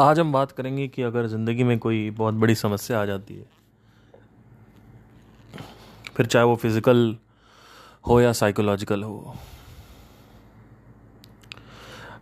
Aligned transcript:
आज 0.00 0.18
हम 0.18 0.32
बात 0.32 0.52
करेंगे 0.52 0.86
कि 0.88 1.02
अगर 1.02 1.26
ज़िंदगी 1.26 1.64
में 1.64 1.78
कोई 1.78 2.10
बहुत 2.10 2.34
बड़ी 2.34 2.54
समस्या 2.54 3.00
आ 3.00 3.04
जाती 3.06 3.34
है, 3.34 3.44
फिर 6.16 6.26
चाहे 6.26 6.44
वो 6.44 6.54
फ़िज़िकल 6.56 7.16
हो 8.04 8.20
या 8.20 8.32
साइकोलॉजिकल 8.32 9.02
हो, 9.02 9.34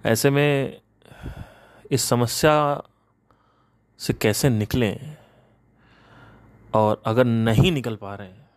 ऐसे 0.06 0.30
में 0.30 0.80
इस 1.90 2.02
समस्या 2.04 2.82
से 4.00 4.12
कैसे 4.14 4.48
निकलें 4.50 5.16
और 6.72 7.02
अगर 7.06 7.24
नहीं 7.24 7.72
निकल 7.72 7.96
पा 7.96 8.14
रहे 8.14 8.28
हैं, 8.28 8.48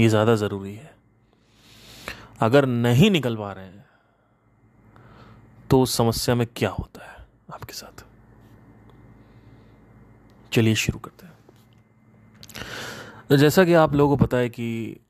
ये 0.00 0.08
ज़्यादा 0.08 0.34
ज़रूरी 0.36 0.74
है। 0.74 0.92
अगर 2.42 2.66
नहीं 2.66 3.10
निकल 3.10 3.36
पा 3.36 3.52
रहे 3.52 3.64
हैं 3.64 3.84
तो 5.70 5.80
उस 5.82 5.96
समस्या 5.96 6.34
में 6.34 6.46
क्या 6.56 6.70
होता 6.70 7.04
है? 7.04 7.13
आपके 7.54 7.72
साथ। 7.72 8.04
चलिए 10.52 10.74
शुरू 10.74 10.98
करते 10.98 11.26
हैं। 11.26 11.32
तो 13.28 13.36
जैसा 13.36 13.64
कि 13.64 13.74
आप 13.74 13.94
लोगों 13.94 14.16
को 14.16 14.24
पता 14.24 14.36
है 14.36 14.48
कि 14.48 15.00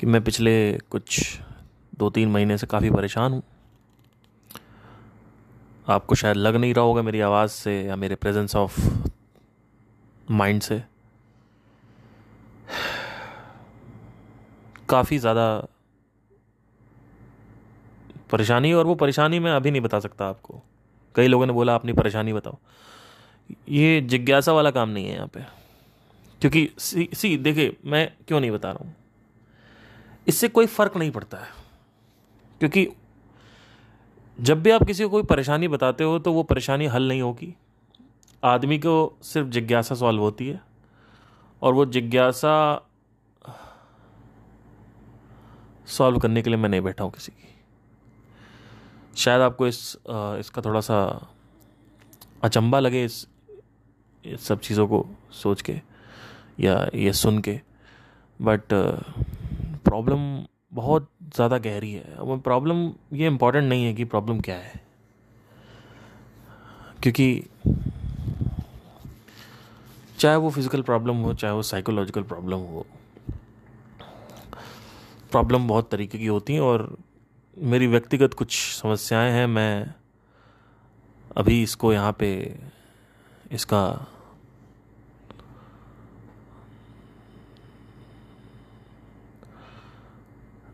कि 0.00 0.06
मैं 0.06 0.22
पिछले 0.24 0.56
कुछ 0.90 1.38
दो 1.98 2.10
तीन 2.10 2.28
महीने 2.28 2.58
से 2.58 2.66
काफ़ी 2.66 2.90
परेशान 2.90 3.32
हूँ। 3.32 3.42
आपको 5.88 6.14
शायद 6.14 6.36
लग 6.36 6.56
नहीं 6.56 6.74
रहा 6.74 6.84
होगा 6.84 7.02
मेरी 7.02 7.20
आवाज़ 7.20 7.50
से 7.50 7.80
या 7.82 7.96
मेरे 7.96 8.14
प्रेजेंस 8.14 8.56
ऑफ़ 8.56 8.78
माइंड 10.30 10.60
से। 10.62 10.82
काफ़ी 14.88 15.18
ज़्यादा 15.18 15.46
परेशानी, 18.30 18.72
और 18.72 18.86
वो 18.86 18.94
परेशानी 18.94 19.38
मैं 19.38 19.52
अभी 19.52 19.70
नहीं 19.70 19.82
बता 19.82 20.00
सकता 20.00 20.28
आपको। 20.28 20.62
कई 21.14 21.26
लोगों 21.26 21.46
ने 21.46 21.52
बोला 21.52 21.74
अपनी 21.74 21.92
परेशानी 21.92 22.32
बताओ। 22.32 22.58
ये 23.68 24.00
जिज्ञासा 24.00 24.52
वाला 24.52 24.70
काम 24.70 24.88
नहीं 24.88 25.06
है 25.06 25.14
यहाँ 25.14 25.26
पे। 25.26 25.40
क्योंकि 26.40 26.68
सी 26.78 27.08
सी, 27.14 27.36
देखिए, 27.36 27.76
मैं 27.84 28.12
क्यों 28.28 28.40
नहीं 28.40 28.50
बता 28.50 28.70
रहा 28.70 28.84
हूँ? 28.84 28.94
इससे 30.28 30.48
कोई 30.48 30.66
फ़र्क 30.66 30.96
नहीं 30.96 31.10
पड़ता 31.10 31.38
है। 31.38 31.48
क्योंकि 32.60 32.88
जब 34.40 34.62
भी 34.62 34.70
आप 34.70 34.82
किसी 34.82 35.02
को 35.04 35.10
कोई 35.10 35.22
परेशानी 35.22 35.68
बताते 35.68 36.04
हो 36.04 36.18
तो 36.18 36.32
वो 36.32 36.42
परेशानी 36.42 36.86
हल 36.86 37.08
नहीं 37.08 37.22
होगी। 37.22 37.54
आदमी 38.44 38.78
को 38.78 39.18
सिर्फ़ 39.22 39.48
जिज्ञासा 39.48 39.94
सॉल्व 39.94 40.22
होती 40.22 40.48
है, 40.48 40.60
और 41.62 41.74
वो 41.74 41.86
जिज्ञासा 41.86 42.82
सॉल्व 45.88 46.18
करने 46.18 46.42
के 46.42 46.50
लिए 46.50 46.58
मैं 46.58 46.68
नहीं 46.68 46.80
बैठा 46.80 47.04
हूँ 47.04 47.12
किसी 47.12 47.32
की। 47.32 47.55
शायद 49.16 49.40
आपको 49.42 49.66
इस 49.66 49.78
इसका 50.08 50.62
थोड़ा 50.62 50.80
सा 50.80 50.96
अचंबा 52.44 52.80
लगे 52.80 53.04
इस, 53.04 53.26
इस 54.24 54.46
सब 54.46 54.60
चीज़ों 54.60 54.86
को 54.88 55.04
सोच 55.34 55.62
के 55.62 55.80
या 56.60 56.74
ये 56.94 57.12
सुन 57.14 57.38
के। 57.40 57.60
बट 58.40 58.62
प्रॉब्लम 59.84 60.20
बहुत 60.74 61.08
ज़्यादा 61.34 61.58
गहरी 61.58 61.92
है। 61.92 62.16
अब 62.16 62.40
प्रॉब्लम 62.44 62.90
ये 63.12 63.26
इम्पोर्टेंट 63.26 63.68
नहीं 63.68 63.84
है 63.84 63.94
कि 63.94 64.04
प्रॉब्लम 64.06 64.40
क्या 64.40 64.56
है। 64.56 64.80
क्योंकि 67.02 67.44
चाहे 70.18 70.36
वो 70.36 70.50
फ़िज़िकल 70.50 70.82
प्रॉब्लम 70.82 71.16
हो 71.16 71.32
चाहे 71.34 71.54
वो 71.54 71.62
साइकोलॉजिकल 71.62 72.22
प्रॉब्लम 72.24 72.58
हो 72.66 72.86
प्रॉब्लम 75.32 75.66
बहुत 75.68 75.90
तरीके 75.90 76.18
की 76.18 76.26
होती 76.26 76.54
हैं 76.54 76.60
और 76.60 76.96
मेरी 77.56 77.86
व्यक्तिगत 77.86 78.34
कुछ 78.34 78.52
समस्याएँ 78.72 79.30
हैं, 79.32 79.46
मैं 79.46 79.94
अभी 81.36 81.62
इसको 81.62 81.92
यहाँ 81.92 82.12
पे 82.12 82.28
इसका 83.52 84.06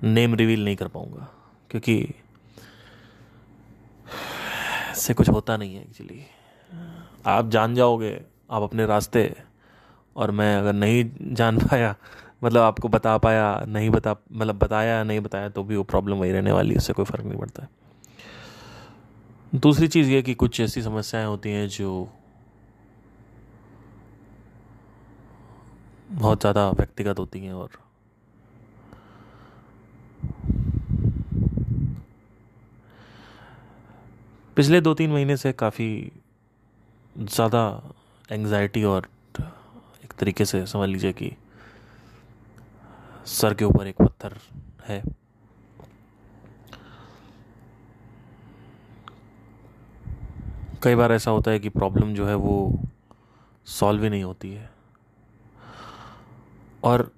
नेम 0.02 0.34
रिवील 0.34 0.64
नहीं 0.64 0.76
कर 0.76 0.88
पाऊँगा, 0.88 1.28
क्योंकि 1.70 1.96
इससे 4.92 5.14
कुछ 5.14 5.28
होता 5.28 5.56
नहीं 5.56 5.74
है 5.74 5.82
एक्चुअली 5.82 6.24
आप 7.26 7.48
जान 7.50 7.74
जाओगे, 7.74 8.14
आप 8.50 8.62
अपने 8.62 8.86
रास्ते, 8.86 9.34
और 10.16 10.30
मैं 10.30 10.56
अगर 10.56 10.72
नहीं 10.72 11.34
जान 11.34 11.58
पाया 11.58 11.94
मतलब 12.42 12.60
आपको 12.62 12.88
बता 12.88 13.16
पाया, 13.18 13.64
नहीं 13.68 13.90
बता 13.90 14.16
मतलब 14.32 14.58
बताया, 14.58 15.02
नहीं 15.04 15.20
बताया 15.20 15.48
तो 15.48 15.62
भी 15.64 15.76
वो 15.76 15.82
प्रॉब्लम 15.84 16.16
वही 16.16 16.32
रहने 16.32 16.52
वाली 16.52 16.70
है, 16.70 16.76
उससे 16.76 16.92
कोई 16.92 17.04
फ़र्क 17.04 17.24
नहीं 17.24 17.38
पड़ता। 17.38 17.66
दूसरी 19.52 19.88
चीज़ 19.88 20.10
ये 20.10 20.22
कि 20.22 20.34
कुछ 20.34 20.60
ऐसी 20.60 20.82
समस्याएँ 20.82 21.26
होती 21.26 21.50
हैं 21.50 21.68
जो 21.68 22.08
बहुत 26.12 26.40
ज़्यादा 26.40 26.70
व्यक्तिगत 26.70 27.18
होती 27.18 27.40
हैं 27.40 27.52
और 27.52 27.78
पिछले 34.56 34.80
दो 34.80 34.94
तीन 34.94 35.10
महीने 35.10 35.36
से 35.36 35.52
काफ़ी 35.54 35.90
ज़्यादा 37.16 37.62
एंग्जाइटी 38.28 38.82
और 38.84 39.08
एक 40.04 40.12
तरीके 40.18 40.44
से 40.44 40.64
समझ 40.66 40.88
लीजिए 40.88 41.12
कि 41.12 41.30
सर 43.24 43.54
के 43.54 43.64
ऊपर 43.64 43.86
एक 43.86 43.96
पत्थर 43.96 44.38
है। 44.84 45.02
कई 50.82 50.94
बार 50.94 51.12
ऐसा 51.12 51.30
होता 51.30 51.50
है 51.50 51.58
कि 51.58 51.68
प्रॉब्लम 51.68 52.14
जो 52.14 52.26
है 52.26 52.34
वो 52.34 52.80
सॉल्व 53.64 54.02
ही 54.02 54.10
नहीं 54.10 54.24
होती 54.24 54.52
है। 54.52 54.70
और 56.84 57.12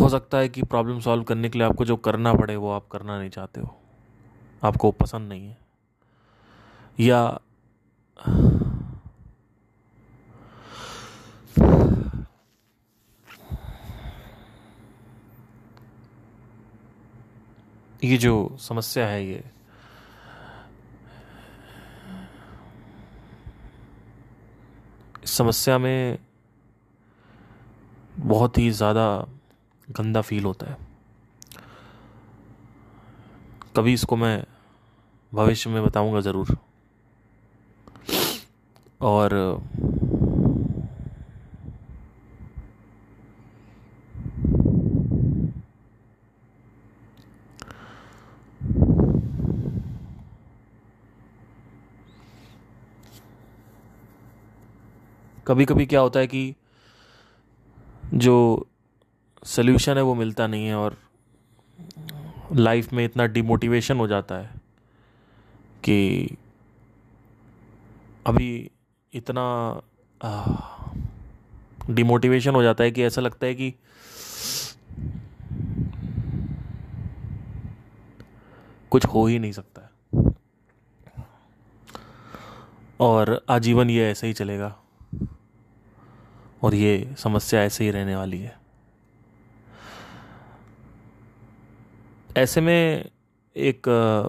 हो 0.00 0.08
सकता 0.08 0.38
है 0.38 0.48
कि 0.48 0.62
प्रॉब्लम 0.62 1.00
सॉल्व 1.00 1.22
करने 1.22 1.48
के 1.48 1.58
लिए 1.58 1.68
आपको 1.68 1.84
जो 1.84 1.96
करना 1.96 2.34
पड़े 2.34 2.56
वो 2.56 2.70
आप 2.70 2.88
करना 2.88 3.18
नहीं 3.18 3.30
चाहते 3.30 3.60
हो। 3.60 3.76
आपको 4.64 4.90
पसंद 4.90 5.28
नहीं 5.28 5.46
है। 5.46 5.58
या 7.00 7.40
ये 18.04 18.16
जो 18.16 18.56
समस्या 18.60 19.06
है 19.06 19.24
ये। 19.26 19.42
इस 25.24 25.30
समस्या 25.30 25.78
में 25.78 26.18
बहुत 28.18 28.58
ही 28.58 28.70
ज़्यादा 28.70 29.06
गंदा 29.88 30.20
फील 30.20 30.44
होता 30.44 30.70
है। 30.70 30.76
कभी 33.76 33.92
इसको 33.92 34.16
मैं 34.16 34.44
भविष्य 35.32 35.70
में 35.70 35.82
बताऊँगा 35.84 36.20
ज़रूर। 36.20 36.56
और 39.00 39.32
कभी 55.46 55.64
कभी 55.64 55.86
क्या 55.86 56.00
होता 56.00 56.20
है 56.20 56.26
कि 56.26 56.54
जो 58.14 58.66
सल्यूशन 59.44 59.96
है 59.96 60.02
वो 60.02 60.14
मिलता 60.14 60.46
नहीं 60.46 60.66
है 60.66 60.74
और 60.74 60.96
लाइफ 62.52 62.92
में 62.92 63.04
इतना 63.04 63.26
डिमोटिवेशन 63.26 63.96
हो 63.96 64.06
जाता 64.06 64.34
है 64.34 64.50
कि 65.84 66.30
अभी 68.26 68.70
इतना 69.12 69.80
डिमोटिवेशन 71.90 72.54
हो 72.54 72.62
जाता 72.62 72.84
है 72.84 72.90
कि 72.90 73.02
ऐसा 73.02 73.20
लगता 73.20 73.46
है 73.46 73.54
कि 73.54 73.74
कुछ 78.90 79.06
हो 79.06 79.26
ही 79.26 79.38
नहीं 79.38 79.52
सकता 79.52 79.82
है। 79.82 79.90
और 83.00 83.44
आजीवन 83.48 83.90
ये 83.90 84.10
ऐसे 84.10 84.26
ही 84.26 84.32
चलेगा। 84.32 84.83
और 86.64 86.74
ये 86.74 87.14
समस्या 87.18 87.62
ऐसे 87.62 87.84
ही 87.84 87.90
रहने 87.90 88.16
वाली 88.16 88.38
है। 88.38 88.56
ऐसे 92.36 92.60
में 92.60 93.10
एक 93.56 93.82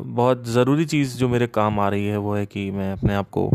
बहुत 0.07 0.43
ज़रूरी 0.47 0.85
चीज़ 0.85 1.17
जो 1.17 1.27
मेरे 1.29 1.47
काम 1.49 1.79
आ 1.79 1.87
रही 1.89 2.05
है 2.05 2.17
वो 2.17 2.35
है 2.35 2.45
कि 2.45 2.69
मैं 2.71 2.91
अपने 2.91 3.13
आप 3.15 3.29
को 3.29 3.49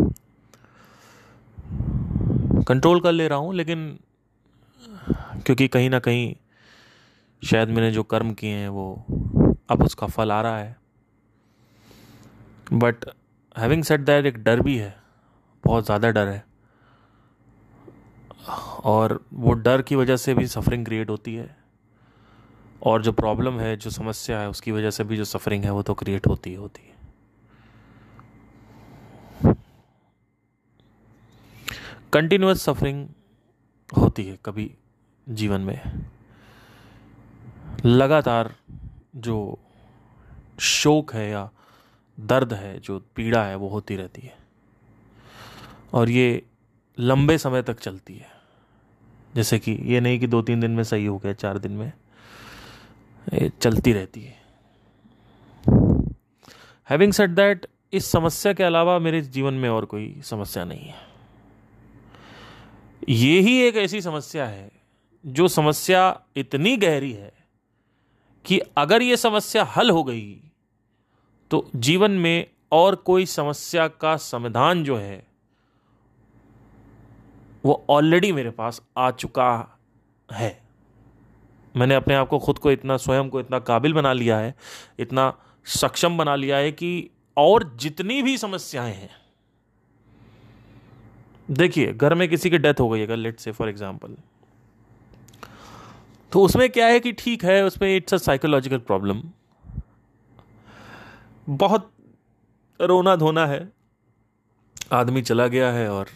कंट्रोल 2.64 3.00
कर 3.00 3.12
ले 3.12 3.28
रहा 3.28 3.38
हूँ, 3.38 3.54
लेकिन 3.54 3.98
क्योंकि 5.46 5.68
कहीं 5.68 5.90
ना 5.90 5.98
कहीं 5.98 6.34
शायद 7.42 7.68
मैंने 7.68 7.90
जो 7.90 8.02
कर्म 8.04 8.32
किए 8.34 8.50
हैं 8.50 8.68
वो 8.68 8.92
अब 9.70 9.82
उसका 9.84 10.06
फल 10.06 10.32
आ 10.32 10.40
रहा 10.40 10.58
है। 10.58 10.76
बट 12.72 13.04
हैविंग 13.56 13.82
सेट 13.84 14.00
दैट 14.00 14.26
एक 14.26 14.42
डर 14.44 14.60
भी 14.60 14.76
है, 14.76 14.94
बहुत 15.64 15.84
ज़्यादा 15.84 16.10
डर 16.10 16.28
है। 16.28 16.44
और 18.84 19.24
वो 19.32 19.52
डर 19.52 19.82
की 19.82 19.96
वजह 19.96 20.16
से 20.16 20.34
भी 20.34 20.46
सफरिंग 20.46 20.84
क्रिएट 20.84 21.10
होती 21.10 21.34
है। 21.34 21.56
और 22.82 23.02
जो 23.02 23.12
प्रॉब्लम 23.12 23.60
है, 23.60 23.76
जो 23.76 23.90
समस्या 23.90 24.40
है, 24.40 24.48
उसकी 24.48 24.72
वजह 24.72 24.90
से 24.90 25.04
भी 25.04 25.16
जो 25.16 25.24
सफरिंग 25.24 25.64
है, 25.64 25.70
वो 25.70 25.82
तो 25.82 25.94
क्रिएट 25.94 26.26
होती 26.26 26.50
ही 26.50 26.56
होती 26.56 26.82
है। 26.82 26.90
कंटिन्यूस 32.12 32.62
सफरिंग 32.62 33.08
होती 33.96 34.24
है 34.24 34.38
कभी 34.44 34.74
जीवन 35.28 35.60
में। 35.60 36.06
लगातार 37.84 38.54
जो 39.16 39.58
शोक 40.60 41.14
है 41.14 41.30
या 41.30 41.50
दर्द 42.20 42.52
है, 42.52 42.80
जो 42.80 43.00
पीड़ा 43.16 43.44
है, 43.44 43.54
वो 43.54 43.68
होती 43.68 43.96
रहती 43.96 44.22
है। 44.22 44.36
और 45.92 46.10
ये 46.10 46.49
लंबे 47.00 47.38
समय 47.38 47.62
तक 47.62 47.80
चलती 47.80 48.14
है। 48.14 48.28
जैसे 49.34 49.58
कि 49.58 49.72
ये 49.82 50.00
नहीं 50.00 50.18
कि 50.20 50.26
दो 50.26 50.42
तीन 50.42 50.60
दिन 50.60 50.70
में 50.70 50.84
सही 50.84 51.06
हो 51.06 51.18
गया, 51.18 51.32
चार 51.32 51.58
दिन 51.58 51.72
में। 51.72 51.92
ये 53.34 53.50
चलती 53.60 53.92
रहती 53.92 54.22
है। 54.22 54.38
हैविंग 56.90 57.12
सेट 57.12 57.30
दैट 57.30 57.66
इस 57.92 58.06
समस्या 58.06 58.52
के 58.52 58.64
अलावा 58.64 58.98
मेरे 58.98 59.20
जीवन 59.22 59.54
में 59.54 59.68
और 59.68 59.84
कोई 59.84 60.20
समस्या 60.24 60.64
नहीं 60.64 60.86
है। 60.86 60.94
ये 63.08 63.40
ही 63.40 63.60
एक 63.62 63.76
ऐसी 63.76 64.00
समस्या 64.00 64.46
है, 64.46 64.70
जो 65.26 65.48
समस्या 65.48 66.20
इतनी 66.36 66.76
गहरी 66.76 67.12
है 67.12 67.32
कि 68.44 68.60
अगर 68.76 69.02
ये 69.02 69.16
समस्या 69.16 69.64
हल 69.64 69.90
हो 69.90 70.04
गई 70.04 70.40
तो 71.50 71.70
जीवन 71.76 72.10
में 72.10 72.46
और 72.72 72.94
कोई 72.94 73.26
समस्या 73.26 73.88
का 73.88 74.16
समाधान 74.16 74.84
जो 74.84 74.96
है 74.96 75.29
वो 77.64 77.84
ऑलरेडी 77.90 78.32
मेरे 78.32 78.50
पास 78.50 78.80
आ 78.98 79.10
चुका 79.12 79.78
है। 80.28 80.58
मैंने 81.74 81.94
अपने 81.94 82.14
आप 82.14 82.28
को 82.28 82.38
खुद 82.38 82.58
को 82.58 82.70
इतना, 82.70 82.96
स्वयं 82.96 83.28
को 83.28 83.40
इतना 83.40 83.58
काबिल 83.60 83.92
बना 83.92 84.12
लिया 84.12 84.38
है, 84.38 84.54
इतना 84.98 85.32
सक्षम 85.66 86.16
बना 86.18 86.34
लिया 86.36 86.56
है 86.56 86.72
कि 86.72 87.10
और 87.36 87.64
जितनी 87.76 88.22
भी 88.22 88.36
समस्याएँ 88.38 88.94
हैं। 88.94 89.10
देखिए, 91.48 91.92
घर 91.92 92.14
में 92.14 92.28
किसी 92.28 92.50
की 92.50 92.58
डेथ 92.58 92.80
हो 92.80 92.88
गई, 92.88 93.02
अगर 93.02 93.16
लेट 93.16 93.38
से 93.40 93.52
फॉर 93.52 93.68
एग्ज़ाम्पल 93.68 94.16
तो 96.32 96.42
उसमें 96.42 96.68
क्या 96.70 96.86
है 96.86 96.98
कि 97.00 97.12
ठीक 97.12 97.44
है, 97.44 97.62
उसमें 97.64 97.96
इट्स 97.96 98.14
अ 98.14 98.16
साइकोलॉजिकल 98.18 98.78
प्रॉब्लम 98.80 99.22
बहुत 101.48 101.90
रोना 102.80 103.14
धोना 103.16 103.46
है। 103.46 103.68
आदमी 104.92 105.22
चला 105.22 105.46
गया 105.46 105.70
है 105.72 105.88
और 105.90 106.08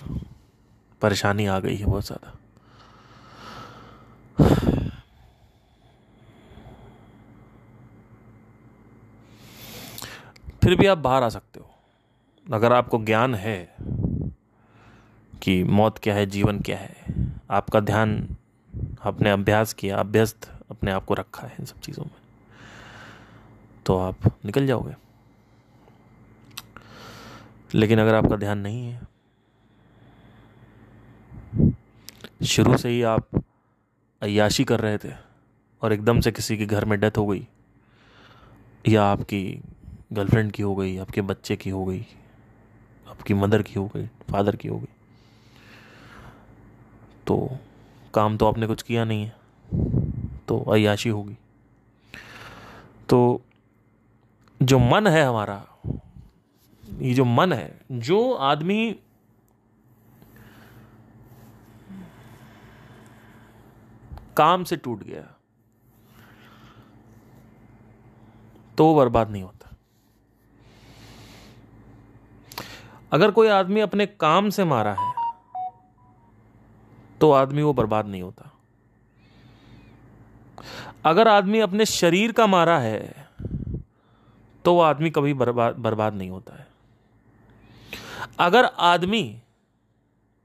परेशानी 1.04 1.46
आ 1.46 1.58
गई 1.60 1.76
है 1.76 1.86
बहुत 1.86 2.06
ज़्यादा। 2.06 2.32
फिर 10.62 10.74
भी 10.76 10.86
आप 10.86 10.98
बाहर 10.98 11.22
आ 11.22 11.28
सकते 11.28 11.60
हो। 11.60 11.70
अगर 12.46 12.72
आपको 12.72 12.98
ज्ञान 13.04 13.34
है 13.34 13.58
कि 15.42 15.62
मौत 15.64 15.98
क्या 15.98 16.14
है, 16.14 16.26
जीवन 16.26 16.60
क्या 16.60 16.76
है, 16.78 16.94
आपका 17.50 17.80
ध्यान, 17.80 18.36
आपने 19.02 19.30
अभ्यास 19.30 19.72
किया, 19.72 19.96
अभ्यस्त 19.96 20.50
अपने 20.70 20.90
आप 20.90 21.04
को 21.04 21.14
रखा 21.14 21.46
है 21.46 21.56
इन 21.60 21.66
सब 21.66 21.80
चीज़ों 21.80 22.04
में 22.04 22.12
तो 23.86 23.98
आप 23.98 24.30
निकल 24.44 24.66
जाओगे। 24.66 24.94
लेकिन 27.74 28.00
अगर 28.00 28.14
आपका 28.14 28.36
ध्यान 28.36 28.58
नहीं 28.58 28.86
है 28.86 29.00
शुरू 32.44 32.76
से 32.76 32.88
ही 32.88 33.02
आप 33.02 33.28
अयाशी 34.22 34.64
कर 34.64 34.80
रहे 34.80 34.98
थे 34.98 35.12
और 35.82 35.92
एकदम 35.92 36.20
से 36.20 36.32
किसी 36.32 36.56
के 36.56 36.66
घर 36.66 36.84
में 36.84 36.98
डेथ 37.00 37.18
हो 37.18 37.26
गई, 37.26 37.46
या 38.84 39.04
आपकी 39.04 39.42
गर्लफ्रेंड 40.12 40.50
की 40.52 40.62
हो 40.62 40.74
गई, 40.74 40.96
आपके 40.96 41.22
बच्चे 41.22 41.56
की 41.56 41.70
हो 41.70 41.84
गई, 41.84 42.04
आपकी 43.06 43.34
मदर 43.34 43.62
की 43.62 43.74
हो 43.74 43.86
गई 43.86 44.06
फादर 44.30 44.56
की 44.56 44.68
हो 44.68 44.78
गई। 44.78 44.92
तो 47.26 47.58
काम 48.14 48.36
तो 48.36 48.46
आपने 48.46 48.66
कुछ 48.66 48.82
किया 48.82 49.04
नहीं 49.04 49.24
है 49.24 49.32
तो 50.48 50.58
अयाशी 50.72 51.08
होगी 51.08 51.36
तो 53.08 53.40
जो 54.60 54.78
मन 54.78 55.06
है 55.06 55.22
हमारा, 55.22 55.62
ये 56.84 57.14
जो 57.14 57.24
मन 57.24 57.52
है, 57.52 57.80
जो 57.92 58.32
आदमी 58.32 58.96
काम 64.36 64.64
से 64.64 64.76
टूट 64.76 65.02
गया। 65.02 65.22
तो 68.78 68.94
बर्बाद 68.94 69.30
नहीं 69.30 69.42
होता। 69.42 69.76
अगर 73.12 73.30
कोई 73.30 73.48
आदमी 73.48 73.80
अपने 73.80 74.06
काम 74.06 74.50
से 74.50 74.64
मारा 74.64 74.92
है 74.92 75.12
तो 77.20 77.30
आदमी 77.32 77.62
वो 77.62 77.72
बर्बाद 77.72 78.06
नहीं 78.06 78.22
होता। 78.22 78.50
अगर 81.04 81.28
आदमी 81.28 81.60
अपने 81.60 81.84
शरीर 81.86 82.32
का 82.32 82.46
मारा 82.46 82.78
है 82.78 83.28
तो 84.64 84.74
वो 84.74 84.80
आदमी 84.80 85.10
कभी 85.10 85.34
बर्बाद 85.34 85.76
बर्बाद 85.76 86.14
नहीं 86.14 86.30
होता 86.30 86.56
है। 86.58 86.66
अगर 88.38 88.64
आदमी 88.64 89.22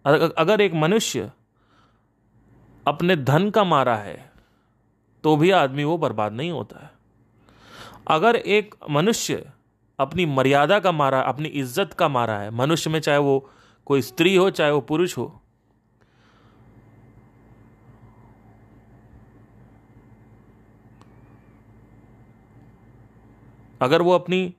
अगर 0.05 0.61
एक 0.61 0.73
मनुष्य 0.75 1.31
अपने 2.89 3.15
धन 3.15 3.49
का 3.49 3.63
मारा 3.65 3.95
है 3.97 4.17
तो 5.23 5.35
भी 5.37 5.51
आदमी 5.53 5.83
वो 5.83 5.97
बर्बाद 5.97 6.33
नहीं 6.33 6.51
होता 6.51 6.79
है। 6.79 6.91
अगर 8.07 8.35
एक 8.35 8.75
मनुष्य 8.89 9.45
अपनी 9.99 10.25
मर्यादा 10.27 10.79
का 10.79 10.91
मारा, 10.91 11.19
अपनी 11.21 11.47
इज़्ज़त 11.49 11.93
का 11.93 12.07
मारा 12.09 12.37
है, 12.39 12.49
मनुष्य 12.51 12.89
में 12.89 12.99
चाहे 12.99 13.17
वो 13.17 13.49
कोई 13.87 14.01
स्त्री 14.01 14.35
हो, 14.35 14.49
चाहे 14.49 14.71
वो 14.71 14.81
पुरुष 14.81 15.17
हो, 15.17 15.41
अगर 23.81 24.01
वो 24.01 24.13
अपनी 24.13 24.53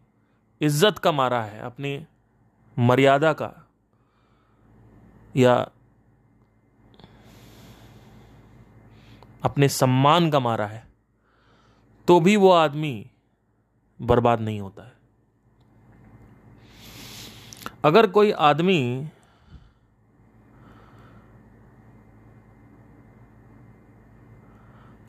इज़्ज़त 0.61 0.99
का 0.99 1.13
मारा 1.13 1.43
है, 1.43 1.61
अपनी 1.61 1.99
मर्यादा 2.77 3.33
का, 3.33 3.53
या 5.35 5.55
अपने 9.43 9.69
सम्मान 9.69 10.31
का 10.31 10.41
मारा 10.41 10.67
है 10.67 10.87
तो 12.09 12.21
भी 12.21 12.37
वो 12.37 12.51
आदमी 12.51 13.11
बर्बाद 14.01 14.41
नहीं 14.41 14.61
होता 14.61 14.83
है। 14.83 14.93
अगर 17.85 18.07
कोई 18.07 18.31
आदमी 18.33 19.09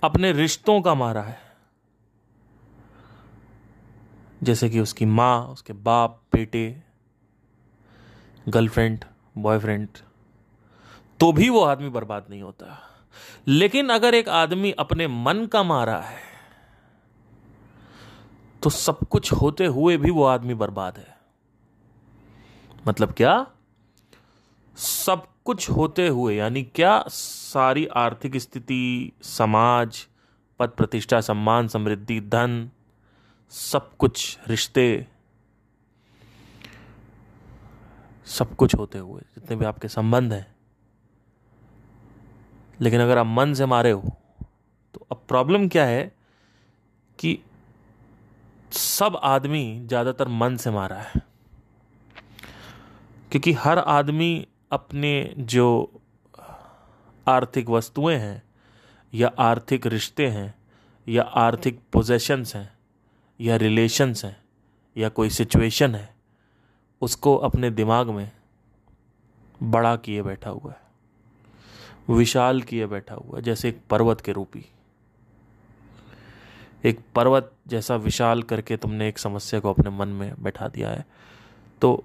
अपने 0.03 0.31
रिश्तों 0.31 0.81
का 0.81 0.93
मारा 0.95 1.21
है, 1.21 1.39
जैसे 4.43 4.69
कि 4.69 4.79
उसकी 4.79 5.05
माँ, 5.05 5.47
उसके 5.47 5.73
बाप, 5.73 6.21
बेटे, 6.33 6.81
गर्लफ्रेंड, 8.49 9.05
बॉयफ्रेंड 9.37 9.87
तो 11.19 11.31
भी 11.31 11.49
वो 11.49 11.63
आदमी 11.63 11.89
बर्बाद 11.89 12.25
नहीं 12.29 12.41
होता। 12.41 12.77
लेकिन 13.47 13.89
अगर 13.89 14.13
एक 14.13 14.29
आदमी 14.29 14.71
अपने 14.71 15.07
मन 15.07 15.45
का 15.45 15.63
मारा 15.63 15.97
है 15.97 16.19
तो 18.63 18.69
सब 18.69 18.99
कुछ 19.07 19.31
होते 19.31 19.65
हुए 19.65 19.97
भी 19.97 20.11
वो 20.11 20.23
आदमी 20.23 20.53
बर्बाद 20.53 20.97
है। 20.97 21.17
मतलब 22.87 23.13
क्या? 23.13 23.47
सब 24.77 25.27
कुछ 25.45 25.69
होते 25.69 26.07
हुए, 26.07 26.35
यानी 26.35 26.63
क्या 26.63 27.03
सारी 27.07 27.85
आर्थिक 27.85 28.37
स्थिति, 28.37 29.11
समाज, 29.21 30.07
पद 30.59 30.69
प्रतिष्ठा, 30.69 31.21
सम्मान, 31.21 31.67
समृद्धि, 31.67 32.21
धन, 32.21 32.69
सब 33.49 33.97
कुछ, 33.97 34.39
रिश्ते, 34.47 35.07
सब 38.25 38.55
कुछ 38.55 38.75
होते 38.75 38.99
हुए, 38.99 39.21
जितने 39.21 39.55
भी 39.57 39.65
आपके 39.65 39.87
संबंध 39.87 40.33
हैं 40.33 40.55
लेकिन 42.81 43.01
अगर 43.01 43.17
आप 43.17 43.25
मन 43.25 43.53
से 43.53 43.65
मारे 43.65 43.91
हो 43.91 44.11
तो 44.95 45.07
अब 45.11 45.23
प्रॉब्लम 45.27 45.67
क्या 45.67 45.85
है 45.85 46.11
कि 47.19 47.39
सब 48.71 49.19
आदमी 49.23 49.85
ज़्यादातर 49.85 50.27
मन 50.27 50.57
से 50.57 50.71
मारा 50.71 50.95
है। 50.95 51.21
क्योंकि 53.31 53.53
हर 53.53 53.79
आदमी 53.79 54.47
अपने 54.71 55.33
जो 55.37 56.01
आर्थिक 57.27 57.69
वस्तुएँ 57.69 58.15
हैं, 58.15 58.43
या 59.13 59.31
आर्थिक 59.39 59.87
रिश्ते 59.87 60.27
हैं, 60.27 60.53
या 61.07 61.23
आर्थिक 61.23 61.79
पोजेशंस 61.93 62.55
हैं, 62.55 62.73
या 63.39 63.55
रिलेशंस 63.55 64.25
हैं, 64.25 64.37
या 64.97 65.09
कोई 65.09 65.29
सिचुएशन 65.29 65.95
है, 65.95 66.15
उसको 67.01 67.35
अपने 67.35 67.69
दिमाग 67.69 68.09
में 68.09 68.31
बड़ा 69.63 69.95
किए 69.95 70.21
बैठा 70.21 70.49
हुआ 70.49 70.71
है। 70.71 70.90
विशाल 72.09 72.61
किए 72.61 72.85
बैठा 72.85 73.15
हुआ 73.15 73.39
जैसे 73.39 73.69
एक 73.69 73.81
पर्वत 73.89 74.21
के 74.21 74.31
रूपी। 74.31 74.65
एक 76.85 76.99
पर्वत 77.15 77.51
जैसा 77.67 77.95
विशाल 77.95 78.43
करके 78.43 78.77
तुमने 78.77 79.07
एक 79.09 79.19
समस्या 79.19 79.59
को 79.59 79.69
अपने 79.69 79.89
मन 79.89 80.07
में 80.07 80.33
बैठा 80.43 80.67
दिया 80.67 80.89
है। 80.89 81.05
तो 81.81 82.03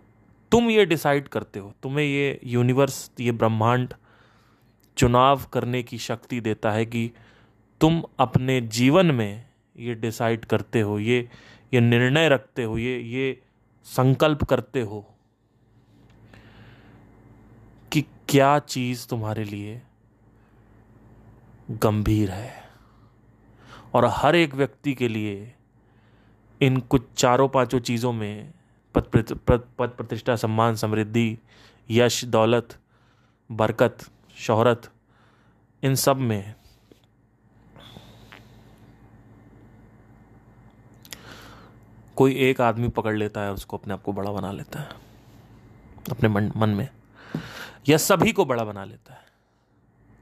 तुम 0.53 0.71
ये 0.71 0.85
डिसाइड 0.87 1.29
करते 1.29 1.59
हो, 1.59 1.73
तुम्हें 1.83 2.05
ये 2.05 2.41
यूनिवर्स, 2.45 3.11
ये 3.21 3.33
ब्रह्मांड 3.33 3.95
चुनाव 4.97 5.43
करने 5.53 5.83
की 5.83 5.99
शक्ति 5.99 6.41
देता 6.41 6.71
है 6.73 6.87
कि 6.87 7.11
तुम 7.81 8.03
अपने 8.19 8.61
जीवन 8.61 9.07
में 9.07 9.45
ये 9.77 9.95
डिसाइड 9.95 10.45
करते 10.45 10.81
हो, 10.81 10.99
ये 10.99 11.29
ये 11.75 11.81
निर्णय 11.81 12.29
रखते 12.29 12.63
हो, 12.63 12.79
ये 12.79 12.99
ये 12.99 13.43
संकल्प 13.85 14.45
करते 14.45 14.81
हो। 14.81 15.16
कि 17.93 18.03
क्या 18.29 18.59
चीज़ 18.59 19.07
तुम्हारे 19.09 19.45
लिए 19.45 19.83
गंभीर 21.71 22.31
है? 22.31 22.53
और 23.95 24.05
हर 24.05 24.37
एक 24.37 24.55
व्यक्ति 24.55 24.95
के 24.95 25.09
लिए 25.09 25.55
इन 26.61 26.77
कुछ 26.81 27.03
चारों 27.17 27.49
पाँचों 27.49 27.81
चीज़ों 27.81 28.13
में 28.13 28.53
पद 28.95 29.03
पद 29.49 29.89
प्रतिष्ठा, 29.89 30.37
सम्मान, 30.37 30.75
समृद्धि, 30.75 31.39
यश, 31.91 32.25
दौलत, 32.25 32.79
बरकत, 33.51 33.99
शोहरत, 34.37 34.91
इन 35.83 35.95
सब 35.95 36.17
में 36.17 36.55
कोई 42.17 42.35
एक 42.41 42.61
आदमी 42.61 42.89
पकड़ 42.89 43.17
लेता 43.17 43.41
है, 43.41 43.53
उसको 43.53 43.77
अपने 43.77 43.95
आप 43.95 44.03
को 44.03 44.13
बड़ा 44.13 44.31
बना 44.33 44.53
लेता 44.53 44.81
है, 44.81 44.89
अपने 46.11 46.29
मन 46.29 46.51
मन 46.57 46.69
में। 46.69 46.89
या 47.89 47.97
सभी 47.97 48.33
को 48.33 48.45
बड़ा 48.45 48.65
बना 48.65 48.85
लेता 48.85 49.15
है। 49.15 49.27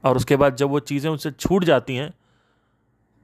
और 0.03 0.15
उसके 0.15 0.35
बाद 0.35 0.55
जब 0.55 0.69
वो 0.69 0.79
चीज़ें 0.79 1.11
उससे 1.11 1.31
छूट 1.31 1.63
जाती 1.63 1.95
हैं 1.95 2.13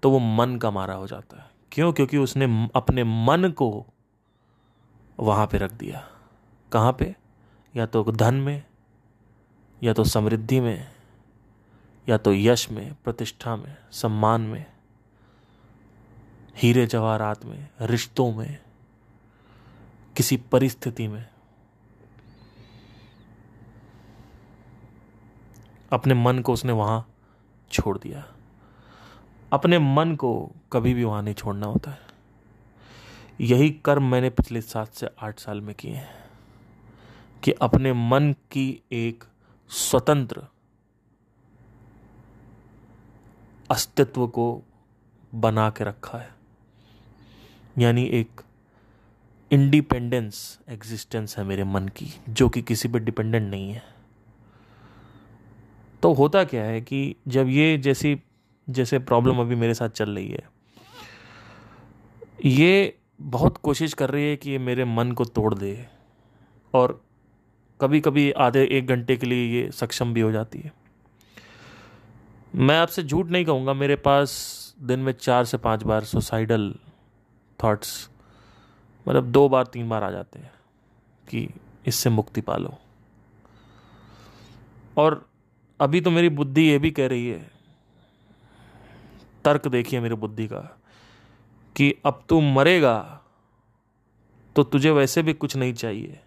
तो 0.04 0.12
वो 0.12 0.20
मन 0.20 0.58
का 0.58 0.72
मारा 0.72 0.94
हो 0.94 1.08
जाता 1.08 1.38
है। 1.38 1.50
क्यों? 1.72 1.94
क्योंकि 1.94 2.18
उसने 2.18 2.70
अपने 2.76 3.04
मन 3.04 3.52
को 3.52 3.86
वहाँ 5.20 5.48
पे 5.48 5.58
रख 5.58 5.72
दिया। 5.72 6.08
कहाँ 6.72 6.94
पे? 6.94 7.16
या 7.76 7.86
तो 7.86 8.04
धन 8.04 8.36
में, 8.36 8.64
या 9.84 9.94
तो 9.94 10.04
समृद्धि 10.04 10.60
में, 10.60 10.92
या 12.10 12.18
तो 12.18 12.34
यश 12.34 12.72
में, 12.72 12.96
प्रतिष्ठा 13.04 13.56
में, 13.56 13.78
सम्मान 13.92 14.42
में, 14.42 14.66
हीरे 16.58 16.86
जवाहरात 16.86 17.46
में, 17.46 17.70
रिश्तों 17.82 18.32
में, 18.32 18.60
किसी 20.18 20.38
परिस्थिति 20.38 21.08
में। 21.08 21.31
अपने 25.92 26.14
मन 26.14 26.40
को 26.40 26.54
उसने 26.54 26.72
वहाँ 26.72 27.14
छोड़ 27.72 27.98
दिया। 27.98 28.26
अपने 29.54 29.80
मन 29.80 30.16
को 30.16 30.52
कभी 30.74 30.94
भी 30.94 31.04
वहाँ 31.04 31.24
नहीं 31.24 31.34
छोड़ना 31.34 31.68
होता 31.68 31.92
है। 31.92 32.00
यही 33.42 33.70
कर्म 33.70 34.12
मैंने 34.12 34.30
पिछले 34.30 34.62
सात 34.62 34.94
से 34.94 35.10
आठ 35.20 35.40
साल 35.40 35.62
में 35.62 35.76
किए 35.76 35.92
हैं 35.92 36.10
कि 37.44 37.52
अपने 37.52 37.94
मन 37.94 38.36
की 38.52 38.82
एक 38.92 39.24
स्वतंत्र 39.70 40.48
अस्तित्व 43.72 44.28
को 44.28 44.62
बना 45.36 45.70
के 45.70 45.84
रखा 45.84 46.18
है। 46.18 46.36
यानी 47.78 48.06
एक 48.06 48.42
इंडिपेंडेंस 49.52 50.60
एग्जिस्टेंस 50.70 51.38
है 51.38 51.44
मेरे 51.44 51.64
मन 51.64 51.88
की, 51.88 52.22
जो 52.30 52.50
कि 52.50 52.62
किसी 52.62 52.88
पर 52.88 53.00
डिपेंडेंट 53.00 53.52
नहीं 53.52 53.72
है। 53.72 53.91
तो 56.04 56.14
होता 56.14 56.44
क्या 56.44 56.64
है 56.64 56.82
कि 56.82 57.16
जब 57.28 57.48
ये 57.48 57.78
जैसी, 57.78 58.20
जैसे 58.68 59.00
प्रॉब्लम 59.00 59.40
अभी 59.40 59.56
मेरे 59.56 59.74
साथ 59.74 59.90
चल 59.90 60.10
रही 60.10 60.30
है, 60.30 60.44
ये 62.46 62.98
बहुत 63.22 63.58
कोशिश 63.58 63.94
कर 63.94 64.10
रही 64.10 64.30
है 64.30 64.36
कि 64.38 64.52
ये 64.52 64.58
मेरे 64.58 64.86
मन 64.86 65.12
को 65.12 65.26
तोड़ 65.26 65.54
दे 65.56 65.88
और 66.74 67.02
कभी 67.82 68.00
कभी 68.02 68.32
आधे 68.32 68.64
एक 68.72 68.88
घंटे 68.88 69.18
के 69.18 69.28
लिए 69.28 69.62
ये 69.62 69.72
सक्षम 69.72 70.14
भी 70.14 70.22
हो 70.22 70.32
जाती 70.32 70.60
है। 70.60 70.72
मैं 72.56 72.78
आपसे 72.80 73.04
झूठ 73.04 73.28
नहीं 73.28 73.46
कहूँगा, 73.46 73.74
मेरे 73.74 73.96
पास 73.96 74.76
दिन 74.82 75.00
में 75.00 75.12
चार 75.14 75.46
से 75.46 75.58
पाँच 75.58 75.84
बार 75.84 76.04
सुसाइडल 76.04 76.74
थॉट्स 77.64 78.10
मतलब 79.08 79.32
दो 79.32 79.50
बार, 79.50 79.66
तीन 79.66 79.90
बार 79.90 80.04
आ 80.04 80.12
जाते 80.12 80.40
हैं 80.40 80.52
कि 81.28 81.50
इससे 81.86 82.10
मुक्ति 82.10 82.42
पालो 82.42 82.74
और 84.98 85.31
अभी 85.82 86.02
तो 86.02 86.12
मेरी 86.12 86.30
बुद्धि 86.30 86.62
ये 86.62 86.78
भी 86.80 86.92
कह 86.92 87.08
रही 87.08 87.28
है, 87.28 87.52
तर्क 89.46 89.68
देखिए 89.68 90.00
मेरी 90.00 90.16
बुद्धि 90.16 90.48
का, 90.48 90.60
कि 91.76 91.96
अब 92.06 92.24
तू 92.30 92.42
मरेगा 92.42 93.22
तो 94.56 94.64
तुझे 94.64 94.92
वैसे 94.92 95.24
भी 95.24 95.34
कुछ 95.34 95.56
नहीं 95.56 95.74
चाहिए। 95.74 96.20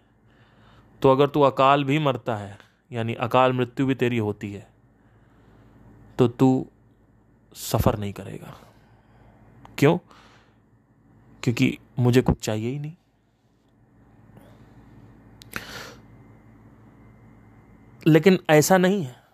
तो 1.01 1.09
अगर 1.09 1.27
तू 1.27 1.41
अकाल 1.41 1.83
भी 1.83 1.99
मरता 1.99 2.35
है, 2.35 2.57
यानी 2.91 3.13
अकाल 3.13 3.53
मृत्यु 3.53 3.85
भी 3.85 3.95
तेरी 3.95 4.17
होती 4.17 4.53
है 4.53 4.67
तो 6.17 6.27
तू 6.27 6.67
सफ़र 7.55 7.97
नहीं 7.99 8.13
करेगा। 8.13 8.55
क्यों? 9.77 9.97
क्योंकि 11.43 11.77
मुझे 11.99 12.21
कुछ 12.21 12.39
चाहिए 12.39 12.69
ही 12.69 12.79
नहीं। 12.79 12.93
लेकिन 18.07 18.39
ऐसा 18.49 18.77
नहीं 18.77 19.03
है। 19.03 19.24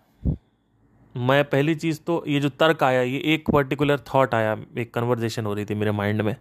मैं 1.14 1.42
पहली 1.44 1.74
चीज़ 1.74 2.00
तो 2.00 2.22
ये 2.26 2.40
जो 2.40 2.48
तर्क 2.50 2.82
आया, 2.82 3.00
ये 3.02 3.18
एक 3.34 3.50
पर्टिकुलर 3.50 4.00
थॉट 4.14 4.34
आया, 4.34 4.56
एक 4.78 4.92
कन्वर्जेशन 4.94 5.46
हो 5.46 5.54
रही 5.54 5.64
थी 5.64 5.74
मेरे 5.74 5.92
माइंड 5.92 6.22
में, 6.22 6.36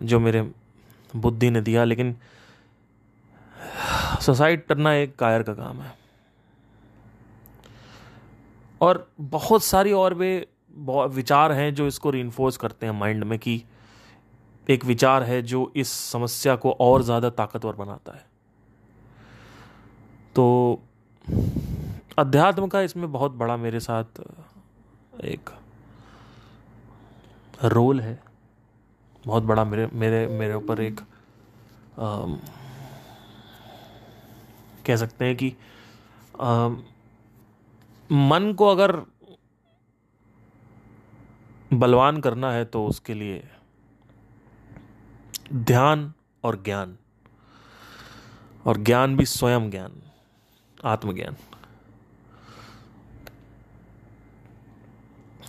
जो 0.00 0.20
मेरे 0.20 0.42
बुद्धि 1.14 1.50
ने 1.50 1.60
दिया, 1.60 1.84
लेकिन 1.84 2.16
सुसाइड 4.20 4.64
करना 4.64 4.92
एक 4.94 5.16
कायर 5.16 5.42
का 5.42 5.54
काम 5.54 5.80
है। 5.80 5.94
और 8.80 9.06
बहुत 9.20 9.64
सारी 9.64 9.92
और 9.92 10.14
वे 10.14 10.34
विचार 10.78 11.52
हैं 11.52 11.74
जो 11.74 11.86
इसको 11.86 12.10
री 12.10 12.22
करते 12.60 12.86
हैं 12.86 12.92
माइंड 12.92 13.24
में 13.24 13.38
कि 13.38 13.62
एक 14.66 14.84
विचार 14.84 15.22
है 15.22 15.40
जो 15.42 15.72
इस 15.76 15.88
समस्या 15.88 16.54
को 16.56 16.72
और 16.72 17.02
ज़्यादा 17.02 17.30
ताकतवर 17.30 17.74
बनाता 17.74 18.12
है। 18.12 18.24
तो 20.34 20.82
अध्यात्म 22.18 22.66
का 22.68 22.80
इसमें 22.80 23.12
बहुत 23.12 23.32
बड़ा 23.32 23.56
मेरे 23.56 23.80
साथ 23.80 24.04
एक 25.24 25.50
रोल 27.64 28.00
है। 28.00 28.22
बहुत 29.26 29.42
बड़ा 29.42 29.64
मेरे 29.64 29.86
मेरे 29.92 30.26
मेरे 30.26 30.54
ऊपर 30.54 30.80
एक 30.80 31.00
आ, 31.00 32.24
कह 34.86 34.96
सकते 34.96 35.24
हैं 35.24 35.36
कि 35.36 35.56
आ, 36.40 36.68
मन 38.10 38.52
को 38.58 38.68
अगर 38.68 38.96
बलवान 41.72 42.20
करना 42.20 42.52
है 42.52 42.64
तो 42.64 42.86
उसके 42.86 43.14
लिए 43.14 43.48
ध्यान 45.54 46.12
और 46.44 46.62
ज्ञान 46.62 46.96
और 48.66 48.76
ज्ञान 48.76 49.16
भी 49.16 49.26
स्वयं 49.26 49.70
ज्ञान 49.70 50.02
आत्मज्ञान। 50.84 51.36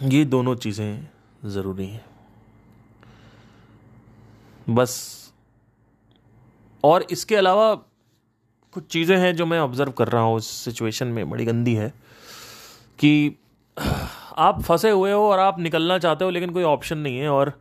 ये 0.04 0.24
दोनों 0.26 0.56
चीज़ें 0.56 1.08
ज़रूरी 1.46 1.86
हैं। 1.88 2.06
बस। 4.70 5.34
और 6.84 7.06
इसके 7.12 7.36
अलावा 7.36 7.74
कुछ 8.74 8.86
चीज़ें 8.86 9.18
हैं 9.18 9.36
जो 9.36 9.46
मैं 9.46 9.60
ऑब्ज़र्व 9.60 9.92
कर 9.92 10.08
रहा 10.08 10.22
हूँ 10.22 10.38
इस 10.38 10.46
सिचुएशन 10.46 11.08
में, 11.08 11.30
बड़ी 11.30 11.46
गंदी 11.46 11.74
है, 11.76 11.90
कि 13.00 13.36
आप 14.38 14.62
फंसे 14.62 14.90
हुए 14.90 15.12
हो 15.12 15.30
और 15.30 15.40
आप 15.40 15.60
निकलना 15.60 15.98
चाहते 15.98 16.26
हो, 16.26 16.32
लेकिन 16.32 16.50
कोई 16.50 16.64
ऑप्शन 16.64 16.98
नहीं 16.98 17.18
है। 17.18 17.30
और 17.30 17.54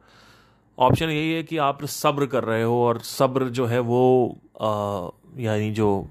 ऑप्शन 0.79 1.11
यही 1.11 1.33
है 1.33 1.43
कि 1.43 1.57
आप 1.59 1.85
सब्र 1.85 2.27
कर 2.27 2.45
रहे 2.45 2.63
हो, 2.63 2.83
और 2.85 3.01
सब्र 3.01 3.49
जो 3.51 3.67
है 3.67 3.81
वो 3.81 4.37
यानी 5.39 5.71
जो 5.73 6.07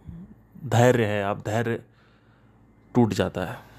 धैर्य 0.65 1.05
है, 1.05 1.23
आप 1.23 1.41
धैर्य 1.45 1.83
टूट 2.95 3.13
जाता 3.13 3.45
है। 3.45 3.70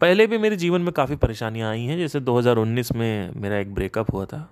पहले 0.00 0.26
भी 0.26 0.38
मेरे 0.38 0.56
जीवन 0.56 0.80
में 0.80 0.92
काफ़ी 0.92 1.16
परेशानियाँ 1.16 1.70
आई 1.70 1.84
हैं। 1.84 1.96
जैसे 1.98 2.20
2019 2.20 2.92
में 2.92 3.30
मेरा 3.36 3.58
एक 3.58 3.74
ब्रेकअप 3.74 4.12
हुआ 4.12 4.24
था। 4.24 4.48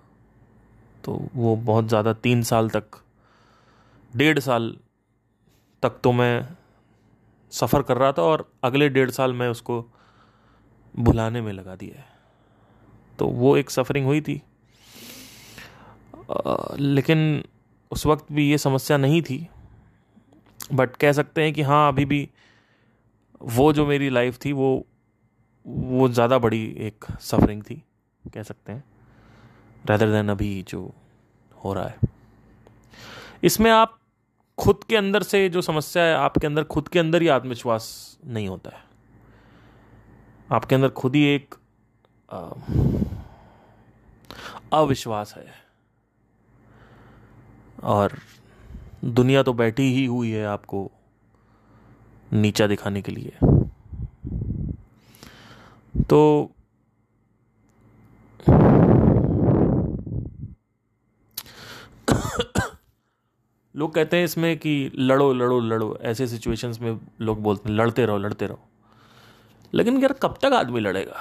तो 1.04 1.28
वो 1.34 1.54
बहुत 1.56 1.88
ज़्यादा 1.88 2.12
तीन 2.12 2.42
साल 2.42 2.68
तक 2.70 3.00
डेढ़ 4.12 4.38
साल 4.38 4.76
तक 5.82 5.98
तो 6.04 6.12
मैं 6.12 6.46
सफ़र 7.52 7.82
कर 7.82 7.96
रहा 7.96 8.12
था 8.12 8.22
और 8.22 8.48
अगले 8.64 8.88
डेढ़ 8.88 9.10
साल 9.10 9.32
मैं 9.32 9.48
उसको 9.48 9.84
भुलाने 10.94 11.40
में 11.40 11.52
लगा 11.52 11.74
दिया 11.76 12.00
है। 12.00 12.06
तो 13.18 13.26
वो 13.26 13.56
एक 13.56 13.70
सफरिंग 13.70 14.06
हुई 14.06 14.20
थी। 14.20 14.40
आ, 16.30 16.56
लेकिन 16.78 17.42
उस 17.90 18.06
वक्त 18.06 18.32
भी 18.32 18.48
ये 18.50 18.58
समस्या 18.58 18.96
नहीं 18.96 19.22
थी। 19.22 19.46
बट 20.72 20.96
कह 20.96 21.12
सकते 21.12 21.42
हैं 21.42 21.52
कि 21.52 21.62
हाँ 21.62 21.88
अभी 21.88 22.04
भी 22.04 22.28
वो 23.40 23.72
जो 23.72 23.86
मेरी 23.86 24.08
लाइफ 24.10 24.38
थी 24.44 24.52
वो 24.52 24.86
वो 25.64 26.08
ज़्यादा 26.08 26.38
बड़ी 26.38 26.64
एक 26.80 27.04
सफरिंग 27.20 27.62
थी, 27.62 27.82
कह 28.24 28.42
सकते 28.42 28.72
हैं 28.72 28.84
रैदर 29.84 30.10
देन 30.12 30.28
अभी 30.28 30.62
जो 30.68 30.80
हो 31.64 31.72
रहा 31.72 31.86
है। 31.86 31.98
इसमें 33.44 33.70
आप 33.70 33.98
खुद 34.58 34.84
के 34.88 34.96
अंदर 34.96 35.22
से 35.22 35.48
जो 35.48 35.60
समस्या 35.62 36.02
है, 36.02 36.14
आपके 36.14 36.46
अंदर, 36.46 36.64
खुद 36.64 36.88
के 36.88 36.98
अंदर 36.98 37.22
ही 37.22 37.28
आत्मविश्वास 37.28 38.18
नहीं 38.26 38.48
होता 38.48 38.70
है। 38.70 38.82
आपके 40.50 40.74
अंदर 40.74 40.88
खुद 40.90 41.14
ही 41.14 41.24
एक 41.24 41.54
अविश्वास 44.72 45.34
है। 45.36 45.46
और 47.84 48.18
दुनिया 49.04 49.42
तो 49.42 49.52
बैठी 49.52 49.92
ही 49.94 50.04
हुई 50.06 50.30
है 50.30 50.44
आपको 50.46 50.90
नीचा 52.30 52.66
दिखाने 52.66 53.02
के 53.02 53.12
लिए। 53.12 53.32
तो 55.96 56.50
लोग 63.76 63.94
कहते 63.94 64.16
हैं 64.16 64.24
इसमें 64.24 64.58
कि 64.58 64.92
लड़ो 64.94 65.32
लड़ो 65.32 65.60
लड़ो। 65.60 65.98
ऐसे 66.02 66.26
सिचुएशंस 66.26 66.80
में 66.80 67.00
लोग 67.20 67.42
बोलते 67.42 67.68
हैं, 67.68 67.76
लड़ते 67.76 68.06
रहो 68.06 68.18
लड़ते 68.18 68.46
रहो। 68.46 68.58
लेकिन 69.74 69.98
यार, 69.98 70.12
कब 70.12 70.38
तक 70.42 70.52
आदमी 70.52 70.80
लड़ेगा? 70.80 71.16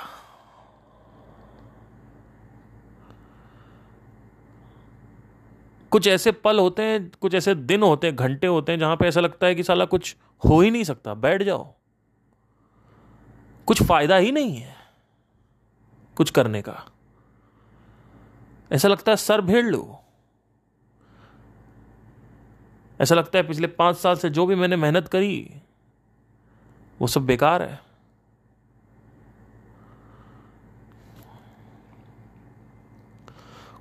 कुछ 5.91 6.07
ऐसे 6.07 6.31
पल 6.31 6.59
होते 6.59 6.83
हैं, 6.83 7.11
कुछ 7.21 7.35
ऐसे 7.35 7.55
दिन 7.55 7.83
होते 7.83 8.07
हैं, 8.07 8.15
घंटे 8.15 8.47
होते 8.47 8.71
हैं, 8.71 8.79
जहाँ 8.79 8.95
पे 8.95 9.05
ऐसा 9.05 9.19
लगता 9.19 9.47
है 9.47 9.55
कि 9.55 9.63
साला 9.63 9.85
कुछ 9.85 10.15
हो 10.49 10.61
ही 10.61 10.71
नहीं 10.71 10.83
सकता। 10.83 11.13
बैठ 11.13 11.43
जाओ। 11.43 11.80
कुछ 13.71 13.83
फ़ायदा 13.83 14.15
ही 14.15 14.31
नहीं 14.31 14.57
है 14.57 14.75
कुछ 16.15 16.29
करने 16.29 16.61
का। 16.61 16.91
ऐसा 18.71 18.87
लगता 18.87 19.11
है 19.11 19.15
सर 19.15 19.41
भेड़ 19.41 19.65
लो। 19.65 19.99
ऐसा 23.01 23.15
लगता 23.15 23.37
है 23.37 23.47
पिछले 23.47 23.67
पाँच 23.67 23.97
साल 23.97 24.15
से 24.15 24.29
जो 24.29 24.45
भी 24.45 24.55
मैंने 24.55 24.75
मेहनत 24.75 25.07
करी, 25.07 25.61
वो 26.99 27.07
सब 27.07 27.25
बेकार 27.25 27.61
है। 27.61 27.79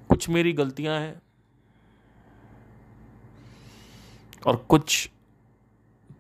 कुछ 0.08 0.28
मेरी 0.28 0.52
गलतियाँ 0.52 1.00
हैं 1.00 1.22
और 4.46 4.56
कुछ 4.56 5.10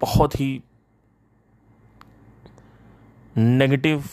बहुत 0.00 0.40
ही 0.40 0.62
नेगेटिव 3.40 4.04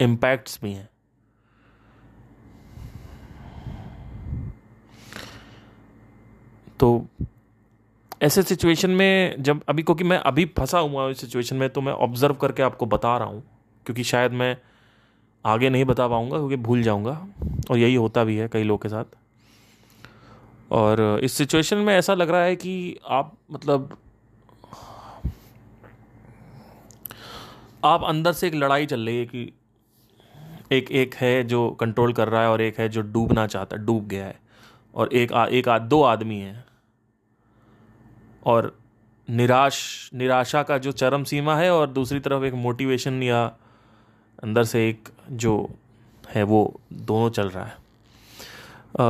इम्पैक्ट्स 0.00 0.58
भी 0.62 0.72
हैं। 0.72 0.88
तो 6.80 7.06
ऐसे 8.22 8.42
सिचुएशन 8.42 8.90
में 8.90 9.42
जब 9.42 9.60
अभी, 9.68 9.82
क्योंकि 9.82 10.04
मैं 10.04 10.18
अभी 10.18 10.44
फंसा 10.58 10.78
हुआ 10.78 11.02
हूँ 11.02 11.10
इस 11.10 11.20
सिचुएशन 11.20 11.56
में 11.56 11.68
तो 11.70 11.80
मैं 11.80 11.92
ऑब्ज़र्व 11.92 12.34
करके 12.34 12.62
आपको 12.62 12.86
बता 12.86 13.16
रहा 13.18 13.28
हूँ, 13.28 13.42
क्योंकि 13.86 14.04
शायद 14.04 14.32
मैं 14.32 14.56
आगे 15.44 15.70
नहीं 15.70 15.84
बता 15.84 16.08
पाऊँगा, 16.08 16.36
क्योंकि 16.36 16.56
भूल 16.56 16.82
जाऊँगा, 16.82 17.12
और 17.70 17.78
यही 17.78 17.94
होता 17.94 18.24
भी 18.24 18.36
है 18.36 18.48
कई 18.48 18.62
लोगों 18.62 18.78
के 18.78 18.88
साथ। 18.88 19.16
और 20.70 21.20
इस 21.24 21.32
सिचुएशन 21.32 21.76
में 21.76 21.94
ऐसा 21.94 22.14
लग 22.14 22.30
रहा 22.30 22.42
है 22.42 22.56
कि 22.56 22.96
आप 23.08 23.36
मतलब 23.52 23.96
आप 27.84 28.04
अंदर 28.04 28.32
से 28.32 28.46
एक 28.46 28.54
लड़ाई 28.54 28.86
चल 28.86 29.00
रही 29.00 29.18
है 29.18 29.26
कि 29.26 29.52
एक 30.72 30.90
एक 30.90 31.14
है 31.14 31.44
जो 31.44 31.70
कंट्रोल 31.70 32.12
कर 32.12 32.28
रहा 32.28 32.42
है 32.42 32.48
और 32.48 32.60
एक 32.60 32.78
है 32.80 32.88
जो 32.88 33.00
डूबना 33.00 33.46
चाहता 33.46 33.76
है 33.76 33.86
डूब 33.86 34.08
गया 34.08 34.26
है। 34.26 34.40
और 34.94 35.12
एक 35.12 35.32
आ, 35.32 35.46
एक 35.46 35.68
आ, 35.68 35.78
दो 35.78 36.02
आदमी 36.02 36.38
हैं। 36.38 36.64
और 38.46 38.78
निराश 39.30 40.10
निराशा 40.14 40.62
का 40.62 40.78
जो 40.78 40.92
चरम 40.92 41.24
सीमा 41.24 41.56
है 41.56 41.70
और 41.70 41.86
दूसरी 41.86 42.20
तरफ़ 42.20 42.44
एक 42.44 42.54
मोटिवेशन 42.54 43.22
या 43.22 43.44
अंदर 44.42 44.64
से 44.64 44.88
एक 44.88 45.08
जो 45.30 45.70
है 46.28 46.42
वो 46.42 46.80
दोनों 46.92 47.30
चल 47.30 47.48
रहा 47.48 47.64
है। 47.64 47.76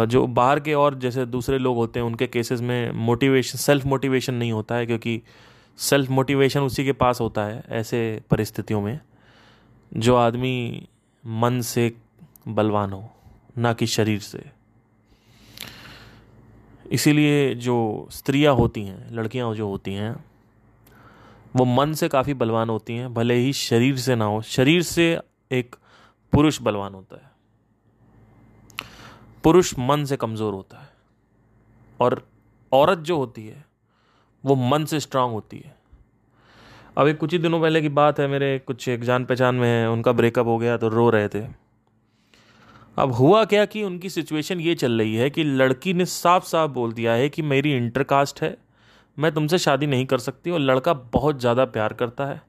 जो 0.06 0.26
बाहर 0.26 0.61
के 0.61 0.74
और 0.74 0.94
जैसे 0.94 1.26
दूसरे 1.26 1.59
लोग 1.59 1.76
होते 1.76 2.00
हैं 2.00 2.06
उनके 2.06 2.26
केसेस 2.26 2.61
में 2.61 2.92
मोटिवेशन 2.92 3.59
सेल्फ 3.59 3.87
मोटिवेशन 3.87 4.35
नहीं 4.35 4.52
होता 4.52 4.74
है 4.74 4.87
क्योंकि 4.87 5.22
सेल्फ 5.81 6.11
मोटिवेशन 6.11 6.61
उसी 6.61 6.85
के 6.85 6.93
पास 6.93 7.21
होता 7.21 7.45
है, 7.45 7.64
ऐसे 7.69 8.23
परिस्थितियों 8.31 8.81
में, 8.81 9.01
जो 9.97 10.16
आदमी 10.16 10.88
मन 11.27 11.61
से 11.61 11.97
बलवान 12.49 12.93
हो, 12.93 13.11
ना 13.59 13.73
कि 13.73 13.87
शरीर 13.87 14.21
से। 14.21 14.45
इसीलिए 16.90 17.55
जो 17.55 18.09
स्त्रियाँ 18.11 18.55
होती 18.55 18.83
हैं, 18.83 19.11
लड़कियाँ 19.11 19.55
जो 19.55 19.69
होती 19.69 19.95
हैं, 19.95 20.25
वो 21.57 21.64
मन 21.64 21.93
से 21.93 22.09
काफ़ी 22.09 22.35
बलवान 22.35 22.71
होती 22.71 22.97
हैं, 22.97 23.14
भले 23.14 23.35
ही 23.35 23.53
शरीर 23.53 23.97
से 23.97 24.14
ना 24.14 24.25
हो। 24.25 24.43
शरीर 24.43 24.83
से 24.83 25.21
एक 25.53 25.77
पुरुष 26.33 26.62
बलवान 26.62 26.95
होता 26.95 27.16
है। 27.16 27.31
पुरुष 29.45 29.75
मन 29.79 30.05
से 30.05 30.16
कमज़ोर 30.16 30.55
होता 30.55 30.79
है। 30.79 30.88
और 32.01 32.29
औरत 32.73 32.99
जो 32.99 33.16
होती 33.16 33.47
है 33.47 33.69
वो 34.44 34.55
मन 34.55 34.85
से 34.85 35.00
स्ट्रांग 35.00 35.33
होती 35.33 35.57
है। 35.57 35.74
अभी 36.96 37.12
कुछ 37.14 37.33
ही 37.33 37.38
दिनों 37.38 37.61
पहले 37.61 37.81
की 37.83 37.88
बात 37.90 38.20
है, 38.20 38.26
मेरे 38.29 38.59
कुछ 38.59 38.88
एक 38.88 39.05
जान 39.05 39.24
पहचान 39.24 39.55
में 39.55 39.68
है, 39.68 39.90
उनका 39.90 40.12
ब्रेकअप 40.12 40.46
हो 40.46 40.59
गया 40.59 40.76
तो 40.76 40.88
रो 40.88 41.09
रहे 41.11 41.29
थे। 41.29 41.44
अब 42.96 43.12
हुआ 43.12 43.44
क्या 43.44 43.64
कि 43.64 43.83
उनकी 43.83 44.09
सिचुएशन 44.11 44.61
ये 44.61 44.74
चल 44.74 44.98
रही 44.98 45.14
है 45.14 45.29
कि 45.31 45.44
लड़की 45.44 45.92
ने 45.94 46.05
साफ़ 46.05 46.44
साफ़ 46.44 46.70
बोल 46.70 46.92
दिया 46.92 47.12
है 47.12 47.29
कि 47.29 47.42
मेरी 47.44 47.76
इंटरकास्ट 47.76 48.42
है, 48.42 48.57
मैं 49.18 49.33
तुमसे 49.33 49.59
शादी 49.59 49.87
नहीं 49.87 50.07
कर 50.07 50.18
सकती 50.18 50.50
और 50.50 50.61
लड़का 50.61 50.92
बहुत 50.92 51.40
ज़्यादा 51.40 51.64
प्यार 51.66 51.92
करता 51.92 52.26
है। 52.26 52.40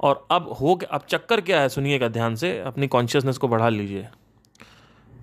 और 0.00 0.26
अब 0.30 0.48
हो 0.60 0.78
अब 0.90 1.02
चक्कर 1.08 1.40
क्या 1.40 1.60
है, 1.60 1.68
सुनिएगा 1.68 2.08
ध्यान 2.08 2.34
से, 2.34 2.58
अपनी 2.60 2.86
कॉन्शियसनेस 2.86 3.38
को 3.38 3.48
बढ़ा 3.48 3.68
लीजिए। 3.68 4.06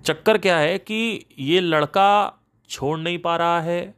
चक्कर 0.04 0.38
क्या 0.38 0.56
है 0.58 0.78
कि 0.78 1.26
ये 1.38 1.60
लड़का 1.60 2.40
छोड़ 2.70 2.98
नहीं 2.98 3.18
पा 3.18 3.36
रहा 3.36 3.60
है 3.60 3.94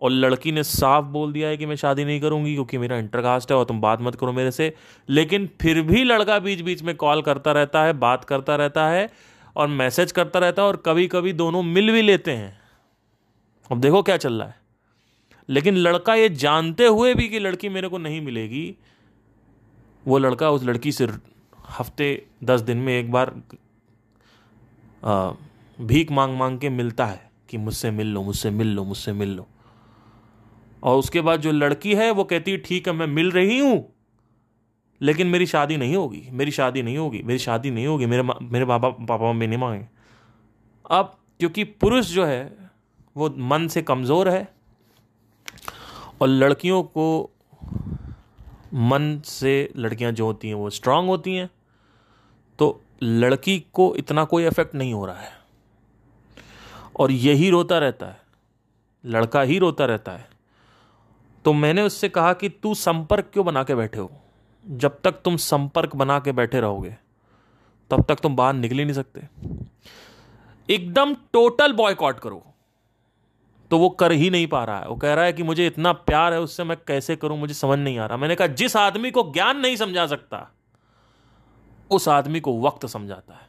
और 0.00 0.10
लड़की 0.10 0.52
ने 0.52 0.62
साफ़ 0.62 1.04
बोल 1.04 1.32
दिया 1.32 1.48
है 1.48 1.56
कि 1.56 1.66
मैं 1.66 1.76
शादी 1.76 2.04
नहीं 2.04 2.20
करूँगी 2.20 2.52
क्योंकि 2.54 2.78
मेरा 2.78 2.96
इंटरकास्ट 2.98 3.52
है 3.52 3.56
और 3.56 3.64
तुम 3.64 3.80
बात 3.80 4.00
मत 4.00 4.14
करो 4.14 4.32
मेरे 4.32 4.50
से। 4.50 4.72
लेकिन 5.08 5.48
फिर 5.60 5.80
भी 5.82 6.04
लड़का 6.04 6.38
बीच 6.38 6.60
बीच 6.60 6.82
में 6.82 6.94
कॉल 6.96 7.22
करता 7.22 7.52
रहता 7.52 7.84
है, 7.84 7.92
बात 7.92 8.24
करता 8.24 8.56
रहता 8.56 8.88
है 8.88 9.08
और 9.56 9.68
मैसेज 9.68 10.12
करता 10.12 10.38
रहता 10.38 10.62
है 10.62 10.68
और 10.68 10.76
कभी 10.76 11.06
कभी 11.06 11.32
दोनों 11.32 11.62
मिल 11.62 11.90
भी 11.92 12.02
लेते 12.02 12.30
हैं। 12.30 12.58
अब 13.70 13.80
देखो 13.80 14.02
क्या 14.02 14.16
चल 14.16 14.32
रहा 14.32 14.48
है। 14.48 14.54
लेकिन 15.48 15.76
लड़का 15.76 16.14
ये 16.14 16.28
जानते 16.28 16.86
हुए 16.86 17.14
भी 17.14 17.28
कि 17.28 17.38
लड़की 17.38 17.68
मेरे 17.68 17.88
को 17.88 17.98
नहीं 17.98 18.20
मिलेगी, 18.20 18.76
वो 20.04 20.18
लड़का 20.18 20.50
उस 20.50 20.64
लड़की 20.64 20.92
से 20.92 21.08
हफ़्ते, 21.70 22.26
दस 22.44 22.60
दिन 22.60 22.76
में 22.76 22.98
एक 23.00 23.12
बार 23.12 23.34
भीख 25.78 26.10
मांग 26.12 26.36
मांग 26.36 26.58
के 26.58 26.68
मिलता 26.68 27.06
है 27.06 27.30
कि 27.48 27.58
मुझसे 27.58 27.90
मिल 27.90 28.06
लो, 28.06 28.22
मुझसे 28.22 28.50
मिल 28.50 28.74
लो, 28.74 28.84
मुझसे 28.84 29.12
मिल 29.12 29.28
लो। 29.28 29.46
और 30.86 30.98
उसके 30.98 31.20
बाद 31.20 31.40
जो 31.40 31.52
लड़की 31.52 31.94
है, 31.94 32.10
वो 32.10 32.24
कहती 32.24 32.50
है, 32.50 32.58
ठीक 32.58 32.88
है, 32.88 32.94
मैं 32.94 33.06
मिल 33.08 33.30
रही 33.30 33.58
हूँ, 33.58 33.84
लेकिन 35.00 35.26
मेरी 35.26 35.46
शादी 35.46 35.76
नहीं 35.76 35.96
होगी, 35.96 36.28
मेरी 36.32 36.50
शादी 36.50 36.82
नहीं 36.82 36.98
होगी, 36.98 37.22
मेरी 37.22 37.38
शादी 37.38 37.70
नहीं 37.70 37.86
होगी, 37.86 38.06
मेरे 38.06 38.22
मेरे 38.22 38.64
पापा 38.64 38.88
पापा 38.90 39.32
मम्मी 39.32 39.46
नहीं 39.46 39.58
मांगे 39.58 39.86
अब 40.90 41.16
क्योंकि 41.40 41.64
पुरुष 41.64 42.06
जो 42.06 42.24
है, 42.24 42.70
वो 43.16 43.28
मन 43.38 43.66
से 43.68 43.82
कमज़ोर 43.82 44.28
है, 44.28 44.48
और 46.20 46.28
लड़कियों 46.28 46.82
को 46.82 47.30
मन 48.74 49.20
से 49.24 49.72
लड़कियाँ 49.76 50.12
जो 50.12 50.26
होती 50.26 50.48
हैं, 50.48 50.54
वो 50.54 50.70
स्ट्रांग 50.70 51.08
होती 51.08 51.34
हैं 51.34 51.50
तो 52.58 52.80
लड़की 53.02 53.58
को 53.72 53.94
इतना 53.96 54.24
कोई 54.24 54.46
इफ़ेक्ट 54.46 54.74
नहीं 54.74 54.92
हो 54.94 55.04
रहा 55.06 55.20
है। 55.20 55.32
और 56.96 57.10
यही 57.12 57.50
रोता 57.50 57.78
रहता 57.78 58.06
है, 58.06 58.20
लड़का 59.04 59.42
ही 59.42 59.58
रोता 59.58 59.84
रहता 59.84 60.12
है। 60.12 60.28
तो 61.46 61.52
मैंने 61.52 61.82
उससे 61.82 62.08
कहा 62.08 62.32
कि 62.32 62.48
तू 62.48 62.74
संपर्क 62.74 63.30
क्यों 63.32 63.46
बना 63.46 63.64
के 63.64 63.74
बैठे 63.74 63.98
हो? 63.98 64.12
जब 64.66 65.00
तक 65.04 65.12
तुम 65.12 65.36
संपर्क 65.36 65.96
बना 65.96 66.20
के 66.20 66.32
बैठे 66.32 66.60
रहोगे, 66.60 66.96
तब 67.90 68.04
तक 68.04 68.14
तुम 68.14 68.36
बाहर 68.36 68.54
निकल 68.54 68.78
ही 68.78 68.84
नहीं 68.84 68.94
सकते। 68.94 69.28
एकदम 70.70 71.14
टोटल 71.14 71.72
बॉयकॉट 71.72 72.18
करो। 72.18 72.44
तो 73.70 73.78
वो 73.78 73.88
कर 73.88 74.12
ही 74.12 74.30
नहीं 74.30 74.46
पा 74.46 74.64
रहा 74.64 74.78
है। 74.78 74.88
वो 74.88 74.96
कह 74.96 75.14
रहा 75.14 75.24
है 75.24 75.32
कि 75.32 75.42
मुझे 75.42 75.66
इतना 75.66 75.92
प्यार 75.92 76.32
है, 76.32 76.40
उससे 76.40 76.64
मैं 76.64 76.76
कैसे 76.86 77.16
करूँ? 77.16 77.38
मुझे 77.38 77.54
समझ 77.54 77.78
नहीं 77.78 77.98
आ 77.98 78.06
रहा। 78.06 78.16
मैंने 78.18 78.34
कहा, 78.34 78.46
जिस 78.46 78.76
आदमी 78.76 79.10
को 79.10 79.22
ज्ञान 79.22 79.58
नहीं 79.58 79.76
समझा 79.76 80.06
सकता, 80.06 80.52
उस 81.90 82.08
आदमी 82.08 82.40
को 82.40 82.60
वक्त 82.60 82.86
समझाता 82.86 83.34
है। 83.34 83.48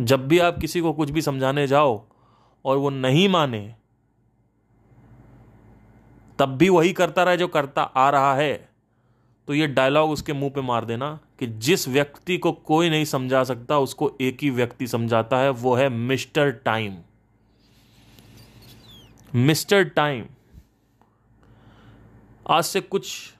जब 0.00 0.28
भी 0.28 0.38
आप 0.38 0.58
किसी 0.58 0.80
को 0.80 0.92
कुछ 0.92 1.10
भी 1.10 1.22
समझाने 1.22 1.66
जाओ 1.66 2.04
और 2.64 2.76
वो 2.76 2.90
नहीं 2.90 3.28
माने 3.28 3.74
तब 6.38 6.48
भी 6.48 6.68
वही 6.68 6.92
करता 6.92 7.22
रहे 7.22 7.36
जो 7.36 7.48
करता 7.48 7.82
आ 7.82 8.10
रहा 8.10 8.34
है। 8.34 8.68
तो 9.48 9.54
ये 9.54 9.66
डायलॉग 9.66 10.10
उसके 10.10 10.32
मुँह 10.32 10.50
पे 10.50 10.60
मार 10.60 10.84
देना 10.84 11.18
कि 11.38 11.46
जिस 11.46 11.88
व्यक्ति 11.88 12.38
को 12.38 12.52
कोई 12.52 12.90
नहीं 12.90 13.04
समझा 13.04 13.44
सकता, 13.44 13.78
उसको 13.78 14.12
एक 14.20 14.38
ही 14.42 14.50
व्यक्ति 14.50 14.86
समझाता 14.86 15.38
है, 15.38 15.50
वो 15.50 15.74
है 15.74 15.88
मिस्टर 15.88 16.50
टाइम। 16.50 16.96
Mister 19.34 19.84
time. 19.84 20.26
आज 22.50 22.64
से 22.64 22.80
कुछ 22.80 23.34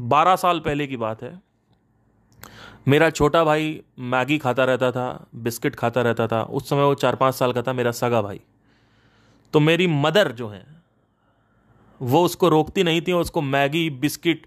बारह 0.00 0.36
साल 0.36 0.60
पहले 0.60 0.86
की 0.86 0.96
बात 0.96 1.22
है। 1.22 1.42
मेरा 2.88 3.10
छोटा 3.10 3.44
भाई 3.44 3.82
मैगी 3.98 4.38
खाता 4.38 4.64
रहता 4.64 4.92
था, 4.92 5.26
बिस्किट 5.34 5.76
खाता 5.76 6.02
रहता 6.02 6.26
था, 6.26 6.42
उस 6.42 6.68
समय 6.68 6.82
वो 6.82 6.94
चार 6.94 7.16
पाँच 7.16 7.34
साल 7.34 7.52
का 7.52 7.62
था 7.62 7.72
मेरा 7.72 7.90
सगा 7.90 8.22
भाई। 8.22 8.40
तो 9.52 9.60
मेरी 9.60 9.86
मदर 9.86 10.32
जो 10.32 10.48
है 10.48 10.73
वो 12.04 12.24
उसको 12.24 12.48
रोकती 12.48 12.82
नहीं 12.82 13.02
थी 13.02 13.12
और 13.12 13.20
उसको 13.20 13.42
मैगी, 13.42 13.90
बिस्किट 13.90 14.46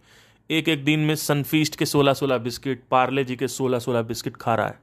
एक 0.52 0.70
एक 0.70 0.86
दिन 0.86 1.00
में 1.00 1.16
सनफीस्ट 1.16 1.76
के 1.76 1.86
सोलह 1.86 2.14
सोलह 2.14 2.38
बिस्किट, 2.38 2.84
पार्ले 2.92 3.24
जी 3.24 3.36
के 3.36 3.48
सोलह 3.48 3.80
सोलह 3.80 4.02
बिस्किट 4.02 4.38
खा 4.38 4.56
रहा 4.56 4.68
है। 4.68 4.80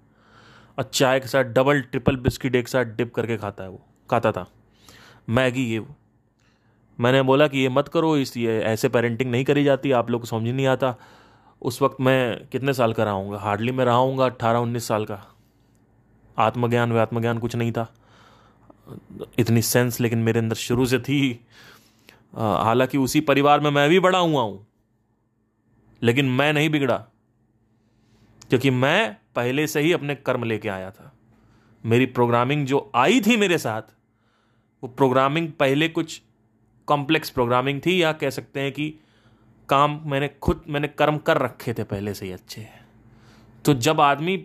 और 0.78 0.84
चाय 0.84 1.20
के 1.20 1.28
साथ 1.28 1.44
डबल, 1.44 1.80
ट्रिपल 1.80 2.16
बिस्किट 2.16 2.56
एक 2.56 2.68
साथ 2.68 2.84
डिप 2.84 3.14
करके 3.14 3.36
खाता 3.36 3.64
है 3.64 3.70
वो, 3.70 3.86
खाता 4.10 4.32
था। 4.32 4.46
मैगी 5.28 5.64
ये 5.64 5.78
वो। 5.78 5.96
मैंने 7.00 7.22
बोला 7.22 7.48
कि 7.48 7.58
ये 7.58 7.68
मत 7.68 7.88
करो, 7.88 8.16
इस 8.16 8.36
ये 8.36 8.60
ऐसे 8.60 8.88
पेरेंटिंग 8.88 9.30
नहीं 9.30 9.44
करी 9.44 9.64
जाती, 9.64 9.92
आप 9.92 10.10
लोग 10.10 10.20
को 10.20 10.26
समझ 10.26 10.48
नहीं 10.48 10.66
आता। 10.66 10.96
उस 11.62 11.82
वक्त 11.82 11.96
मैं 12.00 12.46
कितने 12.46 12.72
साल 12.72 12.92
का 12.92 13.04
रहा 13.04 13.38
हार्डली 13.38 13.72
मैं 13.72 13.84
रहा 13.84 14.26
अट्ठारह 14.26 14.58
उन्नीस 14.58 14.88
साल 14.88 15.04
का। 15.04 15.34
आत्मज्ञान 16.38 16.92
व 16.92 16.98
आत्मज्ञान 16.98 17.38
कुछ 17.38 17.56
नहीं 17.56 17.72
था। 17.72 17.94
इतनी 19.38 19.62
सेंस 19.62 20.00
लेकिन 20.00 20.18
मेरे 20.18 20.38
अंदर 20.38 20.54
शुरू 20.54 20.86
से 20.86 20.98
थी। 20.98 21.46
हालाँकि 22.34 22.98
उसी 22.98 23.20
परिवार 23.22 23.60
में 23.60 23.70
मैं 23.70 23.88
भी 23.88 23.98
बड़ा 24.00 24.18
हुआ 24.18 24.42
हूँ, 24.42 24.66
लेकिन 26.02 26.30
मैं 26.30 26.52
नहीं 26.52 26.70
बिगड़ा, 26.70 26.96
क्योंकि 28.50 28.70
मैं 28.70 29.16
पहले 29.36 29.66
से 29.66 29.80
ही 29.80 29.92
अपने 29.92 30.14
कर्म 30.16 30.44
लेके 30.44 30.68
आया 30.68 30.90
था। 30.90 31.12
मेरी 31.84 32.06
प्रोग्रामिंग 32.08 32.66
जो 32.66 32.90
आई 32.94 33.20
थी 33.20 33.36
मेरे 33.36 33.58
साथ, 33.58 33.82
वो 34.82 34.88
प्रोग्रामिंग 34.88 35.50
पहले 35.52 35.88
कुछ 35.88 36.20
कॉम्प्लेक्स 36.88 37.30
प्रोग्रामिंग 37.30 37.80
थी, 37.80 38.02
या 38.02 38.12
कह 38.12 38.30
सकते 38.30 38.60
हैं 38.60 38.72
कि 38.72 38.94
काम 39.68 40.00
मैंने 40.06 40.28
खुद, 40.42 40.62
मैंने 40.68 40.88
कर्म 40.88 41.18
कर 41.18 41.38
रखे 41.38 41.74
थे 41.74 41.84
पहले 41.84 42.14
से 42.14 42.26
ही 42.26 42.32
अच्छे। 42.32 42.66
तो 43.64 43.74
जब 43.76 44.00
आदमी 44.00 44.44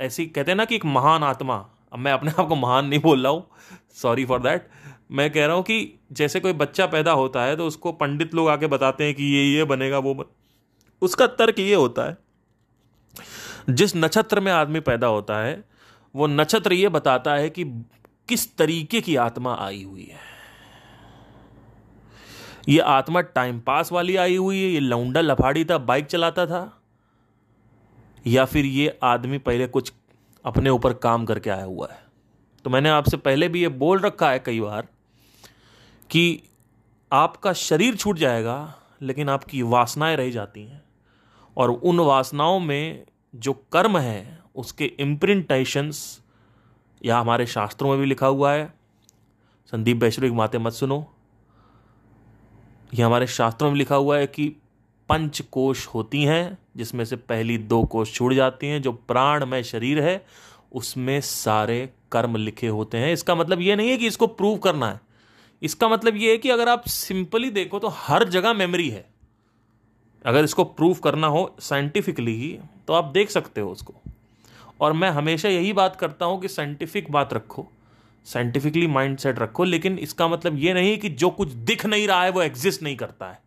ऐसी, 0.00 0.26
कहते 0.26 0.50
हैं 0.50 0.56
ना 0.56 0.64
कि 0.64 0.74
एक 0.74 0.84
महान 0.86 1.22
आत्मा, 1.24 1.56
अब 1.92 1.98
मैं 1.98 2.12
अपने 2.12 2.30
आप 2.30 2.46
को 2.48 2.56
महान 2.56 2.86
नहीं 2.86 3.00
बोल 3.00 3.22
रहा 3.22 3.32
हूँ 3.32 3.46
सॉरी 3.94 4.24
फॉर 4.24 4.40
दैट 4.40 4.68
मैं 5.10 5.30
कह 5.30 5.46
रहा 5.46 5.56
हूँ 5.56 5.62
कि 5.64 6.00
जैसे 6.12 6.40
कोई 6.40 6.52
बच्चा 6.52 6.86
पैदा 6.86 7.12
होता 7.12 7.42
है 7.42 7.56
तो 7.56 7.66
उसको 7.66 7.92
पंडित 7.92 8.34
लोग 8.34 8.48
आके 8.48 8.66
बताते 8.66 9.04
हैं 9.04 9.14
कि 9.14 9.24
ये 9.26 9.42
ये 9.44 9.64
बनेगा, 9.64 9.98
वो 9.98 10.14
बन... 10.14 10.24
उसका 11.02 11.26
तर्क 11.26 11.58
ये 11.58 11.74
होता 11.74 12.04
है, 12.04 12.16
जिस 13.70 13.96
नक्षत्र 13.96 14.40
में 14.40 14.50
आदमी 14.52 14.80
पैदा 14.80 15.06
होता 15.06 15.38
है, 15.38 15.62
वो 16.14 16.26
नक्षत्र 16.26 16.72
ये 16.72 16.88
बताता 16.88 17.34
है 17.34 17.50
कि 17.50 17.64
किस 18.28 18.56
तरीके 18.56 19.00
की 19.00 19.16
आत्मा 19.16 19.54
आई 19.60 19.82
हुई 19.82 20.04
है। 20.04 20.18
ये 22.68 22.78
आत्मा 22.80 23.20
टाइम 23.20 23.58
पास 23.60 23.92
वाली 23.92 24.16
आई 24.16 24.36
हुई 24.36 24.62
है, 24.62 24.68
ये 24.68 24.80
लौंडा 24.80 25.20
लफाड़ी 25.20 25.64
था, 25.64 25.78
बाइक 25.78 26.06
चलाता 26.06 26.46
था, 26.46 26.82
या 28.24 28.44
फिर 28.44 28.64
ये 28.64 28.98
आदमी 29.02 29.38
पहले 29.40 29.66
कुछ 29.66 29.92
अपने 30.44 30.70
ऊपर 30.70 30.92
काम 30.94 31.24
करके 31.24 31.50
आया 31.50 31.64
हुआ 31.64 31.88
है। 31.90 31.98
तो 32.64 32.70
मैंने 32.70 32.88
आपसे 32.90 33.16
पहले 33.18 33.48
भी 33.48 33.60
ये 33.62 33.68
बोल 33.68 33.98
रखा 33.98 34.30
है 34.30 34.38
कई 34.38 34.60
बार 34.60 34.88
कि 36.10 36.42
आपका 37.12 37.52
शरीर 37.52 37.96
छूट 37.96 38.16
जाएगा, 38.16 38.74
लेकिन 39.02 39.28
आपकी 39.28 39.62
वासनाएँ 39.62 40.16
रह 40.16 40.30
जाती 40.30 40.64
हैं। 40.64 40.82
और 41.56 41.70
उन 41.70 42.00
वासनाओं 42.00 42.60
में 42.60 43.04
जो 43.34 43.52
कर्म 43.52 43.98
है, 43.98 44.38
उसके 44.56 44.84
इम्प्रिंटेशंस 44.84 46.20
या 47.04 47.18
हमारे 47.18 47.46
शास्त्रों 47.46 47.90
में 47.90 47.98
भी 47.98 48.06
लिखा 48.06 48.26
हुआ 48.26 48.52
है। 48.52 48.74
संदीप 49.66 49.96
वैश्विक 49.96 50.32
माते 50.32 50.58
मत 50.58 50.72
सुनो। 50.72 51.14
यह 52.94 53.06
हमारे 53.06 53.26
शास्त्रों 53.26 53.70
में 53.70 53.78
लिखा 53.78 53.94
हुआ 53.94 54.18
है 54.18 54.26
कि 54.26 54.48
पंच 55.08 55.40
कोश 55.40 55.86
होती 55.86 56.22
हैं, 56.22 56.58
जिसमें 56.76 57.04
से 57.04 57.16
पहली 57.16 57.58
दो 57.58 57.84
कोश 57.84 58.14
छूट 58.14 58.32
जाती 58.32 58.66
हैं। 58.66 58.82
जो 58.82 58.92
प्राण 58.92 59.46
में 59.46 59.62
शरीर 59.62 60.02
है, 60.02 60.26
उसमें 60.72 61.20
सारे 61.20 61.92
कर्म 62.12 62.36
लिखे 62.36 62.68
होते 62.68 62.98
हैं। 62.98 63.12
इसका 63.12 63.34
मतलब 63.34 63.60
यह 63.60 63.76
नहीं 63.76 63.90
है 63.90 63.96
कि 63.96 64.06
इसको 64.06 64.26
प्रूव 64.26 64.58
करना 64.58 64.88
है। 64.88 65.09
इसका 65.62 65.88
मतलब 65.88 66.16
यह 66.16 66.30
है 66.30 66.38
कि 66.38 66.50
अगर 66.50 66.68
आप 66.68 66.86
सिंपली 66.88 67.50
देखो 67.50 67.78
तो 67.78 67.88
हर 67.96 68.28
जगह 68.28 68.52
मेमोरी 68.52 68.88
है। 68.88 69.04
अगर 70.24 70.44
इसको 70.44 70.64
प्रूव 70.64 70.94
करना 70.94 71.26
हो 71.26 71.54
साइंटिफिकली 71.60 72.34
ही 72.36 72.58
तो 72.88 72.92
आप 72.92 73.04
देख 73.04 73.30
सकते 73.30 73.60
हो 73.60 73.70
उसको। 73.70 73.94
और 74.80 74.92
मैं 74.92 75.10
हमेशा 75.10 75.48
यही 75.48 75.72
बात 75.72 75.96
करता 75.96 76.26
हूँ 76.26 76.40
कि 76.40 76.48
साइंटिफिक 76.48 77.10
बात 77.12 77.32
रखो 77.34 77.66
साइंटिफिकली 78.26 78.86
माइंड 78.86 79.16
सेट 79.18 79.38
रखो, 79.38 79.64
लेकिन 79.64 79.98
इसका 79.98 80.28
मतलब 80.28 80.58
यह 80.58 80.74
नहीं 80.74 80.96
कि 80.98 81.08
जो 81.10 81.30
कुछ 81.30 81.48
दिख 81.48 81.84
नहीं 81.86 82.06
रहा 82.08 82.22
है 82.22 82.30
वो 82.30 82.42
एग्जिस्ट 82.42 82.82
नहीं 82.82 82.96
करता 82.96 83.26
है। 83.26 83.38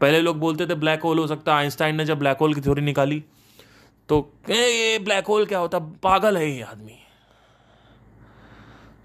पहले 0.00 0.20
लोग 0.20 0.38
बोलते 0.38 0.66
थे 0.66 0.74
ब्लैक 0.74 1.02
होल 1.02 1.18
हो 1.18 1.26
सकता 1.26 1.52
है 1.52 1.58
आइंस्टाइन 1.58 1.96
ने 1.96 2.04
जब 2.04 2.18
ब्लैक 2.18 2.38
होल 2.40 2.54
की 2.54 2.60
थ्योरी 2.60 2.82
निकाली 2.82 3.22
तो 4.08 4.18
ये 4.50 4.98
ब्लैक 4.98 5.26
होल 5.26 5.44
क्या 5.46 5.58
होता? 5.58 5.78
पागल 5.78 6.36
है 6.36 6.50
ये 6.50 6.62
आदमी। 6.62 6.98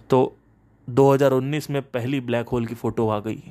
तो 0.09 0.37
2019 0.89 1.69
में 1.69 1.81
पहली 1.81 2.21
ब्लैक 2.21 2.49
होल 2.49 2.65
की 2.65 2.75
फ़ोटो 2.75 3.09
आ 3.09 3.19
गई। 3.19 3.43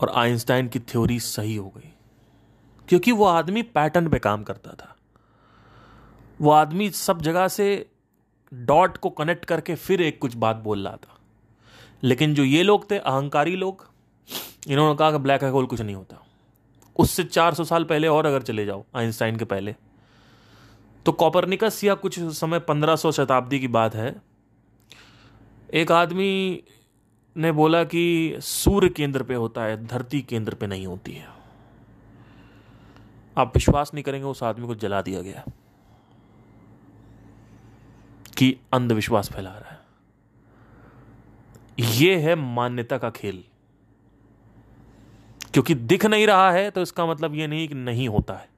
और 0.00 0.10
आइंस्टाइन 0.10 0.68
की 0.68 0.80
थ्योरी 0.80 1.20
सही 1.20 1.56
हो 1.56 1.68
गई। 1.68 1.92
क्योंकि 2.88 3.12
वो 3.12 3.24
आदमी 3.24 3.62
पैटर्न 3.62 4.08
पे 4.08 4.18
काम 4.18 4.42
करता 4.42 4.70
था। 4.70 4.96
वो 6.40 6.50
आदमी 6.50 6.90
सब 6.90 7.22
जगह 7.22 7.48
से 7.48 7.90
डॉट 8.54 8.96
को 8.96 9.10
कनेक्ट 9.10 9.44
करके 9.44 9.74
फिर 9.74 10.02
एक 10.02 10.18
कुछ 10.18 10.36
बात 10.36 10.56
बोल 10.56 10.84
रहा 10.84 10.96
था। 10.96 11.18
लेकिन 12.02 12.34
जो 12.34 12.44
ये 12.44 12.62
लोग 12.62 12.90
थे, 12.90 12.98
अहंकारी 12.98 13.56
लोग, 13.56 13.90
इन्होंने 14.68 14.98
कहा 14.98 15.12
कि 15.12 15.18
ब्लैक 15.18 15.44
होल 15.44 15.66
कुछ 15.66 15.80
नहीं 15.80 15.96
होता। 15.96 16.26
उससे 16.96 17.24
400 17.24 17.64
साल 17.64 17.84
पहले 17.84 18.08
और 18.08 18.26
अगर 18.26 18.42
चले 18.42 18.64
जाओ, 18.64 18.84
आइंस्टाइन 18.96 19.36
के 19.36 19.44
पहले। 19.44 19.74
तो 21.06 21.12
कॉपरनिकस 21.12 21.84
या 21.84 21.94
कुछ 21.94 22.20
समय 22.20 22.58
1500 22.58 23.12
शताब्दी 23.12 23.60
की 23.60 23.68
बात 23.68 23.94
है 23.94 24.31
एक 25.72 25.92
आदमी 25.92 26.62
ने 27.36 27.52
बोला 27.52 27.84
कि 27.84 28.36
सूर्य 28.38 28.88
केंद्र 28.88 29.22
पे 29.22 29.34
होता 29.34 29.64
है, 29.64 29.86
धरती 29.86 30.20
केंद्र 30.20 30.54
पे 30.54 30.66
नहीं 30.66 30.86
होती 30.86 31.12
है। 31.12 31.26
आप 33.36 33.52
विश्वास 33.56 33.94
नहीं 33.94 34.04
करेंगे, 34.04 34.26
उस 34.26 34.42
आदमी 34.42 34.66
को 34.66 34.74
जला 34.74 35.02
दिया 35.02 35.22
गया 35.22 35.44
कि 38.36 38.56
अंधविश्वास 38.72 39.32
फैला 39.32 39.50
रहा 39.50 39.70
है। 39.70 39.80
यह 41.78 42.18
है 42.18 42.34
मान्यता 42.34 42.98
का 42.98 43.10
खेल। 43.10 43.44
क्योंकि 45.52 45.74
दिख 45.74 46.06
नहीं 46.06 46.26
रहा 46.26 46.50
है 46.52 46.70
तो 46.70 46.82
इसका 46.82 47.06
मतलब 47.06 47.34
यह 47.34 47.48
नहीं 47.48 47.68
कि 47.68 47.74
नहीं 47.74 48.08
होता 48.08 48.34
है। 48.34 48.48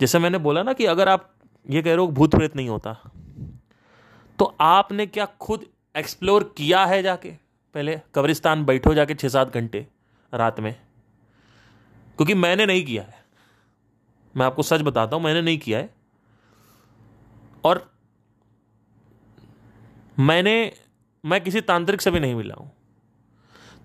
जैसे 0.00 0.18
मैंने 0.18 0.38
बोला 0.38 0.62
ना 0.62 0.72
कि 0.72 0.84
अगर 0.84 1.08
आप 1.08 1.32
ये 1.70 1.82
कह 1.82 1.90
रहे 1.90 1.98
हो 1.98 2.06
भूत 2.06 2.34
प्रेत 2.34 2.56
नहीं 2.56 2.68
होता 2.68 2.92
तो 4.38 4.56
आपने 4.60 5.06
क्या 5.06 5.26
खुद 5.40 5.66
एक्सप्लोर 5.98 6.54
किया 6.56 6.84
है 6.84 7.02
जाके। 7.02 7.30
पहले 7.74 8.00
कब्रिस्तान 8.14 8.64
बैठो 8.64 8.94
जाके 8.94 9.14
छह 9.14 9.28
सात 9.28 9.54
घंटे 9.54 9.86
रात 10.34 10.60
में। 10.60 10.74
क्योंकि 12.16 12.34
मैंने 12.34 12.66
नहीं 12.66 12.84
किया 12.84 13.02
है। 13.02 13.24
मैं 14.36 14.46
आपको 14.46 14.62
सच 14.62 14.80
बताता 14.80 15.16
हूँ, 15.16 15.24
मैंने 15.24 15.42
नहीं 15.42 15.58
किया 15.58 15.78
है। 15.78 15.94
और 17.64 17.92
मैंने, 20.18 20.72
मैं 21.24 21.44
किसी 21.44 21.60
तांत्रिक 21.60 22.00
से 22.00 22.10
भी 22.10 22.20
नहीं 22.20 22.34
मिला 22.34 22.54
हूँ। 22.54 22.72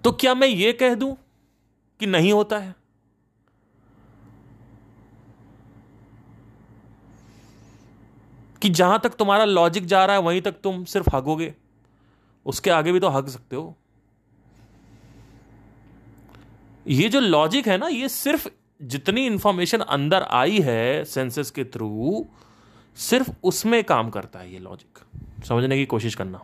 तो 0.03 0.11
क्या 0.11 0.35
मैं 0.35 0.47
ये 0.47 0.73
कह 0.73 0.95
दूँ 0.95 1.17
कि 1.99 2.05
नहीं 2.05 2.33
होता 2.33 2.57
है? 2.57 2.75
कि 8.61 8.69
जहाँ 8.69 8.99
तक 8.99 9.09
तुम्हारा 9.09 9.45
लॉजिक 9.45 9.85
जा 9.85 10.05
रहा 10.05 10.15
है, 10.15 10.21
वहीं 10.21 10.41
तक 10.41 10.51
तुम 10.51 10.83
सिर्फ़ 10.83 11.15
हगोगे। 11.15 11.55
उसके 12.45 12.69
आगे 12.69 12.91
भी 12.91 12.99
तो 12.99 13.09
हक 13.09 13.29
सकते 13.29 13.55
हो। 13.55 13.77
ये 16.87 17.09
जो 17.09 17.19
लॉजिक 17.19 17.67
है 17.67 17.77
ना, 17.77 17.87
ये 17.87 18.09
सिर्फ़ 18.09 18.47
जितनी 18.81 19.25
इंफॉर्मेशन 19.25 19.79
अंदर 19.79 20.23
आई 20.23 20.59
है 20.59 21.05
सेंसेस 21.05 21.51
के 21.51 21.63
थ्रू 21.63 22.27
सिर्फ़ 22.95 23.29
उसमें 23.43 23.83
काम 23.83 24.09
करता 24.09 24.39
है 24.39 24.53
ये 24.53 24.59
लॉजिक 24.59 24.99
समझने 25.45 25.77
की 25.77 25.85
कोशिश 25.85 26.15
करना। 26.15 26.43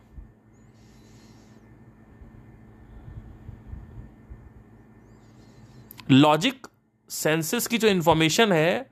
लॉजिक 6.12 6.67
सेंसेस 7.09 7.67
की 7.67 7.77
जो 7.77 7.88
इंफॉर्मेशन 7.88 8.51
है, 8.51 8.91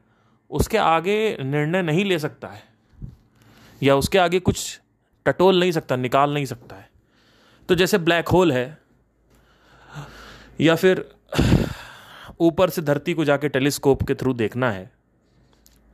उसके 0.50 0.78
आगे 0.78 1.38
निर्णय 1.44 1.82
नहीं 1.82 2.06
ले 2.06 2.20
सकता 2.20 2.48
है। 2.48 2.64
या 3.84 3.96
उसके 3.96 4.18
आगे 4.18 4.40
कुछ 4.40 4.82
टटोल 5.26 5.60
नहीं 5.60 5.72
सकता, 5.72 5.96
निकाल 5.96 6.34
नहीं 6.34 6.46
सकता 6.46 6.76
है। 6.76 6.87
तो 7.70 7.76
जैसे 7.76 7.98
ब्लैक 7.98 8.28
होल 8.28 8.52
है 8.52 8.78
या 10.62 10.76
फिर 10.76 11.06
ऊपर 12.40 12.70
से 12.70 12.82
धरती 12.82 13.14
को 13.14 13.26
जाके 13.26 13.50
टेलीस्कोप 13.50 14.04
के 14.04 14.16
थ्रू 14.16 14.34
देखना 14.34 14.72
है 14.72 14.92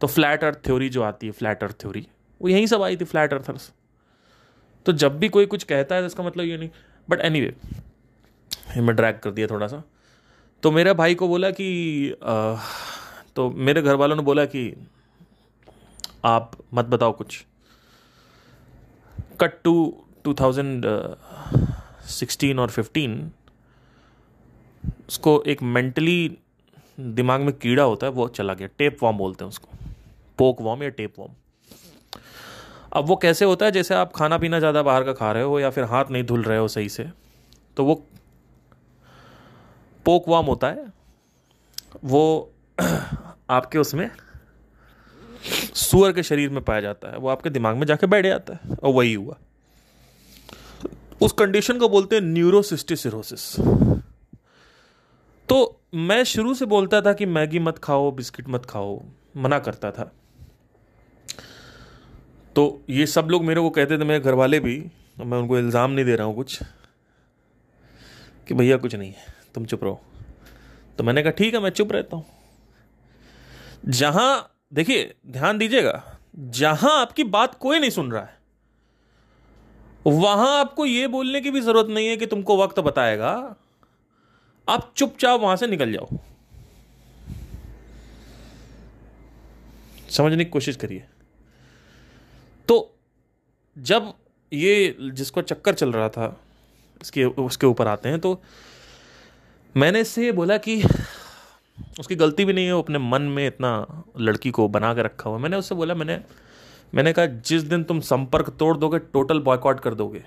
तो 0.01 0.07
फ्लैट 0.07 0.43
अर्थ 0.43 0.65
थ्योरी 0.65 0.89
जो 0.89 1.03
आती 1.03 1.27
है 1.27 1.31
फ्लैट 1.31 1.63
अर्थ 1.63 1.81
थ्योरी 1.81 2.07
वो 2.41 2.49
यहीं 2.49 2.65
सब 2.67 2.83
आई 2.83 2.97
थी 2.97 3.05
फ्लैट 3.05 3.33
अर्थर्स 3.33 3.71
तो 4.85 4.93
जब 4.93 5.17
भी 5.19 5.29
कोई 5.29 5.45
कुछ 5.45 5.63
कहता 5.63 5.95
है 5.95 6.01
तो 6.01 6.07
इसका 6.07 6.23
मतलब 6.23 6.45
ये 6.45 6.57
नहीं। 6.57 6.69
बट 7.09 7.21
एनी 7.21 7.41
वे 7.41 8.81
मैं 8.81 8.95
ड्रैग 8.95 9.19
कर 9.19 9.31
दिया 9.31 9.47
थोड़ा 9.47 9.67
सा। 9.67 9.81
तो 10.63 10.71
मेरे 10.71 10.93
भाई 10.93 11.15
को 11.15 11.27
बोला 11.27 11.49
कि 11.51 12.11
आ, 12.23 12.55
तो 13.35 13.49
मेरे 13.49 13.81
घर 13.81 13.95
वालों 13.95 14.15
ने 14.15 14.21
बोला 14.21 14.45
कि 14.45 14.73
आप 16.25 16.51
मत 16.73 16.85
बताओ 16.85 17.11
कुछ। 17.11 17.45
कट 19.41 19.61
टू 19.63 20.02
2016 20.25 22.59
और 22.59 22.71
15 22.71 23.29
उसको 25.09 25.43
एक 25.47 25.61
मेंटली 25.63 26.37
दिमाग 26.97 27.41
में 27.41 27.53
कीड़ा 27.53 27.83
होता 27.83 28.07
है, 28.07 28.13
वो 28.13 28.27
चला 28.29 28.53
गया। 28.53 28.67
टेप 28.77 28.97
वॉम 29.03 29.17
बोलते 29.17 29.43
हैं 29.43 29.49
उसको। 29.49 29.67
पोक 30.39 30.61
वॉम 30.61 30.83
या 30.83 30.89
टेप 30.91 31.13
वॉम 31.19 31.29
अब 32.93 33.05
वो 33.05 33.15
कैसे 33.15 33.45
होता 33.45 33.65
है, 33.65 33.71
जैसे 33.71 33.95
आप 33.95 34.11
खाना 34.15 34.37
पीना 34.37 34.59
ज़्यादा 34.59 34.83
बाहर 34.83 35.03
का 35.03 35.13
खा 35.13 35.31
रहे 35.31 35.43
हो 35.43 35.59
या 35.59 35.69
फिर 35.69 35.83
हाथ 35.83 36.05
नहीं 36.11 36.23
धुल 36.23 36.43
रहे 36.43 36.57
हो 36.57 36.67
सही 36.67 36.89
से 36.89 37.09
तो 37.77 37.85
वो 37.85 37.95
पोक 40.05 40.29
वाम 40.29 40.45
होता 40.45 40.67
है। 40.67 40.85
वो 42.05 42.51
आपके 43.49 43.77
उसमें 43.77 44.09
सुअर 45.75 46.11
के 46.11 46.23
शरीर 46.23 46.49
में 46.49 46.63
पाया 46.63 46.81
जाता 46.81 47.11
है। 47.11 47.17
वो 47.17 47.29
आपके 47.29 47.49
दिमाग 47.49 47.75
में 47.75 47.85
जाके 47.87 48.07
बैठ 48.07 48.25
जाता 48.25 48.53
है। 48.53 48.59
और 48.75 48.93
वही 48.93 49.13
हुआ। 49.13 49.37
उस 51.21 51.31
कंडीशन 51.31 51.77
को 51.79 51.89
बोलते 51.89 52.15
हैं 52.15 52.23
न्यूरोसिस्टिसिरोसिस 52.23 53.55
तो 55.49 55.79
मैं 55.95 56.23
शुरू 56.23 56.53
से 56.53 56.65
बोलता 56.65 57.01
था 57.01 57.13
कि 57.13 57.25
मैगी 57.27 57.59
मत 57.59 57.77
खाओ, 57.77 58.11
बिस्किट 58.11 58.49
मत 58.49 58.65
खाओ, 58.65 59.01
मना 59.37 59.59
करता 59.59 59.91
था। 59.91 60.11
तो 62.55 62.83
ये 62.89 63.05
सब 63.07 63.27
लोग 63.31 63.43
मेरे 63.43 63.61
को 63.61 63.69
कहते 63.69 63.97
थे, 63.97 64.03
मेरे 64.03 64.19
घर 64.19 64.33
वाले 64.33 64.59
भी 64.59 64.77
तो 65.17 65.25
मैं 65.25 65.37
उनको 65.37 65.57
इल्ज़ाम 65.57 65.91
नहीं 65.91 66.05
दे 66.05 66.15
रहा 66.15 66.27
हूँ 66.27 66.35
कुछ, 66.35 66.59
कि 68.47 68.53
भैया 68.53 68.77
कुछ 68.77 68.95
नहीं 68.95 69.09
है, 69.09 69.33
तुम 69.55 69.65
चुप 69.65 69.83
रहो। 69.83 69.99
तो 70.97 71.03
मैंने 71.03 71.23
कहा, 71.23 71.31
ठीक 71.31 71.53
है, 71.53 71.59
मैं 71.59 71.69
चुप 71.69 71.91
रहता 71.91 72.15
हूँ। 72.15 72.25
जहाँ, 73.89 74.55
देखिए, 74.73 75.13
ध्यान 75.27 75.57
दीजिएगा, 75.57 76.03
जहाँ 76.35 76.99
आपकी 77.01 77.23
बात 77.25 77.55
कोई 77.55 77.79
नहीं 77.79 77.89
सुन 77.91 78.11
रहा 78.11 78.23
है 78.23 78.41
वहाँ 80.05 80.59
आपको 80.59 80.85
यह 80.85 81.07
बोलने 81.07 81.41
की 81.41 81.51
भी 81.51 81.61
ज़रूरत 81.61 81.87
नहीं 81.89 82.07
है 82.07 82.17
कि 82.17 82.25
तुमको 82.25 82.57
वक्त 82.57 82.79
बताएगा। 82.79 83.33
आप 84.67 84.91
चुपचाप 84.95 85.39
वहाँ 85.39 85.55
से 85.55 85.67
निकल 85.67 85.91
जाओ। 85.91 86.07
समझने 90.09 90.43
की 90.45 90.49
कोशिश 90.51 90.75
करिए। 90.75 91.03
तो 92.67 92.95
जब 93.77 94.13
ये 94.51 94.95
जिसको 95.01 95.41
चक्कर 95.41 95.73
चल 95.73 95.91
रहा 95.91 96.09
था, 96.09 96.35
इसके, 97.01 97.23
उसके 97.25 97.67
ऊपर 97.67 97.87
आते 97.87 98.09
हैं 98.09 98.19
तो 98.19 98.41
मैंने 99.75 100.01
इससे 100.01 100.25
ये 100.25 100.31
बोला 100.31 100.57
कि 100.57 100.81
उसकी 101.99 102.15
गलती 102.15 102.45
भी 102.45 102.53
नहीं 102.53 102.65
है, 102.65 102.73
वो 102.73 102.81
अपने 102.81 102.99
मन 102.99 103.21
में 103.21 103.47
इतना 103.47 104.03
लड़की 104.19 104.51
को 104.51 104.67
बना 104.67 104.93
के 104.93 105.03
रखा 105.03 105.29
हुआ 105.29 105.39
मैंने 105.39 105.57
उससे 105.57 105.75
बोला, 105.75 105.95
मैंने 105.95 106.19
मैंने 106.93 107.13
कहा, 107.13 107.25
जिस 107.25 107.63
दिन 107.63 107.83
तुम 107.83 107.99
संपर्क 108.01 108.49
तोड़ 108.59 108.75
दोगे 108.77 108.99
टोटल 109.13 109.39
बॉयकॉट 109.41 109.79
कर 109.79 109.93
दोगे, 109.93 110.23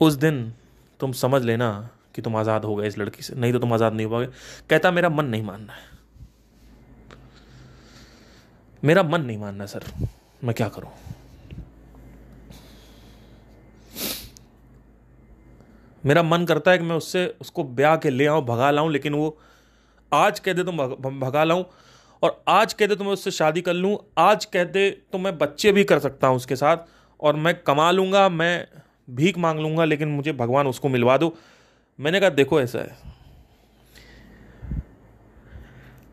उस 0.00 0.14
दिन 0.14 0.52
तुम 1.00 1.12
समझ 1.14 1.42
लेना 1.42 1.90
कि 2.14 2.22
तुम 2.22 2.36
आज़ाद 2.36 2.64
हो 2.64 2.74
गए 2.76 2.86
इस 2.86 2.98
लड़की 2.98 3.22
से। 3.22 3.34
नहीं 3.34 3.52
तो 3.52 3.58
तुम 3.58 3.72
आज़ाद 3.72 3.92
नहीं 3.92 4.06
हो 4.06 4.12
पाओगे। 4.12 4.26
कहता, 4.70 4.90
मेरा 4.90 5.08
मन 5.08 5.24
नहीं 5.24 5.42
मानना 5.42 5.72
है। 5.72 5.92
मेरा 8.82 9.02
मन 9.02 9.20
नहीं 9.20 9.38
मानना, 9.38 9.66
सर। 9.66 9.84
मैं 10.44 10.54
क्या 10.54 10.68
करूँ? 10.68 10.90
मेरा 16.04 16.22
मन 16.22 16.44
करता 16.44 16.70
है 16.70 16.78
कि 16.78 16.84
मैं 16.84 16.96
उससे, 16.96 17.26
उसको 17.40 17.64
ब्याह 17.64 17.96
के 17.96 18.10
ले 18.10 18.26
आऊँ, 18.26 18.44
भगा 18.44 18.70
लाऊं, 18.70 18.90
लेकिन 18.92 19.14
वो 19.14 19.36
आज 20.12 20.40
कह 20.40 20.52
दे 20.52 20.64
तो 20.64 20.72
भगा 20.72 21.44
लाऊं 21.44 21.64
और 22.24 22.44
आज 22.48 22.72
कह 22.72 22.86
दे 22.86 22.96
तो 22.96 23.04
मैं 23.04 23.12
उससे 23.12 23.30
शादी 23.30 23.60
कर 23.60 23.74
लूँ, 23.74 23.98
आज 24.18 24.44
कह 24.44 24.64
दे 24.64 24.90
तो 24.90 25.18
मैं 25.18 25.38
बच्चे 25.38 25.72
भी 25.72 25.84
कर 25.84 25.98
सकता 25.98 26.26
हूँ 26.26 26.36
उसके 26.36 26.56
साथ, 26.56 26.76
और 27.20 27.36
मैं 27.36 27.62
कमा 27.62 27.90
लूँगा, 27.90 28.28
मैं 28.28 28.68
भीख 29.10 29.38
मांग 29.38 29.60
लूँगा, 29.60 29.84
लेकिन 29.84 30.08
मुझे 30.08 30.32
भगवान 30.32 30.66
उसको 30.66 30.88
मिलवा 30.88 31.16
दो। 31.16 31.38
मैंने 32.00 32.20
कहा, 32.20 32.30
देखो, 32.30 32.60
ऐसा 32.60 32.78
है। 32.78 32.96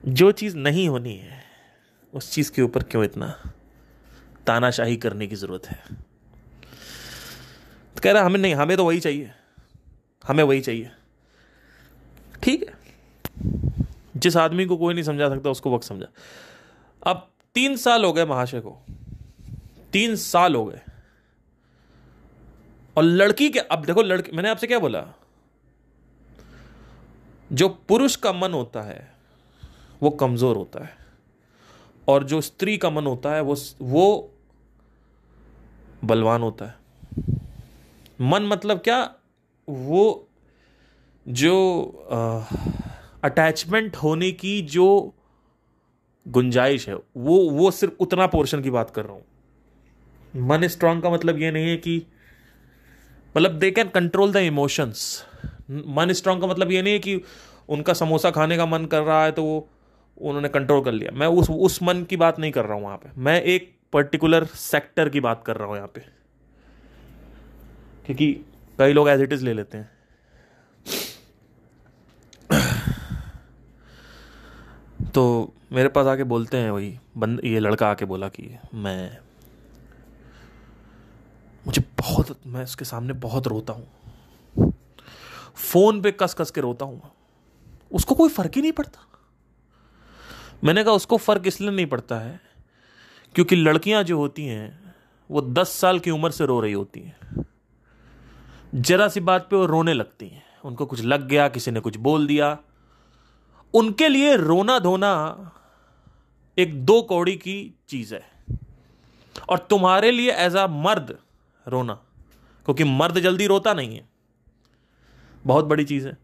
जो 0.06 0.32
चीज़ 0.32 0.58
नहीं 0.58 0.90
होनी 0.90 1.16
है, 1.16 1.44
उस 2.14 2.32
चीज़ 2.32 2.52
के 2.52 2.62
ऊपर 2.62 2.84
क्यों 2.84 3.04
इतना 3.04 3.54
तानाशाही 4.48 4.98
करने 4.98 5.28
की 5.28 5.36
ज़रूरत 5.36 5.66
है? 5.66 5.80
तो 7.96 8.02
कह 8.04 8.12
रहा, 8.12 8.26
हमें 8.26 8.40
नहीं, 8.40 8.56
हमें 8.56 8.78
तो 8.78 8.86
वही 8.86 9.00
चाहिए। 9.00 9.32
हमें 10.28 10.44
वही 10.44 10.62
चाहिए। 10.62 10.92
ठीक 12.44 12.64
है? 12.64 12.82
जिस 14.18 14.38
आदमी 14.38 14.66
को 14.66 14.78
कोई 14.78 14.94
नहीं 14.94 15.04
समझा 15.04 15.30
सकता, 15.30 15.50
उसको 15.50 15.76
वक्त 15.76 15.86
समझा। 15.86 16.08
अब 17.12 17.32
तीन 17.54 17.76
साल 17.76 18.06
हो 18.06 18.14
गए 18.14 18.26
महाशय 18.26 18.60
को। 18.60 18.86
तीन 19.94 20.16
साल 20.16 20.56
हो 20.56 20.66
गए। 20.66 20.82
और 22.98 23.04
लड़की 23.04 23.50
के, 23.50 23.60
अब 23.60 23.86
देखो 23.86 24.02
लड़की, 24.02 24.32
मैंने 24.32 24.50
आपसे 24.50 24.68
क्या 24.68 24.80
बोला? 24.80 25.08
जो 27.52 27.70
पुरुष 27.70 28.16
का 28.16 28.34
मन 28.34 28.52
होता 28.52 28.82
है, 28.82 29.14
वो 30.02 30.10
कमज़ोर 30.10 30.56
होता 30.56 30.84
है। 30.84 30.98
और 32.08 32.24
जो 32.24 32.42
स्त्री 32.42 32.78
का 32.78 32.90
मन 32.90 33.06
होता 33.06 33.34
है, 33.34 33.42
वो 33.42 33.56
वो 33.82 34.34
बलवान 36.04 36.42
होता 36.42 36.66
है। 36.66 36.76
मन 38.22 38.44
मतलब 38.44 38.80
क्या? 38.80 39.16
वो 39.70 40.28
जो 41.28 41.86
अटैचमेंट 43.24 43.96
होने 43.96 44.32
की 44.32 44.62
जो 44.62 45.14
गुंजाइश 46.26 46.88
है, 46.90 46.96
वो 46.96 47.38
वो 47.52 47.72
सिर्फ़ 47.72 47.94
उतना 48.00 48.28
पोर्शन 48.28 48.62
की 48.62 48.70
बात 48.70 48.90
कर 48.90 49.06
रहा 49.06 49.14
हूँ। 49.14 50.46
मन 50.48 50.68
स्ट्रांग 50.68 51.02
का 51.02 51.10
मतलब 51.10 51.40
ये 51.40 51.52
नहीं 51.52 51.70
है 51.70 51.78
कि 51.78 51.98
मतलब 53.36 53.52
they 53.52 53.72
can 53.72 53.88
control 53.88 54.32
the 54.32 54.38
emotions 54.38 55.26
मन 55.72 56.12
स्ट्रांग 56.12 56.42
का 56.42 56.48
मतलब 56.48 56.72
ये 56.72 56.82
नहीं 56.82 56.94
है 56.94 57.00
कि 57.00 57.22
उनका 57.70 57.94
समोसा 57.94 58.32
खाने 58.32 58.58
का 58.58 58.66
मन 58.66 58.86
कर 58.86 59.02
रहा 59.02 59.24
है 59.24 59.32
तो 59.32 59.44
वो, 59.44 59.68
उन्होंने 60.18 60.50
कंट्रोल 60.50 60.84
कर 60.84 60.92
लिया। 60.92 61.12
मैं 61.12 61.28
उस 61.28 61.50
उस 61.50 61.82
मन 61.84 62.04
की 62.04 62.18
बात 62.18 62.40
नहीं 62.40 62.52
कर 62.52 62.66
रहा 62.66 62.74
हूँ 62.74 62.84
वहाँ 62.84 62.98
पे। 62.98 63.10
मैं 63.18 63.42
एक 63.42 63.72
पर्टिकुलर 63.94 64.46
सेक्टर 64.46 65.10
की 65.10 65.20
बात 65.20 65.44
कर 65.46 65.58
रहा 65.58 65.68
हूँ 65.68 65.76
यहाँ 65.76 65.88
पे। 65.88 66.02
क्योंकि 68.06 68.34
कई 68.80 68.94
लोग 68.94 69.10
एज 69.10 69.22
इट 69.22 69.34
इज़ 69.34 69.46
ले 69.46 69.54
लेते 69.54 69.78
हैं। 69.78 69.90
तो 75.14 75.54
मेरे 75.72 75.90
पास 75.90 76.08
आके 76.08 76.24
बोलते 76.24 76.58
हैं 76.58 76.72
वही, 76.72 77.00
बंद, 77.18 77.42
ये 77.44 77.60
लड़का 77.60 77.92
आके 77.92 78.06
बोला 78.06 78.30
कि 78.30 78.58
मैं, 78.74 79.18
मुझे 81.68 81.82
बहुत, 82.00 82.40
मैं 82.48 82.64
उसके 82.64 82.86
सामने 82.86 83.14
बहुत 83.14 83.48
रोता 83.48 83.74
हूँ। 83.74 83.88
फ़ोन 85.56 86.02
पे 86.02 86.12
कस 86.12 86.34
कस 86.34 86.52
के 86.52 86.62
रोता 86.62 86.86
हूँ। 86.86 87.02
उसको 87.92 88.16
कोई 88.16 88.30
फ़र्क 88.30 88.52
ही 88.56 88.62
नहीं 88.62 88.72
पड़ता। 88.72 89.08
मैंने 90.64 90.84
कहा, 90.84 90.94
उसको 90.94 91.18
फ़र्क 91.18 91.44
इसलिए 91.48 91.72
नहीं 91.72 91.86
पड़ता 91.86 92.16
है, 92.16 92.42
क्योंकि 93.36 93.56
लड़कियाँ 93.56 94.04
जो 94.04 94.18
होती 94.18 94.46
हैं, 94.46 94.96
वो 95.32 95.42
दस 95.42 95.70
साल 95.70 96.00
की 96.00 96.12
उम्र 96.12 96.32
से 96.32 96.46
रो 96.46 96.60
रही 96.60 96.74
होती 96.74 97.00
हैं। 97.00 97.46
जरा 98.76 99.08
सी 99.08 99.20
बात 99.20 99.48
पे 99.50 99.56
वो 99.56 99.66
रोने 99.66 99.94
लगती 99.94 100.28
हैं। 100.28 100.44
उनको 100.66 100.86
कुछ 100.86 101.02
लग 101.02 101.28
गया, 101.28 101.50
किसी 101.50 101.72
ने 101.72 101.80
कुछ 101.80 101.98
बोल 101.98 102.28
दिया। 102.28 102.58
उनके 103.74 104.08
लिए 104.08 104.36
रोना 104.36 104.78
धोना 104.80 105.12
एक 106.58 106.74
दो 106.86 107.02
कौड़ी 107.02 107.36
की 107.36 107.74
चीज़ 107.90 108.14
है। 108.16 108.24
और 109.50 109.58
तुम्हारे 109.70 110.12
लिए 110.12 110.32
एज 110.36 110.56
अ 110.56 110.66
मर्द 110.68 111.18
रोना, 111.66 111.94
क्योंकि 112.66 112.84
मर्द 112.84 113.20
जल्दी 113.20 113.48
रोता 113.48 113.74
नहीं 113.74 113.96
है। 113.96 114.10
बहुत 115.46 115.66
बड़ी 115.66 115.84
चीज़ 115.84 116.08
है। 116.08 116.18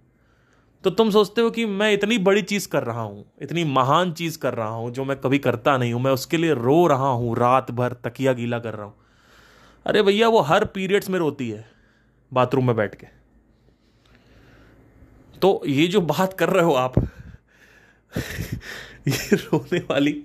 तो 0.83 0.89
तुम 0.89 1.09
सोचते 1.09 1.41
हो 1.41 1.49
कि 1.49 1.65
मैं 1.65 1.91
इतनी 1.93 2.17
बड़ी 2.17 2.41
चीज़ 2.41 2.67
कर 2.69 2.83
रहा 2.83 3.01
हूँ, 3.01 3.25
इतनी 3.41 3.63
महान 3.63 4.11
चीज़ 4.11 4.37
कर 4.39 4.53
रहा 4.53 4.67
हूँ, 4.67 4.91
जो 4.91 5.05
मैं 5.05 5.17
कभी 5.17 5.39
करता 5.39 5.77
नहीं 5.77 5.93
हूँ, 5.93 6.01
मैं 6.01 6.11
उसके 6.11 6.37
लिए 6.37 6.53
रो 6.53 6.85
रहा 6.87 7.09
हूँ 7.09 7.35
रात 7.37 7.71
भर 7.71 7.93
तकिया 8.03 8.33
गीला 8.33 8.59
कर 8.59 8.73
रहा 8.73 8.85
हूँ। 8.85 8.95
अरे 9.85 10.01
भैया, 10.01 10.27
वो 10.27 10.41
हर 10.41 10.65
पीरियड्स 10.65 11.09
में 11.09 11.19
रोती 11.19 11.49
है, 11.49 11.65
बाथरूम 12.31 12.67
में 12.67 12.75
बैठ 12.75 12.95
के। 12.95 13.07
तो 15.41 15.61
ये 15.65 15.87
जो 15.87 16.01
बात 16.01 16.33
कर 16.33 16.49
रहे 16.49 16.63
हो 16.63 16.73
आप 16.73 16.93
ये 19.07 19.35
रोने 19.35 19.79
वाली 19.89 20.23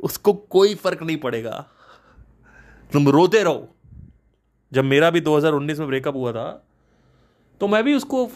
उसको 0.00 0.32
कोई 0.32 0.74
फ़र्क 0.74 1.02
नहीं 1.02 1.16
पड़ेगा। 1.16 1.64
तुम 2.92 3.08
रोते 3.08 3.42
रहो। 3.42 3.68
जब 4.72 4.84
मेरा 4.84 5.10
भी 5.10 5.20
2019 5.20 5.78
में 5.78 5.88
ब्रेकअप 5.88 6.16
हुआ 6.16 6.32
था 6.32 6.48
तो 7.60 7.68
मैं 7.68 7.82
भी 7.84 7.94
उसको 7.94 8.28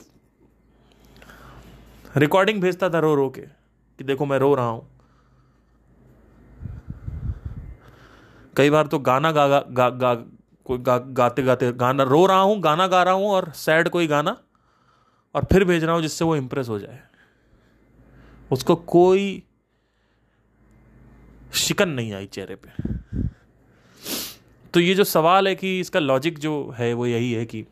रिकॉर्डिंग 2.17 2.61
भेजता 2.63 2.89
था 2.91 2.99
रो 2.99 3.15
रो 3.15 3.29
के 3.29 3.41
कि 3.41 4.05
देखो 4.05 4.27
मैं 4.27 4.39
रो 4.39 4.55
रहा 4.55 4.67
हूँ। 4.67 4.89
कई 8.57 8.71
बार 8.71 8.87
तो 8.87 8.99
गाना 8.99 9.33
गा 9.33 9.47
गा 9.49 9.61
गा, 9.61 9.89
गा 9.91 10.15
कोई 10.67 10.79
गा, 10.79 10.99
गाते 10.99 11.43
गाते 11.43 11.73
गाना 11.73 12.03
रो 12.03 12.25
रहा 12.27 12.41
हूँ 12.41 12.61
गाना 12.61 12.87
गा 12.87 13.03
रहा 13.03 13.15
हूँ 13.15 13.31
और 13.31 13.53
सैड 13.55 13.89
कोई 13.89 14.07
गाना 14.07 14.37
और 15.35 15.47
फिर 15.53 15.65
भेज 15.65 15.85
रहा 15.85 15.95
हूँ 15.95 16.03
जिससे 16.03 16.25
वो 16.25 16.37
इंप्रेस 16.37 16.69
हो 16.69 16.79
जाए। 16.79 17.03
उसको 18.53 18.77
कोई 18.77 19.43
शिकन 21.55 21.89
नहीं 21.89 22.13
आई 22.13 22.27
चेहरे 22.27 22.55
पे। 22.57 22.71
तो 24.75 24.81
ये 24.81 24.95
जो 24.95 25.05
सवाल 25.05 25.49
है 25.49 25.55
कि 25.55 25.79
इसका 25.81 26.01
लॉजिक 26.01 26.39
जो 26.39 26.71
है, 26.79 26.93
वो 26.95 27.07
यही 27.07 27.33
है 27.33 27.45
कि 27.47 27.65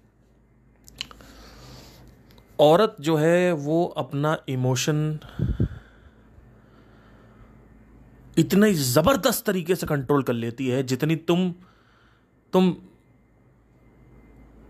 औरत 2.59 2.97
जो 3.01 3.17
है, 3.17 3.53
वो 3.53 3.85
अपना 3.97 4.37
इमोशन 4.49 5.19
इतने 8.39 8.73
ज़बरदस्त 8.75 9.45
तरीके 9.47 9.75
से 9.75 9.87
कंट्रोल 9.87 10.23
कर 10.23 10.33
लेती 10.33 10.69
है, 10.69 10.83
जितनी 10.83 11.17
तुम 11.17 11.51
तुम 12.53 12.75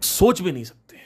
सोच 0.02 0.40
भी 0.42 0.52
नहीं 0.52 0.64
सकते। 0.64 0.97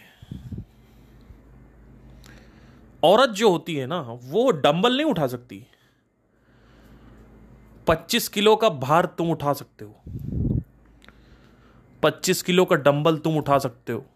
औरत 3.05 3.31
जो 3.31 3.51
होती 3.51 3.77
है 3.77 3.87
ना, 3.87 4.01
वो 4.01 4.51
डंबल 4.51 4.97
नहीं 4.97 5.07
उठा 5.07 5.27
सकती। 5.27 5.67
25 7.87 8.29
किलो 8.29 8.57
का 8.57 8.69
भार 8.69 9.07
तुम 9.07 9.31
उठा 9.31 9.53
सकते 9.53 9.85
हो। 9.85 9.95
25 12.03 12.43
किलो 12.43 12.65
का 12.65 12.77
डंबल 12.77 13.19
तुम 13.19 13.37
उठा 13.37 13.59
सकते 13.59 13.93
हो। 13.93 14.07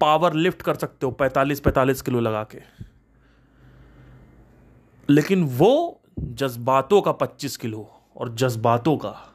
पावर 0.00 0.34
लिफ्ट 0.34 0.62
कर 0.62 0.74
सकते 0.74 1.06
हो 1.06 1.12
45 1.12 1.60
45 1.60 2.02
किलो 2.02 2.20
लगा 2.20 2.44
के। 2.44 2.62
लेकिन 5.10 5.44
वो 5.44 6.00
जज्बातों 6.18 7.02
का 7.02 7.12
25 7.12 7.56
किलो 7.56 8.02
और 8.16 8.34
जज्बातों 8.34 8.96
का 8.96 9.34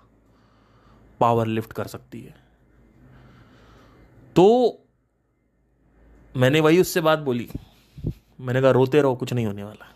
पावर 1.19 1.47
लिफ्ट 1.47 1.73
कर 1.73 1.88
सकती 1.88 2.21
है। 2.21 2.36
तो 4.36 4.78
मैंने 6.38 6.60
वही 6.60 6.82
उससे 6.82 7.02
बात 7.02 7.19
बोली। 7.19 7.50
मैंने 8.41 8.62
कहा, 8.62 8.71
रोते 8.71 9.02
रहो, 9.02 9.15
कुछ 9.15 9.34
नहीं 9.34 9.45
होने 9.45 9.63
वाला। 9.63 9.93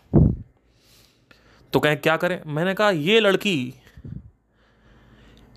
तो 1.72 1.80
कहें, 1.80 2.00
क्या 2.00 2.16
करें? 2.16 2.42
मैंने 2.46 2.74
कहा, 2.74 2.90
ये 2.90 3.20
लड़की 3.20 3.74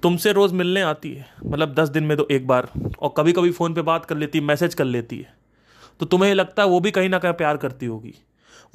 तुमसे 0.01 0.33
रोज 0.33 0.51
मिलने 0.51 0.81
आती 0.81 1.13
है 1.13 1.29
मतलब 1.45 1.73
दस 1.73 1.89
दिन 1.89 2.03
में 2.03 2.17
तो 2.17 2.27
एक 2.31 2.47
बार, 2.47 2.69
और 2.99 3.13
कभी 3.17 3.33
कभी 3.33 3.51
फ़ोन 3.51 3.73
पे 3.73 3.81
बात 3.81 4.05
कर 4.05 4.17
लेती 4.17 4.39
है, 4.39 4.45
मैसेज 4.45 4.73
कर 4.73 4.85
लेती 4.85 5.17
है। 5.17 5.33
तो 5.99 6.05
तुम्हें 6.05 6.33
लगता 6.33 6.63
है 6.63 6.69
वो 6.69 6.79
भी 6.79 6.91
कहीं 6.91 7.09
ना 7.09 7.19
कहीं 7.19 7.33
प्यार 7.33 7.57
करती 7.57 7.85
होगी। 7.85 8.13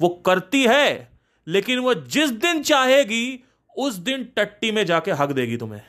वो 0.01 0.09
करती 0.09 0.63
है, 0.63 1.11
लेकिन 1.47 1.79
वो 1.79 1.93
जिस 1.93 2.29
दिन 2.29 2.63
चाहेगी, 2.63 3.43
उस 3.77 3.95
दिन 3.95 4.23
टट्टी 4.35 4.71
में 4.71 4.85
जाके 4.85 5.11
हक 5.11 5.31
देगी 5.31 5.57
तुम्हें। 5.57 5.81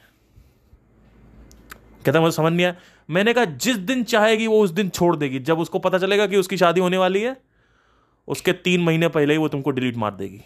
कहता 2.07 2.21
मुझे 2.21 2.37
समझ 2.37 2.53
नहीं 2.53 2.67
आया। 2.67 2.77
मैंने 3.11 3.33
कहा, 3.33 3.45
जिस 3.45 3.77
दिन 3.77 4.05
चाहेगी, 4.05 4.47
वो 4.47 4.61
उस 4.61 4.71
दिन 4.71 4.89
छोड़ 4.89 5.17
देगी। 5.17 5.39
जब 5.39 5.59
उसको 5.59 5.79
पता 5.79 5.99
चलेगा 5.99 6.27
कि 6.27 6.37
उसकी 6.37 6.57
शादी 6.57 6.81
होने 6.81 6.97
वाली 6.97 7.21
है 7.21 7.52
उसके 8.29 8.53
तीन 8.53 8.83
महीने 8.83 9.09
पहले 9.09 9.35
ही 9.35 9.39
वो 9.39 9.49
तुमको 9.49 9.71
डिलीट 9.71 9.97
मार 9.97 10.15
देगी। 10.15 10.41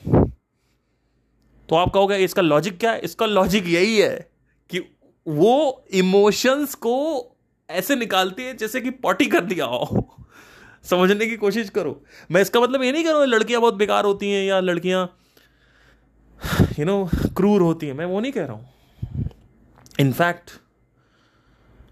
तो 1.68 1.76
आप 1.76 1.92
कहोगे, 1.92 2.16
इसका 2.16 2.42
लॉजिक 2.42 2.78
क्या 2.78 2.92
है? 2.92 3.00
इसका 3.00 3.26
लॉजिक 3.26 3.66
यही 3.66 3.96
है 3.98 4.30
कि 4.70 4.78
वो 5.26 5.84
इमोशंस 5.94 6.74
को 6.74 6.96
ऐसे 7.68 7.96
निकालती 7.96 8.42
है 8.42 8.56
जैसे 8.56 8.80
कि 8.80 8.90
पॉटी 8.90 9.26
कर 9.26 9.40
दिया 9.40 9.64
हो। 9.64 10.06
समझने 10.84 11.26
की 11.26 11.36
कोशिश 11.36 11.70
करो। 11.70 12.00
मैं 12.30 12.40
इसका 12.42 12.60
मतलब 12.60 12.82
ये 12.82 12.92
नहीं 12.92 13.04
कह 13.04 13.10
रहा 13.10 13.18
हूँ 13.18 13.26
लड़कियाँ 13.26 13.60
बहुत 13.60 13.74
बेकार 13.74 14.04
होती 14.04 14.30
हैं 14.30 14.44
या 14.44 14.60
लड़कियाँ 14.60 15.18
यू 16.78 16.84
नो 16.84 17.08
क्रूर 17.36 17.62
होती 17.62 17.86
हैं। 17.86 17.94
मैं 17.94 18.04
वो 18.04 18.20
नहीं 18.20 18.32
कह 18.32 18.44
रहा 18.44 18.52
हूँ। 18.52 18.68
इनफैक्ट 20.00 20.50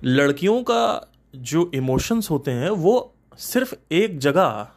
लड़कियों 0.05 0.63
का 0.63 1.11
जो 1.35 1.71
इमोशंस 1.75 2.31
होते 2.31 2.51
हैं, 2.51 2.71
वो 2.71 3.15
सिर्फ़ 3.39 3.75
एक 3.93 4.19
जगह 4.19 4.69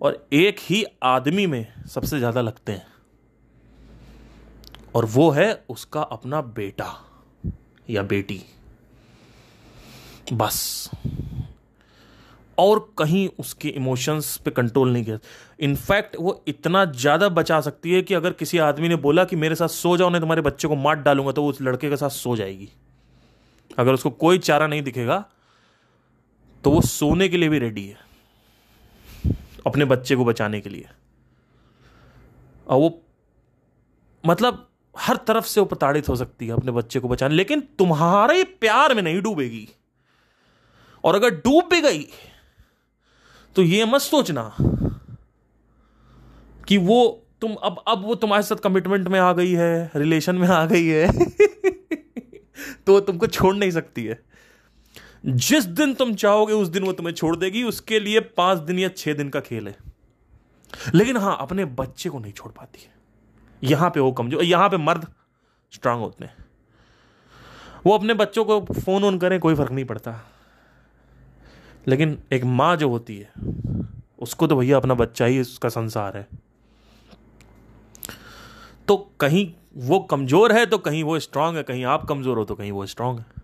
और 0.00 0.26
एक 0.32 0.60
ही 0.60 0.84
आदमी 1.02 1.46
में 1.46 1.66
सबसे 1.88 2.18
ज़्यादा 2.18 2.40
लगते 2.40 2.72
हैं। 2.72 2.86
और 4.94 5.04
वो 5.06 5.30
है 5.30 5.52
उसका 5.70 6.02
अपना 6.02 6.40
बेटा 6.42 6.94
या 7.88 8.02
बेटी। 8.04 8.42
बस। 10.32 10.90
और 12.58 12.78
कहीं 12.98 13.28
उसके 13.38 13.68
इमोशंस 13.68 14.36
पे 14.36 14.50
कंट्रोल 14.50 14.92
नहीं 14.92 15.04
किया। 15.04 15.18
इनफैक्ट 15.60 16.16
वो 16.20 16.42
इतना 16.48 16.84
ज़्यादा 16.86 17.28
बचा 17.30 17.60
सकती 17.60 17.92
है 17.92 18.02
कि 18.02 18.14
अगर 18.14 18.32
किसी 18.32 18.58
आदमी 18.60 18.88
ने 18.88 18.96
बोला 18.98 19.24
कि 19.24 19.36
मेरे 19.36 19.54
साथ 19.54 19.68
सो 19.68 19.96
जाओ, 19.96 20.10
नहीं 20.10 20.20
तुम्हारे 20.20 20.42
बच्चे 20.42 20.68
को 20.68 20.76
मार 20.76 20.96
डालूँगा 20.98 21.32
तो 21.32 21.42
वो 21.42 21.50
उस 21.50 21.60
लड़के 21.62 21.90
के 21.90 21.96
साथ 21.96 22.10
सो 22.10 22.36
जाएगी। 22.36 22.68
अगर 23.70 23.94
उसको 23.94 24.10
कोई 24.10 24.38
चारा 24.40 24.66
नहीं 24.66 24.82
दिखेगा 24.82 25.24
तो 26.64 26.70
वो 26.70 26.80
सोने 26.82 27.28
के 27.28 27.36
लिए 27.36 27.48
भी 27.48 27.58
रेडी 27.58 27.86
है। 27.86 28.09
अपने 29.66 29.84
बच्चे 29.84 30.16
को 30.16 30.24
बचाने 30.24 30.60
के 30.60 30.68
लिए। 30.68 30.88
और 32.68 32.78
वो 32.78 33.02
मतलब 34.26 34.70
हर 34.98 35.16
तरफ़ 35.16 35.46
से 35.46 35.60
वो 35.60 35.66
प्रताड़ित 35.66 36.08
हो 36.08 36.16
सकती 36.16 36.46
है 36.46 36.52
अपने 36.52 36.72
बच्चे 36.72 37.00
को 37.00 37.08
बचाने। 37.08 37.34
लेकिन 37.34 37.60
तुम्हारे 37.60 38.44
प्यार 38.44 38.94
में 38.94 39.02
नहीं 39.02 39.22
डूबेगी। 39.22 39.68
और 41.04 41.14
अगर 41.14 41.30
डूब 41.30 41.68
भी 41.70 41.80
गई 41.80 42.06
तो 43.56 43.62
ये 43.62 43.84
मत 43.84 44.00
सोचना 44.00 44.56
कि 46.68 46.78
वो 46.78 47.26
तुम 47.40 47.54
अब 47.54 47.84
अब 47.88 48.02
वो 48.02 48.14
तुम्हारे 48.14 48.42
साथ 48.42 48.56
कमिटमेंट 48.56 49.08
में 49.08 49.20
आ 49.20 49.32
गई 49.32 49.52
है 49.52 49.90
रिलेशन 49.96 50.36
में 50.36 50.48
आ 50.48 50.66
गई 50.66 50.86
है। 50.86 51.24
तो 52.86 53.00
तुमको 53.00 53.26
छोड़ 53.26 53.56
नहीं 53.56 53.70
सकती 53.70 54.04
है। 54.04 54.29
जिस 55.24 55.64
दिन 55.66 55.92
तुम 55.94 56.14
चाहोगे 56.14 56.52
उस 56.52 56.68
दिन 56.68 56.84
वो 56.84 56.92
तुम्हें 56.92 57.14
छोड़ 57.14 57.34
देगी, 57.36 57.62
उसके 57.62 57.98
लिए 58.00 58.20
पाँच 58.20 58.58
दिन 58.58 58.78
या 58.78 58.88
छह 58.88 59.14
दिन 59.14 59.28
का 59.28 59.40
खेल 59.40 59.68
है। 59.68 59.76
लेकिन 60.94 61.16
हाँ, 61.16 61.36
अपने 61.40 61.64
बच्चे 61.64 62.08
को 62.08 62.18
नहीं 62.18 62.32
छोड़ 62.32 62.52
पाती 62.52 62.80
है। 62.80 62.92
यहाँ 63.62 63.90
पे 63.90 64.00
वो 64.00 64.12
कमज़ोर, 64.12 64.42
यहाँ 64.44 64.68
पे 64.68 64.76
मर्द 64.76 65.06
स्ट्रांग 65.72 66.00
होते 66.00 66.24
हैं। 66.24 66.36
वो 67.86 67.92
अपने 67.92 68.14
बच्चों 68.14 68.44
को 68.44 68.60
फ़ोन 68.74 69.04
ऑन 69.04 69.18
करें, 69.18 69.38
कोई 69.40 69.54
फ़र्क 69.54 69.72
नहीं 69.72 69.84
पड़ता। 69.84 70.14
लेकिन 71.86 72.18
एक 72.32 72.44
माँ 72.44 72.76
जो 72.76 72.88
होती 72.88 73.16
है, 73.18 73.32
उसको 74.18 74.46
तो 74.46 74.56
भैया 74.56 74.76
अपना 74.76 74.94
बच्चा 74.94 75.24
ही 75.24 75.40
उसका 75.40 75.68
संसार 75.68 76.16
है। 76.16 76.26
तो 78.88 78.96
कहीं 79.20 79.52
वो 79.78 79.98
कमज़ोर 80.00 80.52
है 80.52 80.64
तो 80.66 80.78
कहीं 80.78 81.02
वो 81.04 81.18
स्ट्रांग 81.18 81.56
है, 81.56 81.62
कहीं 81.62 81.84
आप 81.84 82.04
कमज़ोर 82.04 82.38
हो 82.38 82.44
तो 82.44 82.54
कहीं 82.54 82.72
वो 82.72 82.86
स्ट्रांग 82.86 83.18
है। 83.18 83.39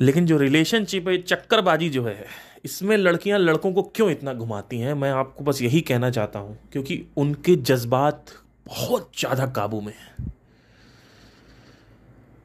लेकिन 0.00 0.26
जो 0.26 0.36
रिलेशनशिप 0.38 1.08
है 1.08 1.16
चक्करबाजी 1.18 1.88
जो 1.90 2.04
है, 2.04 2.24
इसमें 2.64 2.96
लड़कियाँ 2.96 3.38
लड़कों 3.38 3.72
को 3.72 3.82
क्यों 3.84 4.10
इतना 4.10 4.32
घुमाती 4.34 4.78
हैं? 4.78 4.94
मैं 4.94 5.10
आपको 5.12 5.44
बस 5.44 5.62
यही 5.62 5.80
कहना 5.82 6.10
चाहता 6.10 6.38
हूँ, 6.38 6.58
क्योंकि 6.72 7.04
उनके 7.16 7.56
जज्बात 7.56 8.32
बहुत 8.66 9.10
ज़्यादा 9.18 9.46
काबू 9.48 9.80
में 9.80 9.92
है। 9.92 10.34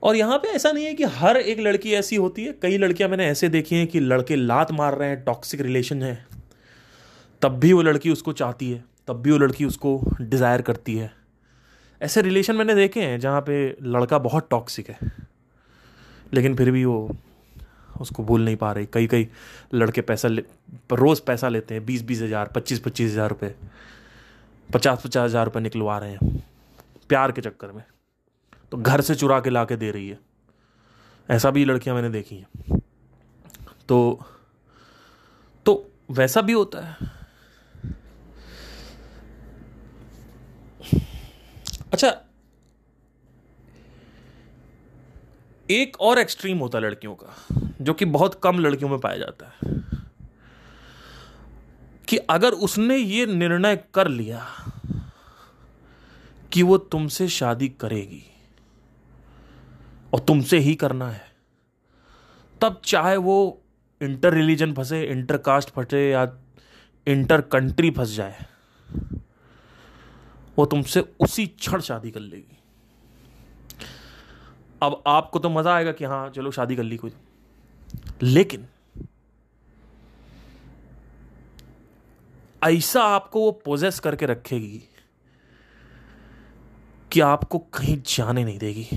और 0.04 0.16
यहाँ 0.16 0.38
पे 0.38 0.48
ऐसा 0.48 0.72
नहीं 0.72 0.86
है 0.86 0.94
कि 0.94 1.04
हर 1.06 1.38
एक 1.38 1.60
लड़की 1.60 1.94
ऐसी 1.94 2.16
होती 2.16 2.44
है। 2.44 2.54
कई 2.62 2.78
लड़कियाँ 2.78 3.10
मैंने 3.10 3.26
ऐसे 3.28 3.50
देखी 3.50 3.76
हैं 3.76 3.88
कि 3.88 4.00
लड़के 4.00 4.36
लात 4.36 4.72
मार 4.72 4.98
रहे 4.98 5.10
हैं 5.10 5.24
टॉक्सिक 5.24 5.62
रिलेशन 5.62 6.04
है। 6.04 6.14
तब 7.42 7.60
भी 7.60 7.74
वो 7.74 7.82
लड़की 7.82 8.12
उसको 8.12 8.34
चाहती 8.34 8.72
है, 8.72 8.84
तब 9.08 9.22
भी 9.22 9.32
वो 9.32 9.38
लड़की 9.38 9.66
उसको 9.66 10.00
डिज़ायर 10.22 10.62
करती 10.62 10.96
है। 10.96 11.12
ऐसे 12.02 12.22
रिलेशन 12.22 12.56
मैंने 12.56 12.76
देखे 12.76 13.02
हैं 13.02 13.20
जहाँ 13.20 13.42
पे 13.42 13.68
लड़का 13.84 14.18
बहुत 14.20 14.48
टॉक्सिक 14.52 14.90
है, 14.90 14.98
लेकिन 16.34 16.56
फिर 16.56 16.72
भी 16.72 16.84
वो 16.86 17.16
उसको 18.00 18.24
भूल 18.24 18.46
नहीं 18.46 18.56
पा 18.56 18.72
रही। 18.72 18.88
कई 18.94 19.08
कई 19.08 19.28
लड़के 19.74 20.02
पैसा 20.02 20.28
ले, 20.28 20.44
रोज़ 20.94 21.22
पैसा 21.22 21.50
लेते 21.50 21.74
हैं 21.74 21.86
बीस 21.86 22.02
बीस 22.04 22.22
हज़ार 22.22 22.48
पच्चीस 22.56 22.80
पच्चीस 22.80 23.12
हज़ार 23.12 23.30
रुपये 23.30 23.56
पचास 24.70 25.02
पचास 25.04 25.24
हज़ार 25.24 25.46
रुपये 25.46 25.62
निकलवा 25.62 25.98
रहे 25.98 26.12
हैं, 26.12 26.44
प्यार 27.10 27.32
के 27.32 27.42
चक्कर 27.42 27.72
में। 27.72 27.84
तो 28.72 28.78
घर 28.78 29.02
से 29.02 29.16
चुरा 29.16 29.40
के 29.40 29.50
ला 29.50 29.64
के 29.66 29.76
दे 29.76 29.92
रही 29.92 30.10
है। 30.10 30.20
ऐसा 31.30 31.50
भी 31.52 31.66
लड़कियाँ 31.66 31.96
मैंने 31.96 32.10
देखी 32.10 32.36
हैं। 32.36 32.80
तो 33.88 33.98
तो 35.66 35.74
वैसा 36.12 36.42
भी 36.42 36.54
होता 36.54 36.80
है। 36.80 37.10
अच्छा 41.94 42.10
एक 45.72 46.00
और 46.02 46.20
एक्सट्रीम 46.20 46.58
होता 46.58 46.78
है 46.78 46.84
लड़कियों 46.84 47.16
का, 47.16 47.36
जो 47.82 47.94
कि 47.94 48.06
बहुत 48.08 48.40
कम 48.44 48.60
लड़कियों 48.60 48.90
में 48.90 49.00
पाया 49.00 49.18
जाता 49.18 49.46
है, 49.48 49.80
कि 52.08 52.18
अगर 52.30 52.54
उसने 52.60 52.98
ये 52.98 53.26
निर्णय 53.26 53.76
कर 53.94 54.08
लिया 54.08 54.46
कि 56.52 56.64
वो 56.64 56.78
तुमसे 56.78 57.28
शादी 57.30 57.70
करेगी 57.82 58.24
और 60.14 60.20
तुमसे 60.20 60.58
ही 60.58 60.76
करना 60.76 61.10
है, 61.10 61.26
तब 62.62 62.82
चाहे 62.86 63.18
वो 63.18 63.62
इंटर 64.02 64.34
रिलीजन 64.34 64.74
फंसे 64.74 65.04
इंटर 65.04 65.38
कास्ट 65.40 65.70
फंसे 65.70 66.10
या 66.10 66.24
इंटर 67.08 67.42
कंट्री 67.42 67.92
फंस 67.92 68.10
जाए, 68.10 68.46
वो 70.58 70.66
तुमसे 70.66 71.04
उसी 71.20 71.46
क्षण 71.48 71.82
शादी 71.82 72.12
कर 72.12 72.20
लेगी। 72.20 72.58
अब 74.82 75.02
आपको 75.08 75.40
तो 75.40 75.50
मज़ा 75.50 75.74
आएगा 75.76 75.92
कि 75.92 76.06
हाँ 76.06 76.30
चलो 76.30 76.52
शादी 76.52 76.76
कर 76.76 76.84
ली 76.84 76.98
कोई। 76.98 77.12
लेकिन, 78.24 78.68
ऐसा 82.62 83.04
आपको 83.04 83.42
वो 83.42 83.52
पोजेस 83.66 84.00
करके 84.00 84.26
रखेगी 84.26 84.82
कि 87.12 87.20
आपको 87.20 87.60
कहीं 87.60 87.98
जाने 88.08 88.44
नहीं 88.44 88.58
देगी। 88.60 88.88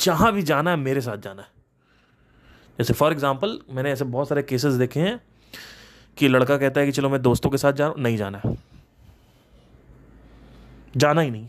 जहाँ 0.00 0.32
भी 0.32 0.42
जाना 0.42 0.70
है, 0.70 0.76
मेरे 0.76 1.00
साथ 1.00 1.18
जाना 1.18 1.42
है। 1.42 1.48
जैसे 2.78 2.94
फॉर 2.94 3.12
एग्ज़ाम्पल 3.12 3.58
मैंने 3.70 3.92
ऐसे 3.92 4.04
बहुत 4.04 4.28
सारे 4.28 4.42
केसेस 4.42 4.74
देखे 4.74 5.00
हैं 5.00 5.20
कि 6.16 6.28
लड़का 6.28 6.56
कहता 6.56 6.80
है 6.80 6.86
कि 6.86 6.92
चलो 6.92 7.08
मैं 7.10 7.22
दोस्तों 7.22 7.50
के 7.50 7.56
साथ 7.56 7.72
जा 7.72 7.86
रहा 7.86 8.02
नहीं 8.02 8.16
जाना 8.16 8.40
है। 8.44 8.56
जाना 10.96 11.20
ही 11.20 11.30
नहीं। 11.30 11.48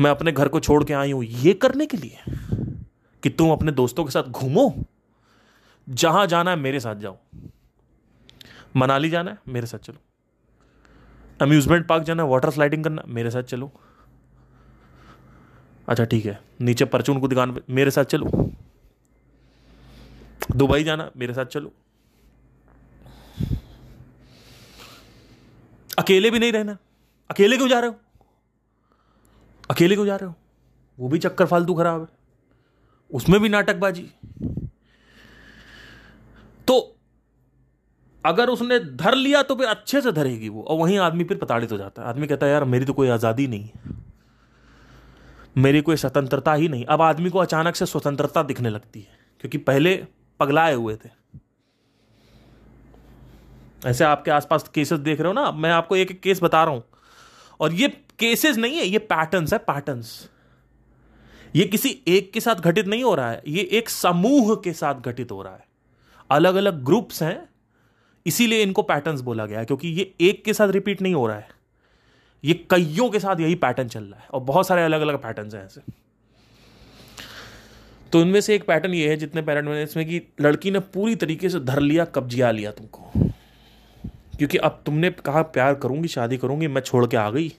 मैं 0.00 0.10
अपने 0.10 0.32
घर 0.32 0.48
को 0.48 0.60
छोड़ 0.60 0.82
के 0.84 0.92
आई 0.94 1.12
हूँ 1.12 1.24
ये 1.24 1.52
करने 1.54 1.86
के 1.86 1.96
लिए 1.96 2.34
कि 3.22 3.30
तुम 3.30 3.50
अपने 3.52 3.72
दोस्तों 3.72 4.04
के 4.04 4.10
साथ 4.10 4.22
घूमो, 4.22 4.72
जहाँ 5.88 6.26
जाना 6.26 6.50
है 6.50 6.56
मेरे 6.56 6.80
साथ 6.80 6.96
जाओ। 6.96 7.16
मनाली 8.76 9.10
जाना 9.10 9.30
है, 9.30 9.38
मेरे 9.48 9.66
साथ 9.66 9.78
चलो। 9.78 9.98
अम्यूजमेंट 11.40 11.86
पार्क 11.86 12.02
जाना 12.02 12.22
है 12.22 12.28
वाटर 12.28 12.50
स्लाइडिंग 12.50 12.84
करना 12.84 13.02
मेरे 13.08 13.30
साथ 13.30 13.42
चलो। 13.42 13.70
अच्छा 15.88 16.04
ठीक 16.04 16.26
है, 16.26 16.38
नीचे 16.60 16.84
परचून 16.84 17.20
को 17.20 17.28
दुकान 17.28 17.52
पे, 17.54 17.60
मेरे 17.70 17.90
साथ 17.90 18.04
चलो। 18.04 18.50
दुबई 20.56 20.84
जाना 20.84 21.10
मेरे 21.16 21.34
साथ 21.34 21.46
चलो। 21.46 21.72
अकेले 25.98 26.30
भी 26.30 26.38
नहीं 26.38 26.52
रहना 26.52 26.76
अकेले 27.30 27.56
क्यों 27.56 27.68
जा 27.68 27.80
रहे 27.80 27.90
हो? 27.90 27.96
अकेले 29.70 29.94
क्यों 29.94 30.06
जा 30.06 30.16
रहे 30.16 30.28
हो? 30.28 30.34
वो 30.98 31.08
भी 31.08 31.18
चक्कर 31.18 31.46
फालतू 31.46 31.74
खराब 31.74 32.00
है। 32.00 32.08
उसमें 33.10 33.40
भी 33.40 33.48
नाटकबाजी। 33.48 34.02
तो 36.68 36.78
अगर 38.24 38.48
उसने 38.48 38.78
धर 38.96 39.14
लिया 39.14 39.42
तो 39.42 39.54
फिर 39.54 39.66
अच्छे 39.66 40.00
से 40.00 40.12
धरेगी 40.12 40.48
वो, 40.48 40.62
और 40.62 40.78
वहीं 40.78 40.98
आदमी 40.98 41.24
फिर 41.24 41.36
प्रताड़ित 41.36 41.72
हो 41.72 41.76
जाता 41.78 42.02
है। 42.02 42.08
आदमी 42.08 42.26
कहता 42.26 42.46
है, 42.46 42.52
यार, 42.52 42.64
मेरी 42.64 42.84
तो 42.84 42.92
कोई 42.92 43.08
आज़ादी 43.08 43.46
नहीं 43.46 43.64
है। 43.64 43.98
मेरी 45.56 45.80
कोई 45.80 45.96
स्वतंत्रता 45.96 46.52
ही 46.54 46.68
नहीं 46.68 46.84
अब 46.86 47.02
आदमी 47.02 47.30
को 47.30 47.38
अचानक 47.38 47.76
से 47.76 47.86
स्वतंत्रता 47.86 48.42
दिखने 48.42 48.70
लगती 48.70 49.00
है, 49.00 49.18
क्योंकि 49.40 49.58
पहले 49.60 49.94
पगलाए 50.40 50.74
हुए 50.74 50.96
थे। 50.96 51.08
ऐसे 53.84 54.04
आपके 54.04 54.30
आसपास 54.30 54.68
केसेस 54.74 54.98
देख 55.00 55.20
रहे 55.20 55.26
हो 55.26 55.32
ना? 55.32 55.50
मैं 55.52 55.70
आपको 55.70 55.96
एक 55.96 56.10
एक 56.10 56.20
केस 56.20 56.42
बता 56.42 56.62
रहा 56.64 56.74
हूँ। 56.74 56.82
और 57.60 57.72
ये 57.74 57.88
केसेस 58.18 58.56
नहीं 58.56 58.78
है, 58.78 58.86
ये 58.86 58.98
पैटर्न्स 58.98 59.52
है 59.52 59.58
पैटर्न्स 59.58 60.28
ये 61.56 61.64
किसी 61.64 61.90
एक 62.08 62.32
के 62.32 62.40
साथ 62.40 62.54
घटित 62.54 62.86
नहीं 62.86 63.04
हो 63.04 63.14
रहा 63.14 63.30
है, 63.30 63.42
ये 63.46 63.62
एक 63.62 63.88
समूह 63.88 64.54
के 64.54 64.72
साथ 64.72 65.00
घटित 65.02 65.30
हो 65.32 65.42
रहा 65.42 65.52
है. 65.52 65.64
अलग 66.30 66.54
अलग 66.54 66.82
ग्रुप्स 66.84 67.22
हैं, 67.22 67.48
इसीलिए 68.26 68.62
इनको 68.62 68.82
पैटर्न्स 68.82 69.20
बोला 69.20 69.46
गया 69.46 69.58
है, 69.58 69.64
क्योंकि 69.64 69.88
ये 69.88 70.12
एक 70.20 70.44
के 70.44 70.52
साथ 70.52 70.68
रिपीट 70.68 71.02
नहीं 71.02 71.14
हो 71.14 71.26
रहा 71.26 71.36
है. 71.36 71.48
ये 72.44 72.54
कईयों 72.70 73.08
के 73.10 73.20
साथ 73.20 73.40
यही 73.40 73.54
पैटर्न 73.54 73.88
चल 73.88 74.04
रहा 74.04 74.20
है, 74.20 74.28
और 74.32 74.40
बहुत 74.40 74.66
सारे 74.66 74.84
अलग 74.84 75.00
अलग 75.00 75.22
पैटर्न 75.22 75.50
हैं 75.56 75.64
ऐसे. 75.64 75.80
तो 78.12 78.20
इनमें 78.20 78.40
से 78.40 78.54
एक 78.54 78.66
पैटर्न 78.66 78.94
ये 78.94 79.08
है 79.08 79.16
जितने 79.16 79.42
पैटर्न 79.42 79.68
में, 79.68 79.82
इसमें 79.82 80.06
कि 80.06 80.20
लड़की 80.40 80.70
ने 80.70 80.78
पूरी 80.78 81.14
तरीके 81.16 81.48
से 81.48 81.60
धर 81.60 81.80
लिया, 81.80 82.04
कब्जिया 82.04 82.50
लिया 82.50 82.70
तुमको. 82.70 83.29
क्योंकि 84.40 84.58
अब 84.58 84.82
तुमने 84.86 85.10
कहा 85.10 85.42
प्यार 85.42 85.74
करूँगी, 85.74 86.08
शादी 86.08 86.36
करूँगी, 86.36 86.66
मैं 86.66 86.82
छोड़ 86.82 87.06
के 87.06 87.16
आ 87.16 87.30
गई। 87.30 87.52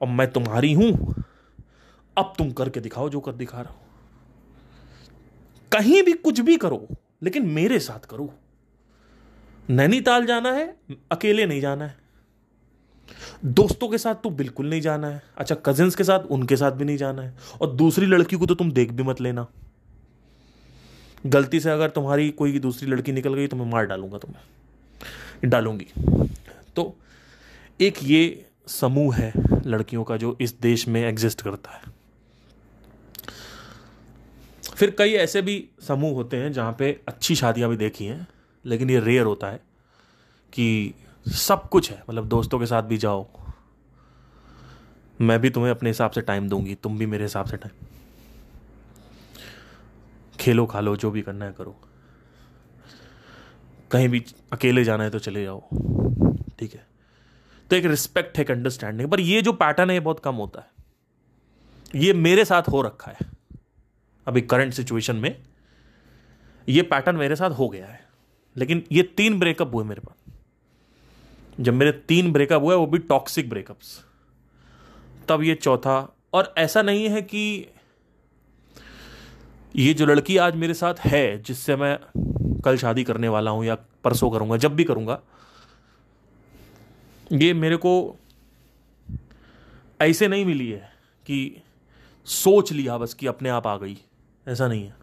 और 0.00 0.08
मैं 0.08 0.32
तुम्हारी 0.32 0.72
हूँ। 0.72 1.14
अब 2.18 2.32
तुम 2.38 2.52
करके 2.52 2.80
दिखाओ 2.80 3.08
जो 3.08 3.20
कर 3.20 3.32
दिखा 3.32 3.60
रहा 3.60 3.70
हो। 3.70 3.80
कहीं 5.72 6.02
भी 6.02 6.12
कुछ 6.12 6.40
भी 6.40 6.56
करो, 6.56 6.88
लेकिन 7.22 7.46
मेरे 7.46 7.78
साथ 7.78 8.06
करो। 8.06 8.34
नैनीताल 9.70 10.26
जाना 10.26 10.52
है, 10.52 10.76
अकेले 11.12 11.46
नहीं 11.46 11.60
जाना 11.60 11.84
है। 11.84 11.96
दोस्तों 13.44 13.88
के 13.88 13.98
साथ 13.98 14.14
तो 14.14 14.30
बिल्कुल 14.30 14.70
नहीं 14.70 14.80
जाना 14.80 15.08
है। 15.08 15.22
अच्छा 15.38 15.54
कजिन्स 15.54 15.94
के 15.94 16.04
साथ, 16.04 16.20
उनके 16.20 16.56
साथ 16.56 16.72
भी 16.72 16.84
नहीं 16.84 16.96
जाना 16.96 17.22
है। 17.22 17.34
और 17.60 17.70
दूसरी 17.70 18.06
लड़की 18.06 18.36
को 18.36 18.46
तो 18.46 18.54
तुम 18.54 18.72
देख 18.72 18.92
भी 18.92 19.02
मत 19.02 19.20
लेना। 19.20 19.46
गलती 21.26 21.60
से 21.60 21.70
अगर 21.70 21.90
तुम्हारी 21.90 22.30
कोई 22.30 22.58
दूसरी 22.58 22.90
लड़की 22.90 23.12
निकल 23.12 23.34
गई 23.34 23.46
तो 23.46 23.56
मैं 23.56 23.66
मार 23.66 23.86
डालूँगा 23.86 24.18
तुम्हें। 24.18 24.42
डालूँगी। 25.44 25.86
तो 26.76 26.94
एक 27.80 27.98
ये 28.02 28.46
समूह 28.68 29.14
है 29.16 29.32
लड़कियों 29.66 30.04
का 30.04 30.16
जो 30.16 30.36
इस 30.40 30.54
देश 30.60 30.86
में 30.88 31.02
एग्जिस्ट 31.02 31.42
करता 31.42 31.70
है। 31.70 31.98
फिर 34.76 34.94
कई 34.98 35.12
ऐसे 35.12 35.42
भी 35.42 35.68
समूह 35.88 36.14
होते 36.14 36.36
हैं 36.36 36.52
जहाँ 36.52 36.72
पे 36.72 36.92
अच्छी 37.08 37.34
शादियाँ 37.34 37.68
भी 37.70 37.76
देखी 37.76 38.04
हैं, 38.04 38.26
लेकिन 38.64 38.90
ये 38.90 39.00
रेयर 39.00 39.26
होता 39.26 39.46
है 39.46 39.60
कि 40.52 40.94
सब 41.26 41.68
कुछ 41.68 41.90
है। 41.90 42.02
मतलब 42.10 42.28
दोस्तों 42.28 42.58
के 42.58 42.66
साथ 42.66 42.82
भी 42.82 42.96
जाओ, 42.98 43.26
मैं 45.18 45.38
भी 45.40 45.50
तुम्हें 45.50 45.70
अपने 45.70 45.90
हिसाब 45.90 46.10
से 46.10 46.20
टाइम 46.20 46.48
दूँगी, 46.48 46.74
तुम 46.74 46.98
भी 46.98 47.06
मेरे 47.06 47.24
हिसाब 47.24 47.46
से 47.46 47.56
टाइम 47.56 47.86
खेलो 50.38 50.66
खा 50.66 50.80
लो 50.80 50.96
जो 50.96 51.10
भी 51.10 51.22
करना 51.22 51.44
है 51.44 51.52
करो। 51.52 51.76
कहीं 53.92 54.08
भी 54.08 54.24
अकेले 54.52 54.84
जाना 54.84 55.04
है 55.04 55.10
तो 55.10 55.18
चले 55.18 55.44
जाओ। 55.44 55.60
ठीक 56.58 56.74
है? 56.74 56.86
तो 57.70 57.76
एक 57.76 57.84
रिस्पेक्ट 57.84 58.38
है, 58.38 58.42
एक 58.42 58.50
अंडरस्टैंडिंग 58.50 59.10
पर 59.10 59.20
ये 59.20 59.42
जो 59.42 59.52
पैटर्न 59.52 59.90
है, 59.90 59.96
ये 59.96 60.00
बहुत 60.00 60.20
कम 60.20 60.34
होता 60.34 60.60
है। 60.60 60.68
ये 61.94 62.12
मेरे 62.12 62.44
साथ 62.44 62.62
हो 62.62 62.82
रखा 62.82 63.12
है। 63.12 63.26
अभी 64.26 64.40
करंट 64.40 64.72
सिचुएशन 64.72 65.16
में 65.16 65.42
ये 66.68 66.82
पैटर्न 66.82 67.16
मेरे 67.16 67.36
साथ 67.36 67.50
हो 67.50 67.68
गया 67.68 67.86
है। 67.86 68.08
लेकिन 68.56 68.84
ये 68.92 69.02
तीन 69.02 69.38
ब्रेकअप 69.38 69.74
हुए 69.74 69.84
मेरे 69.84 70.00
पास। 70.00 70.34
जब 71.60 71.74
मेरे 71.74 71.92
तीन 71.92 72.32
ब्रेकअप 72.32 72.62
हुए, 72.62 72.74
वो 72.74 72.86
भी 72.86 72.98
टॉक्सिक 72.98 73.50
ब्रेकअप्स 73.50 74.04
तब 75.28 75.42
ये 75.42 75.54
चौथा। 75.54 76.16
और 76.32 76.54
ऐसा 76.58 76.82
नहीं 76.82 77.08
है 77.08 77.22
कि 77.22 77.66
ये 79.76 79.94
जो 79.94 80.06
लड़की 80.06 80.36
आज 80.36 80.54
मेरे 80.54 80.74
साथ 80.74 80.94
है, 80.98 81.42
जिससे 81.42 81.76
मैं 81.76 81.98
कल 82.64 82.76
शादी 82.76 83.04
करने 83.04 83.28
वाला 83.28 83.50
हूँ 83.50 83.64
या 83.64 83.74
परसों 84.04 84.30
करूँगा, 84.30 84.56
जब 84.56 84.74
भी 84.76 84.84
करूँगा। 84.84 85.20
ये 87.32 87.52
मेरे 87.54 87.76
को 87.76 88.16
ऐसे 90.00 90.28
नहीं 90.28 90.44
मिली 90.44 90.68
है 90.70 90.92
कि 91.26 91.62
सोच 92.26 92.72
लिया 92.72 92.98
बस 92.98 93.14
कि 93.14 93.26
अपने 93.26 93.48
आप 93.48 93.66
आ 93.66 93.76
गई। 93.76 93.96
ऐसा 94.48 94.68
नहीं 94.68 94.84
है। 94.84 94.94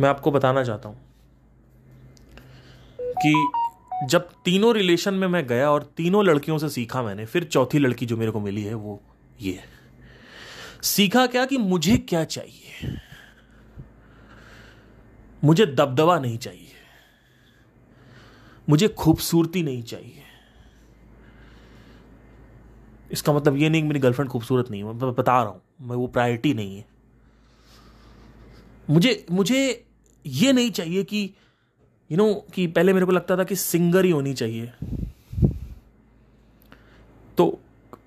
मैं 0.00 0.08
आपको 0.08 0.30
बताना 0.30 0.64
चाहता 0.64 0.88
हूँ 0.88 0.96
कि 3.16 4.06
जब 4.06 4.28
तीनों 4.44 4.74
रिलेशन 4.74 5.14
में 5.14 5.26
मैं 5.28 5.46
गया 5.46 5.70
और 5.70 5.82
तीनों 5.96 6.24
लड़कियों 6.24 6.58
से 6.58 6.68
सीखा 6.68 7.02
मैंने, 7.02 7.26
फिर 7.26 7.44
चौथी 7.44 7.78
लड़की 7.78 8.06
जो 8.06 8.16
मेरे 8.16 8.30
को 8.30 8.40
मिली 8.40 8.62
है 8.62 8.74
वो 8.74 9.00
ये 9.40 9.58
सीखा 10.82 11.26
क्या 11.26 11.44
कि 11.44 11.58
मुझे 11.58 11.96
क्या 11.98 12.24
चाहिए? 12.24 12.98
मुझे 15.46 15.66
दबदबा 15.66 16.18
नहीं 16.18 16.38
चाहिए। 16.38 16.72
मुझे 18.68 18.88
खूबसूरती 18.88 19.62
नहीं 19.62 19.82
चाहिए। 19.82 20.22
इसका 23.12 23.32
मतलब 23.32 23.56
ये 23.56 23.68
नहीं 23.68 23.82
कि 23.82 23.88
मेरी 23.88 24.00
गर्लफ्रेंड 24.00 24.30
खूबसूरत 24.30 24.70
नहीं 24.70 24.84
है 24.84 24.92
मैं 24.92 25.14
बता 25.14 25.42
रहा 25.42 25.52
हूँ 25.52 25.60
मैं 25.80 25.96
वो 25.96 26.06
प्रायोरिटी 26.06 26.54
नहीं 26.54 26.76
है। 26.76 26.84
मुझे 28.90 29.26
मुझे 29.30 29.60
ये 30.26 30.52
नहीं 30.52 30.70
चाहिए 30.70 31.04
कि 31.04 31.22
यू 32.10 32.16
you 32.16 32.26
नो 32.26 32.32
know, 32.32 32.52
कि 32.54 32.66
पहले 32.66 32.92
मेरे 32.92 33.06
को 33.06 33.12
लगता 33.12 33.36
था 33.36 33.44
कि 33.44 33.56
सिंगर 33.56 34.04
ही 34.04 34.10
होनी 34.10 34.34
चाहिए। 34.34 34.72
तो 37.38 37.46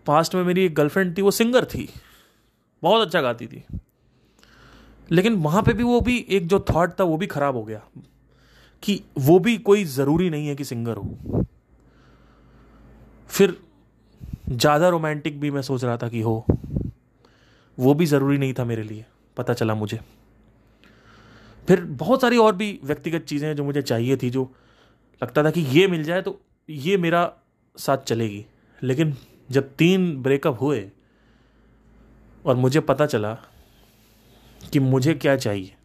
पास्ट 0.06 0.36
में 0.36 0.44
मेरी 0.44 0.66
एक 0.66 0.76
गर्लफ्रेंड 0.76 1.18
थी 1.18 1.22
वो 1.22 1.32
सिंगर 1.32 1.66
थी 1.66 1.90
बहुत 2.84 3.06
अच्छा 3.08 3.22
गाती 3.22 3.48
थी। 3.48 3.64
लेकिन 5.12 5.36
वहाँ 5.36 5.62
पे 5.64 5.74
भी 5.74 5.84
वो 5.84 6.00
भी 6.02 6.18
एक 6.30 6.48
जो 6.48 6.60
थॉट 6.70 7.00
था, 7.00 7.04
वो 7.04 7.18
भी 7.18 7.28
खराब 7.28 7.56
हो 7.56 7.64
गया 7.64 7.82
कि 8.84 9.02
वो 9.20 9.40
भी 9.40 9.58
कोई 9.60 9.84
ज़रूरी 9.86 10.30
नहीं 10.30 10.48
है 10.48 10.56
कि 10.56 10.64
सिंगर 10.64 10.98
हो। 10.98 11.46
फिर 13.30 13.58
ज़्यादा 14.50 14.90
रोमांटिक 14.90 15.40
भी 15.40 15.52
मैं 15.52 15.62
सोच 15.62 15.84
रहा 15.84 15.98
था 15.98 16.08
कि 16.10 16.22
हो, 16.22 16.46
वो 17.78 17.94
भी 17.94 18.06
ज़रूरी 18.06 18.38
नहीं 18.38 18.54
था 18.54 18.66
मेरे 18.66 18.84
लिए, 18.84 19.06
पता 19.38 19.54
चला 19.54 19.76
मुझे। 19.76 20.00
फिर 21.68 21.84
बहुत 21.84 22.22
सारी 22.22 22.38
और 22.38 22.56
भी 22.56 22.80
व्यक्तिगत 22.84 23.24
चीज़ें 23.24 23.56
जो 23.56 23.64
मुझे 23.64 23.82
चाहिए 23.82 24.18
थी, 24.18 24.30
जो 24.30 24.52
लगता 25.22 25.44
था 25.44 25.52
कि 25.52 25.62
ये 25.62 25.88
मिल 25.88 26.04
जाए 26.04 26.22
तो 26.22 26.40
ये 26.70 26.98
मेरा 26.98 27.32
साथ 27.76 27.98
चलेगी। 27.98 28.46
लेकिन 28.82 29.16
जब 29.50 29.70
तीन 29.78 30.16
ब्रेकअप 30.24 30.62
हुए 30.62 30.90
और 32.46 32.56
मुझे 32.56 32.80
पता 32.82 33.06
चला 33.06 33.38
कि 34.70 34.80
मुझे 34.80 35.14
क्या 35.14 35.36
चाहिए? 35.36 35.76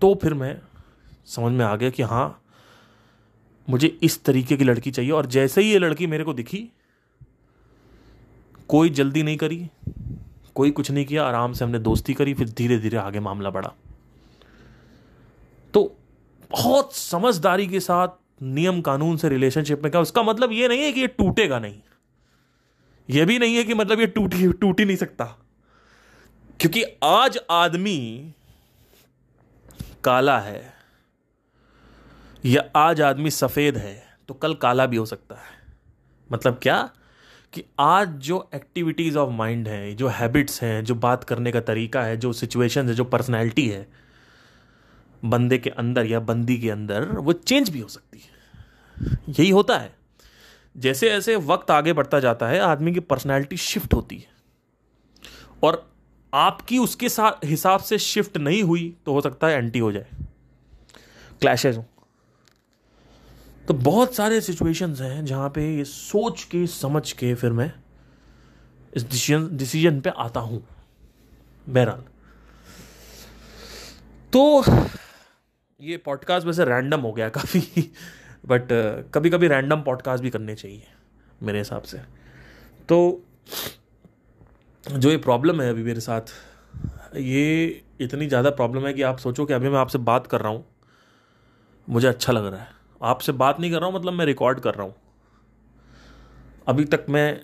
तो 0.00 0.14
फिर 0.14 0.34
मैं 0.34 0.58
समझ 1.26 1.52
में 1.52 1.64
आ 1.64 1.76
गया 1.76 1.90
कि 1.90 2.02
हाँ 2.02 2.42
मुझे 3.68 3.98
इस 4.02 4.24
तरीके 4.24 4.56
की 4.56 4.64
लड़की 4.64 4.90
चाहिए 4.90 5.10
और 5.10 5.26
जैसे 5.26 5.62
ही 5.62 5.70
ये 5.70 5.78
लड़की 5.78 6.06
मेरे 6.06 6.24
को 6.24 6.34
दिखी, 6.34 6.70
कोई 8.68 8.90
जल्दी 8.90 9.22
नहीं 9.22 9.36
करी, 9.36 9.68
कोई 10.54 10.70
कुछ 10.70 10.90
नहीं 10.90 11.04
किया, 11.04 11.24
आराम 11.24 11.52
से 11.52 11.64
हमने 11.64 11.78
दोस्ती 11.78 12.14
करी, 12.14 12.34
फिर 12.34 12.48
धीरे 12.48 12.78
धीरे 12.78 12.96
आगे 12.96 13.20
मामला 13.20 13.50
बढ़ा। 13.50 13.72
तो 15.74 15.96
बहुत 16.50 16.94
समझदारी 16.94 17.66
के 17.66 17.80
साथ 17.80 18.08
नियम 18.42 18.80
कानून 18.80 19.16
से 19.16 19.28
रिलेशनशिप 19.28 19.82
में 19.82 19.90
क्या, 19.90 20.00
उसका 20.00 20.22
मतलब 20.22 20.52
ये 20.52 20.68
नहीं 20.68 20.82
है 20.82 20.92
कि 20.92 21.00
ये 21.00 21.06
टूटेगा 21.06 21.58
नहीं। 21.58 21.80
ये 23.10 23.24
भी 23.24 23.38
नहीं 23.38 23.56
है 23.56 23.64
कि 23.64 23.74
मतलब 23.74 24.00
ये 24.00 24.06
टूट 24.06 24.34
टूट 24.60 24.80
ही 24.80 24.86
नहीं 24.86 24.96
सकता। 24.96 25.41
क्योंकि 26.60 26.84
आज 27.04 27.38
आदमी 27.50 28.32
काला 30.04 30.40
है 30.40 30.74
या 32.44 32.70
आज 32.76 33.00
आदमी 33.00 33.30
सफ़ेद 33.30 33.76
है 33.76 34.18
तो 34.28 34.34
कल 34.34 34.54
काला 34.54 34.86
भी 34.86 34.96
हो 34.96 35.06
सकता 35.06 35.34
है। 35.34 35.76
मतलब 36.32 36.60
क्या? 36.62 36.90
कि 37.52 37.64
आज 37.80 38.08
जो 38.08 38.50
एक्टिविटीज़ 38.54 39.18
ऑफ़ 39.18 39.30
माइंड 39.30 39.68
है, 39.68 39.94
जो 39.94 40.08
हैबिट्स 40.08 40.62
हैं, 40.62 40.84
जो 40.84 40.94
बात 40.94 41.24
करने 41.24 41.52
का 41.52 41.60
तरीका 41.60 42.02
है, 42.02 42.16
जो 42.16 42.32
सिचुएशन 42.32 42.88
है, 42.88 42.94
जो 42.94 43.04
पर्सनैलिटी 43.04 43.68
है, 43.68 43.88
बंदे 45.24 45.58
के 45.58 45.70
अंदर 45.70 46.06
या 46.06 46.20
बंदी 46.20 46.58
के 46.58 46.70
अंदर, 46.70 47.04
वो 47.04 47.32
चेंज 47.32 47.70
भी 47.70 47.80
हो 47.80 47.88
सकती 47.88 48.18
है। 48.18 48.32
यही 49.28 49.50
होता 49.50 49.78
है। 49.78 49.96
जैसे 50.76 51.08
जैसे 51.08 51.36
वक्त 51.36 51.70
आगे 51.70 51.92
बढ़ता 51.92 52.20
जाता 52.20 52.48
है, 52.48 52.58
आदमी 52.58 52.92
की 52.92 53.00
पर्सनैलिटी 53.00 53.56
शिफ्ट 53.56 53.94
होती 53.94 54.18
है। 54.18 54.28
और 55.62 55.91
आपकी 56.32 56.78
उसके 56.78 57.08
साथ 57.08 57.44
हिसाब 57.44 57.80
से 57.80 57.98
शिफ्ट 57.98 58.36
नहीं 58.36 58.62
हुई 58.62 58.94
तो 59.06 59.12
हो 59.12 59.20
सकता 59.20 59.46
है 59.46 59.56
एंटी 59.56 59.78
हो 59.78 59.90
जाए। 59.92 60.06
क्लैशेज 61.40 61.76
हो। 61.76 61.84
तो 63.68 63.74
बहुत 63.74 64.14
सारे 64.14 64.40
सिचुएशंस 64.40 65.00
हैं 65.00 65.24
जहाँ 65.24 65.48
पे 65.50 65.64
ये 65.76 65.84
सोच 65.84 66.44
के, 66.44 66.66
समझ 66.66 67.12
के 67.12 67.34
फिर 67.34 67.52
मैं 67.52 67.72
इस 68.92 69.04
डिसीज़न 69.04 69.56
डिसीज़न 69.56 70.00
पे 70.00 70.10
आता 70.10 70.40
हूँ, 70.40 70.62
बहरहाल। 71.66 72.04
तो 74.32 74.64
ये 75.80 75.96
पॉडकास्ट 75.96 76.46
वैसे 76.46 76.64
रैंडम 76.64 77.00
हो 77.00 77.12
गया 77.12 77.28
काफ़ी 77.28 77.90
बट 78.44 78.68
कभी 79.14 79.30
कभी 79.30 79.48
रैंडम 79.48 79.82
पॉडकास्ट 79.82 80.22
भी 80.22 80.30
करने 80.30 80.54
चाहिए, 80.54 80.86
मेरे 81.42 81.58
हिसाब 81.58 81.82
से। 81.82 81.98
तो 82.88 83.24
जो 84.86 85.10
ये 85.10 85.16
प्रॉब्लम 85.18 85.60
है 85.60 85.68
अभी 85.70 85.82
मेरे 85.82 86.00
साथ, 86.00 86.20
ये 87.16 87.82
इतनी 88.00 88.26
ज़्यादा 88.26 88.50
प्रॉब्लम 88.50 88.86
है 88.86 88.92
कि 88.94 89.02
आप 89.02 89.18
सोचो 89.18 89.44
कि 89.46 89.52
अभी 89.52 89.68
मैं 89.68 89.78
आपसे 89.78 89.98
बात 90.00 90.26
कर 90.26 90.40
रहा 90.40 90.52
हूँ। 90.52 90.64
मुझे 91.88 92.08
अच्छा 92.08 92.32
लग 92.32 92.46
रहा 92.46 92.60
है। 92.60 92.68
आपसे 93.00 93.32
बात 93.34 93.60
नहीं 93.60 93.70
कर 93.70 93.78
रहा 93.78 93.86
हूँ 93.86 93.94
मतलब 93.96 94.12
मैं 94.12 94.26
रिकॉर्ड 94.26 94.60
कर 94.60 94.74
रहा 94.74 94.86
हूँ। 94.86 94.94
अभी 96.68 96.84
तक 96.84 97.06
मैं 97.08 97.40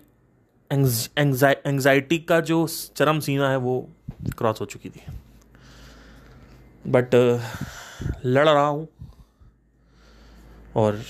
एंजाइटी 0.70 2.18
का 2.20 2.40
जो 2.42 2.66
चरम 2.96 3.20
सीना 3.20 3.50
है, 3.50 3.56
वो 3.56 3.88
क्रॉस 4.38 4.60
हो 4.60 4.66
चुकी 4.66 4.90
थी। 4.90 5.00
बट 6.84 7.14
लड़ 8.24 8.48
रहा 8.48 8.66
हूँ 8.66 8.88
और 10.76 11.00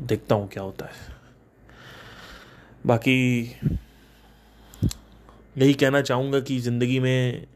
देखता 0.00 0.34
हूँ 0.34 0.48
क्या 0.48 0.62
होता 0.62 0.86
है। 0.86 1.16
बाकी 2.86 3.44
यही 5.58 5.74
कहना 5.74 6.00
चाहूँगा 6.00 6.40
कि 6.40 6.58
ज़िंदगी 6.60 6.98
में 7.00 7.46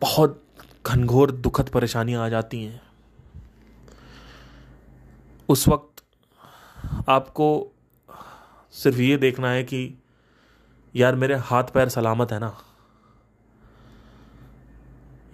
बहुत 0.00 0.42
घनघोर 0.86 1.30
दुखद 1.30 1.68
परेशानियाँ 1.68 2.24
आ 2.24 2.28
जाती 2.28 2.62
हैं। 2.64 2.80
उस 5.48 5.66
वक्त 5.68 6.02
आपको 7.08 7.48
सिर्फ़ 8.74 8.98
ये 8.98 9.16
देखना 9.16 9.50
है 9.50 9.62
कि 9.64 9.82
यार 10.94 11.14
मेरे 11.14 11.34
हाथ 11.34 11.64
पैर 11.64 11.88
सलामत 11.88 12.32
है 12.32 12.38
ना। 12.38 12.52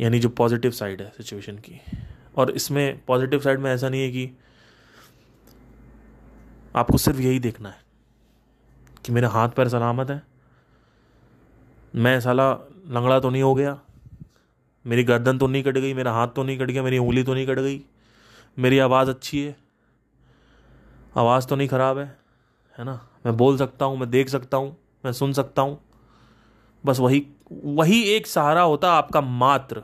यानी 0.01 0.19
जो 0.19 0.29
पॉजिटिव 0.29 0.71
साइड 0.71 1.03
है 1.03 1.13
सिचुएशन 1.17 1.57
की। 1.59 1.81
और 2.37 2.51
इसमें 2.51 3.01
पॉजिटिव 3.07 3.41
साइड 3.41 3.59
में 3.59 3.71
ऐसा 3.73 3.89
नहीं 3.89 4.03
है 4.03 4.11
कि 4.11 4.31
आपको 6.77 6.99
सिर्फ़ 6.99 7.21
यही 7.21 7.39
देखना 7.39 7.69
है 7.69 7.83
कि 9.05 9.13
मेरे 9.13 9.27
हाथ 9.27 9.49
पैर 9.49 9.69
सलामत 9.69 10.11
है 10.11 10.23
मैं 11.95 12.21
साला 12.21 12.53
लंगड़ा 12.89 13.21
तो 13.21 13.31
नहीं 13.31 13.43
हो 13.43 13.55
गया। 13.55 13.79
मेरी 14.87 15.05
गर्दन 15.05 15.39
तो 15.39 15.47
नहीं 15.47 15.63
कट 15.63 15.79
गई, 15.79 15.95
मेरा 15.95 16.13
हाथ 16.13 16.29
तो 16.29 16.43
नहीं 16.43 16.59
कट 16.59 16.71
गया, 16.71 16.83
मेरी 16.83 16.99
उंगली 16.99 17.23
तो 17.23 17.35
नहीं 17.35 17.47
कट 17.47 17.59
गई। 17.59 17.81
मेरी 18.59 18.79
आवाज़ 18.79 19.11
अच्छी 19.11 19.43
है। 19.43 19.57
आवाज़ 21.17 21.47
तो 21.47 21.57
नहीं 21.57 21.69
ख़राब 21.69 21.99
है 21.99 22.19
है 22.79 22.85
ना? 22.85 23.09
मैं 23.27 23.37
बोल 23.37 23.57
सकता 23.59 23.85
हूँ, 23.85 23.99
मैं 23.99 24.11
देख 24.11 24.29
सकता 24.29 24.57
हूँ, 24.57 24.77
मैं 25.05 25.13
सुन 25.13 25.33
सकता 25.33 25.63
हूँ। 25.63 25.81
बस 26.87 26.99
वही 27.01 27.27
वही 27.53 28.03
एक 28.03 28.27
सहारा 28.27 28.63
होता 28.63 28.93
आपका 28.93 29.21
मात्र 29.21 29.83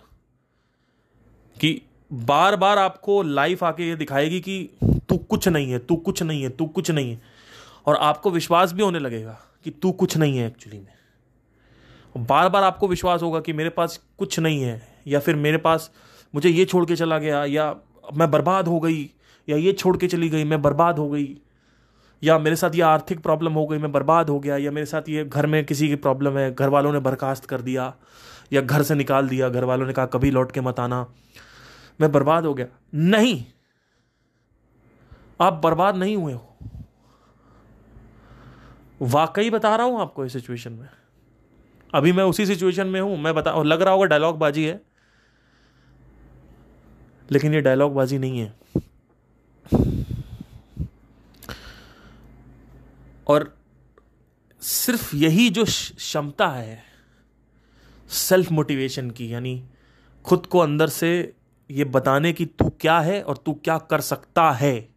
कि 1.61 1.83
बार 2.13 2.57
बार 2.57 2.79
आपको 2.79 3.23
लाइफ 3.23 3.65
आके 3.65 3.89
ये 3.89 3.97
दिखाएगी 3.97 4.41
कि 4.41 4.71
तू 4.85 5.17
कुछ 5.17 5.49
नहीं 5.49 5.73
है, 5.73 5.79
तू 5.79 5.97
कुछ 5.97 6.23
नहीं 6.23 6.43
है, 6.43 6.49
तू 6.49 6.67
कुछ 6.67 6.91
नहीं 6.91 7.11
है। 7.11 7.23
और 7.87 7.97
आपको 7.97 8.31
विश्वास 8.31 8.73
भी 8.73 8.83
होने 8.83 8.99
लगेगा 8.99 9.41
कि 9.65 9.71
तू 9.71 9.93
कुछ 9.93 10.17
नहीं 10.17 10.39
है 10.39 10.47
एक्चुअली 10.47 10.79
में। 10.79 11.00
बार 12.17 12.49
बार 12.49 12.63
आपको 12.63 12.89
विश्वास 12.89 13.23
होगा 13.23 13.41
कि 13.41 13.53
मेरे 13.53 13.71
पास 13.71 14.01
कुछ 14.19 14.39
नहीं 14.39 14.63
है, 14.63 14.83
या 15.07 15.21
फिर 15.21 15.37
मेरे 15.37 15.57
पास 15.57 15.91
मुझे 16.35 16.49
ये 16.49 16.65
छोड़ 16.65 16.87
के 16.87 16.97
चला 16.97 17.19
गया, 17.19 17.45
या 17.45 17.77
मैं 18.15 18.31
बर्बाद 18.31 18.69
हो 18.69 18.81
गई, 18.81 19.11
या 19.49 19.57
ये 19.57 19.73
छोड़ 19.73 19.97
के 19.97 20.09
चली 20.09 20.29
गई, 20.29 20.45
मैं 20.45 20.63
बर्बाद 20.63 20.99
हो 20.99 21.09
गई, 21.09 21.39
या 22.23 22.39
मेरे 22.39 22.57
साथ 22.57 22.71
ये 22.75 22.83
आर्थिक 22.83 23.21
प्रॉब्लम 23.21 23.53
हो 23.53 23.67
गई, 23.67 23.79
मैं 23.79 23.93
बर्बाद 23.93 24.31
हो 24.31 24.41
गया, 24.41 24.57
या 24.57 24.71
मेरे 24.71 24.87
साथ 24.87 25.03
ये 25.09 25.25
घर 25.25 25.47
में 25.47 25.65
किसी 25.65 25.89
की 25.89 25.95
प्रॉब्लम 25.95 26.39
है 26.39 26.55
घर 26.55 26.69
वालों 26.69 26.93
ने 26.93 26.99
बर्खास्त 26.99 27.45
कर 27.45 27.61
दिया, 27.61 27.95
या 28.53 28.61
घर 28.61 28.83
से 28.83 28.95
निकाल 28.95 29.29
दिया 29.29 29.49
घर 29.49 29.65
वालों 29.65 29.87
ने 29.87 29.93
कहा, 29.93 30.07
कभी 30.07 30.31
लौट 30.31 30.53
के 30.53 30.61
मत 30.61 30.81
आना। 30.81 31.07
मैं 32.01 32.13
बर्बाद 32.13 32.47
हो 32.47 32.55
गया। 32.55 32.67
नहीं! 32.95 33.45
आप 35.41 35.53
बर्बाद 35.53 35.97
नहीं 35.97 36.17
हुए 36.17 36.33
हो। 36.33 36.57
वाकई 39.03 39.51
बता 39.51 39.77
रहा 39.77 39.87
हूँ 39.87 40.01
आपको 40.01 40.25
इस 40.25 40.33
सिचुएशन 40.33 40.73
में। 40.73 40.89
अभी 41.95 42.13
मैं 42.13 42.25
उसी 42.25 42.47
सिचुएशन 42.47 42.87
में 42.87 43.01
हूँ, 43.01 43.17
मैं 43.19 43.35
बता 43.35 43.63
लग 43.63 43.83
रहा 43.83 43.95
होगा 43.95 44.07
डायलॉग 44.07 44.39
बाजी 44.39 44.65
है, 44.65 44.81
लेकिन 47.29 47.55
ये 47.55 47.61
डायलॉग 47.61 47.95
बाजी 47.95 48.19
नहीं 48.19 48.39
है। 48.39 48.55
और 53.27 53.55
सिर्फ़ 54.63 55.15
यही 55.17 55.49
जो 55.51 55.65
क्षमता 55.65 56.49
है 56.49 56.83
सेल्फ 58.11 58.51
मोटिवेशन 58.53 59.11
की, 59.11 59.33
यानी 59.33 59.63
खुद 60.25 60.47
को 60.47 60.59
अंदर 60.59 60.89
से 60.89 61.11
ये 61.71 61.85
बताने 61.87 62.33
की 62.33 62.47
तू 62.47 62.69
क्या 62.81 62.99
है 63.01 63.21
और 63.23 63.37
तू 63.37 63.53
क्या 63.55 63.77
कर 63.81 64.01
सकता 64.01 64.51
है, 64.53 64.89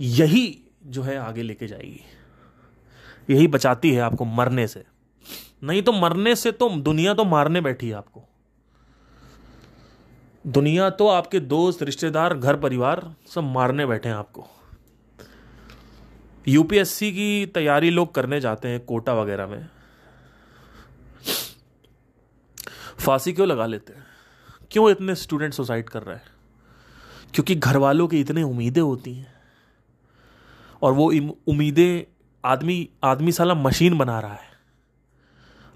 यही 0.00 0.58
जो 0.86 1.02
है 1.02 1.16
आगे 1.18 1.42
लेके 1.42 1.66
जाएगी। 1.66 2.04
यही 3.30 3.46
बचाती 3.46 3.92
है 3.92 4.00
आपको 4.00 4.24
मरने 4.24 4.66
से। 4.66 4.84
नहीं 5.64 5.82
तो 5.82 5.92
मरने 5.92 6.36
से 6.36 6.52
तो 6.52 6.68
दुनिया 6.68 7.14
तो 7.14 7.24
मारने 7.24 7.60
बैठी 7.60 7.88
है 7.88 7.94
आपको। 7.94 8.24
दुनिया 10.46 10.90
तो 10.90 11.08
आपके 11.08 11.40
दोस्त, 11.40 11.82
रिश्तेदार, 11.82 12.34
घर 12.34 12.56
परिवार 12.56 13.14
सब 13.34 13.40
मारने 13.40 13.86
बैठे 13.86 14.08
हैं 14.08 14.16
आपको। 14.16 14.46
यूपीएससी 16.48 17.12
की 17.12 17.46
तैयारी 17.46 17.90
लोग 17.90 18.14
करने 18.14 18.40
जाते 18.40 18.68
हैं, 18.68 18.80
कोटा 18.80 19.14
वगैरह 19.14 19.46
में। 19.46 19.68
फांसी 23.06 23.32
क्यों 23.32 23.48
लगा 23.48 23.66
लेते 23.66 23.92
हैं? 23.92 24.06
क्यों 24.70 24.90
इतने 24.90 25.14
स्टूडेंट 25.14 25.54
सुसाइड 25.54 25.88
कर 25.88 26.02
रहे 26.02 26.16
हैं? 26.16 26.24
क्योंकि 27.34 27.54
घर 27.54 27.76
वालों 27.76 28.08
की 28.08 28.20
इतनी 28.20 28.42
उम्मीदें 28.42 28.80
होती 28.80 29.14
हैं। 29.14 29.34
और 30.82 30.92
वो 30.92 31.12
उम्मीदें 31.48 32.12
आदमी 32.44 32.88
आदमी 33.04 33.32
साला 33.32 33.54
मशीन 33.54 33.98
बना 33.98 34.20
रहा 34.20 34.34
है। 34.34 34.45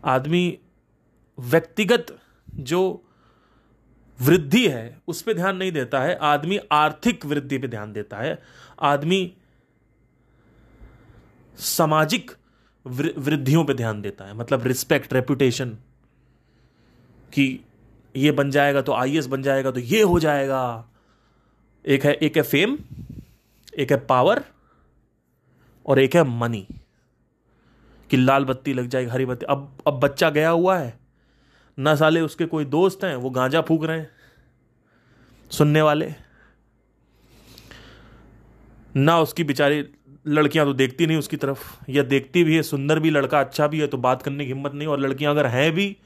आदमी 0.04 0.58
व्यक्तिगत 1.38 2.18
जो 2.54 3.04
वृद्धि 4.20 4.68
है, 4.68 5.00
उस 5.08 5.22
पर 5.22 5.34
ध्यान 5.34 5.56
नहीं 5.56 5.72
देता 5.72 6.00
है। 6.00 6.14
आदमी 6.14 6.58
आर्थिक 6.72 7.24
वृद्धि 7.26 7.58
पे 7.58 7.68
ध्यान 7.68 7.92
देता 7.92 8.16
है। 8.16 8.42
आदमी 8.80 9.32
सामाजिक 11.58 12.30
वृद्धियों 12.86 13.64
पे 13.64 13.74
ध्यान 13.74 14.02
देता 14.02 14.24
है। 14.24 14.34
मतलब 14.34 14.66
रिस्पेक्ट 14.66 15.12
रेपुटेशन 15.12 15.70
कि 17.32 17.60
ये 18.16 18.32
बन 18.32 18.50
जाएगा 18.50 18.82
तो 18.82 18.92
आई 18.92 19.20
बन 19.20 19.42
जाएगा 19.42 19.70
तो 19.70 19.80
ये 19.80 20.02
हो 20.02 20.18
जाएगा। 20.20 20.86
एक 21.84 22.04
है 22.04 22.12
एक 22.12 22.36
है 22.36 22.42
फेम 22.42 22.78
एक 23.78 23.92
है 23.92 23.98
पावर 24.06 24.44
और 25.86 25.98
एक 25.98 26.16
है 26.16 26.24
मनी 26.24 26.66
कि 28.10 28.16
लाल 28.16 28.44
बत्ती 28.44 28.72
लग 28.72 28.86
जाएगी, 28.86 29.10
हरी 29.10 29.24
बत्ती। 29.26 29.46
अब 29.46 29.76
अब 29.86 30.00
बच्चा 30.00 30.30
गया 30.30 30.50
हुआ 30.50 30.76
है, 30.78 30.98
ना 31.78 31.94
साले 31.94 32.20
उसके 32.20 32.46
कोई 32.46 32.64
दोस्त 32.66 33.04
हैं, 33.04 33.14
वो 33.16 33.30
गांजा 33.30 33.60
फूक 33.60 33.84
रहे 33.84 33.98
हैं, 33.98 34.10
सुनने 35.50 35.82
वाले। 35.82 36.12
ना 38.96 39.18
उसकी 39.20 39.44
बेचारी 39.44 39.84
लड़कियाँ 40.26 40.66
तो 40.66 40.72
देखती 40.72 41.06
नहीं 41.06 41.16
उसकी 41.16 41.36
तरफ़, 41.36 41.60
या 41.90 42.02
देखती 42.02 42.44
भी 42.44 42.56
है, 42.56 42.62
सुंदर 42.62 42.98
भी 42.98 43.10
लड़का 43.10 43.40
अच्छा 43.40 43.66
भी 43.66 43.80
है 43.80 43.86
तो 43.86 43.98
बात 43.98 44.22
करने 44.22 44.44
की 44.44 44.52
हिम्मत 44.52 44.74
नहीं, 44.74 44.88
और 44.88 45.00
लड़कियाँ 45.00 45.32
अगर 45.32 45.46
हैं 45.46 45.72
भी 45.72 45.96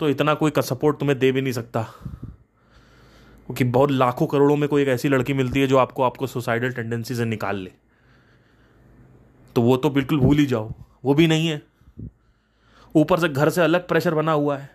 तो 0.00 0.08
इतना 0.08 0.34
कोई 0.34 0.50
का 0.50 0.62
सपोर्ट 0.62 0.98
तुम्हें 0.98 1.18
दे 1.18 1.32
भी 1.32 1.40
नहीं 1.40 1.52
सकता। 1.52 1.82
क्योंकि 3.46 3.64
बहुत 3.64 3.90
लाखों 3.90 4.26
करोड़ों 4.26 4.56
में 4.56 4.68
कोई 4.68 4.82
एक 4.82 4.88
ऐसी 4.88 5.08
लड़की 5.08 5.32
मिलती 5.32 5.60
है 5.60 5.66
जो 5.66 5.76
आपको 5.76 6.02
आपको 6.02 6.26
सुसाइडल 6.26 6.72
टेंडेंसी 6.72 7.14
से 7.14 7.24
निकाल 7.24 7.56
ले। 7.56 7.70
तो 9.56 9.62
वो 9.62 9.76
तो 9.76 9.90
बिल्कुल 9.90 10.20
भूल 10.20 10.36
ही 10.36 10.46
जाओ। 10.46 10.72
वो 11.04 11.14
भी 11.14 11.26
नहीं 11.26 11.48
है। 11.48 11.62
ऊपर 12.94 13.20
से 13.20 13.28
घर 13.28 13.50
से 13.50 13.62
अलग 13.62 13.88
प्रेशर 13.88 14.14
बना 14.14 14.32
हुआ 14.32 14.56
है। 14.56 14.70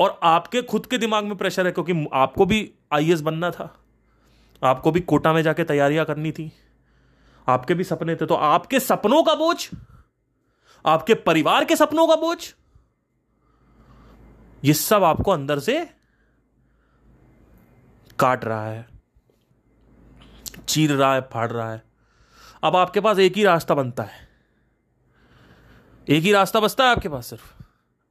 और 0.00 0.20
आपके 0.22 0.62
खुद 0.62 0.86
के 0.86 0.98
दिमाग 0.98 1.24
में 1.24 1.36
प्रेशर 1.36 1.66
है, 1.66 1.72
क्योंकि 1.72 2.06
आपको 2.12 2.46
भी 2.46 2.72
आई 2.92 3.14
बनना 3.14 3.50
था। 3.50 3.74
आपको 4.62 4.90
भी 4.90 5.00
कोटा 5.00 5.32
में 5.32 5.42
जाके 5.42 5.64
तैयारियाँ 5.64 6.04
करनी 6.06 6.32
थी। 6.32 6.52
आपके 7.48 7.74
भी 7.74 7.84
सपने 7.84 8.16
थे 8.16 8.26
तो 8.26 8.34
आपके 8.34 8.80
सपनों 8.80 9.22
का 9.22 9.34
बोझ, 9.34 9.68
आपके 10.84 11.14
परिवार 11.14 11.64
के 11.64 11.76
सपनों 11.76 12.06
का 12.08 12.16
बोझ, 12.16 12.54
ये 14.64 14.74
सब 14.74 15.04
आपको 15.04 15.30
अंदर 15.30 15.58
से 15.58 15.88
काट 18.18 18.44
रहा 18.44 18.66
है। 18.66 18.86
चीर 20.68 20.92
रहा 20.92 21.14
है, 21.14 21.20
फाड़ 21.22 21.50
रहा 21.52 21.72
है। 21.72 21.82
अब 22.64 22.76
आपके 22.76 23.00
पास 23.00 23.18
एक 23.18 23.36
ही 23.36 23.44
रास्ता 23.44 23.74
बनता 23.74 24.02
है। 24.02 24.29
एक 26.10 26.22
ही 26.22 26.32
रास्ता 26.32 26.60
बचता 26.60 26.84
है 26.84 26.90
आपके 26.90 27.08
पास 27.08 27.26
सिर्फ़? 27.26 27.62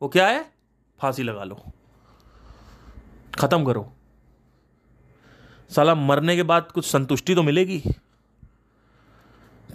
वो 0.02 0.10
क्या 0.10 0.28
है? 0.28 0.54
फांसी 1.00 1.24
लगा 1.24 1.44
लो। 1.44 1.64
खत्म 3.40 3.66
करो। 3.66 3.94
साला 5.70 5.96
मरने 5.96 6.36
के 6.36 6.44
बाद 6.44 6.72
कुछ 6.72 6.86
संतुष्टि 6.86 7.36
तो 7.36 7.44
मिलेगी। 7.44 7.84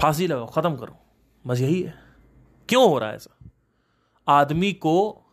फांसी 0.01 0.27
लगाओ, 0.27 0.47
खत्म 0.47 0.77
करो। 0.77 0.97
बस 1.47 1.61
यही 1.61 1.83
है। 1.83 1.99
क्यों 2.69 2.89
हो 2.89 2.99
रहा 2.99 3.09
है 3.09 3.17
ऐसा? 3.17 3.51
आदमी 4.29 4.73
को 4.73 5.25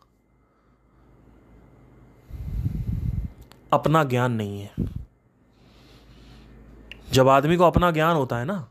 अपना 3.73 4.03
ज्ञान 4.03 4.31
नहीं 4.31 4.61
है। 4.61 4.73
जब 7.11 7.27
आदमी 7.29 7.57
को 7.57 7.63
अपना 7.63 7.91
ज्ञान 7.91 8.15
होता 8.15 8.37
है 8.37 8.45
ना 8.45 8.70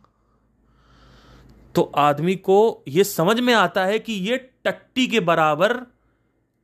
तो 1.75 1.83
आदमी 1.97 2.35
को 2.37 2.85
यह 2.89 3.03
समझ 3.03 3.39
में 3.41 3.53
आता 3.55 3.85
है 3.85 3.99
कि 3.99 4.13
ये 4.13 4.37
टट्टी 4.65 5.07
के 5.07 5.21
बराबर 5.21 5.77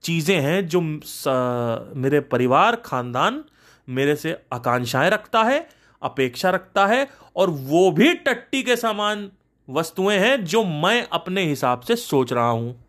चीज़ें 0.05 0.41
हैं 0.41 0.67
जो 0.69 0.81
मेरे 0.81 2.21
परिवार, 2.21 2.77
खानदान 2.77 3.45
मेरे 3.89 4.17
से 4.17 4.37
आकांक्षाएँ 4.53 5.11
रखता 5.11 5.43
है, 5.45 5.67
अपेक्षा 6.03 6.51
रखता 6.51 6.87
है, 6.87 7.09
और 7.37 7.51
वो 7.51 7.91
भी 7.91 8.13
टट्टी 8.15 8.63
के 8.63 8.77
समान 8.77 9.31
वस्तुएँ 9.69 10.17
हैं 10.19 10.45
जो 10.45 10.65
मैं 10.65 11.07
अपने 11.13 11.45
हिसाब 11.45 11.81
से 11.81 11.97
सोच 11.97 12.33
रहा 12.33 12.49
हूँ। 12.49 12.85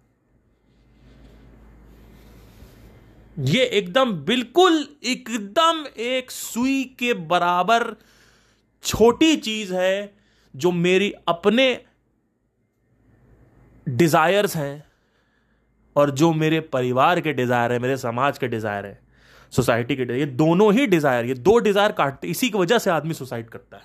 ये 3.38 3.64
एकदम 3.64 4.12
बिल्कुल, 4.26 4.86
एकदम 5.04 5.86
एक 5.98 6.32
सुई 6.32 6.84
के 7.00 7.14
बराबर 7.14 7.96
छोटी 8.84 9.36
चीज़ 9.38 9.74
है 9.74 10.14
जो 10.54 10.72
मेरी 10.72 11.14
अपने 11.28 11.74
डिजायर्स 13.88 14.56
हैं 14.56 14.84
और 15.96 16.12
जो 16.12 16.32
मेरे 16.34 16.60
परिवार 16.60 17.20
के 17.22 17.34
डिज़ायर 17.34 17.72
है, 17.72 17.80
मेरे 17.80 17.98
समाज 17.98 18.38
के 18.38 18.48
डिज़ायर 18.48 18.86
है 18.86 19.00
सोसाइटी 19.54 19.96
के 19.96 20.06
डिज़ायर 20.06 20.20
ये 20.20 20.34
दोनों 20.34 20.74
ही 20.74 20.86
डिज़ायर 20.88 21.26
ये 21.26 21.34
दो 21.34 21.58
डिज़ायर 21.60 21.92
काटते 21.92 22.28
इसी 22.28 22.50
की 22.50 22.58
वजह 22.58 22.80
से 22.80 22.90
आदमी 22.90 23.14
सुसाइड 23.14 23.50
करता 23.50 23.78
है। 23.78 23.84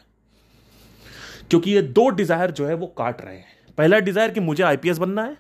क्योंकि 1.51 1.71
ये 1.71 1.83
दो 1.83 2.09
डिज़ायर 2.11 2.51
जो 2.51 2.67
है, 2.67 2.75
वो 2.75 2.87
काट 2.89 3.21
रहे 3.21 3.37
हैं। 3.37 3.75
पहला 3.79 3.99
डिज़ायर 3.99 4.31
कि 4.31 4.41
मुझे 4.41 4.63
आईपीएस 4.63 4.99
बनना 4.99 5.23
है, 5.23 5.37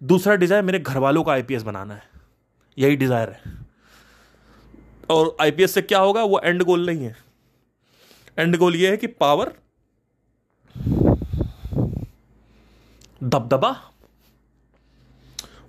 दूसरा 0.00 0.34
डिज़ायर 0.34 0.62
मेरे 0.62 0.78
घर 0.78 0.98
वालों 0.98 1.22
का 1.24 1.32
आईपीएस 1.32 1.62
बनाना 1.62 1.94
है। 1.94 2.02
यही 2.76 2.96
डिज़ायर 2.96 3.30
है। 3.30 3.52
और 5.10 5.36
आईपीएस 5.40 5.74
से 5.74 5.82
क्या 5.82 5.98
होगा? 5.98 6.22
वो 6.22 6.40
एंड 6.44 6.62
गोल 6.62 6.86
नहीं 6.86 7.04
है। 7.04 7.16
एंड 8.38 8.56
गोल 8.56 8.76
ये 8.76 8.90
है 8.90 8.96
कि 8.96 9.06
पावर 9.06 9.52
दबदबा? 13.22 13.76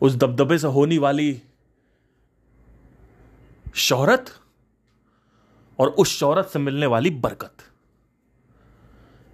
उस 0.02 0.16
दबदबे 0.16 0.58
से 0.58 0.68
होने 0.68 0.98
वाली 0.98 1.42
शोहरत 3.76 4.30
और 5.80 5.90
उस 5.90 6.18
शोहरत 6.18 6.46
से 6.46 6.60
मिलने 6.60 6.86
वाली 6.86 7.10
बरकत। 7.10 7.64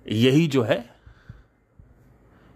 यही 0.06 0.48
जो 0.48 0.64
है, 0.64 0.96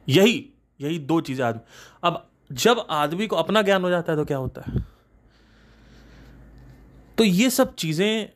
यही 0.08 0.50
यही 0.80 1.00
दो 1.00 1.20
चीज़ें 1.22 1.46
आदमी। 1.46 1.62
अब 2.04 2.30
जब 2.52 2.86
आदमी 2.90 3.28
को 3.28 3.36
अपना 3.36 3.62
ज्ञान 3.62 3.82
हो 3.82 3.90
जाता 3.90 4.12
है 4.12 4.18
तो 4.18 4.26
क्या 4.26 4.38
होता 4.38 4.62
है? 4.62 4.86
तो 7.18 7.24
ये 7.24 7.50
सब 7.50 7.76
चीज़ें 7.76 8.30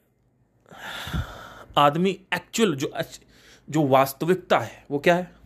आदमी 1.77 2.09
एक्चुअल 2.33 2.75
जो 2.75 2.91
जो 3.67 3.87
वास्तविकता 3.87 4.59
है, 4.59 4.85
वो 4.91 4.99
क्या 4.99 5.15
है? 5.15 5.36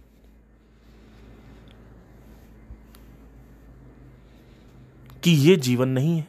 कि 5.23 5.31
ये 5.31 5.55
जीवन 5.55 5.89
नहीं 5.89 6.17
है। 6.17 6.27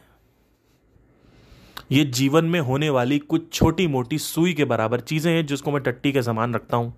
ये 1.91 2.03
जीवन 2.05 2.45
में 2.45 2.59
होने 2.59 2.89
वाली 2.89 3.19
कुछ 3.19 3.51
छोटी 3.53 3.87
मोटी 3.87 4.17
सुई 4.17 4.53
के 4.53 4.65
बराबर 4.65 4.99
चीज़ें 4.99 5.31
हैं 5.33 5.45
जिसको 5.45 5.71
मैं 5.71 5.81
टट्टी 5.83 6.11
के 6.11 6.23
समान 6.23 6.53
रखता 6.53 6.77
हूँ। 6.77 6.93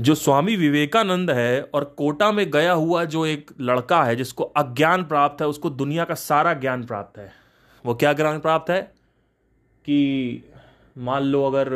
जो 0.00 0.14
स्वामी 0.14 0.56
विवेकानंद 0.56 1.30
है 1.30 1.62
और 1.74 1.84
कोटा 1.98 2.30
में 2.32 2.50
गया 2.50 2.72
हुआ 2.72 3.04
जो 3.04 3.24
एक 3.26 3.50
लड़का 3.60 4.02
है 4.04 4.16
जिसको 4.16 4.44
अज्ञान 4.44 5.04
प्राप्त 5.04 5.42
है, 5.42 5.48
उसको 5.48 5.70
दुनिया 5.70 6.04
का 6.04 6.14
सारा 6.14 6.52
ज्ञान 6.54 6.84
प्राप्त 6.84 7.18
है। 7.18 7.32
वो 7.84 7.94
क्या 7.94 8.12
ज्ञान 8.12 8.38
प्राप्त 8.40 8.70
है? 8.70 8.82
कि 9.84 10.42
मान 10.98 11.22
लो 11.22 11.44
अगर 11.44 11.70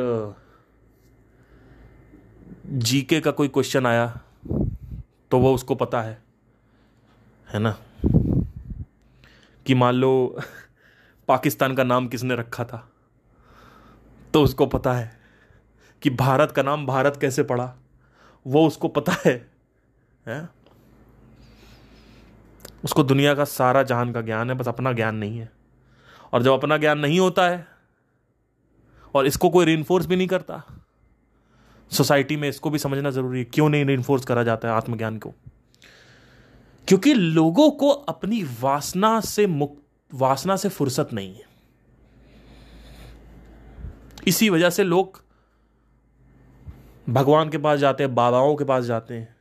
जीके 2.66 3.20
का 3.20 3.30
कोई 3.30 3.48
क्वेश्चन 3.48 3.86
आया 3.86 4.06
तो 5.30 5.38
वो 5.38 5.54
उसको 5.54 5.74
पता 5.74 6.02
है। 6.02 6.31
है 7.52 7.58
ना? 7.58 7.76
कि 9.66 9.74
मान 9.74 9.94
लो 9.94 10.40
पाकिस्तान 11.28 11.74
का 11.74 11.84
नाम 11.84 12.08
किसने 12.08 12.36
रखा 12.36 12.64
था? 12.64 12.92
तो 14.34 14.42
उसको 14.42 14.66
पता 14.66 14.92
है 14.92 15.20
कि 16.02 16.10
भारत 16.10 16.52
का 16.52 16.62
नाम 16.62 16.86
भारत 16.86 17.18
कैसे 17.20 17.42
पड़ा? 17.42 17.74
वो 18.46 18.66
उसको 18.66 18.88
पता 18.88 19.12
है, 19.26 19.50
है? 20.26 20.48
उसको 22.84 23.02
दुनिया 23.02 23.34
का 23.34 23.44
सारा 23.44 23.82
जहान 23.82 24.12
का 24.12 24.20
ज्ञान 24.20 24.50
है 24.50 24.56
बस 24.56 24.68
अपना 24.68 24.92
ज्ञान 24.92 25.16
नहीं 25.16 25.38
है। 25.38 25.52
और 26.32 26.42
जब 26.42 26.52
अपना 26.52 26.76
ज्ञान 26.76 26.98
नहीं 26.98 27.20
होता 27.20 27.48
है 27.48 27.66
और 29.14 29.26
इसको 29.26 29.50
कोई 29.50 29.64
रिइन्फोर्स 29.64 30.06
भी 30.06 30.16
नहीं 30.16 30.28
करता 30.28 30.62
सोसाइटी 31.90 32.36
में 32.36 32.48
इसको 32.48 32.70
भी 32.70 32.78
समझना 32.78 33.10
ज़रूरी 33.10 33.38
है 33.38 33.44
क्यों 33.44 33.68
नहीं 33.68 33.84
रिइन्फोर्स 33.84 34.24
करा 34.24 34.42
जाता 34.42 34.68
है 34.68 34.74
आत्मज्ञान 34.74 35.18
को? 35.18 35.34
क्योंकि 36.88 37.14
लोगों 37.14 37.70
को 37.70 37.88
अपनी 37.88 38.42
वासना 38.60 39.20
से 39.20 39.46
मुक्त 39.46 39.80
वासना 40.10 40.56
से 40.56 40.68
फुर्सत 40.68 41.08
नहीं 41.12 41.34
है। 41.34 41.50
इसी 44.26 44.48
वजह 44.50 44.70
से 44.70 44.84
लोग 44.84 45.20
भगवान 47.08 47.50
के 47.50 47.58
पास 47.58 47.78
जाते 47.78 48.02
हैं, 48.02 48.14
बाबाओं 48.14 48.54
के 48.56 48.64
पास 48.64 48.84
जाते 48.84 49.14
हैं 49.14 49.36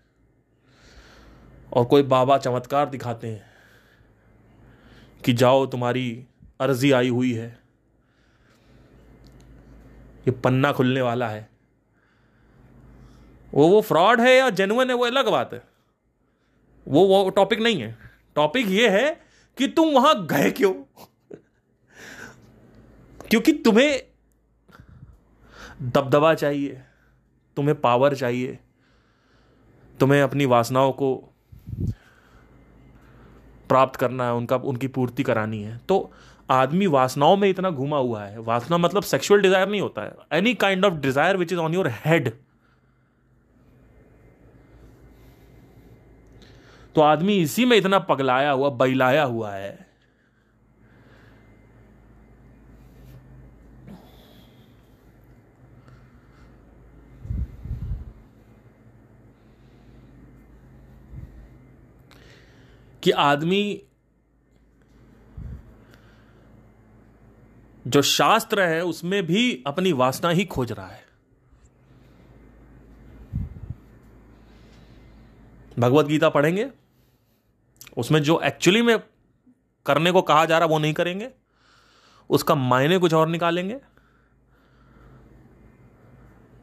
और 1.74 1.86
कोई 1.86 2.04
बाबा 2.04 2.38
चमत्कार 2.38 2.90
दिखाते 2.90 3.28
हैं 3.28 3.44
कि 5.24 5.34
जाओ 5.34 5.66
तुम्हारी 5.66 6.26
अर्जी 6.62 6.92
आई 6.92 7.10
हुई 7.10 7.34
है, 7.34 7.48
ये 10.28 10.32
पन्ना 10.34 10.72
खुलने 10.72 11.02
वाला 11.02 11.28
है। 11.28 11.50
वो 13.54 13.68
वो 13.68 13.82
फ्रॉड 13.82 14.22
है 14.22 14.36
या 14.38 14.50
जेनुअन 14.50 14.90
है, 14.90 14.96
वो 14.96 15.06
अलग 15.06 15.30
बात 15.30 15.54
है। 15.54 15.71
वो 16.88 17.06
वो 17.08 17.30
टॉपिक 17.30 17.60
नहीं 17.60 17.82
है। 17.82 17.96
टॉपिक 18.36 18.68
ये 18.68 18.90
है 18.90 19.10
कि 19.58 19.68
तुम 19.68 19.90
वहाँ 19.90 20.16
गए 20.28 20.52
क्यों? 20.52 20.74
क्योंकि 23.30 23.52
तुम्हें 23.54 24.02
दबदबा 25.84 26.34
चाहिए, 26.34 26.82
तुम्हें 27.58 27.80
पावर 27.82 28.16
चाहिए, 28.16 28.60
तुम्हें 30.00 30.22
अपनी 30.22 30.46
वासनाओं 30.46 30.92
को 30.92 31.16
प्राप्त 33.70 34.00
करना 34.00 34.26
है, 34.26 34.34
उनका, 34.34 34.56
उनकी 34.56 34.88
पूर्ति 34.88 35.24
करानी 35.24 35.62
है। 35.64 35.78
तो 35.90 36.12
आदमी 36.50 36.88
वासनाओं 36.88 37.38
में 37.38 37.50
इतना 37.50 37.70
घुमा 37.70 37.98
हुआ 37.98 38.24
है। 38.24 38.40
वासना 38.40 38.78
मतलब 38.78 39.04
सेक्सुअल 39.04 39.42
डिज़ायर 39.42 39.68
नहीं 39.70 39.82
होता 39.82 40.02
है। 40.02 40.14
Any 40.34 40.54
kind 40.54 40.86
of 40.86 40.94
desire 40.94 41.38
which 41.38 41.52
is 41.54 41.60
on 41.60 41.74
your 41.74 41.88
head 42.06 42.32
तो 46.96 47.02
आदमी 47.02 47.38
इसी 47.38 47.66
में 47.66 47.78
इतना 47.78 48.00
पगलाया 48.00 48.52
हुआ 48.52 48.70
बैलाया 48.70 49.24
हुआ 49.24 49.52
है। 49.52 49.92
कि 63.04 63.12
आदमी 63.12 63.84
जो 67.88 68.02
शास्त्र 68.02 68.62
है, 68.62 68.86
उसमें 68.86 69.26
भी 69.26 69.64
अपनी 69.68 69.92
वासना 69.92 70.30
ही 70.30 70.46
खोज 70.46 70.72
रहा 70.72 70.88
है। 70.88 71.06
भगवत 75.80 76.06
गीता 76.06 76.30
पढ़ेंगे? 76.30 76.70
उसमें 77.98 78.24
जो 78.24 78.40
एक्चुअली 78.40 78.82
में 78.82 79.00
करने 79.86 80.12
को 80.12 80.22
कहा 80.22 80.46
जा 80.46 80.58
रहा 80.58 80.68
वो 80.68 80.80
नहीं 80.80 80.94
करेंगे। 80.94 81.32
उसका 82.30 82.56
मायने 82.56 82.98
कुछ 82.98 83.14
और 83.14 83.28
निकालेंगे। 83.28 83.82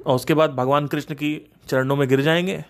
और 0.07 0.15
उसके 0.15 0.35
बाद 0.35 0.51
भगवान 0.51 0.87
कृष्ण 0.87 1.15
की 1.15 1.53
चरणों 1.67 1.97
में 1.97 2.09
गिर 2.09 2.21
जाएँगे। 2.21 2.65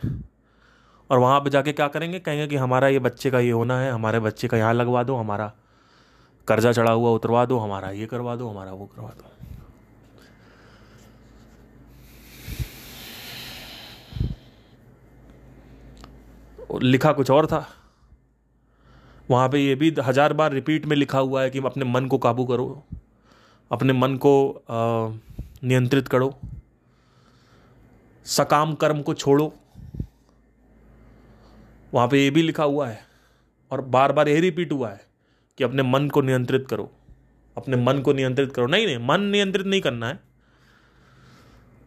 और 1.11 1.19
वहाँ 1.19 1.41
पे 1.41 1.51
जाके 1.51 1.73
क्या 1.73 1.89
करेंगे? 1.89 2.21
कहेंगे 2.21 2.47
कि 2.47 2.57
हमारा 2.57 2.89
ये 2.89 2.99
बच्चे 2.99 3.31
का 3.31 3.39
ये 3.39 3.51
होना 3.51 3.81
है, 3.81 3.93
हमारे 3.93 4.21
बच्चे 4.21 4.49
का 4.49 4.57
यहाँ 4.57 4.75
लगवा 4.75 5.03
दो, 5.03 5.17
हमारा 5.17 5.53
कर्जा 6.49 6.73
चढ़ा 6.73 6.93
हुआ 6.93 7.11
उतरवा 7.11 7.45
दो, 7.45 7.59
हमारा 7.59 7.91
ये 7.91 8.07
करवा 8.07 8.37
दो, 8.37 8.49
हमारा 8.49 8.73
वो 8.73 8.87
करवा 8.87 9.09
दो। 9.09 9.25
लिखा 16.79 17.13
कुछ 17.13 17.31
और 17.31 17.47
था। 17.47 17.78
वहाँ 19.29 19.49
पे 19.49 19.59
ये 19.59 19.75
भी 19.75 19.95
हज़ार 20.01 20.33
बार 20.33 20.53
रिपीट 20.53 20.87
में 20.87 20.97
लिखा 20.97 21.19
हुआ 21.21 21.43
है 21.43 21.51
कि 21.51 21.59
अपने 21.61 21.85
मन 21.85 22.07
को 22.07 22.19
काबू 22.19 22.45
करो, 22.45 22.85
अपने 23.71 23.93
मन 23.93 24.17
को 24.17 24.65
नियंत्रित 24.69 26.09
करो, 26.09 26.35
सकाम 28.27 28.75
कर्म 28.75 29.03
को 29.03 29.15
छोड़ो। 29.15 29.53
वहाँ 31.93 32.09
पे 32.09 32.23
ये 32.25 32.31
भी 32.31 32.43
लिखा 32.43 32.65
हुआ 32.65 32.89
है 32.89 33.01
और 33.71 33.81
बार 33.83 34.13
बार 34.13 34.29
यही 34.29 34.41
रिपीट 34.41 34.73
हुआ 34.73 34.91
है 34.91 35.01
कि 35.59 35.65
अपने 35.65 35.83
मन 35.83 36.09
को 36.09 36.23
नियंत्रित 36.23 36.67
करो, 36.71 36.91
अपने 37.57 37.77
मन 37.77 37.99
को 37.99 38.13
नियंत्रित 38.13 38.53
करो। 38.53 38.67
नहीं 38.67 38.87
नहीं, 38.87 38.99
मन 39.01 39.21
नियंत्रित 39.23 39.67
नहीं 39.67 39.81
करना 39.81 40.09
है। 40.09 40.21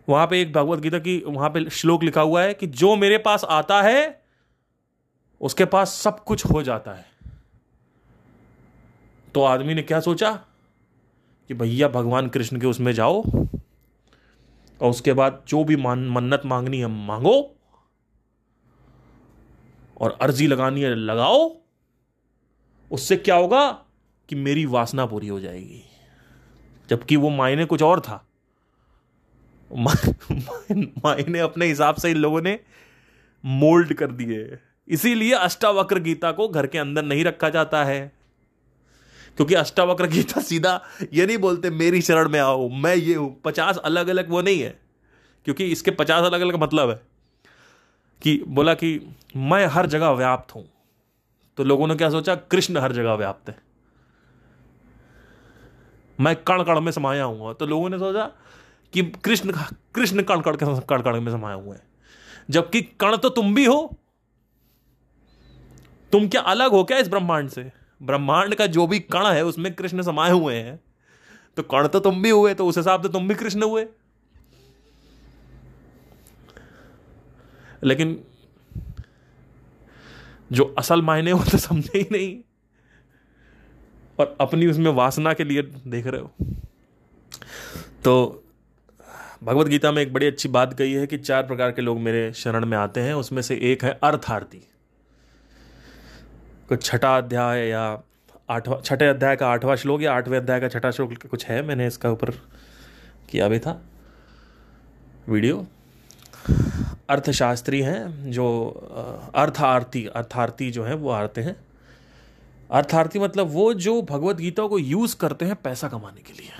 वहाँ 0.08 0.28
पे 0.28 0.42
एक 0.42 0.54
भगवत 0.54 0.80
गीता 0.80 1.00
की 1.00 1.22
वहाँ 1.28 1.50
पे 1.50 1.70
श्लोक 1.72 2.04
लिखा 2.04 2.22
हुआ 2.22 2.42
है 2.44 2.54
कि 2.54 2.68
जो 2.68 2.96
मेरे 2.96 3.18
पास 3.20 3.44
आता 3.46 3.82
है, 3.82 4.22
उसके 5.42 5.66
पास 5.68 5.94
सब 5.96 6.24
कुछ 6.24 6.46
हो 6.46 6.64
जाता 6.64 6.94
है। 6.94 7.06
तो 9.36 9.44
आदमी 9.44 9.74
ने 9.74 9.82
क्या 9.82 10.00
सोचा 10.00 10.32
कि 11.48 11.54
भैया 11.54 11.88
भगवान 11.88 12.28
कृष्ण 12.28 12.60
के 12.60 12.68
उसमें 12.68 12.94
जाओ 12.94 13.24
और 14.82 14.90
उसके 14.90 15.14
बाद 15.14 15.44
जो 15.48 15.64
भी 15.64 15.76
मान, 15.76 16.10
मन्नत 16.10 16.42
मांगनी 16.46 16.80
है 16.80 16.88
मांगो 16.88 17.56
और 19.98 20.18
अर्जी 20.22 20.48
लगानी 20.48 20.82
है 20.82 20.96
लगाओ। 20.96 21.58
उससे 22.92 23.16
क्या 23.16 23.36
होगा 23.36 23.72
कि 24.30 24.36
मेरी 24.36 24.66
वासना 24.66 25.06
पूरी 25.06 25.28
हो 25.28 25.40
जाएगी। 25.40 25.84
जबकि 26.90 27.16
वो 27.16 27.30
मायने 27.30 27.66
कुछ 27.66 27.82
और 27.82 28.00
था। 28.00 28.28
मायने 31.06 31.40
अपने 31.40 31.66
हिसाब 31.66 31.96
से 31.96 32.12
इन 32.12 32.18
लोगों 32.18 32.42
ने 32.42 32.60
मोल्ड 33.46 33.94
कर 33.94 34.12
दिए। 34.12 34.60
इसीलिए 34.88 35.34
अष्टावक्र 35.34 36.00
गीता 36.00 36.32
को 36.32 36.48
घर 36.48 36.68
के 36.68 36.78
अंदर 36.78 37.04
नहीं 37.04 37.24
रखा 37.24 37.50
जाता 37.50 37.84
है। 37.84 38.21
क्योंकि 39.42 39.56
अष्टावक्र 39.56 40.06
गीता 40.08 40.42
सीधा 40.42 40.72
ये 41.14 41.26
नहीं 41.26 41.38
बोलते, 41.38 41.70
मेरी 41.72 42.02
शरण 42.02 42.28
में 42.30 42.40
आओ, 42.40 42.68
मैं 42.70 42.96
ये 42.96 43.14
हूँ। 43.16 43.42
पचास 43.42 43.78
अलग 43.80 44.08
अलग 44.08 44.30
वो 44.30 44.42
नहीं 44.42 44.60
है, 44.62 44.70
क्योंकि 45.46 45.66
इसके 45.66 45.92
पचास 45.92 46.26
अलग 46.26 46.42
अलग 46.42 46.56
मतलब 46.56 46.90
है 46.90 47.00
कि 48.22 48.44
बोला 48.48 48.74
कि 48.74 48.92
मैं 49.36 49.66
हर 49.68 49.86
जगह 49.86 50.10
व्याप्त 50.12 50.56
हूँ। 50.56 50.64
तो 51.58 51.64
लोगों 51.64 51.88
ने 51.88 51.96
क्या 51.96 52.10
सोचा, 52.10 52.36
कृष्ण 52.36 52.78
हर 52.78 52.92
जगह 52.92 53.14
व्याप्त 53.14 53.50
है। 53.50 53.58
मैं 56.20 56.36
कण 56.38 56.64
कण 56.64 56.80
में 56.80 56.92
समाया 56.92 57.24
हूँ। 57.24 57.54
तो 57.56 57.66
लोगों 57.66 57.90
ने 57.90 58.00
सोचा 58.00 58.30
कि 58.94 59.04
कृष्ण 59.26 59.54
कृष्ण 59.96 60.24
कण 60.24 60.42
कण 60.42 60.56
के 60.56 60.80
कण 60.82 61.02
कण 61.02 61.22
में 61.22 61.32
समाया 61.32 61.56
हुआ 61.56 61.76
है। 61.76 61.84
जबकि 62.50 62.82
कण 62.82 63.18
तो 63.18 63.30
तुम 63.32 63.54
भी 63.56 63.66
हो। 63.66 63.98
तुम 66.12 66.28
क्या 66.28 66.42
अलग 66.42 66.72
हो 66.72 66.84
क्या 66.84 66.98
इस 66.98 67.10
ब्रह्मांड 67.10 67.50
से? 67.50 67.72
ब्रह्मांड 68.02 68.56
का 68.56 68.68
जो 68.68 68.88
भी 68.88 69.00
कण 69.00 69.26
है, 69.26 69.46
उसमें 69.46 69.74
कृष्ण 69.74 70.02
समाये 70.02 70.32
हुए 70.32 70.56
हैं। 70.56 70.80
तो 71.58 71.64
कण 71.64 71.88
तो 71.88 72.00
तुम 72.00 72.22
भी 72.22 72.30
हुए 72.30 72.54
तो 72.54 72.68
उस 72.68 72.78
हिसाब 72.78 73.04
से 73.04 73.10
तुम 73.10 73.28
भी 73.28 73.36
कृष्ण 73.36 73.64
हुए। 73.64 73.88
लेकिन 77.84 78.24
जो 80.52 80.76
असल 80.78 81.02
मायने 81.02 81.34
वो 81.34 81.44
तो 81.44 81.58
समझे 81.58 82.00
ही 82.00 82.08
नहीं। 82.12 82.44
और 84.20 84.38
अपनी 84.42 84.68
उसमें 84.68 84.92
वासना 84.92 85.34
के 85.34 85.44
लिए 85.44 85.62
देख 85.62 86.08
रहे 86.08 86.22
हो। 86.22 86.34
तो 88.04 88.44
भगवत 89.44 89.68
गीता 89.68 89.92
में 89.92 90.02
एक 90.02 90.14
बड़ी 90.14 90.26
अच्छी 90.26 90.50
बात 90.50 90.74
कही 90.74 90.94
है 90.94 91.08
कि 91.08 91.18
चार 91.18 91.44
प्रकार 91.44 91.72
के 91.72 91.82
लोग 91.82 92.00
मेरे 92.00 92.34
शरण 92.34 92.66
में 92.66 92.78
आते 92.78 93.00
हैं, 93.00 93.14
उसमें 93.14 93.42
से 93.42 93.56
एक 93.56 93.84
है 93.84 94.00
अर्थार्थी। 94.04 94.71
छठा 96.76 97.18
अध्याय 97.18 97.68
या 97.68 98.02
आठवा, 98.50 98.80
छठे 98.82 99.08
अध्याय 99.08 99.36
का 99.36 99.48
आठवां 99.48 99.76
श्लोक 99.76 100.02
या 100.02 100.14
आठवें 100.14 100.38
अध्याय 100.38 100.60
का 100.60 100.68
छठा 100.68 100.92
श्लोक 100.92 101.14
कुछ 101.28 101.46
है? 101.46 101.62
मैंने 101.62 101.88
इसका 101.88 102.10
ऊपर 102.10 102.30
किया 103.30 103.48
भी 103.48 103.60
था 103.60 103.82
वीडियो। 105.28 105.66
अर्थशास्त्री 107.10 107.82
हैं 107.82 108.32
जो 108.32 108.46
अर्थ 109.36 109.60
आरती 109.60 110.06
अर्थार्थी 110.06 110.72
जो 110.72 110.84
है, 110.84 110.96
वो 110.96 111.10
आते 111.10 111.42
हैं। 111.42 111.56
अर्थार्थी 112.72 113.20
मतलब 113.20 113.48
वो 113.48 113.74
जो 113.74 114.02
भगवत 114.02 114.36
गीता 114.36 114.68
को 114.68 114.80
यूज़ 114.80 115.16
करते 115.16 115.46
हैं 115.46 115.56
पैसा 115.56 115.88
कमाने 115.90 116.22
के 116.22 116.34
लिए। 116.34 116.52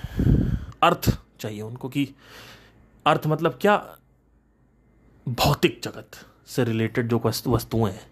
अर्थ 0.82 1.18
चाहिए 1.40 1.60
उनको 1.62 1.88
कि 1.88 2.08
अर्थ 3.06 3.26
मतलब 3.26 3.58
क्या? 3.60 3.76
भौतिक 5.28 5.80
जगत 5.84 6.10
से 6.46 6.64
रिलेटेड 6.64 7.08
जो 7.08 7.22
वस्तुएँ 7.24 7.92
हैं, 7.92 8.06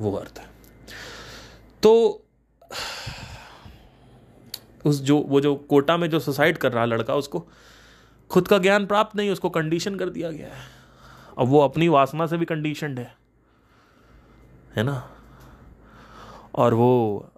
वो 0.00 0.12
अर्थ 0.12 0.38
है। 0.38 0.55
तो 1.82 2.22
उस 4.84 5.02
जो, 5.02 5.18
वो 5.18 5.40
जो 5.40 5.56
कोटा 5.56 5.96
में 5.96 6.10
जो 6.10 6.20
सुसाइड 6.20 6.58
कर 6.58 6.72
रहा 6.72 6.84
लड़का, 6.84 7.14
उसको 7.14 7.48
खुद 8.30 8.48
का 8.48 8.58
ज्ञान 8.58 8.86
प्राप्त 8.86 9.16
नहीं, 9.16 9.30
उसको 9.30 9.50
कंडीशन 9.50 9.96
कर 9.96 10.08
दिया 10.08 10.30
गया 10.30 10.46
है। 10.46 10.62
अब 11.38 11.46
वो 11.46 11.60
अपनी 11.60 11.88
वासना 11.88 12.26
से 12.26 12.36
भी 12.36 12.44
कंडीशनड 12.44 12.98
है। 12.98 13.16
है 14.76 14.82
ना? 14.82 15.10
और 16.54 16.74
वो 16.74 17.28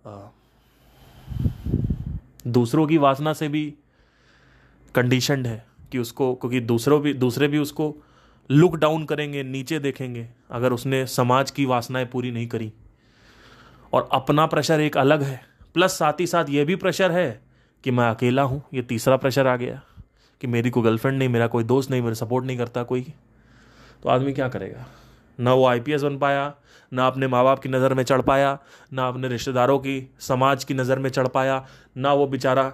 दूसरों 2.47 2.87
की 2.87 2.99
वासना 2.99 3.33
से 3.33 3.49
भी 3.49 3.75
कंडीशनड 4.95 5.47
है 5.47 5.67
कि 5.93 5.99
उसको, 5.99 6.35
क्योंकि 6.35 6.61
दूसरों 6.61 7.01
भी, 7.01 7.15
दूसरे 7.15 7.49
भी 7.49 7.59
उसको 7.59 7.97
लुक 8.51 8.77
डाउन 8.77 9.05
करेंगे, 9.05 9.43
नीचे 9.43 9.79
देखेंगे, 9.79 10.29
अगर 10.51 10.73
उसने 10.73 11.07
समाज 11.07 11.51
की 11.51 11.65
वासनाएँ 11.65 12.07
पूरी 12.07 12.31
नहीं 12.31 12.49
करी। 12.49 12.73
और 13.93 14.09
अपना 14.13 14.47
प्रेशर 14.47 14.81
एक 14.81 14.97
अलग 14.97 15.23
है। 15.23 15.41
प्लस 15.75 15.99
साथ 15.99 16.21
ही 16.21 16.27
साथ 16.27 16.45
ये 16.49 16.65
भी 16.65 16.77
प्रेशर 16.77 17.13
है 17.13 17.41
कि 17.85 17.91
मैं 17.91 18.09
अकेला 18.11 18.43
हूँ, 18.43 18.63
ये 18.75 18.83
तीसरा 18.83 19.17
प्रेशर 19.17 19.47
आ 19.47 19.57
गया 19.57 19.81
कि 20.41 20.47
मेरी 20.47 20.71
कोई 20.71 20.83
गर्लफ्रेंड 20.83 21.19
नहीं, 21.19 21.29
मेरा 21.29 21.47
कोई 21.47 21.65
दोस्त 21.65 21.91
नहीं, 21.91 22.03
मेरा 22.03 22.15
सपोर्ट 22.15 22.45
नहीं 22.45 22.59
करता 22.59 22.83
कोई। 22.83 23.13
तो 24.03 24.09
आदमी 24.09 24.33
क्या 24.33 24.49
करेगा? 24.49 24.87
ना 25.39 25.55
वो 25.55 25.67
आईपीएस 25.67 26.03
बन 26.03 26.19
पाया, 26.19 26.55
ना 26.93 27.07
अपने 27.07 27.27
माँ 27.27 27.45
बाप 27.45 27.59
की 27.59 27.69
नज़र 27.69 27.95
में 27.95 28.03
चढ़ 28.05 28.23
पाया, 28.23 28.59
ना 28.93 29.09
अपने 29.09 29.29
रिश्तेदारों 29.29 29.79
की, 29.79 30.11
समाज 30.21 30.65
की 30.65 30.75
नज़र 30.75 30.99
में 30.99 31.11
चढ़ 31.11 31.29
पाया, 31.29 31.65
ना 31.97 32.13
वो 32.13 32.27
बेचारा 32.27 32.69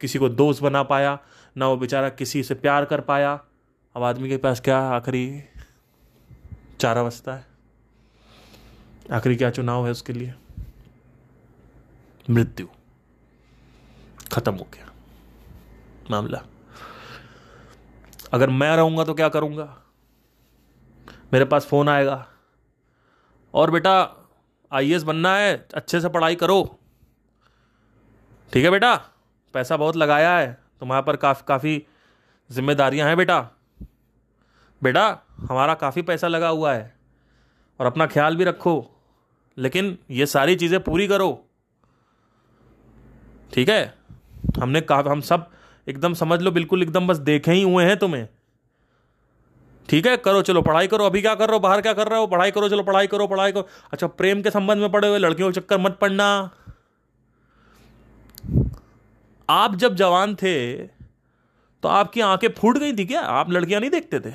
किसी 0.00 0.18
को 0.18 0.28
दोस्त 0.28 0.62
बना 0.62 0.82
पाया, 0.82 1.18
ना 1.56 1.68
वो 1.68 1.76
बेचारा 1.76 2.08
किसी 2.08 2.42
से 2.42 2.54
प्यार 2.54 2.84
कर 2.84 3.00
पाया। 3.00 3.40
अब 3.96 4.02
आदमी 4.02 4.28
के 4.28 4.36
पास 4.36 4.60
क्या 4.60 4.78
आखिरी 4.78 5.42
चारा 6.80 7.02
बसता 7.02 7.34
है? 7.34 7.55
आखिरी 9.12 9.36
क्या 9.36 9.50
चुनाव 9.50 9.84
है 9.84 9.90
उसके 9.90 10.12
लिए? 10.12 10.34
मृत्यु। 12.30 12.66
खत्म 14.32 14.54
हो 14.54 14.66
गया। 14.74 14.92
मामला। 16.10 16.42
अगर 18.32 18.50
मैं 18.50 18.76
रहूँगा 18.76 19.04
तो 19.04 19.14
क्या 19.14 19.28
करूँगा? 19.28 19.82
मेरे 21.32 21.44
पास 21.44 21.66
फ़ोन 21.66 21.88
आएगा। 21.88 22.28
और 23.54 23.70
बेटा 23.70 24.28
आई 24.72 24.98
बनना 24.98 25.36
है, 25.36 25.68
अच्छे 25.74 26.00
से 26.00 26.08
पढ़ाई 26.08 26.34
करो। 26.34 26.78
ठीक 28.52 28.64
है 28.64 28.70
बेटा? 28.70 28.96
पैसा 29.54 29.76
बहुत 29.76 29.96
लगाया 29.96 30.38
है। 30.38 30.62
तुम्हारे 30.80 31.02
पर 31.02 31.16
काफ़ी 31.16 31.44
काफ़ी 31.48 31.86
जिम्मेदारियाँ 32.50 33.08
हैं 33.08 33.16
बेटा। 33.16 33.50
बेटा, 34.82 35.22
हमारा 35.38 35.74
काफ़ी 35.74 36.02
पैसा 36.02 36.28
लगा 36.28 36.48
हुआ 36.48 36.74
है। 36.74 36.96
और 37.80 37.86
अपना 37.86 38.06
ख्याल 38.06 38.36
भी 38.36 38.44
रखो। 38.44 38.92
लेकिन 39.58 39.98
ये 40.10 40.26
सारी 40.26 40.56
चीज़ें 40.56 40.82
पूरी 40.82 41.06
करो। 41.08 41.30
ठीक 43.52 43.68
है? 43.68 43.94
हमने 44.58 44.80
कहा, 44.80 45.04
हम 45.08 45.20
सब 45.20 45.50
एकदम 45.86 46.14
समझ 46.14 46.40
लो, 46.40 46.50
बिल्कुल 46.50 46.82
एकदम 46.82 47.06
बस 47.06 47.16
देखे 47.16 47.52
ही 47.52 47.62
हुए 47.62 47.84
हैं 47.84 47.96
तुम्हें। 47.96 48.26
ठीक 49.88 50.06
है? 50.06 50.16
करो, 50.16 50.42
चलो, 50.42 50.62
पढ़ाई 50.62 50.86
करो। 50.86 51.04
अभी 51.04 51.20
क्या 51.22 51.34
कर 51.34 51.48
रहे 51.48 51.56
हो? 51.56 51.60
बाहर 51.60 51.80
क्या 51.80 51.92
कर 51.92 52.08
रहे 52.08 52.18
हो? 52.18 52.26
पढ़ाई 52.26 52.50
करो, 52.50 52.68
चलो, 52.68 52.82
पढ़ाई 52.82 53.06
करो 53.06 53.26
पढ़ाई 53.26 53.52
करो। 53.52 53.66
अच्छा 53.92 54.06
प्रेम 54.06 54.42
के 54.42 54.50
संबंध 54.50 54.80
में 54.80 54.90
पड़े 54.92 55.08
हुए 55.08 55.18
लड़कियों 55.18 55.50
के 55.52 55.60
चक्कर 55.60 55.78
मत 55.78 55.98
पड़ना। 56.00 56.28
आप 59.48 59.74
जब 59.74 59.94
जवान 59.94 60.34
थे 60.34 60.76
तो 61.82 61.88
आपकी 61.88 62.20
आँखें 62.20 62.48
फूट 62.48 62.78
गई 62.78 62.92
थी 62.92 63.04
क्या? 63.04 63.20
आप 63.20 63.50
लड़कियाँ 63.50 63.80
नहीं 63.80 63.90
देखते 63.90 64.20
थे? 64.20 64.32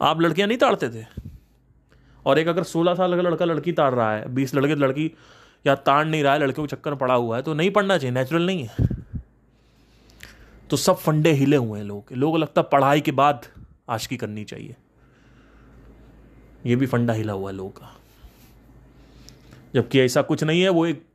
आप 0.00 0.20
लड़कियाँ 0.20 0.48
नहीं 0.48 0.58
ताड़ते 0.58 0.88
थे? 0.88 1.04
और 2.26 2.38
एक 2.38 2.48
अगर 2.48 2.62
सोलह 2.62 2.94
साल 2.94 3.16
का 3.16 3.22
लड़का 3.22 3.44
लड़की 3.44 3.72
ताड़ 3.72 3.94
रहा 3.94 4.12
है, 4.16 4.34
बीस 4.34 4.54
लड़के 4.54 4.74
लड़की, 4.74 5.10
या 5.66 5.74
ताड़ 5.74 6.06
नहीं 6.06 6.22
रहा 6.22 6.32
है 6.32 6.38
लड़कियों 6.38 6.66
के 6.66 6.76
चक्कर 6.76 6.94
पड़ा 6.94 7.14
हुआ 7.14 7.36
है 7.36 7.42
तो 7.42 7.54
नहीं 7.54 7.70
पढ़ना 7.70 7.98
चाहिए 7.98 8.14
नेचुरल 8.14 8.46
नहीं 8.46 8.64
है। 8.64 8.86
तो 10.70 10.76
सब 10.76 10.96
फंडे 10.96 11.32
हिले 11.32 11.56
हुए 11.56 11.78
हैं 11.78 11.86
लोग। 11.86 12.12
लोगों 12.12 12.32
को 12.32 12.38
लगता 12.38 12.62
पढ़ाई 12.62 13.00
के 13.00 13.12
बाद 13.12 13.46
आशकी 13.88 14.16
करनी 14.16 14.44
चाहिए। 14.44 14.76
ये 16.66 16.76
भी 16.76 16.86
फंडा 16.86 17.12
हिला 17.12 17.32
हुआ 17.32 17.50
है 17.50 17.56
लोगों 17.56 17.70
का। 17.70 17.96
जबकि 19.74 20.00
ऐसा 20.00 20.22
कुछ 20.22 20.44
नहीं 20.44 20.62
है, 20.62 20.68
वो 20.68 20.86
एक 20.86 21.06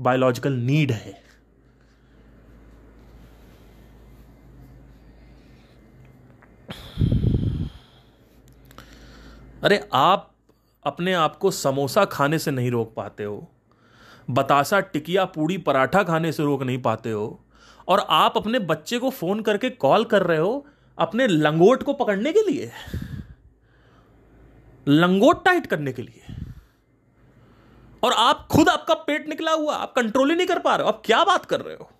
बायोलॉजिकल 0.00 0.52
नीड 0.52 0.92
है। 0.92 1.22
अरे 9.62 9.88
आप 9.92 10.31
अपने 10.84 11.12
आप 11.12 11.36
को 11.36 11.50
समोसा 11.50 12.04
खाने 12.04 12.38
से 12.38 12.50
नहीं 12.50 12.70
रोक 12.70 12.94
पाते 12.94 13.24
हो। 13.24 13.48
बतासा 14.30 14.80
टिकिया 14.80 15.24
पूड़ी 15.24 15.58
पराठा 15.58 16.02
खाने 16.02 16.32
से 16.32 16.42
रोक 16.42 16.62
नहीं 16.62 16.82
पाते 16.82 17.10
हो। 17.10 17.44
और 17.88 18.06
आप 18.10 18.36
अपने 18.36 18.58
बच्चे 18.58 18.98
को 18.98 19.10
फ़ोन 19.10 19.40
करके 19.40 19.70
कॉल 19.70 20.04
कर 20.04 20.22
रहे 20.22 20.38
हो 20.38 20.66
अपने 20.98 21.26
लंगोट 21.26 21.82
को 21.82 21.92
पकड़ने 21.92 22.32
के 22.32 22.50
लिए? 22.50 22.70
लंगोट 24.88 25.44
टाइट 25.44 25.66
करने 25.66 25.92
के 25.92 26.02
लिए? 26.02 26.36
और 28.02 28.12
आप 28.12 28.48
खुद 28.48 28.68
आपका 28.68 28.94
पेट 28.94 29.28
निकला 29.28 29.52
हुआ, 29.52 29.74
आप 29.74 29.92
कंट्रोल 29.92 30.30
ही 30.30 30.36
नहीं 30.36 30.46
कर 30.46 30.58
पा 30.58 30.76
रहे 30.76 30.82
हो, 30.82 30.88
आप 30.88 31.02
क्या 31.04 31.24
बात 31.24 31.44
कर 31.44 31.60
रहे 31.60 31.74
हो? 31.74 31.91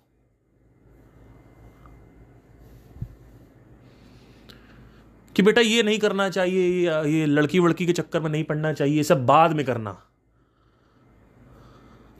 कि 5.35 5.41
बेटा 5.41 5.61
ये 5.61 5.83
नहीं 5.83 5.99
करना 5.99 6.29
चाहिए, 6.29 6.89
ये 7.09 7.25
लड़की 7.25 7.59
वड़की 7.59 7.85
के 7.85 7.93
चक्कर 7.93 8.19
में 8.19 8.29
नहीं 8.29 8.43
पड़ना 8.43 8.73
चाहिए, 8.73 8.97
ये 8.97 9.03
सब 9.03 9.25
बाद 9.25 9.53
में 9.53 9.65
करना। 9.65 9.97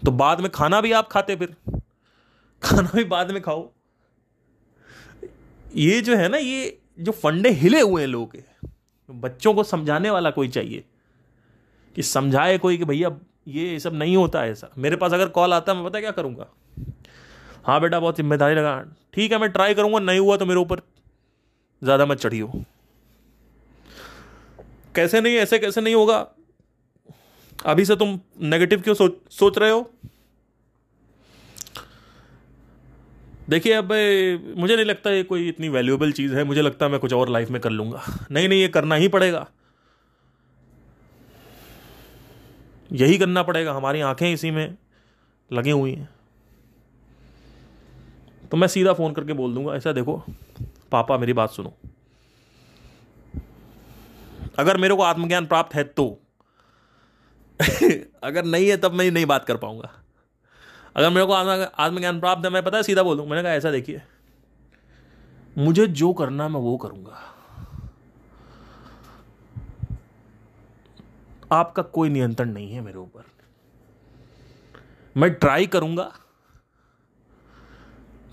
तो 0.01 0.11
बाद 0.13 0.41
में 0.41 0.49
खाना 0.51 0.79
भी 0.81 0.91
आप 0.91 1.07
खाते 1.09 1.35
फिर। 1.35 1.55
खाना 2.61 2.89
भी 2.95 3.03
बाद 3.05 3.31
में 3.31 3.41
खाओ। 3.41 3.69
ये 5.65 6.01
जो 6.01 6.15
है 6.15 6.27
ना, 6.29 6.37
ये 6.37 6.79
जो 6.99 7.11
फंडे 7.13 7.49
हिले 7.51 7.81
हुए 7.81 8.01
हैं 8.01 8.07
लोगों 8.07 8.25
के 8.27 8.43
बच्चों 9.09 9.53
को 9.53 9.63
समझाने 9.65 10.09
वाला 10.09 10.29
कोई 10.31 10.47
चाहिए, 10.49 10.83
कि 11.95 12.03
समझाए 12.03 12.57
कोई 12.57 12.77
कि 12.77 12.85
भैया 12.85 13.15
ये 13.47 13.79
सब 13.79 13.93
नहीं 13.93 14.15
होता 14.17 14.45
ऐसा। 14.45 14.69
मेरे 14.77 14.95
पास 14.95 15.13
अगर 15.13 15.27
कॉल 15.29 15.53
आता 15.53 15.71
है, 15.71 15.77
मैं 15.77 15.87
पता 15.87 15.99
क्या 15.99 16.11
करूँगा? 16.11 16.47
हाँ 17.65 17.79
बेटा, 17.81 17.99
बहुत 17.99 18.17
ज़िम्मेदारी 18.17 18.55
लगा। 18.55 18.79
ठीक 19.13 19.31
है, 19.31 19.37
मैं 19.39 19.49
ट्राई 19.51 19.73
करूँगा, 19.73 19.99
नहीं 20.01 20.19
हुआ 20.19 20.37
तो 20.37 20.45
मेरे 20.45 20.59
ऊपर 20.59 20.81
ज़्यादा 21.81 22.05
मत 22.05 22.17
चढ़ियो। 22.17 22.51
कैसे 24.95 25.21
नहीं, 25.21 25.35
ऐसे 25.35 25.59
कैसे 25.59 25.81
नहीं 25.81 25.95
होगा? 25.95 26.27
अभी 27.65 27.85
से 27.85 27.95
तुम 27.95 28.19
नेगेटिव 28.41 28.81
क्यों 28.81 28.95
सोच 28.95 29.13
सोच 29.31 29.57
रहे 29.57 29.71
हो? 29.71 29.91
देखिए, 33.49 33.73
अब 33.73 33.85
मुझे 34.57 34.75
नहीं 34.75 34.85
लगता 34.85 35.11
ये 35.11 35.23
कोई 35.23 35.47
इतनी 35.49 35.69
वैल्यूएबल 35.69 36.11
चीज़ 36.11 36.35
है। 36.35 36.43
मुझे 36.43 36.61
लगता 36.61 36.85
है 36.85 36.91
मैं 36.91 36.99
कुछ 36.99 37.13
और 37.13 37.29
लाइफ 37.29 37.49
में 37.49 37.61
कर 37.61 37.69
लूँगा। 37.69 38.27
नहीं 38.31 38.49
नहीं, 38.49 38.61
ये 38.61 38.67
करना 38.67 38.95
ही 38.95 39.07
पड़ेगा। 39.07 39.47
यही 42.91 43.17
करना 43.17 43.43
पड़ेगा। 43.43 43.73
हमारी 43.73 44.01
आँखें 44.01 44.33
इसी 44.33 44.51
में 44.51 44.77
लगी 45.53 45.69
हुई 45.69 45.91
हैं। 45.91 46.09
तो 48.51 48.57
मैं 48.57 48.67
सीधा 48.67 48.93
फ़ोन 48.93 49.13
करके 49.13 49.33
बोल 49.33 49.53
दूँगा, 49.53 49.75
ऐसा 49.75 49.91
देखो, 49.91 50.23
पापा 50.91 51.17
मेरी 51.17 51.33
बात 51.33 51.51
सुनो। 51.51 51.73
अगर 54.59 54.77
मेरे 54.77 54.95
को 54.95 55.01
आत्मज्ञान 55.01 55.45
प्राप्त 55.45 55.75
है 55.75 55.83
तो। 55.83 56.19
अगर 58.23 58.45
नहीं 58.45 58.69
है, 58.69 58.77
तब 58.77 58.91
मैं 58.91 59.11
नहीं 59.11 59.25
बात 59.25 59.45
कर 59.45 59.57
पाऊँगा। 59.57 59.93
अगर 60.95 61.09
मेरे 61.09 61.25
को 61.25 61.33
आत्मज्ञान 61.83 62.19
प्राप्त 62.19 62.45
है, 62.45 62.51
मैं 62.51 62.63
पता 62.63 62.77
है, 62.77 62.83
सीधा 62.83 63.03
बोल 63.03 63.21
मैंने 63.21 63.43
कहा, 63.43 63.51
ऐसा 63.51 63.71
देखिए। 63.71 64.01
मुझे 65.57 65.87
जो 65.87 66.13
करना 66.13 66.47
मैं 66.47 66.59
वो 66.59 66.77
करूँगा। 66.77 67.29
आपका 71.51 71.83
कोई 71.83 72.09
नियंत्रण 72.09 72.49
नहीं 72.49 72.73
है 72.73 72.81
मेरे 72.81 72.97
ऊपर। 72.97 73.23
मैं 75.17 75.33
ट्राई 75.33 75.67
करूँगा 75.67 76.15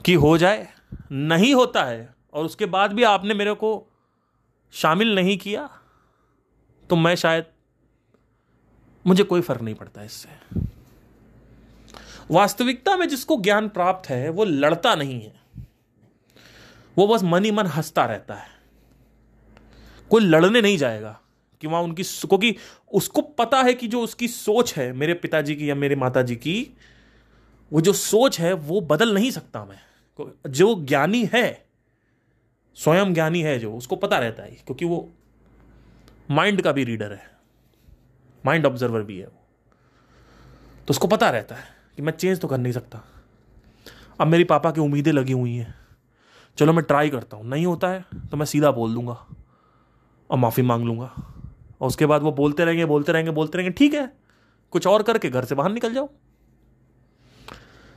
कि 0.04 0.14
हो 0.14 0.38
जाए, 0.38 0.68
नहीं 1.12 1.54
होता 1.54 1.84
है, 1.84 2.14
और 2.32 2.44
उसके 2.44 2.66
बाद 2.66 2.92
भी 2.92 3.02
आपने 3.02 3.34
मेरे 3.34 3.54
को 3.54 3.86
शामिल 4.72 5.14
नहीं 5.14 5.38
किया 5.38 5.79
तो 6.90 6.96
मैं 6.96 7.14
शायद, 7.14 7.44
मुझे 9.06 9.24
कोई 9.24 9.40
फ़र्क 9.40 9.62
नहीं 9.62 9.74
पड़ता 9.74 10.02
इससे। 10.02 10.28
वास्तविकता 12.30 12.96
में 12.96 13.08
जिसको 13.08 13.40
ज्ञान 13.40 13.68
प्राप्त 13.68 14.10
है, 14.10 14.28
वो 14.28 14.44
लड़ता 14.44 14.94
नहीं 14.94 15.22
है। 15.22 15.40
वो 16.98 17.06
बस 17.06 17.22
मन 17.22 17.44
ही 17.44 17.50
मन 17.50 17.66
हंसता 17.66 18.04
रहता 18.04 18.34
है। 18.34 18.48
कोई 20.10 20.22
लड़ने 20.22 20.60
नहीं 20.60 20.78
जाएगा 20.78 21.20
कि 21.60 21.66
वहाँ 21.66 21.82
उनकी 21.82 22.02
क्योंकि 22.02 22.56
उसको 22.92 23.22
पता 23.22 23.62
है 23.62 23.74
कि 23.74 23.88
जो 23.88 24.00
उसकी 24.00 24.28
सोच 24.28 24.74
है, 24.74 24.92
मेरे 24.92 25.14
पिताजी 25.14 25.54
की 25.54 25.70
या 25.70 25.74
मेरे 25.74 25.96
माता 25.96 26.22
जी 26.22 26.36
की, 26.36 26.76
वो 27.72 27.80
जो 27.80 27.92
सोच 27.92 28.40
है, 28.40 28.52
वो 28.52 28.80
बदल 28.80 29.14
नहीं 29.14 29.30
सकता 29.30 29.64
मैं। 29.64 29.80
जो 30.46 30.84
ज्ञानी 30.84 31.28
है, 31.32 31.66
स्वयं 32.74 33.14
ज्ञानी 33.14 33.42
है 33.42 33.58
जो, 33.58 33.74
उसको 33.74 33.96
पता 33.96 34.18
रहता 34.18 34.42
है, 34.42 34.50
क्योंकि 34.50 34.84
वो 34.84 35.12
माइंड 36.30 36.62
का 36.62 36.72
भी 36.72 36.84
रीडर 36.84 37.12
है। 37.12 37.22
माइंड 38.44 38.66
ऑब्जर्वर 38.66 39.02
भी 39.02 39.18
है 39.18 39.26
तो 39.26 40.90
उसको 40.90 41.08
पता 41.08 41.30
रहता 41.30 41.54
है 41.54 41.64
कि 41.96 42.02
मैं 42.02 42.12
चेंज 42.12 42.40
तो 42.40 42.48
कर 42.48 42.58
नहीं 42.58 42.72
सकता। 42.72 43.02
अब 44.20 44.26
मेरी 44.26 44.44
पापा 44.44 44.70
की 44.70 44.80
उम्मीदें 44.80 45.12
लगी 45.12 45.32
हुई 45.32 45.54
हैं। 45.54 45.74
चलो 46.58 46.72
मैं 46.72 46.84
ट्राई 46.84 47.10
करता 47.10 47.36
हूँ। 47.36 47.46
नहीं 47.46 47.66
होता 47.66 47.88
है 47.88 48.04
तो 48.30 48.36
मैं 48.36 48.46
सीधा 48.46 48.70
बोल 48.70 48.94
दूँगा 48.94 49.16
और 50.30 50.38
माफ़ी 50.38 50.62
मांग 50.62 50.84
लूँगा। 50.84 51.12
और 51.80 51.88
उसके 51.88 52.06
बाद 52.06 52.22
वो 52.22 52.32
बोलते 52.32 52.64
रहेंगे 52.64 52.84
बोलते 52.86 53.12
रहेंगे 53.12 53.30
बोलते 53.30 53.58
रहेंगे, 53.58 53.74
ठीक 53.74 53.94
है, 53.94 54.10
कुछ 54.72 54.86
और 54.86 55.02
करके 55.02 55.30
घर 55.30 55.44
से 55.44 55.54
बाहर 55.54 55.72
निकल 55.72 55.94
जाओ। 55.94 56.08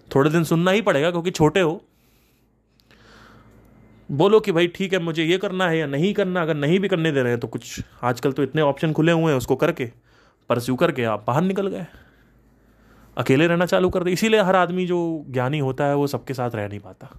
थोड़े 0.07 0.29
दिन 0.29 0.43
सुनना 0.43 0.71
ही 0.71 0.81
पड़ेगा 0.81 1.11
क्योंकि 1.11 1.31
छोटे 1.31 1.61
हो। 1.61 1.81
बोलो 4.11 4.39
कि 4.39 4.51
भाई 4.51 4.67
ठीक 4.67 4.93
है, 4.93 4.99
मुझे 4.99 5.23
ये 5.23 5.37
करना 5.37 5.67
है 5.69 5.77
या 5.77 5.85
नहीं 5.85 6.13
करना, 6.13 6.41
अगर 6.41 6.55
नहीं 6.55 6.79
भी 6.79 6.87
करने 6.87 7.11
दे 7.11 7.21
रहे 7.21 7.31
हैं 7.31 7.39
तो 7.39 7.47
कुछ, 7.47 7.79
आजकल 8.03 8.31
तो 8.31 8.43
इतने 8.43 8.61
ऑप्शन 8.61 8.93
खुले 8.93 9.11
हुए 9.11 9.31
हैं 9.31 9.37
उसको 9.37 9.55
करके 9.55 9.91
परस्यू 10.49 10.75
करके 10.75 11.03
आप 11.03 11.23
बाहर 11.27 11.41
निकल 11.41 11.67
गए। 11.67 11.85
अकेले 13.17 13.47
रहना 13.47 13.65
चालू 13.65 13.89
कर 13.89 14.03
दे। 14.03 14.11
इसीलिए 14.11 14.41
हर 14.41 14.55
आदमी 14.55 14.85
जो 14.85 15.25
ज्ञानी 15.29 15.59
होता 15.59 15.85
है, 15.85 15.95
वो 15.95 16.07
सबके 16.07 16.33
साथ 16.33 16.55
रह 16.55 16.67
नहीं 16.67 16.79
पाता। 16.79 17.09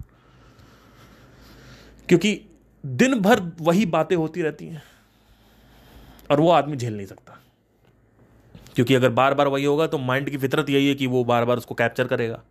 क्योंकि 2.08 2.40
दिन 2.86 3.20
भर 3.20 3.40
वही 3.60 3.86
बातें 3.86 4.16
होती 4.16 4.42
रहती 4.42 4.66
हैं, 4.66 4.82
और 6.30 6.40
वो 6.40 6.50
आदमी 6.50 6.76
झेल 6.76 6.96
नहीं 6.96 7.06
सकता। 7.06 7.38
क्योंकि 8.74 8.94
अगर 8.94 9.10
बार 9.10 9.34
बार 9.34 9.48
वही 9.48 9.64
होगा 9.64 9.86
तो 9.86 9.98
माइंड 9.98 10.30
की 10.30 10.36
फितरत 10.36 10.70
यही 10.70 10.88
है 10.88 10.94
कि 10.94 11.06
वो 11.06 11.24
बार 11.24 11.44
बार 11.44 11.56
उसको 11.56 11.74
कैप्चर 11.74 12.06
करेगा। 12.06 12.42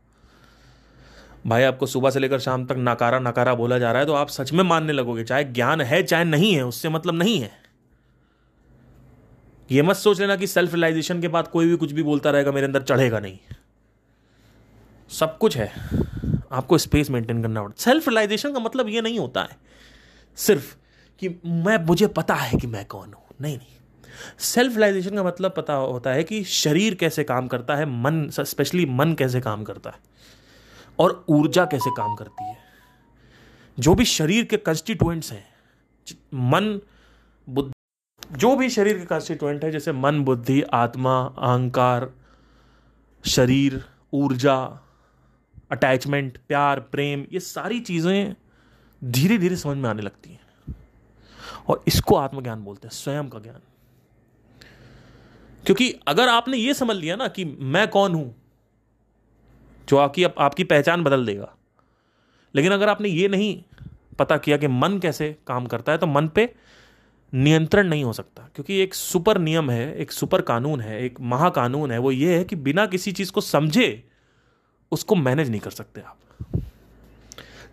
भाई, 1.45 1.63
आपको 1.63 1.85
सुबह 1.85 2.09
से 2.09 2.19
लेकर 2.19 2.39
शाम 2.39 2.65
तक 2.65 2.75
नकारा 2.77 3.19
नकारा 3.19 3.53
बोला 3.55 3.77
जा 3.79 3.91
रहा 3.91 3.99
है 3.99 4.05
तो 4.05 4.13
आप 4.13 4.29
सच 4.29 4.51
में 4.53 4.63
मानने 4.63 4.93
लगोगे, 4.93 5.23
चाहे 5.23 5.43
ज्ञान 5.43 5.81
है, 5.81 6.01
चाहे 6.03 6.23
नहीं 6.23 6.53
है, 6.55 6.65
उससे 6.65 6.89
मतलब 6.89 7.15
नहीं 7.15 7.39
है। 7.39 7.51
ये 9.69 9.81
मत 9.81 9.95
सोच 9.95 10.19
लेना 10.19 10.35
कि 10.35 10.47
सेल्फ 10.47 10.73
रिलाइजेशन 10.73 11.21
के 11.21 11.27
बाद 11.27 11.47
कोई 11.47 11.67
भी 11.67 11.75
कुछ 11.75 11.91
भी 11.91 12.03
बोलता 12.03 12.29
रहेगा, 12.29 12.51
मेरे 12.51 12.67
अंदर 12.67 12.81
चढ़ेगा 12.81 13.19
नहीं। 13.19 13.37
सब 15.09 15.37
कुछ 15.37 15.57
है। 15.57 15.71
आपको 16.51 16.77
स्पेस 16.77 17.09
मेंटेन 17.09 17.41
करना 17.41 17.63
पड़ता 17.63 17.83
सेल्फ 17.83 18.07
रिलाइजेशन 18.07 18.53
का 18.53 18.59
मतलब 18.59 18.89
ये 18.89 19.01
नहीं 19.01 19.19
होता 19.19 19.41
है 19.41 19.57
सिर्फ़ 20.37 20.75
कि 21.19 21.29
मैं, 21.45 21.77
मुझे 21.85 22.07
पता 22.07 22.35
है 22.35 22.57
कि 22.59 22.67
मैं 22.67 22.85
कौन 22.85 23.13
हूँ। 23.13 23.23
नहीं 23.41 23.57
नहीं। 23.57 23.67
सेल्फ 24.39 24.73
रिलाइजेशन 24.73 25.15
का 25.15 25.23
मतलब 25.23 25.53
पता 25.57 25.73
होता 25.73 26.09
है 26.09 26.23
कि 26.23 26.43
शरीर 26.43 26.95
कैसे 26.95 27.23
काम 27.23 27.47
करता 27.47 27.75
है, 27.75 27.85
मन 27.85 28.27
स्पेशली 28.31 28.85
मन 28.85 29.13
कैसे 29.13 29.41
काम 29.41 29.63
करता 29.63 29.89
है। 29.89 29.99
और 30.99 31.25
ऊर्जा 31.29 31.65
कैसे 31.65 31.89
काम 31.97 32.15
करती 32.15 32.43
है? 32.43 32.57
जो 33.79 33.95
भी 33.95 34.05
शरीर 34.05 34.45
के 34.45 34.57
कंस्टिट्यूएंट्स 34.57 35.31
हैं 35.31 35.53
मन, 36.33 36.81
बुद्धि, 37.49 37.73
जो 38.37 38.55
भी 38.55 38.69
शरीर 38.69 38.99
के 38.99 39.05
कॉन्स्टिट्यूएंट 39.05 39.63
है, 39.63 39.71
जैसे 39.71 39.91
मन, 39.91 40.23
बुद्धि, 40.23 40.61
आत्मा, 40.61 41.23
अहंकार, 41.37 42.13
शरीर, 43.25 43.85
ऊर्जा 44.13 44.79
अटैचमेंट 45.71 46.37
प्यार, 46.37 46.79
प्रेम, 46.79 47.25
ये 47.33 47.39
सारी 47.39 47.79
चीज़ें 47.79 48.35
धीरे 49.03 49.37
धीरे 49.37 49.55
समझ 49.55 49.77
में 49.77 49.89
आने 49.89 50.01
लगती 50.01 50.29
हैं। 50.29 50.75
और 51.67 51.83
इसको 51.87 52.15
आत्मज्ञान 52.15 52.63
बोलते 52.63 52.87
हैं, 52.87 52.95
स्वयं 52.95 53.29
का 53.29 53.39
ज्ञान। 53.39 53.59
क्योंकि 55.65 55.99
अगर 56.07 56.29
आपने 56.29 56.57
ये 56.57 56.73
समझ 56.73 56.95
लिया 56.95 57.15
ना 57.15 57.27
कि 57.27 57.45
मैं 57.45 57.87
कौन 57.87 58.15
हूँ 58.15 58.42
जो 59.87 59.97
आपकी 59.97 60.23
आप, 60.23 60.35
आपकी 60.39 60.63
पहचान 60.63 61.03
बदल 61.03 61.25
देगा। 61.25 61.53
लेकिन 62.53 62.71
अगर 62.71 62.89
आपने 62.89 63.09
ये 63.09 63.27
नहीं 63.27 63.63
पता 64.19 64.37
किया 64.37 64.57
कि 64.57 64.67
मन 64.67 64.97
कैसे 64.99 65.35
काम 65.47 65.65
करता 65.65 65.91
है 65.91 65.97
तो 65.97 66.07
मन 66.07 66.27
पे 66.27 66.49
नियंत्रण 67.33 67.87
नहीं 67.87 68.03
हो 68.03 68.13
सकता। 68.13 68.47
क्योंकि 68.55 68.81
एक 68.81 68.93
सुपर 68.93 69.37
नियम 69.37 69.69
है 69.71 69.93
एक 69.95 70.11
सुपर 70.11 70.41
कानून 70.41 70.81
है 70.81 71.01
एक 71.03 71.19
महाकानून 71.21 71.91
है 71.91 71.97
वो 71.97 72.11
ये 72.11 72.37
है 72.37 72.43
कि 72.43 72.55
बिना 72.57 72.85
किसी 72.85 73.11
चीज़ 73.11 73.31
को 73.31 73.41
समझे 73.41 74.03
उसको 74.91 75.15
मैनेज 75.15 75.49
नहीं 75.49 75.61
कर 75.61 75.71
सकते 75.71 76.01
आप। 76.01 76.17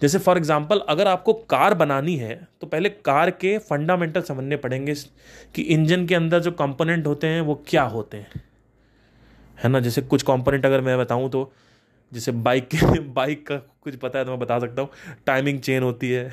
जैसे 0.02 0.18
फॉर 0.18 0.36
एग्ज़ाम्पल 0.36 0.78
अगर 0.88 1.08
आपको 1.08 1.32
कार 1.50 1.74
बनानी 1.74 2.16
है 2.16 2.34
तो 2.60 2.66
पहले 2.66 2.88
कार 2.88 3.30
के 3.30 3.56
फंडामेंटल 3.60 4.22
समझने 4.22 4.56
पड़ेंगे 4.56 4.94
कि 5.54 5.62
इंजन 5.64 6.06
के 6.06 6.14
अंदर 6.14 6.40
जो 6.40 6.50
कंपोनेंट 6.52 7.06
होते 7.06 7.26
हैं 7.26 7.40
वो 7.40 7.54
क्या 7.68 7.82
होते 7.84 8.16
हैं। 8.16 8.42
है 9.58 9.68
ना? 9.68 9.80
जैसे 9.80 10.02
कुछ 10.02 10.22
कंपोनेंट 10.22 10.66
अगर 10.66 10.80
मैं 10.80 10.98
बताऊँ 10.98 11.28
तो 11.30 11.52
जैसे 12.12 12.32
बाइक 12.32 12.68
के 12.68 12.98
बाइक 13.00 13.46
का 13.46 13.56
कुछ 13.56 13.96
पता 13.96 14.18
है 14.18 14.24
तो 14.24 14.30
मैं 14.30 14.40
बता 14.40 14.58
सकता 14.58 14.82
हूँ। 14.82 14.90
टाइमिंग 15.26 15.60
चेन 15.60 15.82
होती 15.82 16.10
है, 16.10 16.30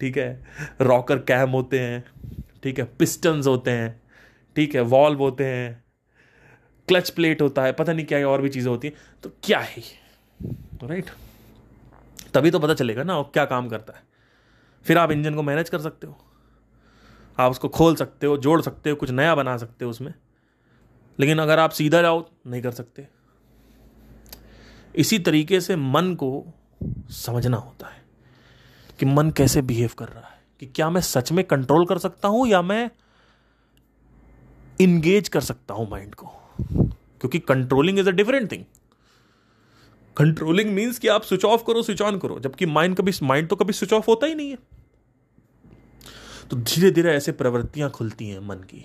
ठीक 0.00 0.16
है? 0.18 0.44
रॉकर 0.80 1.18
कैम 1.18 1.50
होते 1.50 1.80
हैं, 1.80 2.04
ठीक 2.62 2.78
है? 2.78 2.84
पिस्टन्स 2.98 3.46
होते 3.46 3.70
हैं, 3.70 4.00
ठीक 4.56 4.74
है? 4.74 4.80
वॉल्व 4.80 5.18
होते 5.18 5.44
हैं। 5.44 5.82
क्लच 6.88 7.10
प्लेट 7.10 7.42
होता 7.42 7.62
है, 7.62 7.72
पता 7.72 7.92
नहीं 7.92 8.06
क्या 8.06 8.26
और 8.28 8.42
भी 8.42 8.48
चीज़ें 8.48 8.70
होती 8.70 8.88
हैं। 8.88 9.20
तो 9.22 9.30
क्या 9.42 9.58
है 9.58 9.82
राइट 10.84 11.10
तभी 12.34 12.50
तो 12.50 12.58
पता 12.58 12.74
चलेगा 12.74 13.02
ना 13.02 13.20
क्या 13.22 13.44
काम 13.44 13.68
करता 13.68 13.92
है। 13.92 14.02
फिर 14.86 14.98
आप 14.98 15.10
इंजन 15.10 15.34
को 15.34 15.42
मैनेज 15.42 15.68
कर 15.68 15.80
सकते 15.80 16.06
हो। 16.06 16.16
आप 17.38 17.50
उसको 17.50 17.68
खोल 17.68 17.96
सकते 17.96 18.26
हो, 18.26 18.36
जोड़ 18.36 18.60
सकते 18.62 18.90
हो, 18.90 18.96
कुछ 18.96 19.10
नया 19.10 19.34
बना 19.34 19.56
सकते 19.56 19.84
हो 19.84 19.90
उसमें। 19.90 20.12
लेकिन 21.18 21.38
अगर 21.38 21.58
आप 21.58 21.70
सीधा 21.70 22.02
जाओ, 22.02 22.24
नहीं 22.46 22.62
कर 22.62 22.70
सकते। 22.70 23.06
इसी 24.94 25.18
तरीके 25.18 25.60
से 25.60 25.76
मन 25.76 26.14
को 26.14 26.44
समझना 27.12 27.56
होता 27.56 27.86
है 27.86 28.02
कि 28.98 29.06
मन 29.06 29.30
कैसे 29.30 29.62
बिहेव 29.62 29.90
कर 29.98 30.08
रहा 30.08 30.28
है, 30.28 30.38
कि 30.60 30.66
क्या 30.66 30.90
मैं 30.90 31.00
सच 31.00 31.32
में 31.32 31.44
कंट्रोल 31.46 31.86
कर 31.86 31.98
सकता 31.98 32.28
हूँ 32.28 32.46
या 32.48 32.62
मैं 32.62 32.90
इंगेज 34.80 35.28
कर 35.28 35.40
सकता 35.40 35.74
हूँ 35.74 35.88
माइंड 35.90 36.14
को। 36.14 36.26
क्योंकि 37.20 37.38
controlling 37.38 37.98
is 37.98 38.08
a 38.08 38.12
different 38.12 38.50
thing 38.52 38.64
controlling 40.16 40.70
means 40.70 40.98
कि 40.98 41.08
आप 41.08 41.22
स्विच 41.22 41.44
ऑफ़ 41.44 41.64
करो 41.66 41.82
स्विच 41.82 42.02
ऑन 42.02 42.18
करो, 42.18 42.38
जबकि 42.40 42.66
माइंड 42.66 42.96
कभी 42.96 43.12
माइंड 43.22 43.48
तो 43.48 43.56
कभी 43.56 43.72
स्विच 43.72 43.92
ऑफ़ 43.92 44.06
होता 44.08 44.26
ही 44.26 44.34
नहीं 44.34 44.50
है। 44.50 44.58
तो 46.50 46.56
धीरे 46.56 46.90
धीरे 46.90 47.12
ऐसे 47.12 47.32
प्रवृत्तियाँ 47.32 47.90
खुलती 47.90 48.28
हैं 48.28 48.40
मन 48.40 48.56
की। 48.64 48.84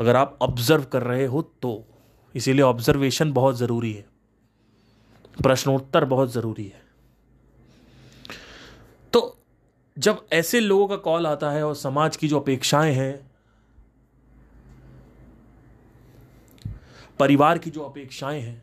अगर 0.00 0.16
आप 0.16 0.38
ऑब्ज़र्व 0.42 0.84
कर 0.84 1.02
रहे 1.02 1.26
हो 1.26 1.42
तो 1.62 1.84
इसीलिए 2.34 2.62
ऑब्जर्वेशन 2.62 3.32
बहुत 3.32 3.56
ज़रूरी 3.56 3.92
है। 3.92 4.04
प्रश्नोत्तर 5.36 6.04
बहुत 6.04 6.32
ज़रूरी 6.32 6.64
है। 6.64 6.80
तो 9.12 9.20
जब 9.96 10.26
ऐसे 10.32 10.60
लोगों 10.60 10.88
का 10.88 10.96
कॉल 10.96 11.26
आता 11.26 11.50
है 11.50 11.64
और 11.66 11.74
समाज 11.74 12.16
की 12.16 12.28
जो 12.28 12.40
अपेक्षाएँ 12.40 12.92
हैं, 12.94 13.30
परिवार 17.18 17.58
की 17.58 17.70
जो 17.70 17.80
अपेक्षाएँ 17.80 18.40
हैं, 18.40 18.62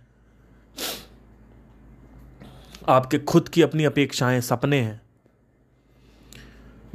आपके 2.87 3.19
खुद 3.19 3.49
की 3.49 3.61
अपनी 3.61 3.83
अपेक्षाएँ, 3.83 4.41
सपने 4.41 4.79
हैं। 4.81 5.01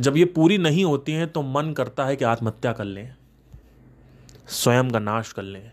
जब 0.00 0.16
ये 0.16 0.24
पूरी 0.24 0.58
नहीं 0.58 0.84
होती 0.84 1.12
हैं 1.12 1.28
तो 1.28 1.42
मन 1.42 1.72
करता 1.72 2.04
है 2.06 2.16
कि 2.16 2.24
आत्महत्या 2.24 2.72
कर 2.72 2.84
लें, 2.84 3.14
स्वयं 4.48 4.90
का 4.90 4.98
नाश 4.98 5.32
कर 5.32 5.42
लें। 5.42 5.72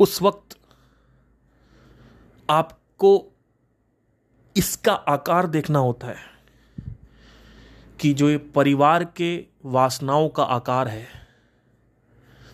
उस 0.00 0.20
वक्त 0.22 0.55
आपको 2.50 3.32
इसका 4.56 4.92
आकार 4.92 5.46
देखना 5.46 5.78
होता 5.78 6.06
है 6.06 6.16
कि 8.00 8.14
जो 8.14 8.30
ये 8.30 8.38
परिवार 8.38 9.04
के 9.04 9.46
वासनाओं 9.64 10.28
का 10.28 10.42
आकार 10.42 10.88
है, 10.88 11.06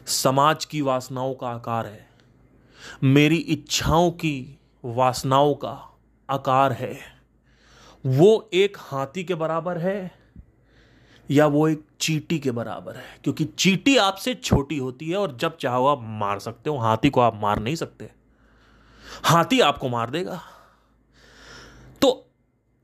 समाज 0.07 0.65
की 0.65 0.81
वासनाओं 0.81 1.35
का 1.35 1.49
आकार 1.49 1.87
है, 1.87 2.09
मेरी 3.05 3.37
इच्छाओं 3.37 4.11
की 4.11 4.59
वासनाओं 4.85 5.55
का 5.55 5.99
आकार 6.31 6.73
है, 6.73 6.99
वो 8.07 8.51
एक 8.55 8.77
हाथी 8.81 9.25
के 9.25 9.35
बराबर 9.35 9.79
है 9.79 10.11
या 11.31 11.47
वो 11.47 11.69
एक 11.69 11.87
चीटी 12.01 12.39
के 12.39 12.51
बराबर 12.51 12.97
है? 12.97 13.05
क्योंकि 13.25 13.45
चीटी 13.45 13.97
आपसे 13.97 14.35
छोटी 14.35 14.79
होती 14.79 15.11
है 15.11 15.17
और 15.17 15.37
जब 15.37 15.57
चाहो 15.57 15.87
आप 15.87 15.99
मार 16.03 16.39
सकते 16.39 16.71
हो, 16.71 16.77
हाथी 16.77 17.11
को 17.11 17.21
आप 17.21 17.35
मार 17.35 17.59
नहीं 17.59 17.75
सकते। 17.75 18.22
हाथी 19.25 19.61
आपको 19.61 19.89
मार 19.89 20.11
देगा। 20.11 20.41
तो 22.03 22.31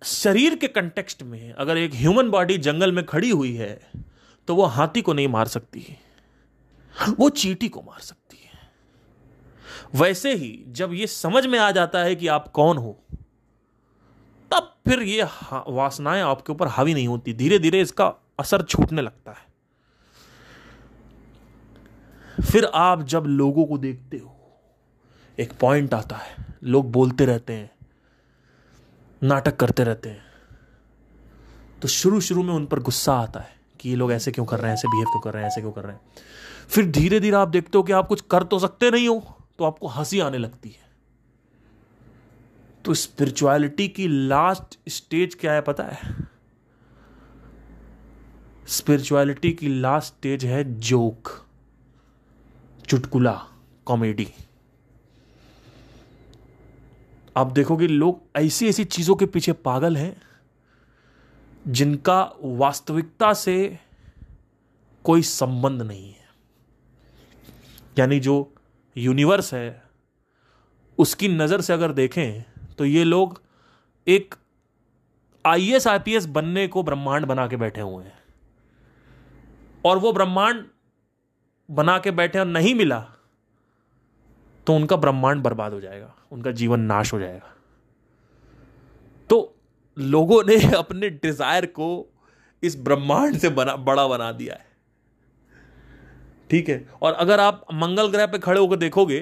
शरीर 0.03 0.57
के 0.57 0.69
कंटेक्स्ट 0.69 1.23
में 1.23 1.53
अगर 1.53 1.77
एक 1.77 1.95
ह्यूमन 1.95 2.31
बॉडी 2.31 2.59
जंगल 2.59 2.93
में 2.93 3.05
खड़ी 3.07 3.31
हुई 3.31 3.55
है 3.55 3.91
तो 4.49 4.55
वो 4.55 4.65
हाथी 4.67 5.03
को 5.03 5.13
नहीं 5.13 5.29
मार 5.29 5.47
सकती। 5.47 5.87
वो 7.19 7.29
चीटी 7.31 7.69
को 7.69 7.83
मार 7.83 8.01
सकती 8.01 8.37
है। 8.37 8.47
वैसे 9.95 10.35
ही 10.35 10.65
जब 10.69 10.93
ये 10.93 11.07
समझ 11.07 11.47
में 11.47 11.59
आ 11.59 11.71
जाता 11.71 11.99
है 11.99 12.15
कि 12.17 12.27
आप 12.27 12.49
कौन 12.49 12.77
हो, 12.77 12.93
तब 14.51 14.75
फिर 14.89 15.03
ये 15.03 15.25
वासनाएँ 15.69 16.23
आपके 16.23 16.53
ऊपर 16.53 16.69
हावी 16.69 16.95
नहीं 16.95 17.09
होती। 17.09 17.33
धीरे 17.35 17.59
धीरे 17.59 17.81
इसका 17.81 18.07
असर 18.39 18.63
छूटने 18.63 19.03
लगता 19.03 19.33
है। 19.33 19.47
फिर 22.43 22.65
आप 22.65 23.03
जब 23.03 23.25
लोगों 23.27 23.65
को 23.67 23.79
देखते 23.79 24.17
हो 24.17 24.38
एक 25.39 25.53
पॉइंट 25.61 25.95
आता 25.95 26.17
है। 26.17 26.37
लोग 26.65 26.93
बोलते 26.93 27.25
रहते 27.25 27.53
हैं। 27.53 27.71
नाटक 29.23 29.57
करते 29.57 29.85
रहते 29.85 30.09
हैं। 30.09 30.23
तो 31.83 31.89
शुरू 31.89 32.21
शुरू 32.21 32.43
में 32.43 32.55
उन 32.55 32.67
पर 32.67 32.81
गुस्सा 32.81 33.15
आता 33.15 33.41
है 33.41 33.57
कि 33.81 33.89
ये 33.89 33.97
लोग 33.97 34.13
ऐसे 34.13 34.33
क्यों 34.33 34.47
कर 34.47 34.59
रहे 34.59 34.67
हैं, 34.67 34.75
ऐसे 34.75 34.89
बिहेव 34.89 35.05
क्यों 35.05 35.21
कर 35.21 35.33
रहे 35.33 35.43
हैं, 35.43 35.51
ऐसे 35.51 35.61
क्यों 35.61 35.73
कर 35.73 35.83
रहे 35.83 35.93
हैं। 35.93 36.01
फिर 36.69 36.91
धीरे 36.91 37.21
धीरे 37.21 37.37
आप 37.37 37.49
देखते 37.49 37.79
हो 37.79 37.85
कि 37.85 37.93
आप 37.93 38.07
कुछ 38.07 38.21
कर 38.21 38.43
तो 38.43 38.59
सकते 38.59 38.91
नहीं 38.91 39.09
हो 39.09 39.37
तो 39.59 39.65
आपको 39.65 39.87
हँसी 39.87 40.21
आने 40.21 40.39
लगती 40.39 40.69
है। 40.69 40.89
तो 42.85 42.95
स्पिरिचुअलिटी 42.95 43.89
की 43.89 44.09
लास्ट 44.09 44.79
स्टेज 44.89 45.35
क्या 45.35 45.53
है 45.53 45.61
पता 45.61 45.85
है? 45.85 46.17
स्पिरिचुअलिटी 48.67 49.53
की 49.53 49.69
लास्ट 49.69 50.15
स्टेज 50.15 50.45
है 50.45 50.81
जोक 50.81 51.47
चुटकुला 52.89 53.47
कॉमेडी 53.85 54.33
आप 57.39 57.53
देखोगे 57.53 57.87
लोग 57.87 58.21
ऐसी 58.37 58.69
ऐसी 58.69 58.85
चीज़ों 58.87 59.15
के 59.17 59.27
पीछे 59.27 59.53
पागल 59.55 59.97
हैं, 59.97 60.21
जिनका 61.69 62.23
वास्तविकता 62.43 63.33
से 63.35 63.79
कोई 65.05 65.23
संबंध 65.23 65.83
नहीं 65.83 66.09
है। 66.09 66.27
यानी 67.99 68.19
जो 68.21 68.35
यूनिवर्स 68.97 69.53
है, 69.55 69.83
उसकी 70.99 71.29
नज़र 71.29 71.61
से 71.61 71.73
अगर 71.73 71.93
देखें 71.93 72.43
तो 72.79 72.85
ये 72.85 73.05
लोग 73.05 73.41
एक 74.07 74.35
आईएएस 75.45 75.87
आईपीएस 75.87 76.27
बनने 76.29 76.67
को 76.69 76.83
ब्रह्मांड 76.83 77.27
बना 77.27 77.47
के 77.49 77.57
बैठे 77.57 77.81
हुए 77.81 78.05
हैं। 78.05 78.19
और 79.85 79.99
वो 79.99 80.13
ब्रह्मांड 80.13 80.65
बना 81.69 81.99
के 81.99 82.11
बैठे 82.13 82.39
और 82.39 82.47
नहीं 82.47 82.75
मिला 82.75 82.99
तो 84.69 84.75
उनका 84.75 84.97
ब्रह्मांड 84.97 85.43
बर्बाद 85.43 85.73
हो 85.73 85.81
जाएगा, 85.81 86.15
उनका 86.33 86.51
जीवन 86.51 86.81
नाश 86.81 87.13
हो 87.13 87.19
जाएगा। 87.19 87.53
तो 89.31 89.57
लोगों 89.99 90.43
ने 90.45 90.57
अपने 90.77 91.11
डिज़ायर 91.11 91.67
को 91.67 91.87
इस 92.63 92.77
ब्रह्मांड 92.77 93.37
से 93.37 93.49
बना, 93.49 93.77
बड़ा 93.77 94.07
बना 94.09 94.33
दिया 94.33 94.55
है। 94.55 94.67
ठीक 96.51 96.69
है? 96.69 96.89
और 97.03 97.13
अगर 97.13 97.41
आप 97.41 97.65
मंगल 97.75 98.09
ग्रह 98.09 98.27
पे 98.27 98.39
खड़े 98.39 98.61
होकर 98.61 98.77
देखोगे 98.77 99.21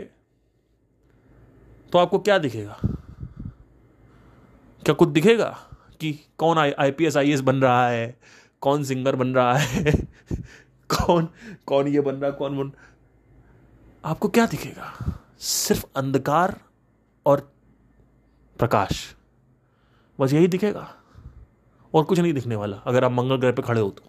तो 1.92 1.98
आपको 1.98 2.18
क्या 2.18 2.38
दिखेगा? 2.38 2.78
क्या 4.82 4.94
कुछ 4.94 5.08
दिखेगा? 5.08 5.56
कि 6.00 6.12
कौन 6.38 6.58
I 6.58 6.90
P 6.90 7.06
S 7.06 7.16
I 7.16 7.30
S 7.32 7.40
बन 7.40 7.56
रहा 7.56 7.88
है? 7.88 8.18
कौन 8.60 8.84
सिंगर 8.84 9.16
बन 9.16 9.34
रहा 9.34 9.56
है? 9.56 9.92
कौन 10.90 11.28
कौन 11.66 11.88
ये 11.88 12.00
बन 12.00 12.14
रहा 12.14 12.30
है? 12.30 12.36
कौन 12.36 12.58
बन 12.58 12.72
आपको 14.04 14.28
क्या 14.28 14.46
दिखेगा? 14.46 15.22
सिर्फ़ 15.38 15.84
अंधकार 15.96 16.60
और 17.26 17.52
प्रकाश। 18.58 19.16
बस 20.20 20.32
यही 20.32 20.48
दिखेगा। 20.48 20.96
और 21.94 22.04
कुछ 22.04 22.18
नहीं 22.18 22.32
दिखने 22.32 22.56
वाला, 22.56 22.76
अगर 22.76 23.04
आप 23.04 23.12
मंगल 23.12 23.36
ग्रह 23.36 23.52
पे 23.52 23.62
खड़े 23.62 23.80
हो 23.80 23.90
तो। 23.90 24.02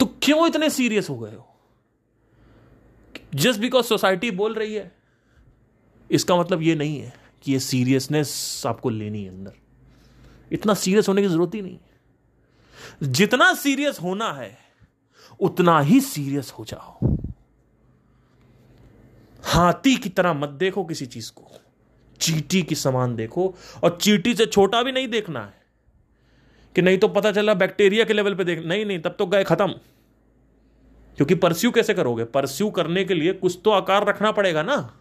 तो 0.00 0.06
क्यों 0.06 0.46
इतने 0.46 0.70
सीरियस 0.70 1.10
हो 1.10 1.18
गए 1.18 1.34
हो? 1.34 1.54
जस्ट 3.34 3.60
बिकॉज़ 3.60 3.86
सोसाइटी 3.86 4.30
बोल 4.30 4.54
रही 4.54 4.74
है, 4.74 4.96
इसका 6.10 6.36
मतलब 6.36 6.62
ये 6.62 6.74
नहीं 6.74 7.00
है 7.00 7.14
कि 7.42 7.52
ये 7.52 7.60
सीरियसनेस 7.60 8.62
आपको 8.66 8.90
लेनी 8.90 9.22
है 9.22 9.28
अंदर। 9.28 9.52
इतना 10.52 10.74
सीरियस 10.74 11.08
होने 11.08 11.22
की 11.22 11.28
ज़रूरत 11.28 11.54
ही 11.54 11.62
नहीं। 11.62 11.78
जितना 13.02 13.54
सीरियस 13.54 13.98
होना 14.02 14.32
है, 14.32 14.58
उतना 15.40 15.80
ही 15.80 16.00
सीरियस 16.00 16.52
हो 16.52 16.64
जाओ। 16.64 17.16
हाथी 19.48 19.96
की 19.96 20.08
तरह 20.08 20.32
मत 20.32 20.48
देखो 20.48 20.84
किसी 20.84 21.06
चीज़ 21.06 21.32
को। 21.32 21.50
चीटी 22.20 22.62
की 22.62 22.74
समान 22.74 23.16
देखो। 23.16 23.54
और 23.84 23.98
चीटी 24.02 24.34
से 24.34 24.46
छोटा 24.46 24.82
भी 24.82 24.92
नहीं 24.92 25.08
देखना 25.08 25.40
है। 25.40 25.58
कि 26.74 26.82
नहीं 26.82 26.98
तो 26.98 27.08
पता 27.08 27.32
चला 27.32 27.54
बैक्टीरिया 27.54 28.04
के 28.04 28.12
लेवल 28.12 28.34
पे 28.34 28.44
देख 28.44 28.66
नहीं 28.66 28.86
नहीं, 28.86 28.98
तब 28.98 29.16
तो 29.18 29.26
गए 29.26 29.44
खत्म। 29.44 29.68
क्योंकि 31.16 31.34
परस्यू 31.34 31.70
कैसे 31.70 31.94
करोगे? 31.94 32.24
परस्यू 32.24 32.70
करने 32.70 33.04
के 33.04 33.14
लिए 33.14 33.32
कुछ 33.32 33.58
तो 33.64 33.70
आकार 33.70 34.06
रखना 34.06 34.32
पड़ेगा 34.32 34.62
ना। 34.62 35.00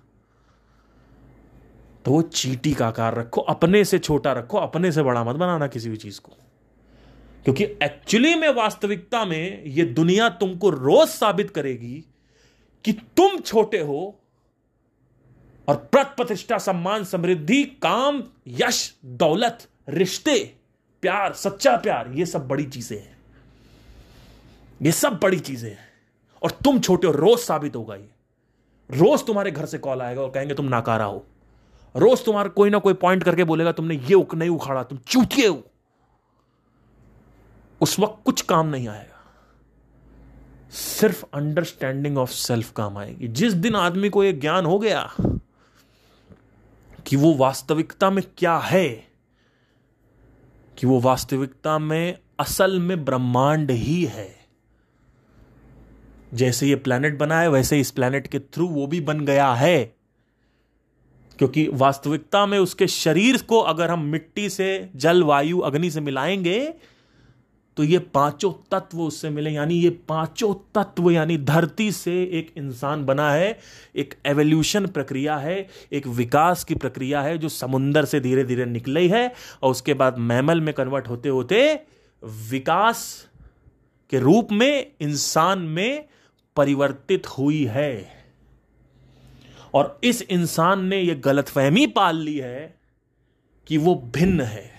तो 2.06 2.12
वो 2.12 2.22
चीटी 2.22 2.74
का 2.74 2.88
आकार 2.88 3.16
रखो, 3.16 3.42
अपने 3.42 3.86
से 3.86 4.00
छोटा 4.00 4.34
रखो, 4.34 4.58
अपने 4.58 4.92
से 4.92 5.04
बड़ा 5.04 5.24
मत 5.24 5.36
बनाना 5.36 5.68
किसी 5.68 5.90
भी 5.90 5.98
चीज़ 5.98 6.22
को। 6.22 6.32
क्योंकि 7.44 7.64
एक्चुअली 7.64 8.36
में 8.36 8.50
वास्तविकता 8.50 9.26
में 9.26 9.64
ये 9.66 9.84
दुनिया 9.84 10.30
तुमको 10.30 10.70
रोज 10.70 11.08
साबित 11.08 11.50
करेगी 11.50 12.06
कि 12.86 12.94
तुम 12.94 13.40
छोटे 13.40 13.80
हो 13.80 14.20
और 15.68 15.76
प्रत 15.76 16.14
प्रतिष्ठा, 16.18 16.58
सम्मान, 16.58 17.04
समृद्धि, 17.04 17.64
काम, 17.64 18.24
यश, 18.48 18.96
दौलत, 19.06 19.68
रिश्ते, 19.90 20.56
प्यार, 21.02 21.34
सच्चा 21.34 21.78
प्यार, 21.78 22.12
ये 22.12 22.26
सब 22.26 22.48
बड़ी 22.48 22.66
चीज़ें 22.66 23.00
हैं। 23.00 23.18
ये 24.82 24.92
सब 24.92 25.20
बड़ी 25.24 25.40
चीज़ें 25.40 25.70
हैं। 25.70 25.90
और 26.44 26.52
तुम 26.52 26.80
छोटे 26.80 27.08
हो, 27.08 27.14
रोज 27.14 27.40
साबित 27.40 27.76
होगा 27.76 27.96
ये। 27.96 28.10
रोज 28.92 29.26
तुम्हारे 29.26 29.52
घर 29.52 29.66
से 29.66 29.78
कॉल 29.78 30.02
आएगा 30.02 30.22
और 30.22 30.30
कहेंगे, 30.30 30.54
तुम 30.54 30.66
नाकारा 30.66 31.06
हो। 31.06 31.26
रोज 31.96 32.26
तुम्हारा 32.26 32.50
कोई 32.50 32.70
ना 32.70 32.78
कोई 32.78 32.94
पॉइंट 32.94 33.24
करके 33.24 33.44
बोलेगा, 33.44 33.72
तुमने 33.72 33.96
ये 33.96 34.14
उक 34.14 34.36
नहीं 34.36 34.50
उखाड़ा, 34.50 34.84
तुम 34.84 34.98
चूतिए 34.98 35.48
हो। 35.48 35.64
उस 37.82 38.00
वक्त 38.00 38.26
कुछ 38.26 38.42
काम 38.42 38.68
नहीं 38.68 38.88
आएगा। 38.88 39.14
सिर्फ़ 40.72 41.26
अंडरस्टैंडिंग 41.34 42.18
ऑफ़ 42.18 42.30
सेल्फ 42.30 42.72
काम 42.72 42.98
आएगी। 42.98 43.28
जिस 43.28 43.54
दिन 43.54 43.76
आदमी 43.76 44.10
को 44.10 44.24
यह 44.24 44.32
ज्ञान 44.32 44.66
हो 44.66 44.80
गया 44.80 45.14
कि 47.08 47.16
वो 47.16 47.34
वास्तविकता 47.34 48.10
में 48.10 48.24
क्या 48.38 48.58
है? 48.58 48.90
कि 50.78 50.88
वो 50.88 51.00
वास्तविकता 51.00 51.80
में 51.80 52.20
असल 52.40 52.80
में 52.80 53.06
ब्रह्मांड 53.06 53.72
ही 53.72 54.06
है। 54.06 54.36
जैसे 56.34 56.68
ये 56.68 56.76
प्लैनेट 56.76 57.18
बना 57.18 57.40
है, 57.40 57.50
वैसे 57.50 57.80
इस 57.80 57.92
प्लैनेट 57.92 58.28
के 58.28 58.40
थ्रू 58.40 58.68
वो 58.68 58.88
भी 58.88 59.02
बन 59.02 59.26
गया 59.26 59.54
है। 59.54 59.96
क्योंकि 61.38 61.70
वास्तविकता 61.74 62.46
में 62.46 62.60
उसके 62.60 62.88
शरीर 62.88 63.42
को 63.42 63.60
अगर 63.60 63.90
हम 63.90 64.04
मिट्टी 64.04 64.50
से, 64.50 64.90
जल, 64.96 65.24
वायु, 65.24 65.60
अग्नि 65.60 65.92
से 65.92 66.02
मिलाएँगे 66.02 66.74
तो 67.78 67.84
ये 67.84 68.00
पाँचों 68.00 68.52
तत्व 68.72 69.02
उससे 69.02 69.30
मिले, 69.30 69.50
यानी 69.50 69.76
ये 69.76 69.90
पाँचों 69.90 70.54
तत्व, 70.76 71.12
यानी 71.12 71.38
धरती 71.38 71.92
से 71.92 72.24
एक 72.24 72.54
इंसान 72.58 73.06
बना 73.06 73.32
है, 73.32 73.60
एक 73.96 74.14
एवोल्यूशन 74.26 74.88
प्रक्रिया 74.88 75.38
है, 75.38 75.68
एक 75.92 76.08
विकास 76.08 76.64
की 76.64 76.76
प्रक्रिया 76.76 77.22
है 77.22 77.38
जो 77.38 77.50
समुंदर 77.50 78.06
से 78.06 78.20
धीरे 78.20 78.44
धीरे 78.44 78.66
निकली 78.66 79.08
है 79.08 79.34
और 79.64 79.72
उसके 79.72 79.94
बाद 79.94 80.18
मैमल 80.18 80.62
में 80.62 80.74
कन्वर्ट 80.74 81.08
होते 81.08 81.30
होते 81.30 81.80
विकास 82.24 83.28
के 84.10 84.20
रूप 84.20 84.52
में, 84.52 84.92
इंसान 85.02 85.60
में 85.60 86.06
परिवर्तित 86.56 87.28
हुई 87.28 87.66
है। 87.66 88.26
और 89.74 90.00
इस 90.04 90.22
इंसान 90.22 90.86
ने 90.86 91.02
यह 91.02 91.22
गलतफहमी 91.26 91.88
पाल 91.88 92.18
ली 92.18 92.38
है 92.38 92.76
कि 93.68 93.78
वो 93.78 93.96
भिन्न 93.96 94.42
है। 94.42 94.77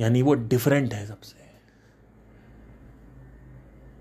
यानी 0.00 0.22
वो 0.22 0.34
डिफरेंट 0.34 0.94
है 0.94 1.06
सबसे। 1.06 1.44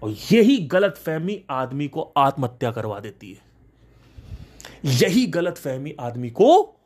और 0.04 0.16
यही 0.32 0.58
गलत 0.58 0.98
फहमी 0.98 1.44
आदमी 1.50 1.88
को 1.88 2.02
आत्महत्या 2.02 2.72
करवा 2.72 3.00
देती 3.00 3.34
है। 3.34 3.42
यही 4.86 5.26
गलत 5.26 5.58
फहमी 5.58 5.96
आदमी 6.00 6.30
को 6.30 6.80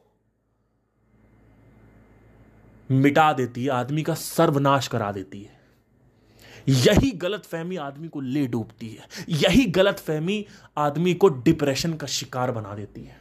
मिटा 2.92 3.34
देती 3.34 3.64
है, 3.64 3.70
आदमी 3.70 4.04
का 4.04 4.14
सर्वनाश 4.14 4.88
करा 4.88 5.12
देती 5.12 5.42
है। 5.42 5.58
यही 6.70 7.12
गलत 7.12 7.46
फहमी 7.46 7.76
आदमी 7.76 8.08
को 8.08 8.20
ले 8.20 8.48
डूबती 8.48 8.90
है। 8.90 9.08
यही 9.30 9.66
गलत 9.66 10.00
फहमी 10.00 10.46
आदमी 10.78 11.14
को 11.14 11.28
डिप्रेशन 11.28 11.94
का 11.94 12.08
शिकार 12.08 12.52
बना 12.52 12.76
देती 12.76 13.04
है। 13.04 13.18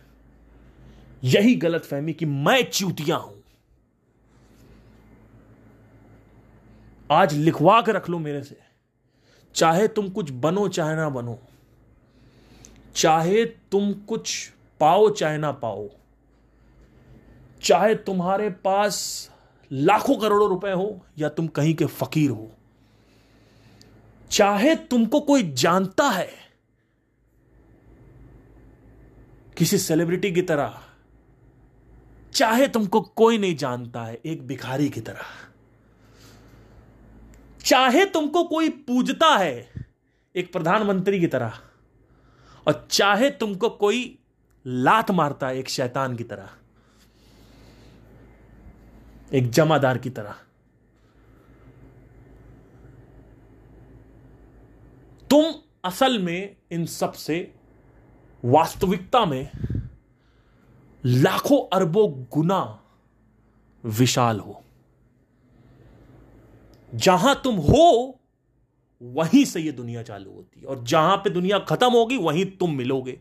यही 1.24 1.54
गलत 1.54 1.84
फहमी 1.84 2.12
कि 2.12 2.26
मैं 2.26 2.70
चूतिया 2.70 3.16
हूँ। 3.16 3.35
आज 7.10 7.34
लिखवा 7.34 7.82
के 7.82 7.92
रख 7.92 8.10
लो 8.10 8.18
मेरे 8.18 8.42
से। 8.42 8.58
चाहे 9.54 9.88
तुम 9.88 10.08
कुछ 10.08 10.30
बनो, 10.30 10.68
चाहे 10.68 10.96
ना 10.96 11.08
बनो। 11.08 11.38
चाहे 12.94 13.44
तुम 13.44 13.92
कुछ 13.92 14.52
पाओ, 14.80 15.10
चाहे 15.10 15.38
ना 15.38 15.52
पाओ। 15.52 15.88
चाहे 17.62 17.94
तुम्हारे 17.94 18.50
पास 18.50 19.30
लाखों 19.72 20.16
करोड़ों 20.16 20.48
रुपए 20.48 20.70
हो, 20.70 21.06
या 21.18 21.28
तुम 21.28 21.46
कहीं 21.46 21.74
के 21.74 21.84
फकीर 21.84 22.30
हो। 22.30 22.52
चाहे 24.30 24.74
तुमको 24.74 25.20
कोई 25.20 25.52
जानता 25.52 26.08
है 26.08 26.30
किसी 29.56 29.78
सेलिब्रिटी 29.78 30.32
की 30.32 30.42
तरह, 30.42 30.82
चाहे 32.34 32.68
तुमको 32.68 33.00
कोई 33.00 33.38
नहीं 33.38 33.56
जानता 33.56 34.04
है, 34.04 34.20
एक 34.26 34.46
भिखारी 34.46 34.88
की 34.88 35.00
तरह। 35.00 35.22
चाहे 37.66 38.04
तुमको 38.04 38.42
कोई 38.44 38.68
पूजता 38.68 39.28
है 39.36 39.84
एक 40.34 40.52
प्रधानमंत्री 40.52 41.18
की 41.20 41.26
तरह, 41.26 41.52
और 42.66 42.86
चाहे 42.90 43.30
तुमको 43.30 43.68
कोई 43.68 44.18
लात 44.64 45.10
मारता 45.10 45.48
है 45.48 45.58
एक 45.58 45.68
शैतान 45.68 46.16
की 46.16 46.24
तरह, 46.24 46.48
एक 49.32 49.50
जमादार 49.50 49.98
की 49.98 50.10
तरह। 50.10 50.34
तुम 55.30 55.52
असल 55.84 56.18
में 56.18 56.56
इन 56.72 56.86
सबसे 56.86 57.38
वास्तविकता 58.42 59.24
में 59.26 59.48
लाखों 61.04 61.58
अरबों 61.72 62.08
गुना 62.32 62.60
विशाल 63.84 64.40
हो। 64.40 64.62
जहाँ 66.96 67.40
तुम 67.44 67.56
हो, 67.56 68.20
वहीं 69.02 69.44
से 69.44 69.60
यह 69.60 69.72
दुनिया 69.72 70.02
चालू 70.02 70.30
होती 70.30 70.60
है। 70.60 70.66
और 70.66 70.84
जहाँ 70.84 71.16
पे 71.16 71.30
दुनिया 71.30 71.58
खत्म 71.58 71.90
होगी, 71.90 72.16
वहीं 72.16 72.44
तुम 72.46 72.74
मिलोगे। 72.74 73.18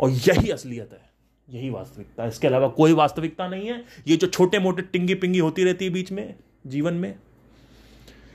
और 0.00 0.10
यही 0.10 0.50
असलियत 0.50 0.92
है, 0.92 1.10
यही 1.48 1.70
वास्तविकता 1.70 2.22
है। 2.22 2.28
इसके 2.28 2.46
अलावा 2.46 2.68
कोई 2.68 2.92
वास्तविकता 2.92 3.48
नहीं 3.48 3.68
है। 3.68 3.84
ये 4.08 4.16
जो 4.16 4.26
छोटे 4.26 4.58
मोटे 4.58 4.82
टिंगी 4.82 5.14
पिंगी 5.14 5.38
होती 5.38 5.64
रहती 5.64 5.84
है 5.84 5.90
बीच 5.90 6.12
में, 6.12 6.34
जीवन 6.66 6.94
में, 6.94 7.18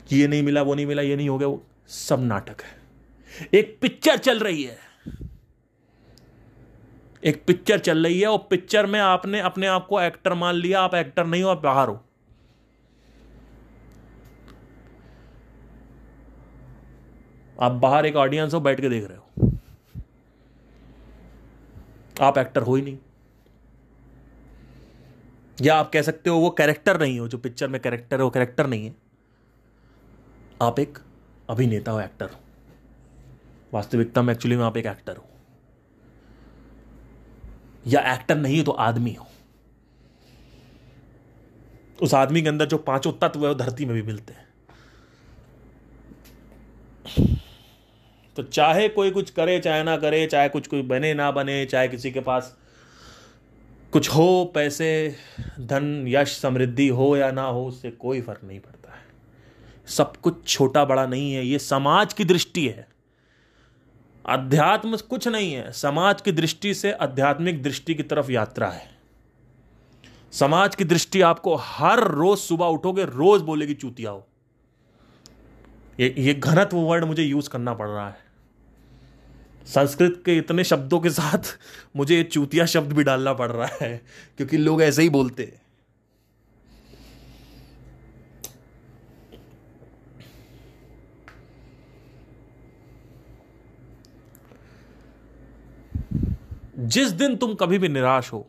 कि 0.10 0.18
ये 0.18 0.28
नहीं 0.28 0.44
मिला, 0.44 0.62
वो 0.62 0.76
नहीं 0.76 0.86
मिला, 0.86 1.02
ये 1.02 1.16
नहीं 1.16 1.30
हो 1.30 1.38
गया, 1.38 1.48
वो 1.48 1.64
सब 1.88 2.20
नाटक 2.20 2.62
है। 2.62 2.82
एक 3.54 3.78
पिक्चर 3.82 4.18
चल 4.18 4.40
रही 4.40 4.64
है। 4.64 4.78
एक 7.24 7.44
पिक्चर 7.48 7.80
चल 7.80 8.04
रही 8.04 8.20
है, 8.22 8.28
और 8.28 8.48
पिक्चर 8.50 8.86
में 8.86 9.00
आपने 9.00 9.40
अपने 9.40 9.68
आप 9.68 9.88
को 9.88 10.02
एक्टर 10.02 10.34
मान 10.34 10.56
लिया, 10.56 10.82
आप 10.82 10.96
एक्टर 10.96 11.26
नहीं 11.26 11.44
हो, 11.44 11.50
आप 11.50 11.62
बाहर 11.62 11.90
हो। 11.90 12.06
आप 17.62 17.72
बाहर 17.72 18.06
एक 18.06 18.16
ऑडियंस 18.16 18.54
हो, 18.54 18.60
बैठ 18.60 18.82
के 18.82 18.90
देख 18.90 19.08
रहे 19.10 19.18
हो। 19.18 19.52
आप 22.22 22.38
एक्टर 22.38 22.62
हो 22.62 22.76
ही 22.76 22.82
नहीं। 22.82 22.98
या 25.62 25.76
आप 25.76 25.92
कह 25.94 26.02
सकते 26.02 26.30
हो, 26.30 26.38
वो 26.38 26.50
कैरेक्टर 26.50 27.02
नहीं 27.02 27.20
हो, 27.20 27.28
जो 27.28 27.38
पिक्चर 27.38 27.68
में 27.68 27.82
कैरेक्टर 27.82 28.18
है, 28.18 28.24
वो 28.24 28.30
कैरेक्टर 28.30 28.68
नहीं 28.68 28.86
है। 28.86 28.96
आप 30.62 30.80
एक 30.80 31.00
अभिनेता 31.50 31.92
हो 31.92 32.00
एक्टर 32.00 32.26
हो। 32.26 32.40
वास्तविकता 33.74 34.22
में 34.22 34.34
एक्चुअली 34.34 34.58
में 34.58 34.64
आप 34.64 34.78
एक 34.78 34.86
एक्टर 34.86 35.18
हो। 35.18 35.26
या 37.88 38.14
एक्टर 38.14 38.36
नहीं 38.36 38.58
हो 38.58 38.64
तो 38.64 38.72
आदमी 38.72 39.14
हो। 39.14 39.28
उस 42.02 42.14
आदमी 42.14 42.42
के 42.42 42.48
अंदर 42.48 42.66
जो 42.66 42.78
पाँचों 42.78 43.14
तत्व 43.14 43.42
है, 43.42 43.48
वो 43.48 43.54
धरती 43.54 43.86
में 43.86 43.96
भी 43.96 44.02
मिलते 44.02 44.34
हैं। 44.34 44.52
तो 48.36 48.44
चाहे 48.44 48.90
कोई 48.90 49.12
कुछ 49.12 49.30
करे, 49.30 49.60
चाहे 49.60 49.84
ना 49.84 49.98
करे, 49.98 50.26
चाहे 50.26 50.50
कुछ 50.50 50.68
कोई 50.68 50.82
बने, 50.82 51.14
ना 51.14 51.32
बने, 51.32 51.66
चाहे 51.66 51.88
किसी 51.88 52.12
के 52.12 52.20
पास 52.20 52.58
कुछ 53.94 54.10
हो, 54.10 54.52
पैसे, 54.56 55.16
धन, 55.60 56.06
यश, 56.08 56.38
समृद्धि 56.38 56.88
हो 56.88 57.18
या 57.18 57.32
ना 57.32 57.44
हो, 57.44 57.66
उससे 57.66 57.92
कोई 57.92 58.22
फ़र्क 58.22 58.40
नहीं 58.44 58.60
पड़ता 58.60 58.92
है। 58.92 59.02
सब 59.88 60.16
कुछ 60.16 60.48
छोटा 60.48 60.86
बड़ा 60.86 61.06
नहीं 61.06 61.34
है, 61.34 61.46
ये 61.46 61.60
समाज 61.60 62.14
की 62.14 62.26
दृष्टि 62.26 62.68
है। 62.68 62.88
अध्यात्म 64.26 64.98
कुछ 64.98 65.28
नहीं 65.28 65.54
है, 65.54 65.72
समाज 65.72 66.22
की 66.22 66.32
दृष्टि 66.32 66.74
से 66.74 66.92
आध्यात्मिक 66.92 67.64
दृष्टि 67.64 67.96
की 67.96 68.04
तरफ़ 68.04 68.32
यात्रा 68.32 68.68
है। 68.68 68.92
समाज 70.32 70.76
की 70.76 70.84
दृष्टि 70.84 71.22
आपको 71.22 71.56
हर 71.56 72.00
रोज 72.00 72.38
सुबह 72.38 72.66
उठोगे, 72.66 73.04
रोज 73.06 73.42
बोलेगी, 73.42 73.74
चूतिया 73.74 74.12
हो। 74.12 74.28
ये 76.02 76.14
ये 76.18 76.34
घनत्व 76.34 76.78
वर्ड 76.78 77.04
मुझे 77.04 77.24
यूज़ 77.24 77.50
करना 77.50 77.74
पड़ 77.74 77.88
रहा 77.88 78.08
है। 78.10 78.30
संस्कृत 79.68 80.22
के 80.26 80.38
इतने 80.38 80.64
शब्दों 80.64 81.00
के 81.00 81.10
साथ 81.10 81.58
मुझे 81.96 82.16
ये 82.16 82.24
चूतिया 82.24 82.66
शब्द 82.66 82.94
भी 82.94 83.04
डालना 83.04 83.34
पड़ 83.34 83.52
रहा 83.52 83.68
है, 83.82 84.02
क्योंकि 84.38 84.58
लोग 84.58 84.82
ऐसे 84.82 85.02
ही 85.02 85.10
बोलते 85.10 85.44
हैं। 85.44 85.60
जिस 96.88 97.12
दिन 97.12 97.36
तुम 97.36 97.54
कभी 97.54 97.78
भी 97.78 97.90
निराश 97.90 98.32
हो, 98.34 98.48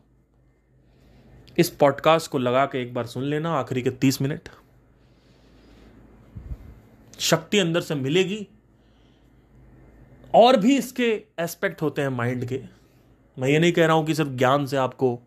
इस 1.59 1.71
पॉडकास्ट 1.71 2.31
को 2.31 2.39
लगा 2.39 2.65
के 2.67 2.83
एक 2.83 2.95
बार 2.95 3.07
सुन 3.07 3.23
लेना, 3.23 3.53
आखिरी 3.53 3.83
के 3.83 3.91
तीस 3.91 4.21
मिनट। 4.23 4.49
शक्ति 7.23 7.59
अंदर 7.59 7.81
से 7.81 7.95
मिलेगी। 7.95 8.47
और 10.35 10.57
भी 10.57 10.77
इसके 10.79 11.25
एस्पेक्ट 11.39 11.83
होते 11.83 12.03
हैं 12.03 12.09
माइंड 12.09 12.45
के। 12.45 12.61
मैं 13.39 13.49
ये 13.49 13.59
नहीं 13.59 13.73
कह 13.73 13.87
रहा 13.87 13.97
हूँ 13.97 14.07
कि 14.07 14.15
सिर्फ़ 14.15 14.31
ज्ञान 14.31 14.67
से 14.67 14.77
आपको 14.77 15.21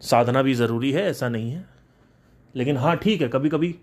साधना 0.00 0.42
भी 0.42 0.54
ज़रूरी 0.54 0.92
है, 0.92 1.02
ऐसा 1.02 1.28
नहीं 1.28 1.52
है। 1.52 1.64
लेकिन 2.56 2.76
हाँ 2.76 2.96
ठीक 2.96 3.22
है 3.22 3.28
कभी 3.28 3.48
कभी 3.48 3.74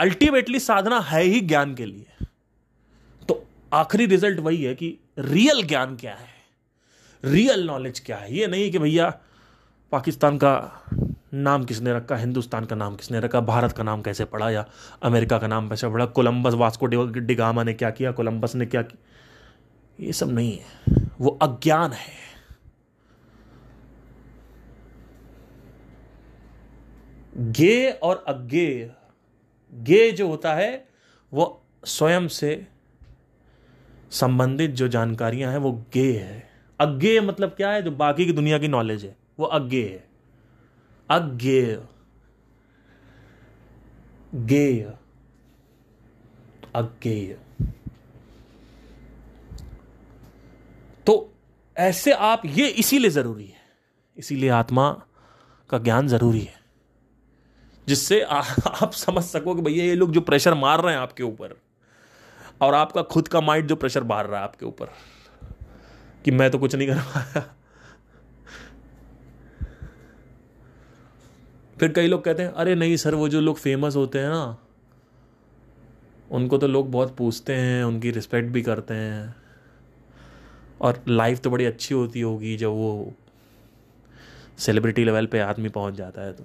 अल्टीमेटली 0.00 0.60
साधना 0.60 1.00
है 1.00 1.22
ही 1.22 1.40
ज्ञान 1.40 1.74
के 1.74 1.86
लिए। 1.86 2.26
तो 3.28 3.46
आखिरी 3.72 4.06
रिज़ल्ट 4.06 4.40
वही 4.40 4.62
है 4.62 4.74
कि 4.74 4.98
रियल 5.18 5.62
ज्ञान 5.62 5.96
क्या 5.96 6.14
है? 6.14 6.34
रियल 7.24 7.66
नॉलेज 7.66 8.00
क्या 8.00 8.16
है? 8.16 8.34
ये 8.34 8.46
नहीं 8.46 8.70
कि 8.72 8.78
भैया 8.78 9.08
पाकिस्तान 9.92 10.38
का 10.38 10.84
नाम 11.36 11.64
किसने 11.64 11.92
रखा? 11.92 12.16
हिंदुस्तान 12.16 12.64
का 12.64 12.76
नाम 12.76 12.96
किसने 12.96 13.20
रखा? 13.20 13.40
भारत 13.40 13.72
का 13.72 13.82
नाम 13.82 14.02
कैसे 14.02 14.24
पढ़ा 14.24 14.50
या 14.50 14.66
अमेरिका 15.02 15.38
का 15.38 15.46
नाम 15.46 15.68
कैसे 15.68 15.88
पढ़ा? 15.88 16.06
कोलंबस 16.06 16.54
वास्को 16.54 16.86
डिगामा 17.20 17.62
ने 17.62 17.74
क्या 17.74 17.90
किया? 17.90 18.12
कोलंबस 18.12 18.54
ने 18.54 18.66
क्या 18.66 18.82
किया? 18.82 20.04
ये 20.06 20.12
सब 20.12 20.30
नहीं 20.30 20.58
है। 20.58 20.64
वो 21.20 21.38
अज्ञान 21.42 21.92
है। 21.92 22.26
गे 27.36 27.90
और 27.90 28.24
अज्ञे। 28.28 28.90
गे 29.74 30.10
जो 30.12 30.28
होता 30.28 30.54
है, 30.54 30.88
वो 31.32 31.62
स्वयं 31.84 32.28
से 32.28 32.66
संबंधित 34.10 34.70
जो 34.70 34.88
जानकारियाँ 34.88 35.50
हैं, 35.50 35.58
वो 35.58 35.72
गे 35.92 36.12
है। 36.12 36.50
अज्ञे 36.80 37.20
मतलब 37.20 37.48
क्या 37.50 37.70
है? 37.70 37.82
जो 37.82 37.90
बाकी 37.90 38.26
की 38.26 38.32
दुनिया 38.32 38.58
की 38.58 38.68
नॉलेज 38.68 39.04
है, 39.04 39.16
वो 39.38 39.46
अज्ञेय 39.46 39.84
है। 39.84 40.15
अज्ञेय। 41.10 41.86
गेय 44.34 44.94
अज्ञेय। 46.74 47.40
तो 51.06 51.34
ऐसे 51.76 52.12
आप, 52.12 52.42
ये 52.46 52.68
इसीलिए 52.68 53.10
ज़रूरी 53.10 53.46
है। 53.46 53.60
इसीलिए 54.16 54.50
आत्मा 54.50 55.02
का 55.70 55.78
ज्ञान 55.78 56.08
ज़रूरी 56.08 56.40
है। 56.40 56.60
जिससे 57.88 58.20
आप 58.82 58.90
समझ 58.92 59.24
सको 59.24 59.54
कि 59.54 59.62
भैया 59.62 59.84
ये 59.84 59.94
लोग 59.94 60.12
जो 60.12 60.20
प्रेशर 60.20 60.54
मार 60.54 60.80
रहे 60.80 60.94
हैं 60.94 61.00
आपके 61.00 61.22
ऊपर, 61.22 61.60
और 62.60 62.74
आपका 62.74 63.02
खुद 63.02 63.28
का 63.28 63.40
माइंड 63.40 63.68
जो 63.68 63.76
प्रेशर 63.76 64.04
मार 64.04 64.26
रहा 64.26 64.38
है 64.38 64.44
आपके 64.44 64.66
ऊपर, 64.66 64.86
कि 66.24 66.30
मैं 66.30 66.50
तो 66.50 66.58
कुछ 66.58 66.74
नहीं 66.74 66.88
कर 66.88 66.98
पाया। 66.98 67.55
फिर 71.80 71.92
कई 71.92 72.06
लोग 72.06 72.24
कहते 72.24 72.42
हैं, 72.42 72.50
अरे 72.50 72.74
नहीं 72.74 72.96
सर, 72.96 73.14
वो 73.14 73.28
जो 73.28 73.40
लोग 73.40 73.56
फ़ेमस 73.56 73.96
होते 73.96 74.18
हैं 74.18 74.28
ना, 74.28 74.58
उनको 76.30 76.58
तो 76.58 76.66
लोग 76.66 76.90
बहुत 76.90 77.16
पूछते 77.16 77.54
हैं, 77.54 77.84
उनकी 77.84 78.10
रिस्पेक्ट 78.10 78.48
भी 78.48 78.62
करते 78.62 78.94
हैं। 78.94 79.36
और 80.80 81.04
लाइफ 81.08 81.40
तो 81.40 81.50
बड़ी 81.50 81.64
अच्छी 81.64 81.94
होती 81.94 82.20
होगी 82.20 82.56
जब 82.56 82.68
वो 82.68 83.14
सेलिब्रिटी 84.58 85.04
लेवल 85.04 85.26
पे 85.26 85.38
आदमी 85.38 85.68
पहुँच 85.68 85.94
जाता 85.94 86.22
है 86.22 86.32
तो। 86.32 86.44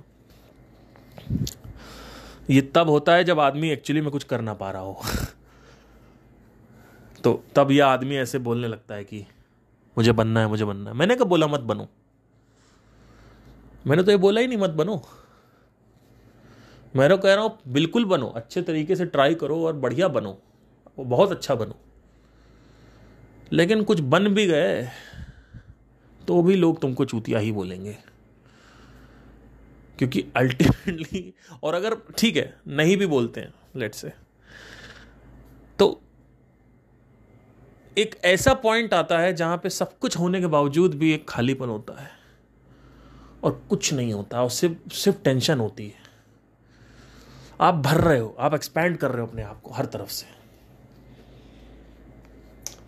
ये 2.50 2.62
तब 2.62 2.90
होता 2.90 3.14
है 3.14 3.24
जब 3.24 3.40
आदमी 3.40 3.70
एक्चुअली 3.70 4.02
में 4.02 4.12
कुछ 4.12 4.24
कर 4.24 4.42
ना 4.42 4.54
पा 4.54 4.72
रहा 4.72 4.82
हो। 4.82 5.02
तो 7.24 7.44
तब 7.56 7.72
यह 7.72 7.86
आदमी 7.86 8.16
ऐसे 8.16 8.40
बोलने 8.40 8.68
लगता 8.68 8.96
है 8.96 9.04
कि, 9.04 9.26
मुझे 9.98 10.12
बनना 10.12 10.40
है, 10.40 10.48
मुझे 10.48 10.66
बनना 10.66 10.90
है। 10.90 10.98
मैंने 10.98 11.16
कब 11.16 11.24
बोला 11.24 11.48
मत 11.48 11.60
बनो। 11.60 11.88
मैंने 13.88 14.04
तो 14.04 14.12
ये 14.12 14.18
बोला 14.18 14.42
ही 14.42 14.48
नहीं, 14.48 14.58
मत 14.58 14.70
बनो। 14.70 15.02
मैं 16.94 17.08
तो 17.10 17.18
कह 17.18 17.34
रहा 17.34 17.44
हूँ, 17.44 17.58
बिल्कुल 17.68 18.06
बनो, 18.06 18.28
अच्छे 18.28 18.62
तरीके 18.62 18.96
से 18.96 19.06
ट्राई 19.06 19.36
करो 19.36 19.64
और 19.66 19.74
बढ़िया 19.76 20.08
बनो, 20.08 20.38
बहुत 20.98 21.32
अच्छा 21.32 21.56
बनो। 21.56 21.76
लेकिन 23.52 23.84
कुछ 23.84 24.00
बन 24.00 24.28
भी 24.28 24.46
गए 24.48 24.90
तो 26.22 26.42
भी 26.42 26.56
लोग 26.56 26.80
तुमको 26.82 27.06
चूतिया 27.06 27.40
ही 27.40 27.52
बोलेंगे। 27.52 27.98
क्योंकि 30.00 30.24
अल्टीमेटली 30.36 31.34
और 31.64 31.74
अगर 31.74 31.96
ठीक 32.18 32.38
है, 32.38 32.54
नहीं 32.68 32.98
भी 32.98 33.06
बोलते 33.06 33.42
हैं 33.42 33.54
लेट 33.76 33.96
से 33.96 34.12
तो 35.80 36.02
एक 37.98 38.16
ऐसा 38.26 38.54
पॉइंट 38.54 38.94
आता 38.94 39.20
है, 39.20 39.34
जहाँ 39.34 39.58
पे 39.58 39.70
सब 39.70 39.98
कुछ 40.00 40.18
होने 40.18 40.40
के 40.40 40.48
बावजूद 40.48 40.94
भी 40.94 41.14
एक 41.14 41.28
खालीपन 41.30 41.70
होता 41.70 42.02
है। 42.02 42.10
और 43.44 43.62
कुछ 43.70 43.94
नहीं 43.94 44.14
होता, 44.14 44.44
और 44.44 44.50
सिर्फ़ 44.50 44.94
सिर्फ़ 44.94 45.22
टेंशन 45.24 45.60
होती 45.60 45.88
है। 45.88 46.01
आप 47.62 47.76
भर 47.76 47.98
रहे 47.98 48.20
हो, 48.20 48.36
आप 48.40 48.54
एक्सपैंड 48.54 48.98
कर 48.98 49.12
रहे 49.12 49.22
हो 49.22 49.28
अपने 49.28 49.44
आप 49.44 49.62
को 49.62 49.72
हर 49.72 49.86
तरफ़ 49.86 50.10
से। 50.10 50.26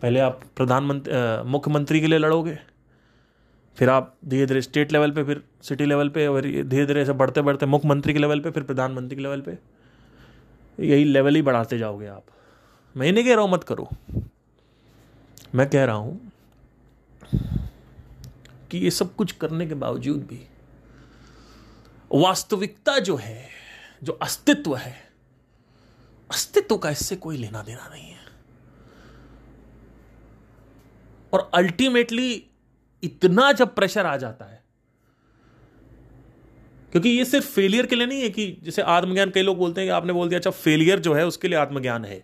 पहले 0.02 0.20
आप 0.20 0.40
प्रधानमंत्री 0.56 1.14
मुख्यमंत्री 1.50 2.00
के 2.02 2.08
लिए 2.08 2.20
लड़ोगे, 2.20 2.58
फिर 3.78 3.90
आप 3.90 4.16
धीरे 4.26 4.45
धीरे 4.45 4.62
स्टेट 4.62 4.91
लेवल 4.91 5.12
पे, 5.12 5.24
फिर 5.24 5.44
सिटी 5.64 5.86
लेवल 5.86 6.10
पे, 6.10 6.28
और 6.28 6.41
धीरे 6.41 6.86
धीरे 6.86 7.02
ऐसे 7.02 7.14
बढ़ते 7.14 7.41
बढ़ते 7.41 7.66
मुख्यमंत्री 7.66 8.14
के 8.14 8.20
लेवल 8.20 8.40
पे, 8.40 8.52
फिर 8.52 8.64
प्रधानमंत्री 8.64 9.16
के 9.16 9.22
लेवल 9.22 9.41
पे। 9.41 9.58
यही 10.78 11.04
लेवल 11.04 11.36
ही 11.36 11.41
बढ़ाते 11.41 11.78
जाओगे 11.78 12.08
आप। 12.08 12.24
मैं 12.95 13.12
नहीं 13.12 13.24
कह 13.24 13.34
रहा 13.34 13.41
हूँ, 13.41 13.52
मत 13.52 13.64
करो। 13.64 13.90
मैं 15.56 15.70
कह 15.70 15.86
रहा 15.86 15.95
हूँ 15.95 16.32
कि 18.72 18.78
ये 18.78 18.91
सब 18.91 19.16
कुछ 19.16 19.32
करने 19.32 19.68
के 19.68 19.74
बावजूद 19.76 20.26
भी 20.28 20.45
वास्तविकता 22.12 22.98
जो 23.00 23.16
है 23.16 23.48
जो 24.04 24.14
अस्तित्व 24.14 24.76
है, 24.76 24.96
अस्तित्व 26.32 26.78
का 26.78 26.90
इससे 26.90 27.16
कोई 27.16 27.38
लेना 27.38 27.62
देना 27.64 27.88
नहीं 27.90 28.04
है। 28.04 28.22
और 31.34 31.50
अल्टीमेटली 31.54 32.32
इतना 33.04 33.52
जब 33.52 33.76
प्रेशर 33.76 34.06
आ 34.06 34.18
जाता 34.18 34.46
है, 34.46 34.62
क्योंकि 36.92 37.10
ये 37.10 37.26
सिर्फ़ 37.26 37.46
फेलियर 37.46 37.86
के 37.86 37.96
लिए 37.96 38.08
नहीं 38.08 38.22
है 38.22 38.30
कि 38.30 38.46
जैसे 38.64 38.82
आत्मज्ञान 38.82 39.30
कई 39.30 39.42
लोग 39.42 39.58
बोलते 39.58 39.82
हैं 39.82 39.88
कि 39.88 39.92
आपने 39.92 40.14
बोल 40.14 40.30
दिया 40.30 40.40
अच्छा 40.40 40.50
फेलियर 40.50 41.00
जो 41.00 41.14
है 41.14 41.26
उसके 41.28 41.48
लिए 41.48 41.58
आत्मज्ञान 41.58 42.06
है। 42.06 42.24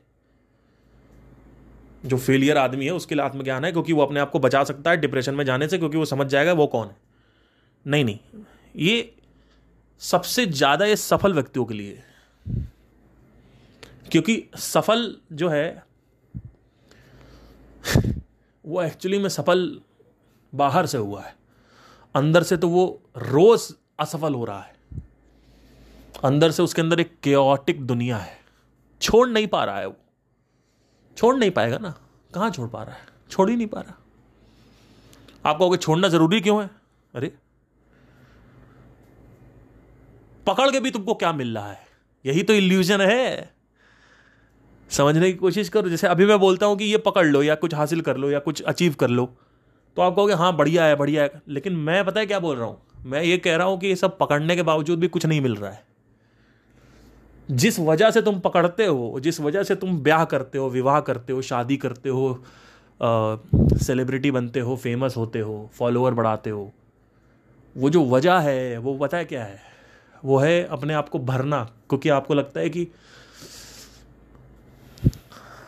जो 2.05 2.17
फेलियर 2.17 2.57
आदमी 2.57 2.85
है 2.85 2.91
उसके 2.91 3.15
लिए 3.15 3.23
आत्मज्ञान 3.23 3.65
है, 3.65 3.71
क्योंकि 3.71 3.93
वो 3.93 4.01
अपने 4.01 4.19
आप 4.19 4.31
को 4.31 4.39
बचा 4.39 4.63
सकता 4.63 4.91
है 4.91 4.97
डिप्रेशन 4.97 5.35
में 5.35 5.45
जाने 5.45 5.67
से, 5.67 5.77
क्योंकि 5.77 5.97
वो 5.97 6.05
समझ 6.05 6.27
जाएगा 6.27 6.53
वो 6.53 6.67
कौन 6.67 6.87
है। 6.87 6.95
नहीं 7.85 8.05
नहीं। 8.05 8.19
ये 8.75 9.15
सबसे 10.01 10.45
ज़्यादा 10.45 10.85
ये 10.85 10.95
सफल 10.95 11.33
व्यक्तियों 11.33 11.65
के 11.65 11.73
लिए। 11.73 12.03
क्योंकि 14.11 14.43
सफल 14.57 15.15
जो 15.33 15.49
है, 15.49 15.83
वो 18.65 18.81
एक्चुअली 18.81 19.19
में 19.19 19.29
सफल 19.29 19.81
बाहर 20.53 20.85
से 20.85 20.97
हुआ 20.97 21.21
है। 21.21 21.35
अंदर 22.15 22.43
से 22.43 22.57
तो 22.57 22.69
वो 22.69 22.85
रोज 23.17 23.73
असफल 23.99 24.33
हो 24.33 24.45
रहा 24.45 24.61
है। 24.61 24.77
अंदर 26.23 26.51
से 26.51 26.63
उसके 26.63 26.81
अंदर 26.81 26.99
एक 26.99 27.19
केओटिक 27.23 27.85
दुनिया 27.87 28.17
है। 28.17 28.37
छोड़ 29.01 29.27
नहीं 29.29 29.47
पा 29.47 29.63
रहा 29.63 29.79
है 29.79 29.87
वो। 29.87 29.95
छोड़ 31.17 31.35
नहीं 31.35 31.51
पाएगा 31.51 31.77
ना। 31.77 31.93
कहाँ 32.33 32.49
छोड़ 32.49 32.69
पा 32.69 32.83
रहा 32.83 32.95
है? 32.95 33.05
छोड़ 33.31 33.49
ही 33.49 33.55
नहीं 33.55 33.67
पा 33.67 33.81
रहा। 33.81 33.95
आप 35.45 35.57
कहोगे 35.57 35.77
छोड़ना 35.77 36.07
ज़रूरी 36.07 36.41
क्यों 36.41 36.61
है? 36.63 36.69
अरे 37.13 37.31
पकड़ 40.47 40.69
के 40.71 40.79
भी 40.79 40.91
तुमको 40.91 41.13
क्या 41.13 41.31
मिल 41.33 41.55
रहा 41.55 41.71
है? 41.71 41.79
यही 42.25 42.43
तो 42.43 42.53
इल्यूजन 42.53 43.01
है। 43.01 43.49
समझने 44.89 45.31
की 45.31 45.37
कोशिश 45.37 45.69
करो। 45.69 45.89
जैसे 45.89 46.07
अभी 46.07 46.25
मैं 46.25 46.39
बोलता 46.39 46.65
हूँ 46.65 46.77
कि 46.77 46.85
ये 46.85 46.97
पकड़ 46.99 47.25
लो 47.25 47.43
या 47.43 47.55
कुछ 47.55 47.73
हासिल 47.73 48.01
कर 48.01 48.17
लो 48.17 48.29
या 48.31 48.39
कुछ 48.39 48.61
अचीव 48.63 48.93
कर 48.93 49.09
लो 49.09 49.25
तो 49.97 50.01
आप 50.01 50.15
कहोगे 50.15 50.33
हाँ 50.33 50.55
बढ़िया 50.55 50.85
है 50.85 50.95
बढ़िया 50.95 51.23
है। 51.23 51.41
लेकिन 51.47 51.75
मैं 51.75 52.03
पता 52.05 52.19
है 52.19 52.25
क्या 52.25 52.39
बोल 52.39 52.55
रहा 52.57 52.67
हूँ? 52.67 52.81
मैं 53.05 53.21
ये 53.23 53.37
कह 53.37 53.55
रहा 53.55 53.67
हूँ 53.67 53.79
कि 53.79 53.87
ये 53.87 53.95
सब 53.95 54.17
पकड़ने 54.17 54.55
के 54.55 54.63
बावजूद 54.63 54.99
भी 54.99 55.07
कुछ 55.07 55.25
नहीं 55.25 55.41
मिल 55.41 55.55
रहा 55.55 55.71
है। 55.71 55.83
जिस 57.49 57.79
वजह 57.79 58.11
से 58.11 58.21
तुम 58.21 58.39
पकड़ते 58.39 58.85
हो, 58.85 59.19
जिस 59.19 59.39
वजह 59.41 59.63
से 59.63 59.75
तुम 59.75 59.97
ब्याह 59.99 60.25
करते 60.25 60.57
हो, 60.57 60.69
विवाह 60.69 60.99
करते 61.01 61.33
हो, 61.33 61.41
शादी 61.41 61.77
करते 61.77 62.09
हो 62.09 62.43
सेलिब्रिटी 63.77 64.31
बनते 64.31 64.59
हो 64.59 64.75
फ़ेमस 64.75 65.17
होते 65.17 65.39
हो 65.39 65.69
फॉलोअर 65.73 66.13
बढ़ाते 66.13 66.49
हो, 66.49 66.71
वो 67.75 67.89
जो 67.89 68.03
वजह 68.05 68.39
है, 68.39 68.77
वो 68.77 68.97
पता 68.97 69.17
है 69.17 69.25
क्या 69.25 69.43
है? 69.43 69.61
वो 70.23 70.37
है 70.37 70.63
अपने 70.67 70.93
आप 70.93 71.09
को 71.09 71.19
भरना, 71.21 71.63
क्योंकि 71.89 72.09
आपको 72.11 72.33
लगता 72.33 72.59
है 72.59 72.69
कि 72.69 72.87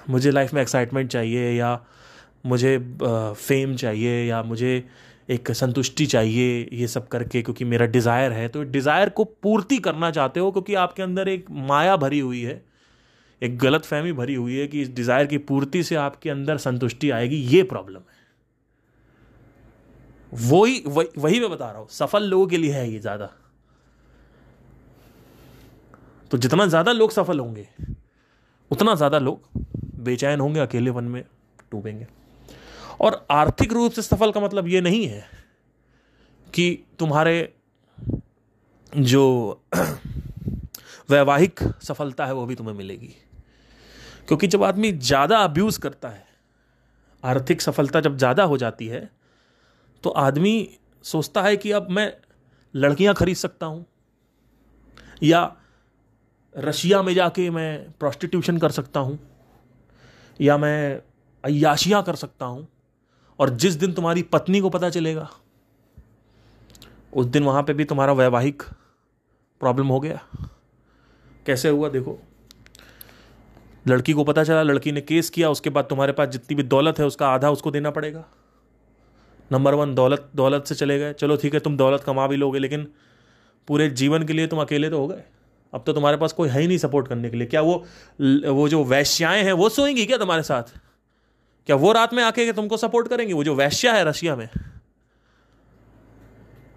मुझे 0.10 0.32
लाइफ 0.32 0.54
में 0.54 0.62
एक्साइटमेंट 0.62 1.10
चाहिए 1.10 1.52
या 1.52 1.80
मुझे 2.46 2.78
फेम 3.02 3.76
चाहिए 3.76 4.24
या 4.26 4.42
मुझे 4.44 4.84
एक 5.30 5.52
संतुष्टि 5.54 6.06
चाहिए 6.06 6.68
ये 6.74 6.88
सब 6.88 7.08
करके, 7.08 7.42
क्योंकि 7.42 7.66
मेरा 7.66 7.86
डिज़ायर 7.88 8.32
है 8.32 8.48
तो 8.48 8.64
डिज़ायर 8.66 9.10
को 9.10 9.24
पूर्ति 9.24 9.78
करना 9.80 10.10
चाहते 10.12 10.40
हो, 10.40 10.52
क्योंकि 10.52 10.74
आपके 10.76 11.04
अंदर 11.04 11.28
एक 11.30 11.46
माया 11.52 11.96
भरी 11.98 12.20
हुई 12.20 12.42
है, 12.42 12.62
एक 13.42 13.58
गलत 13.60 13.86
फहमी 13.86 14.12
भरी 14.14 14.36
हुई 14.36 14.58
है 14.58 14.68
कि 14.68 14.82
इस 14.82 14.90
डिज़ायर 14.92 15.26
की 15.26 15.38
पूर्ति 15.40 15.84
से 15.84 15.96
आपके 15.98 16.30
अंदर 16.30 16.58
संतुष्टि 16.60 17.10
आएगी, 17.12 17.36
ये 17.36 17.64
प्रॉब्लम 17.66 18.00
है। 18.00 18.20
वही 20.42 20.84
वही 20.88 21.08
वही 21.18 21.40
मैं 21.40 21.50
बता 21.50 21.70
रहा 21.70 21.80
हूँ, 21.80 21.88
सफल 21.92 22.24
लोगों 22.24 22.48
के 22.48 22.58
लिए 22.58 22.74
है 22.74 22.90
ये 22.92 23.00
ज़्यादा। 23.00 23.30
तो 26.32 26.38
जितना 26.38 26.66
ज़्यादा 26.66 26.92
लोग 26.92 27.12
सफल 27.12 27.40
होंगे, 27.40 27.68
उतना 28.72 28.96
ज़्यादा 28.96 29.20
लोग 29.20 29.50
बेचैन 30.04 30.40
होंगे 30.40 30.60
अकेलेपन 30.60 31.04
में 31.06 31.24
डूबेंगे। 31.72 32.08
और 33.00 33.26
आर्थिक 33.32 33.74
रूप 33.74 33.92
से 33.92 34.02
सफल 34.02 34.32
का 34.32 34.40
मतलब 34.40 34.68
ये 34.68 34.82
नहीं 34.82 35.06
है 35.08 35.24
कि 36.48 36.84
तुम्हारे 37.00 37.54
जो 38.92 39.24
वैवाहिक 41.10 41.60
सफलता 41.84 42.26
है 42.26 42.34
वो 42.34 42.46
भी 42.46 42.56
तुम्हें 42.56 42.76
मिलेगी। 42.76 43.16
क्योंकि 44.28 44.48
जब 44.48 44.64
आदमी 44.64 44.92
ज़्यादा 44.92 45.38
अब्यूज़ 45.40 45.80
करता 45.80 46.10
है, 46.10 46.26
आर्थिक 47.24 47.62
सफलता 47.62 48.00
जब 48.02 48.18
ज़्यादा 48.18 48.44
हो 48.44 48.58
जाती 48.58 48.88
है 48.88 49.10
तो 50.04 50.10
आदमी 50.10 50.54
सोचता 51.06 51.42
है 51.42 51.56
कि 51.58 51.72
अब 51.72 51.88
मैं 51.92 52.12
लड़कियाँ 52.74 53.14
खरीद 53.16 53.36
सकता 53.38 53.66
हूँ, 53.66 53.86
या 55.24 55.42
रशिया 56.56 57.02
में 57.02 57.14
जाके 57.14 57.50
मैं 57.50 57.92
प्रोस्टिट्यूशन 58.00 58.58
कर 58.58 58.72
सकता 58.72 59.00
हूँ, 59.00 59.20
या 60.40 60.58
मैं 60.58 61.02
अयाशियाँ 61.44 62.04
कर 62.04 62.16
सकता 62.16 62.46
हूँ, 62.46 62.68
और 63.40 63.50
जिस 63.50 63.74
दिन 63.74 63.94
तुम्हारी 63.94 64.24
पत्नी 64.24 64.60
को 64.62 64.70
पता 64.70 64.90
चलेगा, 64.90 65.30
उस 67.14 67.26
दिन 67.26 67.44
वहाँ 67.44 67.64
पे 67.64 67.74
भी 67.74 67.86
तुम्हारा 67.86 68.14
वैवाहिक 68.14 68.64
प्रॉब्लम 69.62 69.88
हो 69.88 70.00
गया। 70.00 70.20
कैसे 71.46 71.70
हुआ 71.70 71.90
देखो? 71.90 72.18
लड़की 73.86 74.14
को 74.14 74.24
पता 74.24 74.44
चला, 74.44 74.62
लड़की 74.64 74.92
ने 74.92 75.02
केस 75.02 75.30
किया, 75.30 75.50
उसके 75.50 75.70
बाद 75.70 75.86
तुम्हारे 75.86 76.14
पास 76.14 76.30
जितनी 76.30 76.56
भी 76.56 76.64
दौलत 76.64 77.00
है, 77.00 77.06
उसका 77.06 77.28
आधा 77.28 77.50
उसको 77.50 77.72
देना 77.72 77.92
पड़ेगा। 77.92 78.24
नंबर 79.52 79.74
वन 79.74 79.96
दौलत 79.96 80.30
दौलत 80.36 80.66
से 80.66 80.76
चले 80.76 80.98
गए। 81.00 81.14
चलो 81.14 81.36
ठीक 81.36 81.54
है, 81.54 81.60
तुम 81.60 81.78
दौलत 81.78 82.04
कमा 82.04 82.28
भी 82.28 82.36
लोगे, 82.36 82.60
लेकिन 82.60 82.88
पूरे 83.68 83.90
जीवन 83.90 84.24
के 84.24 84.34
लिए 84.34 84.48
तुम 84.48 84.62
अकेले 84.62 84.90
तो 84.90 85.00
हो 85.00 85.08
गए। 85.08 85.24
अब 85.74 85.84
तो 85.86 85.94
तुम्हारे 85.94 86.18
पास 86.18 86.34
कोई 86.34 86.50
है 86.50 86.62
ही 86.62 86.68
नहीं 86.68 86.78
सपोर्ट 86.78 87.08
करने 87.08 87.30
के 87.30 87.38
लिए। 87.38 87.48
क्या 87.48 87.62
वो 87.62 87.86
वो 88.48 88.70
जो 88.70 88.84
वैश्याएँ 88.84 89.44
हैं 89.44 89.54
वो 89.54 89.70
सोएँगी 89.70 90.06
क्या 90.06 90.18
तुम्हारे 90.18 90.44
साथ? 90.44 90.64
क्या 91.66 91.76
वो 91.76 91.92
रात 91.92 92.14
में 92.14 92.24
आके 92.24 92.54
तुमको 92.54 92.78
सपोर्ट 92.78 93.08
करेंगे? 93.08 93.34
वो 93.34 93.44
जो 93.44 93.56
वैश्या 93.56 93.94
है 93.94 94.04
रशिया 94.04 94.36
में। 94.36 94.50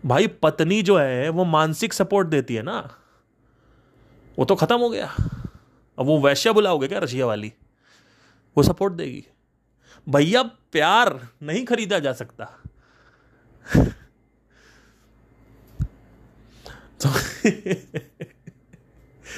भाई 0.06 0.26
पत्नी 0.26 0.82
जो 0.82 0.98
है 0.98 1.28
वो 1.28 1.44
मानसिक 1.44 1.92
सपोर्ट 1.92 2.28
देती 2.28 2.54
है 2.54 2.62
ना। 2.62 2.94
वो 4.38 4.44
तो 4.44 4.54
खत्म 4.54 4.78
हो 4.78 4.90
गया। 4.90 5.14
अब 5.98 6.06
वो 6.06 6.20
वैश्या 6.20 6.52
बुलाओगे 6.52 6.88
क्या 6.88 6.98
रशिया 6.98 7.26
वाली? 7.26 7.52
वो 8.56 8.62
सपोर्ट 8.62 8.94
देगी। 8.94 9.26
भैया 10.08 10.42
प्यार 10.42 11.28
नहीं 11.42 11.64
खरीदा 11.64 11.98
जा 11.98 12.12
सकता। 12.12 12.44
तो, 17.06 17.08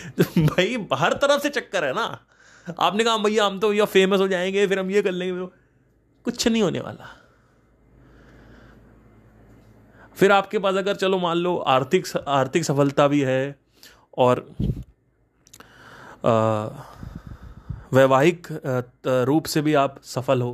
भाई, 0.39 0.77
हर 0.95 1.13
तरफ़ 1.15 1.43
से 1.43 1.49
चक्कर 1.51 1.85
है 1.85 1.93
ना। 1.95 2.07
आपने 2.81 3.05
कहा, 3.05 3.17
भैया, 3.19 3.45
हम 3.47 3.59
तो 3.61 3.73
या 3.73 3.85
फ़ेमस 3.85 4.21
हो 4.21 4.29
जाएँगे, 4.29 4.67
फिर 4.67 4.79
हम 4.79 4.91
ये 4.91 5.03
कर 5.03 5.13
लेंगे। 5.13 5.47
कुछ 6.27 6.47
नहीं 6.49 6.63
होने 6.63 6.81
वाला। 6.81 7.13
फिर 10.17 10.33
आपके 10.33 10.59
पास 10.59 10.75
अगर, 10.75 10.95
चलो, 10.97 11.19
मान 11.19 11.37
लो, 11.37 11.57
आर्थिक 11.57 12.07
आर्थिक 12.29 12.65
सफलता 12.65 13.07
भी 13.09 13.21
है 13.21 13.59
और 14.19 14.47
वैवाहिक 17.95 18.47
रूप 19.07 19.47
से 19.47 19.61
भी 19.63 19.75
आप 19.75 20.01
सफल 20.05 20.43
हो, 20.43 20.53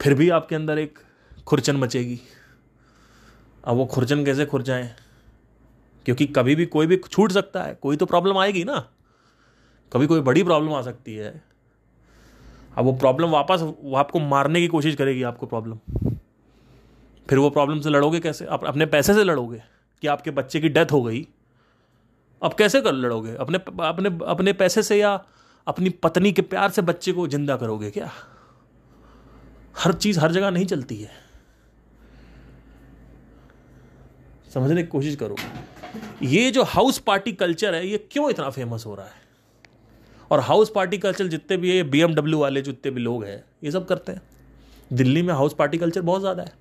फिर 0.00 0.14
भी 0.14 0.28
आपके 0.30 0.54
अंदर 0.54 0.78
एक 0.78 0.98
खुरचन 1.46 1.76
मचेगी 1.76 2.20
अब 3.64 3.76
वो 3.76 3.84
खुरचन 3.86 4.24
कैसे 4.24 4.46
खुर 4.46 4.62
जाए? 4.62 4.94
क्योंकि 6.06 6.26
कभी 6.26 6.54
भी 6.54 6.66
कोई 6.66 6.86
भी 6.86 6.96
छूट 7.10 7.32
सकता 7.32 7.62
है, 7.62 7.74
कोई 7.74 7.96
तो 7.96 8.06
प्रॉब्लम 8.06 8.38
आएगी 8.38 8.64
ना। 8.64 8.78
कभी 9.92 10.06
कोई 10.06 10.20
बड़ी 10.20 10.42
प्रॉब्लम 10.42 10.72
आ 10.74 10.82
सकती 10.82 11.14
है। 11.14 11.42
अब 12.76 12.84
वो 12.84 12.92
प्रॉब्लम 12.92 13.30
वापस, 13.30 13.60
वो 13.60 13.96
आपको 13.96 14.20
मारने 14.20 14.60
की 14.60 14.68
कोशिश 14.68 14.94
करेगी, 14.94 15.22
आपको 15.22 15.46
प्रॉब्लम 15.46 15.78
फिर 17.26 17.38
वो 17.38 17.50
प्रॉब्लम 17.50 17.80
से 17.80 17.90
लड़ोगे 17.90 18.20
कैसे? 18.20 18.44
आप 18.44 18.64
अपने 18.64 18.86
पैसे 18.86 19.14
से 19.14 19.24
लड़ोगे 19.24 19.62
कि 20.02 20.06
आपके 20.06 20.30
बच्चे 20.30 20.60
की 20.60 20.68
डेथ 20.68 20.92
हो 20.92 21.02
गई। 21.02 21.26
अब 22.42 22.54
कैसे 22.54 22.80
कर, 22.80 22.92
लड़ोगे? 22.92 23.34
अपने 23.36 23.58
अपने 23.80 24.08
अपने 24.26 24.52
पैसे 24.52 24.82
से 24.82 24.96
या 24.96 25.12
अपनी 25.66 25.90
पत्नी 25.90 26.32
के 26.32 26.42
प्यार 26.42 26.70
से 26.70 26.82
बच्चे 26.82 27.12
को 27.12 27.26
ज़िंदा 27.28 27.56
करोगे 27.56 27.90
क्या? 27.90 28.10
हर 29.78 29.92
चीज़ 29.92 30.20
हर 30.20 30.32
जगह 30.32 30.50
नहीं 30.50 30.66
चलती 30.66 30.96
है। 30.96 31.10
समझने 34.54 34.82
की 34.82 34.88
कोशिश 34.88 35.16
करो। 35.16 35.36
ये 36.22 36.50
जो 36.50 36.62
हाउस 36.62 36.98
पार्टी 36.98 37.32
कल्चर 37.32 37.74
है, 37.74 37.86
ये 37.86 37.98
क्यों 38.12 38.30
इतना 38.30 38.50
फ़ेमस 38.50 38.86
हो 38.86 38.94
रहा 38.94 39.06
है? 39.06 39.22
और 40.30 40.40
हाउस 40.40 40.70
पार्टी 40.74 40.98
कल्चर 40.98 41.26
जितने 41.26 41.56
भी 41.56 41.76
है 41.76 41.82
बी 41.82 42.02
वाले, 42.34 42.62
जितने 42.62 42.90
भी 42.90 43.00
लोग 43.00 43.24
हैं, 43.24 43.44
ये 43.64 43.70
सब 43.70 43.86
करते 43.86 44.12
हैं। 44.12 44.22
दिल्ली 44.92 45.22
में 45.22 45.34
हाउस 45.34 45.54
पार्टी 45.54 45.78
कल्चर 45.78 46.00
बहुत 46.00 46.20
ज़्यादा 46.20 46.42
है। 46.42 46.52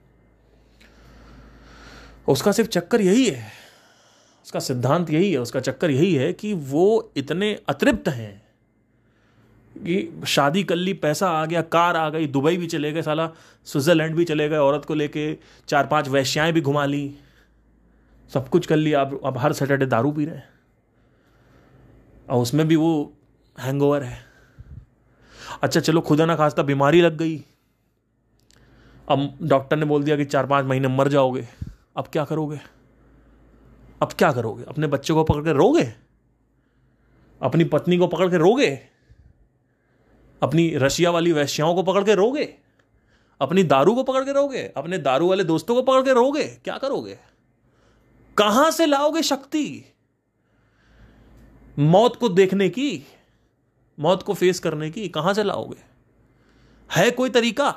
उसका 2.28 2.52
सिर्फ़ 2.52 2.70
चक्कर 2.70 3.02
यही 3.02 3.26
है, 3.26 3.52
उसका 4.46 4.60
सिद्धांत 4.60 5.10
यही 5.10 5.32
है, 5.32 5.38
उसका 5.38 5.60
चक्कर 5.60 5.92
यही 5.92 6.14
है 6.16 6.32
कि 6.34 6.54
वो 6.54 7.12
इतने 7.18 7.60
अतृप्त 7.70 8.08
हैं 8.08 8.42
कि 9.76 10.24
शादी 10.28 10.64
कर 10.64 10.76
ली, 10.76 10.94
पैसा 10.94 11.30
आ 11.30 11.46
गया, 11.46 11.62
कार 11.62 11.98
आ 11.98 12.10
गई, 12.10 12.28
दुबई 12.28 12.58
भी 12.58 12.68
चले 12.68 12.92
गए, 12.92 13.02
साला 13.02 13.30
स्विट्ज़रलैंड 13.66 14.16
भी 14.16 14.26
चले 14.26 14.50
गए, 14.50 14.58
औरत 14.58 14.86
को 14.86 14.94
लेके 14.94 15.38
चार 15.68 15.88
पाँच 15.88 16.08
वैश्याएँ 16.08 16.54
भी 16.54 16.62
घुमा 16.62 16.86
ली। 16.86 17.16
सब 18.34 18.50
कुछ 18.50 18.66
कर 18.66 18.76
लिया, 18.76 19.02
अब 19.02 19.22
अब 19.26 19.38
हर 19.38 19.54
सैटरडे 19.54 19.86
दारू 19.86 20.12
पी 20.12 20.26
रहे 20.26 20.36
हैं। 20.36 20.50
और 22.30 22.42
उसमें 22.42 22.68
भी 22.68 22.76
वो 22.76 23.14
हैंगओवर 23.60 24.04
है। 24.04 24.26
अच्छा 25.62 25.80
चलो, 25.80 26.02
खुदा 26.02 26.26
ना 26.26 26.36
खास्ता, 26.36 26.64
बीमारी 26.64 27.02
लग 27.02 27.18
गई। 27.18 27.46
अब 29.10 29.38
डॉक्टर 29.44 29.78
ने 29.78 29.86
बोल 29.86 30.04
दिया 30.04 30.18
कि 30.18 30.26
चार 30.26 30.46
पाँच 30.46 30.66
महीने 30.66 30.88
मर 30.88 31.08
जाओगे। 31.08 31.48
अब 31.98 32.08
क्या 32.08 32.26
करोगे? 32.26 32.60
अब 34.02 34.10
क्या 34.12 34.32
करोगे? 34.32 34.64
अपने 34.64 34.88
बच्चे 34.88 35.14
को 35.14 35.24
पकड़ 35.24 35.44
के 35.44 35.54
रोगे? 35.54 35.94
अपनी 37.42 37.64
पत्नी 37.64 37.98
को 37.98 38.08
पकड़ 38.08 38.30
के 38.30 38.38
रोगे? 38.38 38.80
अपनी 40.44 40.76
रशिया 40.76 41.12
वाली 41.12 41.32
वैश्याओं 41.32 41.76
को 41.76 41.84
पकड़ 41.84 42.04
के 42.04 42.16
रोगे? 42.16 42.56
अपनी 43.42 43.64
दारू 43.64 43.96
को 43.96 44.04
पकड़ 44.04 44.24
के 44.24 44.34
रोगे? 44.34 44.74
अपने 44.78 44.98
दारू 44.98 45.30
वाले 45.30 45.44
दोस्तों 45.44 45.76
को 45.76 45.82
पकड़ 45.82 46.06
के 46.06 46.14
रोगे? 46.14 46.44
क्या 46.44 46.78
करोगे? 46.78 47.33
कहाँ 48.38 48.72
से 48.72 48.86
लाओगे 48.86 49.22
शक्ति? 49.22 49.94
मौत 51.80 52.16
को 52.16 52.30
देखने 52.30 52.70
की, 52.70 53.08
मौत 54.00 54.24
को 54.24 54.34
फेस 54.34 54.60
करने 54.60 54.92
की, 54.92 55.10
कहाँ 55.10 55.34
से 55.34 55.44
लाओगे? 55.44 55.84
है 56.96 57.12
कोई 57.12 57.30
तरीका? 57.30 57.76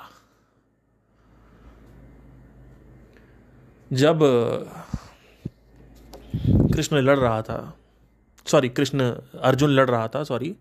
जब, 3.93 4.21
कृष्ण 6.47 6.97
लड़ 6.97 7.19
रहा 7.19 7.43
था 7.43 7.79
सॉरी 8.47 8.69
कृष्ण, 8.69 9.11
अर्जुन 9.43 9.71
लड़ 9.71 9.91
रहा 9.91 10.09
था 10.09 10.25
सॉरी 10.25 10.57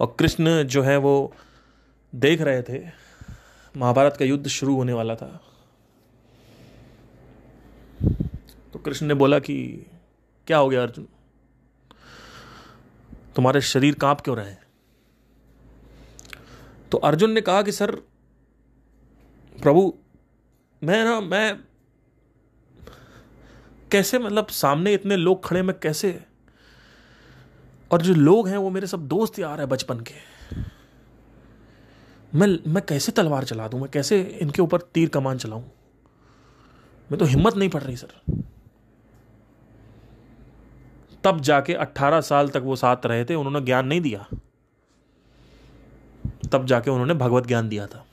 और 0.00 0.16
कृष्ण 0.18 0.62
जो 0.62 0.82
है 0.82 0.96
वो 0.96 1.34
देख 2.14 2.40
रहे 2.40 2.62
थे, 2.62 2.88
महाभारत 3.76 4.16
का 4.18 4.24
युद्ध 4.24 4.48
शुरू 4.48 4.76
होने 4.76 4.92
वाला 4.92 5.14
था 5.14 5.40
तो 8.02 8.70
कृष्ण 8.84 9.06
ने 9.06 9.14
बोला 9.14 9.38
कि, 9.38 9.86
क्या 10.46 10.58
हो 10.58 10.68
गया 10.68 10.82
अर्जुन? 10.82 11.08
तुम्हारे 13.36 13.60
शरीर 13.60 13.94
काँप 13.94 14.20
क्यों 14.20 14.36
रहे 14.36 14.50
हैं? 14.50 14.62
तो 16.92 16.98
अर्जुन 16.98 17.32
ने 17.32 17.40
कहा 17.40 17.62
कि, 17.62 17.72
सर, 17.72 17.94
प्रभु, 19.62 19.98
मैं 20.84 21.04
ना, 21.04 21.20
मैं 21.20 21.64
कैसे 23.92 24.18
मतलब 24.18 24.46
सामने 24.46 24.94
इतने 24.94 25.16
लोग 25.16 25.44
खड़े 25.44 25.62
मैं 25.62 25.78
कैसे? 25.78 26.22
और 27.90 28.02
जो 28.02 28.14
लोग 28.14 28.48
हैं, 28.48 28.56
वो 28.56 28.70
मेरे 28.70 28.86
सब 28.86 29.08
दोस्त 29.08 29.38
यार 29.38 29.60
है 29.60 29.66
बचपन 29.66 30.00
के। 30.00 30.34
मैं 32.34 32.72
मैं 32.72 32.86
कैसे 32.88 33.12
तलवार 33.12 33.44
चला 33.44 33.68
दूँ? 33.68 33.80
मैं 33.80 33.90
कैसे 33.90 34.22
इनके 34.22 34.62
ऊपर 34.62 34.80
तीर 34.80 35.08
कमान 35.08 35.38
चलाऊं? 35.38 35.62
मैं 37.12 37.18
तो 37.18 37.24
हिम्मत 37.24 37.54
नहीं 37.56 37.68
पड़ 37.68 37.82
रही, 37.82 37.96
सर। 37.96 38.42
तब 41.24 41.40
जाके 41.40 41.74
18 41.74 42.20
साल 42.20 42.48
तक 42.48 42.56
वो 42.56 42.76
साथ 42.76 42.96
रहे 43.06 43.24
थे, 43.24 43.34
उन्होंने 43.34 43.60
ज्ञान 43.60 43.86
नहीं 43.86 44.00
दिया। 44.00 44.28
तब 46.52 46.66
जाके 46.66 46.90
उन्होंने 46.90 47.14
भगवत 47.14 47.46
ज्ञान 47.46 47.68
दिया 47.68 47.86
था। 47.86 48.06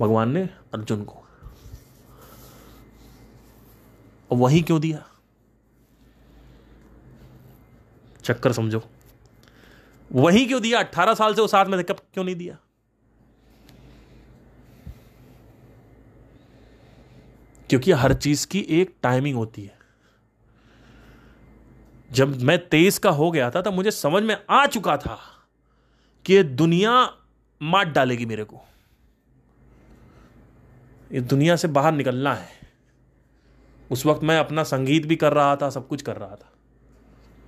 भगवान 0.00 0.30
ने 0.30 0.42
अर्जुन 0.74 1.04
को। 1.04 1.14
और 4.30 4.36
वही 4.38 4.60
क्यों 4.60 4.80
दिया? 4.80 5.06
चक्कर 8.24 8.52
समझो। 8.52 8.84
वही 10.12 10.46
क्यों 10.46 10.62
दिया? 10.62 10.78
अट्ठारह 10.78 11.14
साल 11.14 11.34
से 11.34 11.40
वो 11.40 11.46
साथ 11.46 11.66
में 11.66 11.80
थे, 11.80 11.82
कब 11.82 12.00
क्यों 12.14 12.24
नहीं 12.24 12.36
दिया? 12.36 12.58
क्योंकि 17.68 17.92
हर 17.92 18.14
चीज़ 18.14 18.46
की 18.46 18.60
एक 18.60 18.96
टाइमिंग 19.02 19.36
होती 19.36 19.64
है। 19.64 19.79
जब 22.12 22.42
मैं 22.42 22.68
तेईस 22.68 22.98
का 22.98 23.10
हो 23.10 23.30
गया 23.30 23.50
था, 23.50 23.62
तब 23.62 23.72
मुझे 23.72 23.90
समझ 23.90 24.22
में 24.22 24.44
आ 24.50 24.66
चुका 24.66 24.96
था 24.96 25.18
कि 26.24 26.42
दुनिया 26.42 27.16
मार 27.62 27.84
डालेगी 27.84 28.26
मेरे 28.26 28.44
को। 28.44 28.60
ये 31.12 31.20
दुनिया 31.20 31.56
से 31.56 31.68
बाहर 31.68 31.92
निकलना 31.92 32.34
है। 32.34 32.48
उस 33.90 34.06
वक्त 34.06 34.22
मैं 34.22 34.38
अपना 34.38 34.62
संगीत 34.62 35.06
भी 35.06 35.16
कर 35.16 35.32
रहा 35.32 35.56
था, 35.56 35.70
सब 35.70 35.88
कुछ 35.88 36.02
कर 36.02 36.16
रहा 36.16 36.36
था। 36.36 36.52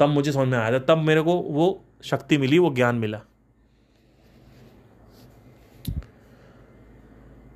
तब 0.00 0.08
मुझे 0.08 0.32
समझ 0.32 0.48
में 0.48 0.58
आया 0.58 0.72
था, 0.72 0.78
तब 0.78 0.98
मेरे 0.98 1.22
को 1.22 1.34
वो 1.34 1.84
शक्ति 2.02 2.38
मिली, 2.38 2.58
वो 2.58 2.74
ज्ञान 2.74 2.94
मिला। 2.94 3.20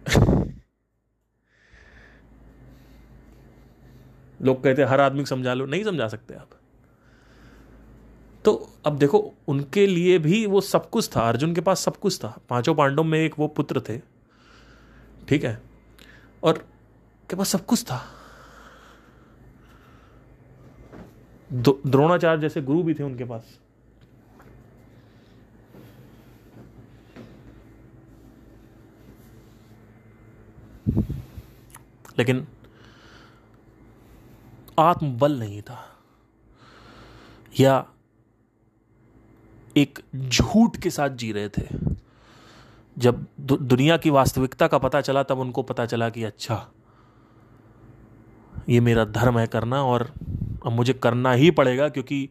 लोग 4.43 4.65
कहते 4.65 4.83
हर 4.83 5.01
आदमी 5.01 5.21
को 5.21 5.27
समझा 5.27 5.55
लो। 5.55 5.67
नहीं 5.67 5.85
समझा 5.85 6.09
सकते 6.09 6.35
आप। 6.35 6.56
तो 8.47 8.53
अब 8.87 8.99
देखो, 8.99 9.19
उनके 9.49 9.87
लिए 9.87 10.19
भी 10.19 10.45
वो 10.47 10.61
सब 10.61 10.89
कुछ 10.91 11.09
था, 11.17 11.21
अर्जुन 11.29 11.55
के 11.55 11.61
पास 11.61 11.81
सब 11.81 11.97
कुछ 11.97 12.19
था। 12.25 12.29
पाँचों 12.49 12.75
पांडव 12.75 13.05
में 13.05 13.19
एक 13.19 13.35
वो 13.39 13.47
पुत्र 13.49 13.81
थे, 13.81 13.99
ठीक 15.29 15.45
है? 15.45 15.61
और 16.43 16.59
के 17.31 17.37
पास 17.37 17.49
सब 17.49 17.65
कुछ 17.67 17.83
था। 17.85 18.05
द्रोणाचार्य 21.53 22.41
जैसे 22.41 22.63
गुरु 22.63 22.83
भी 22.83 22.95
थे 22.95 23.03
उनके 23.03 23.25
पास। 23.25 23.59
लेकिन 32.19 32.47
आत्मबल 34.79 35.39
नहीं 35.39 35.61
था, 35.63 35.85
या 37.61 37.85
एक 39.77 39.99
झूठ 40.17 40.77
के 40.77 40.91
साथ 40.91 41.11
जी 41.11 41.33
रहे 41.33 41.49
थे। 41.49 41.63
जब 42.99 43.27
दु, 43.41 43.57
दुनिया 43.57 43.97
की 43.97 44.11
वास्तविकता 44.11 44.67
का 44.69 44.79
पता 44.79 45.01
चला 45.01 45.23
तब 45.23 45.39
उनको 45.39 45.63
पता 45.63 45.87
चला 45.87 46.09
कि 46.09 46.25
अच्छा 46.25 46.69
ये 48.69 48.81
मेरा 48.81 49.05
धर्म 49.05 49.39
है 49.39 49.47
करना 49.47 49.83
और 49.83 50.13
अब 50.67 50.73
मुझे 50.73 50.93
करना 50.93 51.33
ही 51.33 51.51
पड़ेगा 51.51 51.89
क्योंकि 51.89 52.31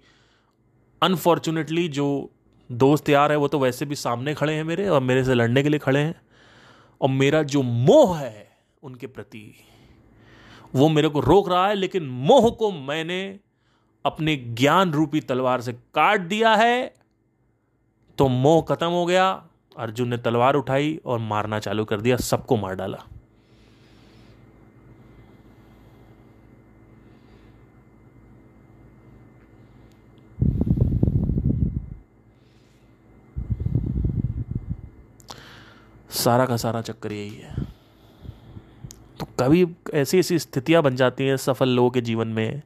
अनफॉर्चुनेटली 1.02 1.88
जो 1.88 2.32
दोस्त 2.72 3.10
यार 3.10 3.32
है 3.32 3.38
वो 3.38 3.48
तो 3.48 3.60
वैसे 3.60 3.86
भी 3.86 3.96
सामने 3.96 4.34
खड़े 4.34 4.54
हैं 4.54 4.64
मेरे 4.64 4.88
और 4.88 5.02
मेरे 5.02 5.24
से 5.24 5.34
लड़ने 5.34 5.64
के 5.64 5.70
लिए 5.70 5.80
खड़े 5.80 6.00
हैं 6.00 6.22
और 7.02 7.10
मेरा 7.10 7.44
जो 7.44 7.62
मोह 7.62 8.18
है 8.18 8.58
उनके 8.84 9.08
प्रति 9.08 9.56
वो 10.76 10.90
मेरे 10.90 11.10
को 11.10 11.20
रोक 11.20 11.50
रहा 11.50 11.68
है 11.68 11.76
लेकिन 11.76 12.06
मोह 12.06 12.50
को 12.50 12.72
मैंने 12.72 13.40
अपने 14.06 14.36
ज्ञान 14.36 14.92
रूपी 14.92 15.20
तलवार 15.20 15.62
से 15.62 15.74
काट 15.74 16.20
दिया 16.20 16.56
है। 16.56 17.05
तो 18.18 18.28
मोह 18.28 18.62
खत्म 18.62 18.88
हो 18.88 19.06
गया, 19.06 19.44
अर्जुन 19.78 20.08
ने 20.08 20.18
तलवार 20.18 20.56
उठाई 20.56 21.00
और 21.06 21.20
मारना 21.20 21.60
चालू 21.60 21.86
कर 21.86 22.02
दिया, 22.02 22.18
सबको 22.18 22.58
मार 22.58 22.76
डाला। 22.76 22.98
सारा 36.10 36.46
का 36.46 36.58
सारा 36.58 36.82
चक्कर 36.82 37.12
यही 37.12 37.36
है। 37.36 37.64
तो 39.20 39.26
कभी 39.40 39.66
ऐसी 39.94 40.20
ऐसी 40.20 40.40
स्थितियाँ 40.40 40.82
बन 40.84 40.96
जाती 40.96 41.24
हैं 41.24 41.38
सफल 41.38 41.70
लोगों 41.70 41.90
के 41.90 42.02
जीवन 42.02 42.28
में, 42.28 42.62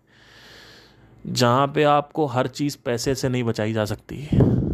जहाँ 1.28 1.68
पे 1.68 1.84
आपको 1.84 2.26
हर 2.26 2.48
चीज़ 2.48 2.78
पैसे 2.86 3.16
से 3.16 3.30
नहीं 3.30 3.44
बचाई 3.44 3.74
जा 3.74 3.86
सकती। 3.86 4.18
है 4.24 4.69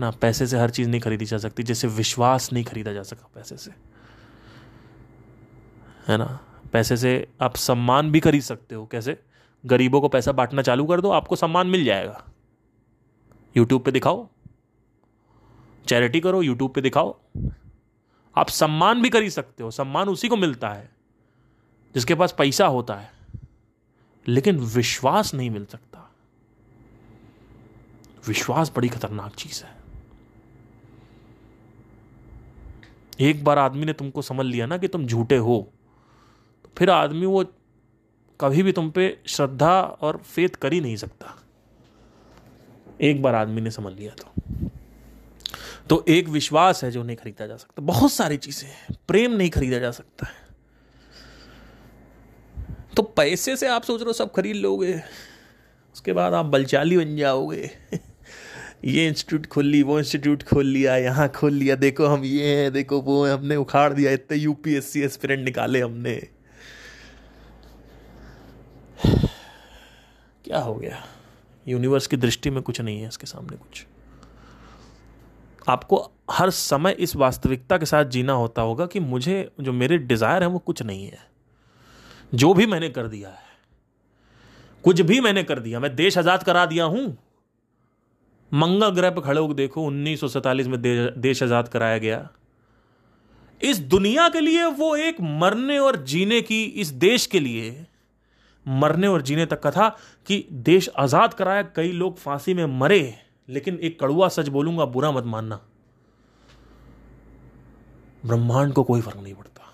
ना, 0.00 0.10
पैसे 0.10 0.46
से 0.46 0.58
हर 0.58 0.70
चीज़ 0.70 0.88
नहीं 0.88 1.00
खरीदी 1.00 1.24
जा 1.24 1.38
सकती 1.38 1.62
जैसे 1.62 1.88
विश्वास 1.88 2.52
नहीं 2.52 2.64
खरीदा 2.64 2.92
जा 2.92 3.02
सका 3.02 3.30
पैसे 3.34 3.56
से। 3.56 3.70
है 6.08 6.16
ना, 6.16 6.40
पैसे 6.72 6.96
से 6.96 7.28
आप 7.42 7.56
सम्मान 7.56 8.10
भी 8.10 8.20
खरीद 8.20 8.42
सकते 8.42 8.74
हो, 8.74 8.86
कैसे? 8.86 9.22
गरीबों 9.66 10.00
को 10.00 10.08
पैसा 10.08 10.32
बांटना 10.32 10.62
चालू 10.62 10.86
कर 10.86 11.00
दो, 11.00 11.10
आपको 11.10 11.36
सम्मान 11.36 11.66
मिल 11.66 11.84
जाएगा। 11.84 12.24
यूट्यूब 13.56 13.82
पे 13.82 13.90
दिखाओ, 13.90 14.28
चैरिटी 15.88 16.20
करो 16.20 16.42
यूट्यूब 16.42 16.72
पे 16.72 16.80
दिखाओ। 16.80 17.20
आप 18.36 18.48
सम्मान 18.48 19.02
भी 19.02 19.10
खरीद 19.10 19.30
सकते 19.30 19.62
हो, 19.62 19.70
सम्मान 19.70 20.08
उसी 20.08 20.28
को 20.28 20.36
मिलता 20.36 20.68
है, 20.68 20.90
जिसके 21.94 22.14
पास 22.14 22.34
पैसा 22.38 22.66
होता 22.66 22.94
है, 22.94 23.12
लेकिन 24.28 24.58
विश्वास 24.58 25.34
नहीं 25.34 25.50
मिल 25.50 25.64
सकता। 25.64 26.10
विश्वास 28.28 28.72
बड़ी 28.76 28.88
खतरनाक 28.88 29.34
चीज़ 29.34 29.64
है। 29.64 29.81
एक 33.22 33.42
बार 33.44 33.58
आदमी 33.58 33.84
ने 33.84 33.92
तुमको 33.92 34.22
समझ 34.22 34.46
लिया 34.46 34.66
ना 34.66 34.76
कि 34.78 34.88
तुम 34.88 35.06
झूठे 35.06 35.36
हो 35.36 35.56
तो 36.64 36.70
फिर 36.78 36.90
आदमी 36.90 37.26
वो 37.26 37.44
कभी 38.40 38.62
भी 38.62 38.72
तुम 38.72 38.90
पे 38.90 39.06
श्रद्धा 39.26 39.80
और 40.00 40.16
फेथ 40.16 40.56
कर 40.56 40.72
ही 40.72 40.80
नहीं 40.80 40.96
सकता। 40.96 41.34
एक 43.00 43.22
बार 43.22 43.34
आदमी 43.34 43.60
ने 43.60 43.70
समझ 43.70 43.92
लिया 43.92 44.12
तो। 44.12 44.70
तो 45.88 46.04
एक 46.08 46.28
विश्वास 46.28 46.82
है 46.84 46.90
जो 46.90 47.02
नहीं 47.02 47.16
खरीदा 47.16 47.46
जा 47.46 47.56
सकता। 47.56 47.82
बहुत 47.82 48.12
सारी 48.12 48.36
चीज़ें 48.36 48.68
हैं। 48.68 48.96
प्रेम 49.08 49.32
नहीं 49.32 49.50
खरीदा 49.50 49.78
जा 49.78 49.90
सकता 49.90 50.26
है। 50.26 50.40
तो 52.96 53.02
पैसे 53.02 53.56
से 53.56 53.68
आप 53.68 53.82
सोच 53.82 54.00
रहे 54.00 54.06
हो 54.06 54.12
सब 54.12 54.32
खरीद 54.32 54.56
लोगे, 54.56 54.94
उसके 55.94 56.12
बाद 56.12 56.34
आप 56.34 56.46
बलचाली 56.46 56.96
बन 56.98 57.16
जाओगे। 57.16 57.70
ये 58.84 59.06
इंस्टीट्यूट 59.08 59.46
खोल 59.46 59.66
ली, 59.66 59.82
वो 59.82 59.98
इंस्टीट्यूट 59.98 60.42
खोल 60.42 60.66
लिया, 60.66 60.96
यहाँ 60.96 61.28
खोल 61.28 61.52
लिया, 61.52 61.74
देखो 61.76 62.06
हम 62.06 62.24
ये 62.24 62.54
हैं, 62.56 62.72
देखो 62.72 63.00
वो 63.00 63.24
है, 63.26 63.32
हमने 63.32 63.56
उखाड़ 63.56 63.92
दिया, 63.92 64.12
इतने 64.12 64.36
यूपीएससी 64.36 65.02
एस्पिरेंट 65.02 65.44
निकाले 65.44 65.80
हमने। 65.80 66.14
क्या 70.44 70.58
हो 70.58 70.74
गया? 70.74 71.02
यूनिवर्स 71.66 72.06
की 72.06 72.16
दृष्टि 72.16 72.50
में 72.50 72.62
कुछ 72.62 72.80
नहीं 72.80 73.00
है 73.00 73.08
इसके 73.08 73.26
सामने 73.26 73.56
कुछ। 73.56 73.86
आपको 75.68 76.10
हर 76.30 76.50
समय 76.50 76.92
इस 76.92 77.16
वास्तविकता 77.16 77.78
के 77.78 77.86
साथ 77.86 78.04
जीना 78.04 78.32
होता 78.32 78.62
होगा 78.62 78.86
कि 78.86 79.00
मुझे, 79.00 79.50
जो 79.60 79.72
मेरे 79.72 79.98
डिज़ायर 79.98 80.42
है, 80.42 80.48
वो 80.48 80.58
कुछ 80.58 80.82
नहीं 80.82 81.06
है। 81.06 81.18
जो 82.34 82.54
भी 82.54 82.66
मैंने 82.66 82.88
कर 82.88 83.06
दिया 83.06 83.28
है, 83.28 83.50
कुछ 84.84 85.00
भी 85.00 85.20
मैंने 85.20 85.42
कर 85.42 85.58
दिया, 85.58 85.80
मैं 85.80 85.94
देश 85.96 86.18
आज़ाद 86.18 86.42
करा 86.42 86.66
दिया 86.66 86.84
हूँ 86.84 87.16
मंगल 88.52 88.88
ग्रह 88.90 89.10
पर 89.10 89.20
खड़े 89.20 89.40
होकर 89.40 89.54
देखो, 89.54 89.82
उन्नीस 89.82 90.66
में 90.66 90.80
देश 90.82 91.42
आज़ाद 91.42 91.68
कराया 91.68 91.98
गया। 91.98 92.28
इस 93.60 93.78
दुनिया 93.80 94.28
के 94.28 94.40
लिए 94.40 94.64
वो 94.66 94.94
एक 94.98 95.20
मरने 95.20 95.78
और 95.78 95.96
जीने 96.04 96.40
की, 96.42 96.62
इस 96.64 96.88
देश 96.88 97.26
के 97.26 97.40
लिए 97.40 97.86
मरने 98.66 99.06
और 99.06 99.22
जीने 99.22 99.46
तक 99.46 99.60
का 99.62 99.70
था 99.70 99.88
कि 100.26 100.44
देश 100.52 100.88
आज़ाद 100.98 101.34
कराया, 101.34 101.62
कई 101.76 101.92
लोग 101.92 102.16
फांसी 102.18 102.54
में 102.54 102.64
मरे, 102.80 103.14
लेकिन 103.48 103.78
एक 103.78 103.98
कड़ुआ 104.00 104.28
सच 104.28 104.48
बोलूँगा, 104.48 104.84
बुरा 104.86 105.10
मत 105.12 105.24
मानना। 105.26 105.60
ब्रह्मांड 108.24 108.72
को 108.72 108.82
कोई 108.84 109.00
फ़र्क 109.00 109.16
नहीं 109.16 109.34
पड़ता। 109.34 109.72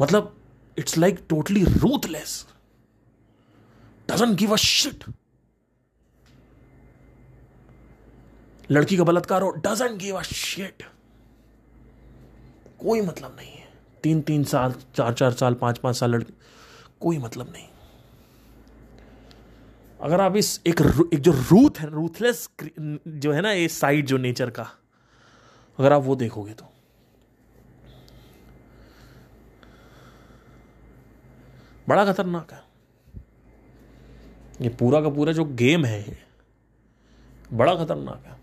मतलब 0.00 0.34
it's 0.76 0.96
like 0.98 1.18
totally 1.28 1.64
ruthless 1.64 2.46
doesn't 4.08 4.34
give 4.34 4.52
a 4.52 4.56
shit 4.58 5.04
लड़की 8.72 8.96
का 8.96 9.04
बलात्कार 9.04 9.42
हो 9.42 9.50
डजन 9.58 9.96
गिव 9.98 10.16
अ 10.16 10.22
शिट 10.22 10.82
कोई 12.80 13.00
मतलब 13.00 13.36
नहीं 13.38 13.50
है। 13.50 13.68
तीन 14.02 14.20
तीन 14.20 14.44
साल 14.44 14.74
चार 14.94 15.12
चार 15.14 15.32
साल 15.32 15.54
पाँच 15.54 15.78
पाँच 15.78 15.96
साल 15.96 16.10
लड़की 16.10 16.32
कोई 17.00 17.18
मतलब 17.18 17.52
नहीं। 17.52 17.66
अगर 20.00 20.20
आप 20.20 20.36
इस 20.36 20.60
एक, 20.66 20.80
एक 21.14 21.20
जो 21.20 21.32
रूथ 21.32 21.78
है 21.80 21.90
रूथलेस 21.90 22.48
जो 22.58 23.32
है 23.32 23.40
ना 23.40 23.52
ये 23.52 23.68
साइड 23.68 24.06
जो 24.06 24.16
नेचर 24.18 24.50
का 24.50 24.62
अगर 25.78 25.92
आप 25.92 26.02
वो 26.02 26.16
देखोगे 26.16 26.52
तो। 26.52 26.68
बड़ा 31.88 32.04
खतरनाक 32.04 32.52
है। 32.52 32.62
ये 34.60 34.68
पूरा 34.68 35.00
का 35.00 35.08
पूरा 35.08 35.32
जो 35.32 35.44
गेम 35.44 35.84
है 35.84 36.04
बड़ा 37.52 37.74
खतरनाक 37.74 38.24
है। 38.26 38.40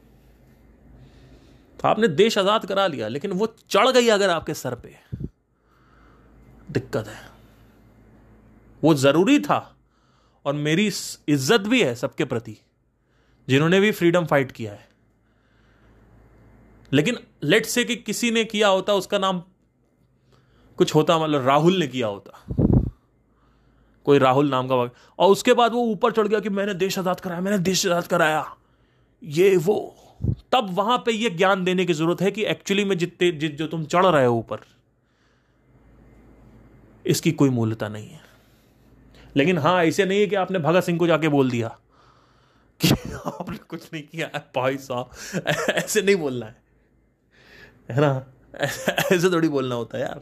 आपने 1.86 2.08
देश 2.08 2.38
आज़ाद 2.38 2.66
करा 2.66 2.86
लिया, 2.88 3.08
लेकिन 3.08 3.32
वो 3.32 3.48
चढ़ 3.70 3.90
गई 3.90 4.08
अगर 4.10 4.30
आपके 4.30 4.54
सर 4.54 4.76
पे। 4.76 4.96
दिक्कत 6.72 7.08
है। 7.08 7.28
वो 8.84 8.94
ज़रूरी 8.96 9.40
था, 9.40 9.76
और 10.46 10.54
मेरी 10.56 10.86
इज़्ज़त 10.88 11.62
भी 11.62 11.82
है 11.84 11.94
सबके 11.96 12.26
प्रति, 12.26 12.58
जिन्होंने 13.48 13.80
भी 13.80 13.92
फ्रीडम 13.92 14.26
फाइट 14.26 14.52
किया 14.52 14.72
है। 14.72 14.88
लेकिन 16.92 17.18
लेट 17.44 17.66
से 17.66 17.84
कि 17.84 17.96
किसी 17.96 18.32
ने 18.32 18.44
किया 18.44 18.68
होता, 18.68 18.94
उसका 18.94 19.18
नाम 19.18 19.42
कुछ 20.78 20.94
होता 20.96 21.18
मतलब 21.20 21.48
राहुल 21.48 21.78
ने 21.80 21.88
किया 21.88 22.08
होता। 22.08 22.46
कोई 24.06 24.18
राहुल 24.18 24.50
नाम 24.50 24.68
का 24.68 24.76
और 24.76 24.92
उसके 25.20 25.54
बाद 25.54 25.74
वो 25.74 25.82
ऊपर 25.84 26.12
चढ़ 26.12 26.28
गया 26.28 26.40
कि 26.40 26.50
मैंने 26.50 26.74
देश 26.74 27.00
आज़ाद 27.00 27.20
कराया, 27.20 27.42
मैंने 27.42 27.58
देश 27.60 27.86
आज़ाद 27.86 28.08
कराया। 28.08 28.46
ये, 29.22 29.56
वो 29.58 29.96
तब 30.24 30.68
वहाँ 30.70 30.98
पे 30.98 31.12
ये 31.12 31.30
ज्ञान 31.30 31.64
देने 31.64 31.86
की 31.86 31.94
ज़रूरत 31.94 32.22
है 32.22 32.32
कि 32.32 32.44
एक्चुअली 32.44 32.86
में 32.86 32.98
जितने, 32.98 33.32
जित, 33.32 33.58
जो 33.58 33.68
तुम 33.68 33.86
चढ़ 33.86 34.06
रहे 34.06 34.26
हो 34.26 34.38
ऊपर, 34.38 34.60
इसकी 37.06 37.32
कोई 37.32 37.50
मूल्यता 37.50 37.88
नहीं 37.88 38.10
है। 38.10 38.22
लेकिन 39.38 39.58
हाँ 39.58 39.86
ऐसे 39.86 40.06
नहीं 40.06 40.20
है 40.20 40.28
कि 40.28 40.36
आपने 40.36 40.60
भगत 40.60 40.84
सिंह 40.84 41.00
को 41.00 41.08
जाके 41.08 41.28
बोल 41.28 41.52
दिया 41.52 41.80
कि 42.82 42.90
आपने 43.26 43.58
कुछ 43.58 43.90
नहीं 43.94 44.04
किया। 44.04 44.28
भाई 44.56 44.78
साहब, 44.78 45.12
ऐसे 45.70 46.02
नहीं 46.02 46.16
बोलना 46.16 46.46
है। 46.46 46.62
है 47.92 48.02
ना? 48.02 48.34
ऐसे 49.12 49.32
थोड़ी 49.32 49.50
बोलना 49.50 49.76
होता 49.76 49.98
है 49.98 50.04
यार। 50.04 50.22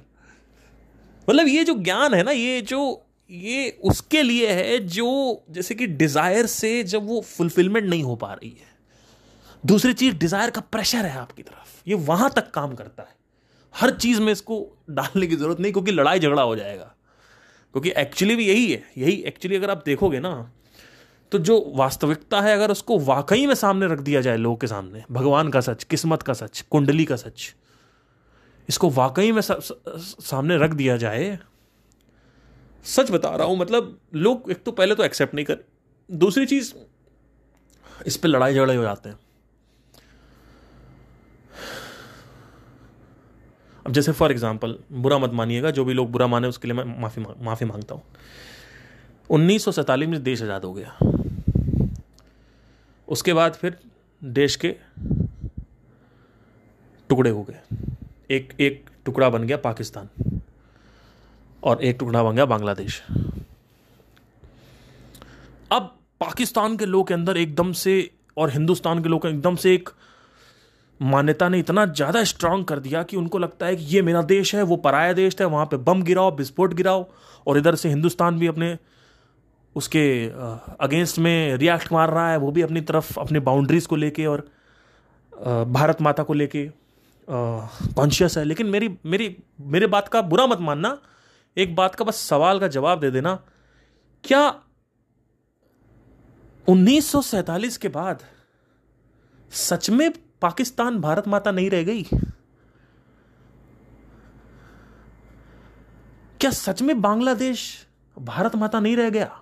मतलब 1.30 1.48
ये 1.48 1.64
जो 1.64 1.74
ज्ञान 1.74 2.14
है 2.14 2.24
ना, 2.24 2.32
ये 2.32 2.62
जो, 2.62 3.06
ये 3.32 3.80
उसके 3.84 4.22
लिए 4.22 4.52
है 4.52 4.80
जो, 4.80 5.44
जैसे 5.50 5.76
कि 5.76 5.88
डिज़ायर 5.88 6.46
से 6.46 6.84
जब 6.84 7.08
वो 7.08 7.22
फुलफिलमेंट 7.22 7.90
नहीं 7.90 8.04
हो 8.04 8.16
पा 8.16 8.34
रही 8.34 8.50
है। 8.50 8.77
दूसरी 9.68 9.94
चीज़ 9.94 10.16
डिज़ायर 10.16 10.50
का 10.50 10.62
प्रेशर 10.62 11.06
है 11.06 11.18
आपकी 11.18 11.44
तरफ़। 11.44 11.82
ये 11.88 11.96
वहाँ 11.96 12.30
तक 12.36 12.52
काम 12.52 12.76
करता 12.76 13.04
है। 13.04 13.16
हर 13.76 13.92
चीज़ 13.92 14.22
में 14.22 14.32
इसको 14.32 14.60
डालने 14.90 15.28
की 15.28 15.36
ज़रूरत 15.36 15.60
नहीं 15.60 15.72
क्योंकि 15.72 15.92
लड़ाई 15.92 16.20
झगड़ा 16.20 16.42
हो 16.42 16.56
जाएगा। 16.56 16.94
क्योंकि 17.76 17.92
एक्चुअली 17.98 18.36
भी 18.36 18.48
यही 18.48 18.72
है। 18.72 18.84
यही 18.98 19.16
एक्चुअली 19.24 19.56
अगर 19.56 19.70
आप 19.70 19.84
देखोगे 19.86 20.20
ना 20.20 20.52
तो 21.32 21.40
जो 21.40 21.60
वास्तविकता 21.76 22.42
है 22.42 22.54
अगर 22.54 22.72
उसको 22.72 22.98
वाकई 23.00 23.46
में 23.48 23.54
सामने 23.56 23.88
रख 23.88 24.00
दिया 24.00 24.22
जाए 24.22 24.38
लोगों 24.38 24.56
के 24.58 24.68
सामने 24.68 25.04
भगवान 25.12 25.50
का 25.50 25.62
सच 25.62 25.84
किस्मत 25.84 26.22
का 26.22 26.34
सच 26.34 26.62
कुंडली 26.62 27.06
का 27.06 27.16
सच 27.16 27.54
इसको 28.70 28.90
वाकई 28.90 29.32
में 29.32 29.42
सा, 29.42 29.54
सा, 29.54 29.76
सामने 29.98 30.58
रख 30.58 30.72
दिया 30.72 30.98
जाए 30.98 31.38
सच 32.86 33.12
बता 33.12 33.36
रहा 33.36 33.48
हूँ 33.48 33.58
मतलब 33.58 33.98
लोग 34.16 34.52
एक 34.52 34.64
तो 34.64 34.72
पहले 34.72 34.96
तो 34.96 35.04
एक्सेप्ट 35.04 35.36
नहीं 35.36 35.46
कर 35.46 35.64
दूसरी 36.10 36.46
चीज़ 36.46 36.74
इस 38.06 38.18
पर 38.18 38.30
लड़ाई 38.30 38.54
झगड़े 38.54 38.76
हो 38.76 38.84
जाते 38.84 39.10
हैं। 39.10 39.20
अब 43.88 43.94
जैसे 43.94 44.12
फॉर 44.12 44.32
एग्ज़ाम्पल 44.32 44.76
बुरा 44.92 45.18
मत 45.18 45.32
मानिएगा, 45.34 45.72
जो 45.72 45.84
भी 45.86 45.94
लोग 45.94 46.12
बुरा 46.12 46.26
माने 46.28 46.48
उसके 46.48 46.68
लिए 46.68 46.76
मैं 46.78 47.00
माफ़ी 47.02 47.22
माफ़ी 47.42 47.66
माँगता 47.66 47.96
हूँ। 47.96 48.04
उन्नीस 49.30 49.68
में 49.90 50.24
देश 50.24 50.42
आज़ाद 50.44 50.66
हो 50.66 50.74
गया। 50.74 50.98
उसके 53.08 53.34
बाद 53.34 53.54
फिर 53.54 53.78
देश 54.22 54.56
के 54.56 54.76
टुकड़े 57.10 57.30
हो 57.30 57.44
गए। 57.44 57.60
एक 58.36 58.54
एक 58.60 58.84
टुकड़ा 59.06 59.30
बन 59.30 59.44
गया 59.44 59.58
पाकिस्तान 59.58 60.10
और 61.64 61.84
एक 61.84 61.98
टुकड़ा 62.00 62.24
बन 62.24 62.36
गया 62.36 62.46
बांग्लादेश। 62.46 63.02
अब 65.72 65.94
पाकिस्तान 66.20 66.78
के 66.78 66.86
लोग 66.86 67.08
के 67.08 67.14
अंदर 67.14 67.38
एकदम 67.38 67.72
से 67.76 68.00
और 68.38 68.50
हिंदुस्तान 68.50 69.04
के 69.04 69.10
लोग 69.10 69.26
एकदम 69.26 69.56
से 69.56 69.74
एक 69.76 69.90
मान्यता 71.02 71.48
ने 71.50 71.60
इतना 71.60 71.86
ज़्यादा 71.86 72.24
स्ट्रांग 72.24 72.64
कर 72.66 72.80
दिया 72.80 73.02
कि 73.04 73.18
उनको 73.18 73.38
लगता 73.38 73.66
है 73.66 73.76
कि 73.76 73.84
ये 73.86 74.02
मेरा 74.02 74.22
देश 74.22 74.54
है, 74.56 74.62
वो 74.64 74.76
पराया 74.78 75.14
देश 75.14 75.36
है, 75.42 75.48
वहाँ 75.48 75.66
पे 75.66 75.78
बम 75.78 76.02
गिराओ, 76.04 76.36
विस्फोट 76.36 76.74
गिराओ, 76.74 77.06
और 77.48 77.58
इधर 77.58 77.76
से 77.76 77.90
हिंदुस्तान 77.90 78.40
भी 78.40 78.48
अपने, 78.48 78.78
उसके 79.76 80.06
अगेंस्ट 80.80 81.20
में 81.20 81.56
रिएक्ट 81.58 81.92
मार 81.94 82.10
रहा 82.10 82.30
है, 82.32 82.38
वो 82.38 82.52
भी 82.52 82.62
अपनी 82.62 82.82
तरफ़, 82.82 83.20
अपनी 83.20 83.40
बाउंड्रीज 83.42 83.86
को 83.86 83.96
लेके 83.96 84.26
और 84.26 84.48
भारत 85.70 86.02
माता 86.02 86.24
को 86.24 86.34
लेके 86.34 86.70
कॉन्शियस 87.28 88.38
है। 88.38 88.44
लेकिन 88.44 88.68
मेरी 88.68 88.90
मेरी, 89.06 89.36
मेरे 89.62 89.88
बात 89.88 90.08
का 90.08 90.22
बुरा 90.24 90.48
मत 90.48 90.60
मानना, 90.62 90.98
एक 91.58 91.76
बात 91.76 91.96
का 91.96 92.06
बस 92.06 92.16
सवाल 92.20 92.60
का 92.60 92.68
जवाब 92.70 93.00
दे 93.00 93.12
देना, 93.12 93.40
क्या 94.24 94.62
1947 96.68 97.78
के 97.78 97.88
बाद 97.90 98.24
सच 99.52 99.90
में 99.90 100.12
पाकिस्तान 100.42 101.00
भारत 101.02 101.28
माता 101.28 101.52
नहीं 101.52 101.70
रह 101.70 101.84
गई। 101.84 102.04
क्या 106.40 106.52
सच 106.52 106.82
में 106.82 107.02
बांग्लादेश 107.02 107.66
भारत 108.18 108.56
माता 108.56 108.80
नहीं 108.80 108.96
रह 108.98 109.10
गया? 109.10 109.42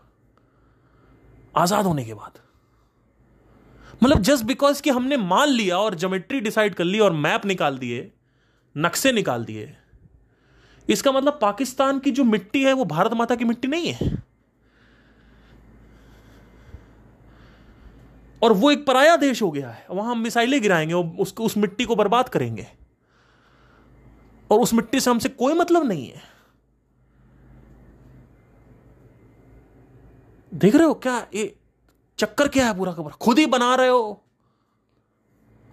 आज़ाद 1.54 1.86
होने 1.86 2.04
के 2.06 2.14
बाद। 2.14 2.40
मतलब 4.04 4.22
जस्ट 4.22 4.46
बिकॉज़ 4.46 4.82
कि 4.82 4.90
हमने 4.90 5.18
मान 5.18 5.50
लिया 5.50 5.78
और 5.78 5.96
जोमेट्री 5.96 6.40
डिसाइड 6.42 6.74
कर 6.76 6.84
ली 6.84 7.00
और 7.00 7.12
मैप 7.14 7.46
निकाल 7.46 7.78
दिए, 7.78 8.12
नक्शे 8.76 9.12
निकाल 9.12 9.46
दिए, 9.46 9.76
इसका 10.90 11.12
मतलब 11.12 11.38
पाकिस्तान 11.42 12.00
की 12.00 12.12
जो 12.12 12.24
मिट्टी 12.24 12.64
है 12.64 12.74
वो 12.74 12.86
भारत 12.86 13.14
माता 13.14 13.36
की 13.36 13.46
मिट्टी 13.46 13.68
नहीं 13.68 13.88
है। 13.90 14.10
और 18.46 18.54
वो 18.54 18.72
एक 18.72 18.86
पराया 18.86 19.16
देश 19.18 19.42
हो 19.42 19.52
गया 19.52 19.70
है। 19.70 19.86
वहाँ 19.92 20.12
हम 20.12 20.20
मिसाइलें 20.20 20.62
गिराएँगे 20.62 20.94
उसको, 20.94 21.44
उस 21.44 21.58
मिट्टी 21.58 21.86
को 21.86 21.96
बर्बाद 21.96 22.30
करेंगे। 22.30 22.68
और 24.52 24.60
उस 24.60 24.74
मिट्टी 24.74 25.00
से 25.00 25.10
हमसे 25.12 25.30
कोई 25.30 25.54
मतलब 25.54 25.84
नहीं 25.84 26.10
है। 26.10 26.22
देख 30.54 30.76
रहे 30.76 30.88
हो 30.88 30.94
क्या? 30.94 31.28
ये 31.34 31.56
चक्कर 32.18 32.48
क्या 32.48 32.68
है 32.68 32.78
पूरा 32.78 32.92
पूरा? 32.92 33.16
खुद 33.22 33.40
ही 33.40 33.46
बना 33.46 33.76
रहे 33.76 33.88
हो 33.88 34.24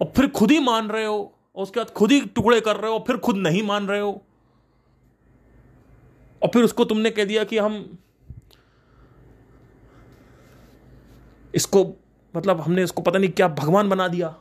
और 0.01 0.11
फिर 0.15 0.27
खुद 0.27 0.51
ही 0.51 0.59
मान 0.59 0.89
रहे 0.89 1.05
हो 1.05 1.35
और 1.55 1.63
उसके 1.63 1.79
बाद 1.79 1.89
खुद 1.89 2.11
ही 2.11 2.21
टुकड़े 2.21 2.61
कर 2.61 2.75
रहे 2.75 2.91
हो 2.91 2.97
और 2.97 3.03
फिर 3.07 3.17
खुद 3.17 3.35
नहीं 3.35 3.63
मान 3.63 3.87
रहे 3.87 3.99
हो। 3.99 4.21
और 6.43 6.49
फिर 6.49 6.63
उसको 6.63 6.85
तुमने 6.85 7.11
कह 7.11 7.25
दिया 7.25 7.43
कि 7.43 7.57
हम 7.57 7.97
इसको 11.55 12.02
मतलब 12.33 12.61
हमने 12.61 12.83
इसको 12.83 13.01
पता 13.01 13.19
नहीं 13.19 13.29
क्या 13.31 13.47
भगवान 13.49 13.89
बना 13.89 14.07
दिया। 14.07 14.35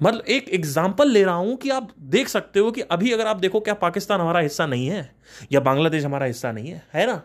मतलब 0.00 0.24
एक 0.26 0.48
एग्ज़ाम्पल 0.50 1.08
ले 1.08 1.22
रहा 1.24 1.34
हूँ 1.34 1.56
कि 1.56 1.70
आप 1.70 1.88
देख 2.10 2.28
सकते 2.28 2.60
हो 2.60 2.70
कि 2.70 2.80
अभी 2.82 3.12
अगर 3.12 3.26
आप 3.26 3.36
देखो 3.36 3.60
क्या 3.60 3.74
पाकिस्तान 3.76 4.20
हमारा 4.20 4.40
हिस्सा 4.40 4.66
नहीं 4.66 4.86
है, 4.86 5.10
या 5.52 5.60
बांग्लादेश 5.60 6.04
हमारा 6.04 6.26
हिस्सा 6.26 6.52
नहीं 6.52 6.70
है 6.70 6.82
है 6.94 7.06
ना? 7.06 7.22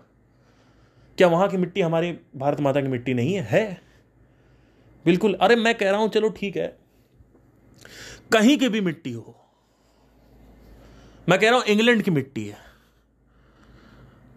क्या 1.17 1.27
वहाँ 1.27 1.47
की 1.49 1.57
मिट्टी 1.57 1.81
हमारी 1.81 2.11
भारत 2.35 2.59
माता 2.61 2.81
की 2.81 2.87
मिट्टी 2.87 3.13
नहीं 3.13 3.33
है? 3.33 3.41
है। 3.43 3.81
बिल्कुल। 5.05 5.33
अरे 5.33 5.55
मैं 5.55 5.73
कह 5.75 5.91
रहा 5.91 5.99
हूँ, 5.99 6.09
चलो 6.09 6.29
ठीक 6.29 6.57
है। 6.57 6.67
कहीं 8.31 8.57
की 8.57 8.69
भी 8.69 8.81
मिट्टी 8.81 9.11
हो, 9.11 9.35
मैं 11.27 11.39
कह 11.39 11.49
रहा 11.49 11.57
हूँ 11.57 11.65
इंग्लैंड 11.67 12.01
की 12.01 12.11
मिट्टी 12.11 12.45
है। 12.47 12.57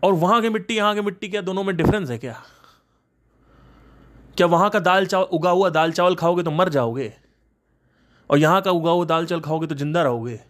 और 0.02 0.12
वहाँ 0.12 0.40
की 0.42 0.48
मिट्टी, 0.48 0.76
यहाँ 0.76 0.94
की 0.94 1.00
मिट्टी 1.00 1.28
क्या 1.28 1.40
दोनों 1.40 1.64
में 1.64 1.76
डिफरेंस 1.76 2.10
है 2.10 2.18
क्या? 2.18 2.42
क्या 4.36 4.46
वहाँ 4.46 4.70
का 4.70 4.78
दाल 4.80 5.06
चावल 5.06 5.24
उगा 5.32 5.50
हुआ 5.50 5.70
दाल 5.70 5.92
चावल 5.92 6.14
खाओगे 6.14 6.42
तो 6.42 6.50
मर 6.50 6.68
जाओगे? 6.68 7.12
और 8.30 8.38
यहाँ 8.38 8.60
का 8.62 8.70
उगा 8.70 8.90
हुआ 8.90 9.04
दाल 9.04 9.26
चावल 9.26 9.40
खाओगे 9.40 9.66
तो 9.66 9.74
ज़िंदा 9.74 10.02
रहोगे? 10.02 10.40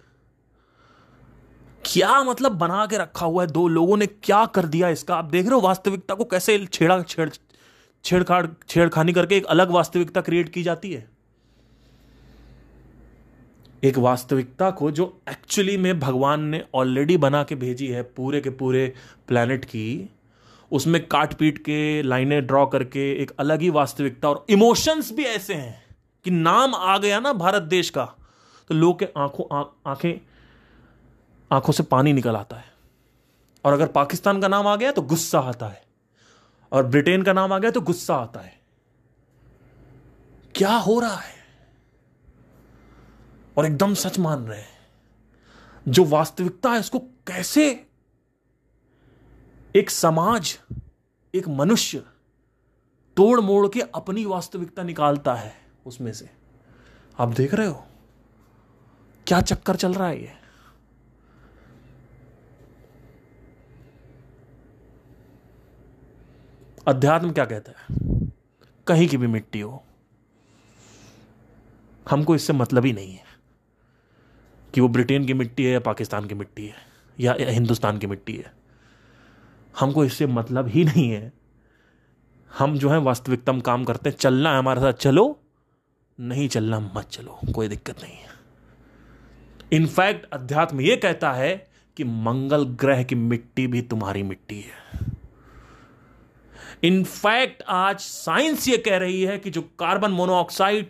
क्या 1.85 2.23
मतलब 2.25 2.53
बना 2.53 2.87
के 2.87 2.99
रखा 2.99 3.27
हुआ 3.27 3.43
है 3.43 3.51
दो 3.51 3.67
लोगों 3.69 3.97
ने? 3.97 4.07
क्या 4.07 4.45
कर 4.47 4.67
दिया 4.67 4.89
इसका? 4.89 5.17
आप 5.17 5.25
देख 5.25 5.47
रहे 5.47 5.55
हो 5.55 5.61
वास्तविकता 5.61 6.15
को 6.15 6.25
कैसे 6.25 6.59
छेड़ा, 6.67 7.03
छेड़, 7.03 7.29
छेड़खाड़, 8.05 8.47
छेड़खानी 8.69 9.13
करके 9.13 9.37
एक 9.37 9.47
अलग 9.47 9.71
वास्तविकता 9.71 10.21
क्रिएट 10.21 10.49
की 10.49 10.63
जाती 10.63 10.93
है। 10.93 11.12
एक 13.83 13.99
वास्तविकता 13.99 14.71
को 14.71 14.91
जो 14.91 15.05
एक्चुअली 15.29 15.77
में 15.77 15.99
भगवान 16.01 16.45
ने 16.45 16.63
ऑलरेडी 16.75 17.17
बना 17.17 17.43
के 17.45 17.55
भेजी 17.55 17.87
है, 17.87 18.03
पूरे 18.03 18.41
के 18.41 18.51
पूरे 18.51 18.93
प्लैनेट 19.29 19.65
की, 19.65 20.11
उसमें 20.73 21.07
काट 21.07 21.35
पीट 21.35 21.59
के, 21.59 22.03
लाइनें 22.03 22.47
ड्रॉ 22.47 22.67
करके 22.67 23.11
एक 23.13 23.31
अलग 23.39 23.61
ही 23.61 23.71
वास्तविकता 23.71 24.29
और 24.29 24.45
इमोशंस 24.51 25.13
भी 25.13 25.25
ऐसे 25.25 25.55
हैं 25.55 25.97
कि 26.25 26.31
नाम 26.31 26.75
आ 26.75 26.97
गया 26.99 27.21
ना 27.21 27.33
भारत 27.33 27.63
देश 27.63 27.91
का 27.91 28.05
तो 28.71 28.75
लोग 28.75 28.99
के 28.99 29.09
आँखों 29.17 29.65
आँखें, 29.87 30.21
आँखों 31.51 31.73
से 31.73 31.83
पानी 31.83 32.13
निकल 32.13 32.37
आता 32.37 32.57
है। 32.57 32.71
और 33.65 33.73
अगर 33.73 33.87
पाकिस्तान 33.89 34.41
का 34.41 34.49
नाम 34.49 34.67
आ 34.67 34.77
गया 34.77 34.93
तो 34.93 35.03
गुस्सा 35.03 35.41
आता 35.41 35.67
है, 35.67 35.83
और 36.73 36.87
ब्रिटेन 36.87 37.23
का 37.23 37.33
नाम 37.33 37.53
आ 37.53 37.59
गया 37.59 37.71
तो 37.71 37.81
गुस्सा 37.81 38.15
आता 38.15 38.41
है। 38.41 38.61
क्या 40.55 40.75
हो 40.77 40.99
रहा 41.01 41.17
है? 41.17 41.42
और 43.57 43.67
एकदम 43.67 43.95
सच 43.95 44.19
मान 44.19 44.47
रहे 44.47 44.61
हैं। 44.61 44.87
जो 45.89 46.05
वास्तविकता 46.05 46.71
है, 46.71 46.81
उसको 46.81 46.99
कैसे 46.99 47.87
एक 49.77 49.91
समाज, 49.91 50.59
एक 51.35 51.49
मनुष्य 51.49 52.05
तोड़ 53.17 53.41
मोड़ 53.41 53.69
के 53.69 53.81
अपनी 53.81 54.25
वास्तविकता 54.25 54.83
निकालता 54.83 55.35
है 55.35 55.55
उसमें 55.87 56.13
से? 56.13 56.31
आप 57.19 57.29
देख 57.29 57.55
रहे 57.55 57.67
हो? 57.67 57.87
क्या 59.27 59.41
चक्कर 59.41 59.77
चल 59.77 59.95
रहा 59.95 60.09
है 60.09 60.23
ये? 60.23 60.33
अध्यात्म 66.89 67.33
क्या 67.33 67.45
कहता 67.45 67.73
है? 67.73 67.87
कहीं 68.87 69.09
की 69.09 69.17
भी 69.17 69.27
मिट्टी 69.27 69.61
हो। 69.61 69.85
हमको 72.11 72.35
इससे 72.35 72.53
मतलब 72.53 72.85
ही 72.85 72.93
नहीं 72.93 73.15
है। 73.15 73.22
कि 74.75 74.81
वो 74.81 74.89
ब्रिटेन 74.89 75.25
की 75.25 75.35
मिट्टी 75.35 75.65
है 75.65 75.73
या 75.73 75.81
पाकिस्तान 75.81 76.27
की 76.27 76.35
मिट्टी 76.35 76.67
है 76.67 76.75
या 77.21 77.37
हिंदुस्तान 77.41 77.99
की 77.99 78.07
मिट्टी 78.07 78.37
है। 78.37 78.53
हमको 79.81 80.05
इससे 80.05 80.27
मतलब 80.27 80.69
ही 80.69 80.85
नहीं 80.85 81.11
है। 81.11 81.33
हम 82.59 82.79
जो 82.79 82.89
है 82.89 82.99
वास्तविकता 82.99 83.53
में 83.53 83.63
काम 83.63 83.85
करते 83.85 84.11
हैं। 84.11 84.17
चलना 84.17 84.53
है 84.53 84.59
हमारे 84.59 84.81
साथ, 84.81 84.93
चलो। 84.93 85.41
नहीं 86.21 86.49
चलना, 86.49 86.81
मत 86.81 87.09
चलो। 87.11 87.41
कोई 87.55 87.69
दिक्कत 87.69 88.03
नहीं 88.03 88.15
है। 88.15 88.33
इनफैक्ट 89.73 90.27
अध्यात्म 90.33 90.81
यह 90.81 90.97
कहता 91.03 91.33
है 91.33 91.71
कि 91.97 92.05
मंगल 92.05 92.65
ग्रह 92.65 93.03
की 93.03 93.15
मिट्टी 93.15 93.67
भी 93.67 93.83
तुम्हारी 93.83 94.23
मिट्टी 94.23 94.61
है। 94.61 94.99
इनफैक्ट 96.83 97.63
आज 97.69 98.01
साइंस 98.01 98.69
ये 98.69 98.79
कह 98.79 98.97
रही 98.97 99.23
है 99.23 99.39
कि 99.39 99.51
जो 99.51 99.63
carbon 99.63 100.11
monoxide, 100.11 100.87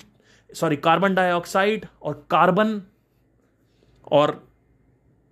sorry, 0.54 0.76
carbon 0.76 1.14
dioxide 1.14 1.86
और 2.02 2.26
कार्बन 2.30 2.82
और 4.10 4.48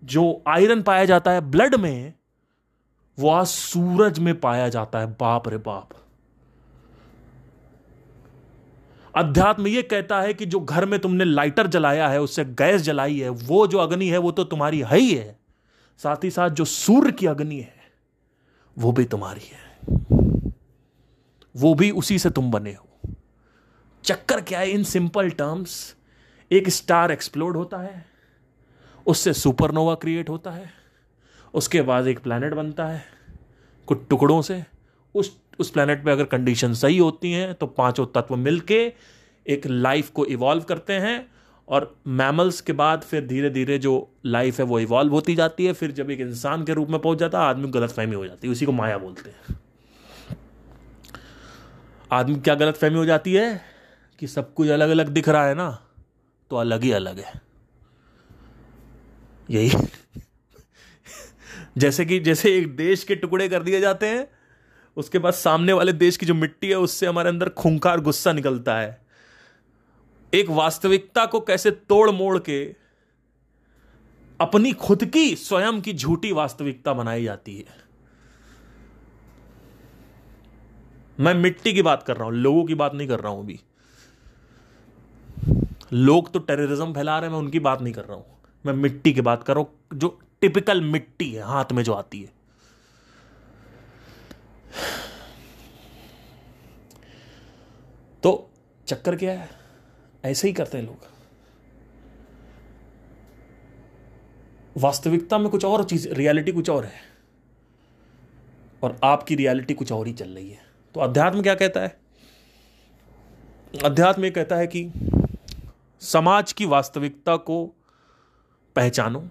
जो 0.05 0.43
आयरन 0.49 0.83
पाया 0.83 1.05
जाता 1.05 1.31
है 1.31 1.41
ब्लड 1.41 1.75
में 1.75 2.15
वो 3.19 3.31
आज 3.31 3.47
सूरज 3.47 4.19
में 4.19 4.41
पाया 4.41 4.69
जाता 4.69 4.99
है। 4.99 5.07
बाप 5.07 5.49
रे 5.49 5.57
बाप। 5.57 5.89
अध्यात्म 9.17 9.67
यह 9.67 9.83
कहता 9.91 10.21
है 10.21 10.35
कि 10.35 10.47
जो 10.47 10.61
घर 10.61 10.87
में 10.87 11.01
तुमने 11.01 11.25
लाइटर 11.25 11.67
जलाया 11.67 12.09
है, 12.09 12.21
उससे 12.21 12.45
गैस 12.45 12.83
जलाई 12.83 13.21
है, 13.21 13.29
वो 13.29 13.67
जो 13.67 13.79
अग्नि 13.79 14.09
है, 14.09 14.19
वो 14.19 14.33
तो 14.33 14.45
तुम्हारी 14.45 14.81
है 14.81 14.99
ही 14.99 15.15
है। 15.15 15.39
साथ 15.99 16.25
ही 16.25 16.31
साथ 16.31 16.51
जो 16.51 16.65
सूर्य 16.65 17.13
की 17.13 17.27
अग्नि 17.27 17.57
है, 17.57 17.93
वो 18.79 18.93
भी 18.93 19.05
तुम्हारी 19.05 19.41
है। 19.41 19.71
वो 21.57 21.75
भी 21.75 21.91
उसी 21.91 22.19
से 22.19 22.31
तुम 22.31 22.51
बने 22.51 22.73
हो। 22.73 23.15
चक्कर 24.05 24.41
क्या 24.41 24.61
है? 24.61 24.71
इन 24.71 24.85
सिंपल 24.85 25.31
टर्म्स 25.31 25.97
एक 26.53 26.69
स्टार 26.69 27.13
एक्सप्लोड 27.13 27.57
होता 27.57 27.79
है 27.79 28.10
उससे 29.11 29.33
सुपरनोवा 29.33 29.95
क्रिएट 29.95 30.29
होता 30.29 30.51
है, 30.51 30.71
उसके 31.55 31.83
बाद 31.83 32.07
एक 32.07 32.19
प्लैनेट 32.19 32.55
बनता 32.55 32.87
है। 32.87 33.03
कुछ 33.89 34.07
टुकड़ों 34.11 34.41
से 34.43 34.63
उस 35.15 35.37
उस 35.61 35.71
प्लैनेट 35.71 36.05
पे 36.05 36.11
अगर 36.11 36.25
कंडीशन 36.25 36.75
सही 36.75 36.99
होती 36.99 37.33
हैं 37.33 37.55
तो 37.55 37.67
पाँचों 37.67 38.07
तत्व 38.07 38.37
मिलके 38.37 38.81
एक 39.47 39.67
लाइफ 39.67 40.11
को 40.11 40.25
इवॉल्व 40.27 40.63
करते 40.63 40.93
हैं 40.93 41.27
और 41.69 41.95
मैमल्स 42.09 42.61
के 42.61 42.73
बाद 42.73 43.03
फिर 43.03 43.27
धीरे 43.27 43.51
धीरे 43.51 43.79
जो 43.79 43.93
लाइफ 44.27 44.59
है 44.59 44.65
वो 44.65 44.79
इवॉल्व 44.81 45.13
होती 45.13 45.35
जाती 45.35 45.67
है। 45.67 45.73
फिर 45.73 45.91
जब 45.91 46.11
एक 46.11 46.21
इंसान 46.21 46.65
के 46.65 46.75
रूप 46.75 46.89
में 46.89 47.01
पहुँच 47.01 47.19
जाता 47.19 47.41
है, 47.41 47.49
आदमी 47.49 47.69
गलत 47.69 47.91
फहमी 47.91 48.15
हो 48.15 48.27
जाती 48.27 48.47
है, 48.47 48.53
उसी 48.53 48.67
को 48.67 48.73
माया 48.73 48.99
बोलते 48.99 49.31
हैं। 49.31 49.59
आदमी 52.13 52.35
क्या 52.37 52.55
गलत 52.55 52.77
फहमी 52.77 52.97
हो 52.97 53.05
जाती 53.05 53.35
है? 53.35 53.61
कि 54.19 54.27
सब 54.27 54.53
कुछ 54.55 54.69
अलग 54.69 54.91
अलग 54.91 55.09
दिख 55.09 55.29
रहा 55.29 55.47
है 55.47 55.55
ना 55.55 55.71
तो 56.51 56.57
अलग 56.57 56.83
ही 56.83 56.91
अलग 56.93 57.19
है। 57.19 57.50
यही। 59.51 59.71
जैसे 61.79 62.05
कि, 62.05 62.21
जैसे 62.21 62.59
एक 62.59 62.77
देश 62.77 63.05
के 63.05 63.15
टुकड़े 63.15 63.49
कर 63.49 63.63
दिए 63.63 63.81
जाते 63.81 64.07
हैं, 64.07 64.29
उसके 64.97 65.19
बाद 65.19 65.33
सामने 65.33 65.73
वाले 65.73 65.93
देश 65.93 66.17
की 66.17 66.27
जो 66.27 66.35
मिट्टी 66.35 66.69
है, 66.69 66.79
उससे 66.79 67.07
हमारे 67.07 67.29
अंदर 67.29 67.49
खूंखार 67.49 68.01
गुस्सा 68.01 68.33
निकलता 68.33 68.79
है। 68.79 69.07
एक 70.35 70.49
वास्तविकता 70.49 71.27
को 71.27 71.41
कैसे 71.41 71.71
तोड़ 71.71 72.11
मोड़ 72.11 72.39
के 72.39 72.75
अपनी 74.41 74.73
खुद 74.73 75.05
की, 75.05 75.37
स्वयं 75.37 75.81
की 75.81 75.93
झूठी 75.93 76.33
वास्तविकता 76.33 76.93
बनाई 76.93 77.25
जाती 77.25 77.57
है। 77.57 77.65
मैं 81.21 81.35
मिट्टी 81.35 81.73
की 81.73 81.83
बात 81.83 82.03
कर 82.03 82.17
रहा 82.17 82.25
हूँ, 82.25 82.35
लोगों 82.35 82.65
की 82.65 82.75
बात 82.75 82.95
नहीं 82.95 83.09
कर 83.09 83.21
रहा 83.21 83.33
हूँ 83.33 83.45
अभी। 83.45 83.61
लोग 85.93 86.33
तो 86.33 86.39
टेररिज्म 86.39 86.95
फैला 86.95 87.19
रहे 87.19 87.31
हैं, 87.31 87.37
मैं 87.37 87.45
उनकी 87.45 87.59
बात 87.59 87.83
नहीं 87.83 87.95
कर 87.95 88.05
रहा 88.05 88.17
हूँ। 88.17 88.40
मैं 88.67 88.73
मिट्टी 88.73 89.13
की 89.13 89.21
बात 89.21 89.43
कर 89.43 89.55
रहा 89.55 89.63
हूँ, 89.63 89.99
जो 89.99 90.21
टिपिकल 90.41 90.81
मिट्टी 90.81 91.33
है, 91.33 91.43
हाथ 91.43 91.65
में 91.73 91.83
जो 91.83 91.93
आती 91.93 92.21
है। 92.21 92.33
तो 98.23 98.51
चक्कर 98.87 99.17
क्या 99.17 99.41
है? 99.41 99.51
ऐसे 100.25 100.49
ही 100.49 100.55
करते 100.55 100.79
हैं 100.79 100.85
लोग। 100.85 100.99
वास्तविकता 104.77 105.39
में 105.39 105.49
कुछ 105.49 105.65
और 105.65 105.85
चीज़ 105.85 106.09
रियलिटी 106.09 106.53
कुछ 106.53 106.71
और 106.71 106.85
है। 106.85 107.01
और 108.83 109.01
आपकी 109.05 109.35
रियलिटी 109.35 109.75
कुछ 109.75 109.93
और 109.93 110.07
ही 110.07 110.13
चल 110.13 110.29
रही 110.29 110.51
है। 110.51 110.63
तो 110.95 111.01
अध्यात्म 111.01 111.43
क्या 111.43 111.55
कहता 111.55 111.81
है? 111.81 112.01
अध्यात्म 113.85 114.31
कहता 114.31 114.57
है 114.57 114.67
कि 114.67 114.91
समाज 116.01 116.53
की 116.53 116.65
वास्तविकता 116.65 117.37
को 117.37 117.75
पहचानो। 118.81 119.23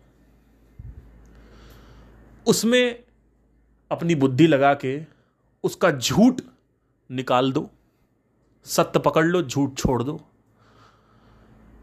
उसमें 2.45 3.03
अपनी 3.91 4.15
बुद्धि 4.15 4.47
लगा 4.47 4.73
के 4.73 4.99
उसका 5.63 5.91
झूठ 5.91 6.41
निकाल 7.09 7.51
दो, 7.51 7.69
सत्य 8.65 8.99
पकड़ 8.99 9.25
लो, 9.25 9.41
झूठ 9.41 9.77
छोड़ 9.77 10.03
दो। 10.03 10.19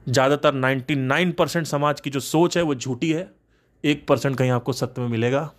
ज़्यादातर 0.08 0.54
99 0.54 1.32
परसेंट 1.32 1.66
समाज 1.66 2.00
की 2.00 2.10
जो 2.10 2.20
सोच 2.20 2.56
है 2.56 2.62
वो 2.62 2.74
झूठी 2.74 3.12
है, 3.12 3.30
एक 3.84 4.06
परसेंट 4.08 4.36
कहीं 4.38 4.50
आपको 4.50 4.72
सत्य 4.72 5.02
में 5.02 5.08
मिलेगा। 5.08 5.50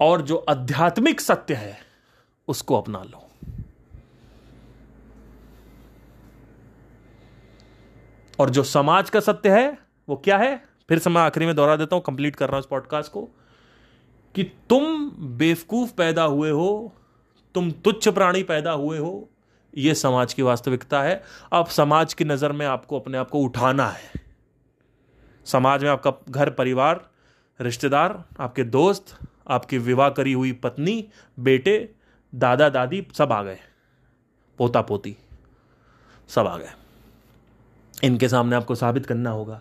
और 0.00 0.22
जो 0.22 0.36
आध्यात्मिक 0.48 1.20
सत्य 1.20 1.54
है, 1.54 1.78
उसको 2.48 2.80
अपना 2.80 3.02
लो। 3.02 3.20
और 8.38 8.50
जो 8.50 8.62
समाज 8.64 9.10
का 9.10 9.20
सत्य 9.20 9.50
है 9.50 9.83
वो 10.08 10.16
क्या 10.16 10.36
है? 10.38 10.56
फिर 10.88 10.98
से 10.98 11.10
मैं 11.10 11.22
आखिरी 11.22 11.46
में 11.46 11.54
दोहरा 11.56 11.76
देता 11.76 11.96
हूँ 11.96 12.02
कंप्लीट 12.04 12.36
कर 12.36 12.46
रहा 12.46 12.56
हूँ 12.56 12.62
इस 12.62 12.66
पॉडकास्ट 12.66 13.12
को, 13.12 13.28
कि 14.34 14.42
तुम 14.68 15.10
बेवकूफ़ 15.38 15.92
पैदा 15.94 16.22
हुए 16.22 16.50
हो, 16.50 16.92
तुम 17.54 17.70
तुच्छ 17.70 18.08
प्राणी 18.08 18.42
पैदा 18.42 18.72
हुए 18.72 18.98
हो 18.98 19.30
यह 19.74 19.94
समाज 19.94 20.34
की 20.34 20.42
वास्तविकता 20.42 21.02
है। 21.02 21.22
अब 21.52 21.66
समाज 21.66 22.14
की 22.14 22.24
नज़र 22.24 22.52
में 22.52 22.66
आपको 22.66 23.00
अपने 23.00 23.18
आप 23.18 23.30
को 23.30 23.40
उठाना 23.40 23.86
है। 23.88 24.10
समाज 25.46 25.84
में 25.84 25.90
आपका 25.90 26.12
घर, 26.30 26.50
परिवार, 26.50 27.04
रिश्तेदार, 27.60 28.22
आपके 28.40 28.64
दोस्त, 28.64 29.16
आपकी 29.48 29.78
विवाह 29.78 30.08
करी 30.08 30.32
हुई 30.32 30.52
पत्नी, 30.52 31.08
बेटे, 31.38 31.94
दादा, 32.32 32.68
दादी, 32.68 33.06
सब 33.14 33.32
आ 33.32 33.42
गए। 33.42 33.58
पोता 34.58 34.82
पोती 34.82 35.16
सब 36.28 36.46
आ 36.46 36.56
गए। 36.58 36.70
इनके 38.04 38.28
सामने 38.28 38.56
आपको 38.56 38.74
साबित 38.74 39.06
करना 39.06 39.30
होगा। 39.30 39.60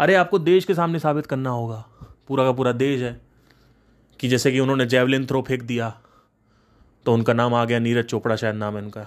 अरे 0.00 0.14
आपको 0.14 0.38
देश 0.38 0.64
के 0.64 0.74
सामने 0.74 0.98
साबित 0.98 1.26
करना 1.26 1.50
होगा। 1.50 1.84
पूरा 2.28 2.44
का 2.44 2.52
पूरा 2.52 2.72
देश 2.72 3.00
है 3.02 3.20
कि 4.20 4.28
जैसे 4.28 4.52
कि 4.52 4.60
उन्होंने 4.60 4.86
जेवलिन 4.86 5.26
थ्रो 5.26 5.42
फेंक 5.42 5.62
दिया 5.62 5.88
तो 7.06 7.12
उनका 7.14 7.32
नाम 7.32 7.54
आ 7.54 7.64
गया 7.64 7.78
नीरज 7.78 8.04
चोपड़ा 8.04 8.36
शायद 8.36 8.54
नाम 8.54 8.76
है 8.76 8.82
उनका। 8.82 9.06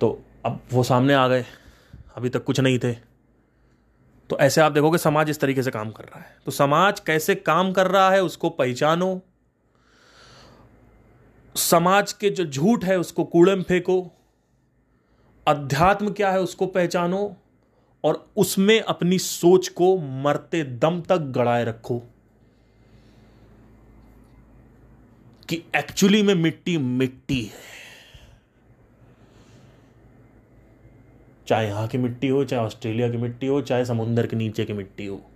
तो 0.00 0.10
अब 0.46 0.60
वो 0.72 0.82
सामने 0.82 1.14
आ 1.14 1.26
गए, 1.28 1.44
अभी 2.16 2.28
तक 2.28 2.44
कुछ 2.44 2.60
नहीं 2.60 2.78
थे। 2.78 2.92
तो 4.30 4.38
ऐसे 4.38 4.60
आप 4.60 4.72
देखोगे 4.72 4.98
समाज 4.98 5.30
इस 5.30 5.40
तरीके 5.40 5.62
से 5.62 5.70
काम 5.70 5.90
कर 5.90 6.04
रहा 6.04 6.20
है। 6.20 6.36
तो 6.44 6.50
समाज 6.50 7.00
कैसे 7.00 7.34
काम 7.34 7.72
कर 7.72 7.86
रहा 7.86 8.10
है 8.10 8.22
उसको 8.22 8.50
पहचानो। 8.50 9.20
समाज 11.54 12.12
के 12.12 12.30
जो 12.30 12.44
झूठ 12.44 12.84
है 12.84 12.98
उसको 12.98 13.24
कूड़े 13.24 13.54
में 13.54 13.62
फेंको। 13.62 14.00
अध्यात्म 15.46 16.12
क्या 16.12 16.30
है 16.30 16.40
उसको 16.40 16.66
पहचानो। 16.66 17.36
और 18.04 18.30
उसमें 18.36 18.80
अपनी 18.80 19.18
सोच 19.18 19.68
को 19.68 19.98
मरते 19.98 20.64
दम 20.64 21.00
तक 21.00 21.18
गड़ाए 21.18 21.64
रखो 21.64 22.02
कि 25.48 25.64
एक्चुअली 25.76 26.22
में 26.22 26.34
मिट्टी 26.34 26.78
मिट्टी 26.78 27.42
है। 27.42 27.76
चाहे 31.48 31.66
यहाँ 31.66 31.88
की 31.88 31.98
मिट्टी 31.98 32.28
हो, 32.28 32.44
चाहे 32.44 32.66
ऑस्ट्रेलिया 32.66 33.10
की 33.10 33.16
मिट्टी 33.16 33.46
हो, 33.46 33.60
चाहे 33.62 33.84
समुंदर 33.84 34.26
के 34.26 34.36
नीचे 34.36 34.64
की 34.64 34.72
मिट्टी 34.72 35.06
हो। 35.06 35.30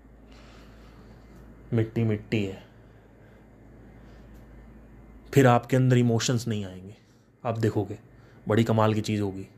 मिट्टी 1.73 2.05
मिट्टी 2.05 2.45
है। 2.45 2.63
फिर 5.35 5.47
आपके 5.47 5.77
अंदर 5.77 5.97
इमोशंस 5.97 6.49
नहीं 6.49 6.65
आएँगे। 6.65 6.97
आप 7.45 7.59
देखोगे, 7.59 7.99
बड़ी 8.49 8.65
कमाल 8.65 8.95
की 8.95 9.01
चीज़ 9.01 9.21
होगी। 9.21 9.49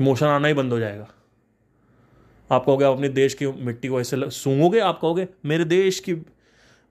इमोशन 0.00 0.26
आना 0.26 0.48
ही 0.48 0.54
बंद 0.54 0.72
हो 0.72 0.78
जाएगा। 0.78 1.08
आप 2.50 2.64
कहोगे, 2.66 2.84
आप 2.84 2.94
अपने 2.94 3.08
देश 3.08 3.34
की 3.34 3.46
मिट्टी 3.46 3.88
को 3.88 4.00
ऐसे 4.00 4.30
सूंघोगे? 4.30 4.78
आप 4.78 5.00
कहोगे, 5.00 5.28
मेरे 5.44 5.64
देश 5.64 6.00
की, 6.00 6.14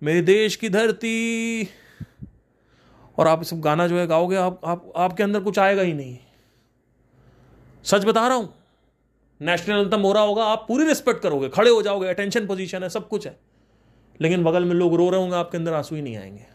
मेरे 0.03 0.21
देश 0.21 0.55
की 0.55 0.69
धरती। 0.69 1.63
और 3.17 3.27
आप 3.27 3.43
सब 3.43 3.59
गाना 3.59 3.87
जो 3.87 3.97
है 3.97 4.07
गाओगे, 4.07 4.35
आप 4.35 4.61
आप, 4.65 4.93
आपके 4.95 5.23
अंदर 5.23 5.39
कुछ 5.39 5.59
आएगा 5.59 5.81
ही 5.81 5.93
नहीं। 5.93 6.17
सच 7.83 8.05
बता 8.05 8.27
रहा 8.27 8.37
हूँ, 8.37 8.53
नेशनल 9.41 9.85
एंथम 9.85 10.01
हो 10.01 10.13
रहा 10.13 10.23
होगा, 10.23 10.43
आप 10.43 10.65
पूरी 10.67 10.85
रिस्पेक्ट 10.85 11.21
करोगे, 11.21 11.49
खड़े 11.49 11.69
हो 11.69 11.81
जाओगे 11.81 12.07
अटेंशन 12.07 12.47
पोजीशन 12.47 12.83
है, 12.83 12.89
सब 12.89 13.07
कुछ 13.07 13.27
है। 13.27 13.39
लेकिन 14.21 14.43
बगल 14.43 14.65
में 14.65 14.75
लोग 14.75 14.95
रो 14.95 15.09
रहे 15.09 15.21
होंगे, 15.21 15.35
आपके 15.35 15.57
अंदर 15.57 15.73
आँसू 15.73 15.95
ही 15.95 16.01
नहीं 16.01 16.17
आएँगे। 16.17 16.45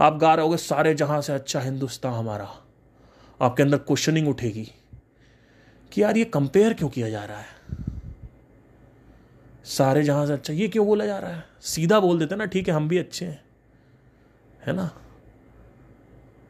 आप 0.00 0.16
गा 0.16 0.34
रहे 0.34 0.44
होगे, 0.46 0.56
सारे 0.56 0.94
जहाँ 0.94 1.20
से 1.20 1.32
अच्छा 1.32 1.60
हिंदुस्तान 1.60 2.12
हमारा। 2.12 2.65
आपके 3.42 3.62
अंदर 3.62 3.78
क्वेश्चनिंग 3.78 4.28
उठेगी 4.28 4.72
कि 5.92 6.02
यार 6.02 6.16
ये 6.16 6.24
कंपेयर 6.24 6.74
क्यों 6.74 6.88
किया 6.88 7.10
जा 7.10 7.24
रहा 7.24 7.38
है? 7.38 7.46
सारे 9.64 10.02
जहाँ 10.02 10.26
से 10.26 10.32
अच्छा 10.32 10.52
ये 10.52 10.68
क्यों 10.68 10.86
बोला 10.86 11.06
जा 11.06 11.18
रहा 11.18 11.30
है? 11.30 11.44
सीधा 11.60 12.00
बोल 12.00 12.18
देते 12.18 12.36
ना, 12.36 12.44
ठीक 12.44 12.68
है, 12.68 12.74
हम 12.74 12.88
भी 12.88 12.98
अच्छे 12.98 13.24
हैं। 13.24 13.44
है 14.66 14.72
ना? 14.72 14.90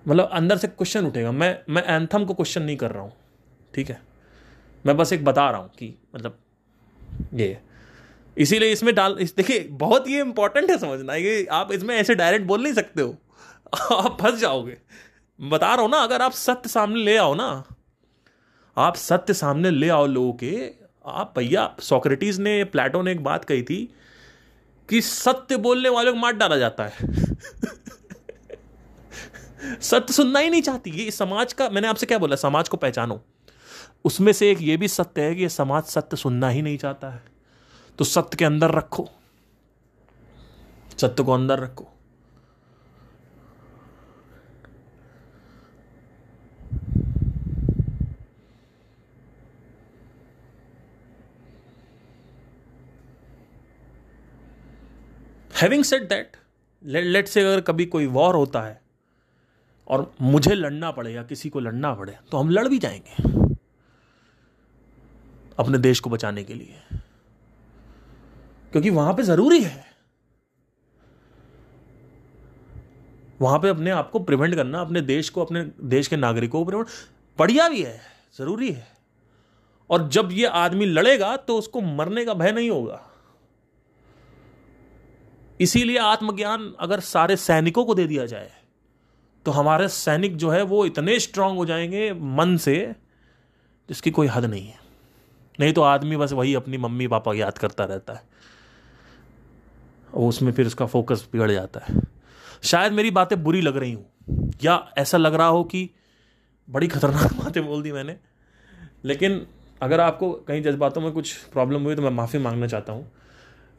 मतलब 0.08 0.30
अंदर 0.32 0.56
से 0.56 0.68
क्वेश्चन 0.68 1.06
उठेगा। 1.06 1.32
मैं 1.32 1.58
मैं 1.68 1.84
एंथम 1.86 2.24
को 2.24 2.34
क्वेश्चन 2.34 2.62
नहीं 2.62 2.76
कर 2.76 2.90
रहा 2.90 3.02
हूँ, 3.02 3.12
ठीक 3.74 3.90
है? 3.90 4.02
मैं 4.86 4.96
बस 4.96 5.12
एक 5.12 5.24
बता 5.24 5.50
रहा 5.50 5.60
हूँ 5.60 5.68
कि 5.68 5.98
मतलब 6.14 6.38
ये 7.34 7.60
इसीलिए 8.38 8.72
इसमें 8.72 8.94
डाल, 8.94 9.16
इस, 9.20 9.36
देखिए, 9.36 9.68
बहुत 9.70 10.08
ये 10.08 10.20
इंपॉर्टेंट 10.20 10.70
है 10.70 10.78
समझना 10.78 11.18
कि 11.18 11.46
आप 11.46 11.72
इसमें 11.72 11.96
ऐसे 11.96 12.14
डायरेक्ट 12.14 12.46
बोल 12.46 12.62
नहीं 12.62 12.72
सकते 12.72 13.02
हो। 13.02 13.16
आप 13.96 14.18
फंस 14.20 14.40
जाओगे। 14.40 14.76
बता 15.40 15.74
रहा 15.74 15.82
हूँ 15.82 15.90
ना, 15.90 15.98
अगर 15.98 16.22
आप 16.22 16.32
सत्य 16.32 16.68
सामने 16.68 17.04
ले 17.04 17.16
आओ 17.16 17.34
ना, 17.34 17.64
आप 18.76 18.96
सत्य 18.96 19.34
सामने 19.34 19.70
ले 19.70 19.88
आओ 19.88 20.06
लोगों 20.06 20.32
के, 20.32 20.72
आप 21.06 21.34
भैया, 21.38 21.76
सोक्रेटिस 21.80 22.38
ने, 22.38 22.64
प्लेटो 22.64 23.02
ने 23.02 23.12
एक 23.12 23.24
बात 23.24 23.44
कही 23.44 23.62
थी 23.62 23.94
कि 24.88 25.00
सत्य 25.00 25.56
बोलने 25.56 25.88
वालों 25.88 26.12
को 26.12 26.18
मार 26.18 26.32
डाला 26.32 26.56
जाता 26.56 26.84
है। 26.84 26.92
सत्य 29.80 30.12
सुनना 30.12 30.38
ही 30.38 30.50
नहीं 30.50 30.62
चाहती। 30.62 30.90
ये 30.90 31.10
समाज 31.10 31.52
का, 31.52 31.68
मैंने 31.68 31.88
आपसे 31.88 32.06
क्या 32.06 32.18
बोला? 32.18 32.36
समाज 32.36 32.68
को 32.68 32.76
पहचानो। 32.76 33.24
उसमें 34.04 34.32
से 34.32 34.50
एक 34.50 34.58
ये 34.60 34.76
भी 34.76 34.88
सत्य 34.88 35.22
है 35.22 35.34
कि 35.34 35.42
ये 35.42 35.48
समाज 35.48 35.84
सत्य 35.84 36.16
सुनना 36.16 36.48
ही 36.48 36.62
नहीं 36.62 36.78
चाहता 36.78 37.10
है। 37.10 37.24
तो 37.98 38.04
सत्य 38.04 38.36
के 38.36 38.44
अंदर 38.44 38.70
रखो। 38.70 39.08
सत्य 40.98 41.22
को 41.22 41.32
अंदर 41.32 41.58
रखो। 41.58 41.95
हैविंग 55.56 55.84
सेट 55.84 56.08
दैट 56.08 56.36
लेट 56.84 57.28
से 57.28 57.40
अगर 57.40 57.60
कभी 57.60 57.86
कोई 57.86 58.06
वॉर 58.06 58.34
होता 58.34 58.60
है 58.62 58.80
और 59.88 60.12
मुझे 60.20 60.54
लड़ना 60.54 60.90
पड़े 60.90 61.12
या 61.12 61.22
किसी 61.22 61.48
को 61.48 61.60
लड़ना 61.60 61.94
पड़े 61.94 62.16
तो 62.32 62.38
हम 62.38 62.50
लड़ 62.50 62.66
भी 62.68 62.78
जाएँगे 62.78 63.22
अपने 65.58 65.78
देश 65.78 66.00
को 66.00 66.10
बचाने 66.10 66.44
के 66.44 66.54
लिए। 66.54 66.98
क्योंकि 68.72 68.90
वहाँ 68.90 69.14
पे 69.14 69.22
ज़रूरी 69.22 69.60
है। 69.60 69.84
वहाँ 73.40 73.58
पे 73.58 73.68
अपने 73.68 73.90
आप 73.90 74.10
को 74.10 74.18
प्रिवेंट 74.18 74.54
करना, 74.54 74.80
अपने 74.80 75.00
देश 75.00 75.28
को, 75.30 75.44
अपने 75.44 75.62
देश 75.84 76.08
के 76.08 76.16
नागरिकों 76.16 76.60
को 76.60 76.64
प्रिवेंट 76.64 76.88
बढ़िया 77.38 77.68
भी 77.68 77.82
है, 77.82 78.00
ज़रूरी 78.38 78.72
है। 78.72 78.86
और 79.90 80.08
जब 80.08 80.28
ये 80.32 80.46
आदमी 80.46 80.86
लड़ेगा 80.86 81.36
तो 81.36 81.58
उसको 81.58 81.80
मरने 81.80 82.24
का 82.24 82.34
भय 82.34 82.52
नहीं 82.52 82.70
होगा। 82.70 83.02
इसीलिए 85.60 85.98
आत्मज्ञान 85.98 86.74
अगर 86.80 87.00
सारे 87.00 87.36
सैनिकों 87.36 87.84
को 87.84 87.94
दे 87.94 88.06
दिया 88.06 88.26
जाए 88.26 88.50
तो 89.46 89.50
हमारे 89.50 89.88
सैनिक 89.88 90.36
जो 90.36 90.50
है 90.50 90.62
वो 90.62 90.86
इतने 90.86 91.18
स्ट्रांग 91.20 91.56
हो 91.56 91.66
जाएँगे 91.66 92.12
मन 92.12 92.56
से, 92.56 92.94
जिसकी 93.88 94.10
कोई 94.10 94.26
हद 94.26 94.44
नहीं 94.44 94.66
है। 94.66 94.78
नहीं 95.60 95.72
तो 95.72 95.82
आदमी 95.82 96.16
बस 96.16 96.32
वही 96.32 96.54
अपनी 96.54 96.78
मम्मी 96.78 97.06
पापा 97.08 97.34
याद 97.34 97.58
करता 97.58 97.84
रहता 97.84 98.12
है। 98.12 98.22
और 100.14 100.28
उसमें 100.28 100.52
फिर 100.52 100.66
उसका 100.66 100.86
फोकस 100.86 101.28
बिगड़ 101.32 101.50
जाता 101.50 101.80
है। 101.80 102.00
शायद 102.62 102.92
मेरी 102.92 103.10
बातें 103.10 103.42
बुरी 103.44 103.60
लग 103.60 103.76
रही 103.76 103.92
हूँ, 103.92 104.06
या 104.62 104.92
ऐसा 104.98 105.18
लग 105.18 105.34
रहा 105.34 105.46
हो 105.46 105.64
कि 105.64 105.90
बड़ी 106.70 106.88
खतरनाक 106.88 107.32
बातें 107.44 107.66
बोल 107.66 107.82
दी 107.82 107.92
मैंने। 107.92 108.16
लेकिन 109.04 109.46
अगर 109.82 110.00
आपको 110.00 110.32
कहीं 110.32 110.62
जज्बातों 110.62 111.00
में 111.00 111.12
कुछ 111.12 111.32
प्रॉब्लम 111.32 111.82
हुई 111.82 111.94
तो 111.94 112.02
मैं 112.02 112.10
माफ़ी 112.10 112.38
मांगना 112.38 112.66
चाहता 112.66 112.92
हूँ। 112.92 113.12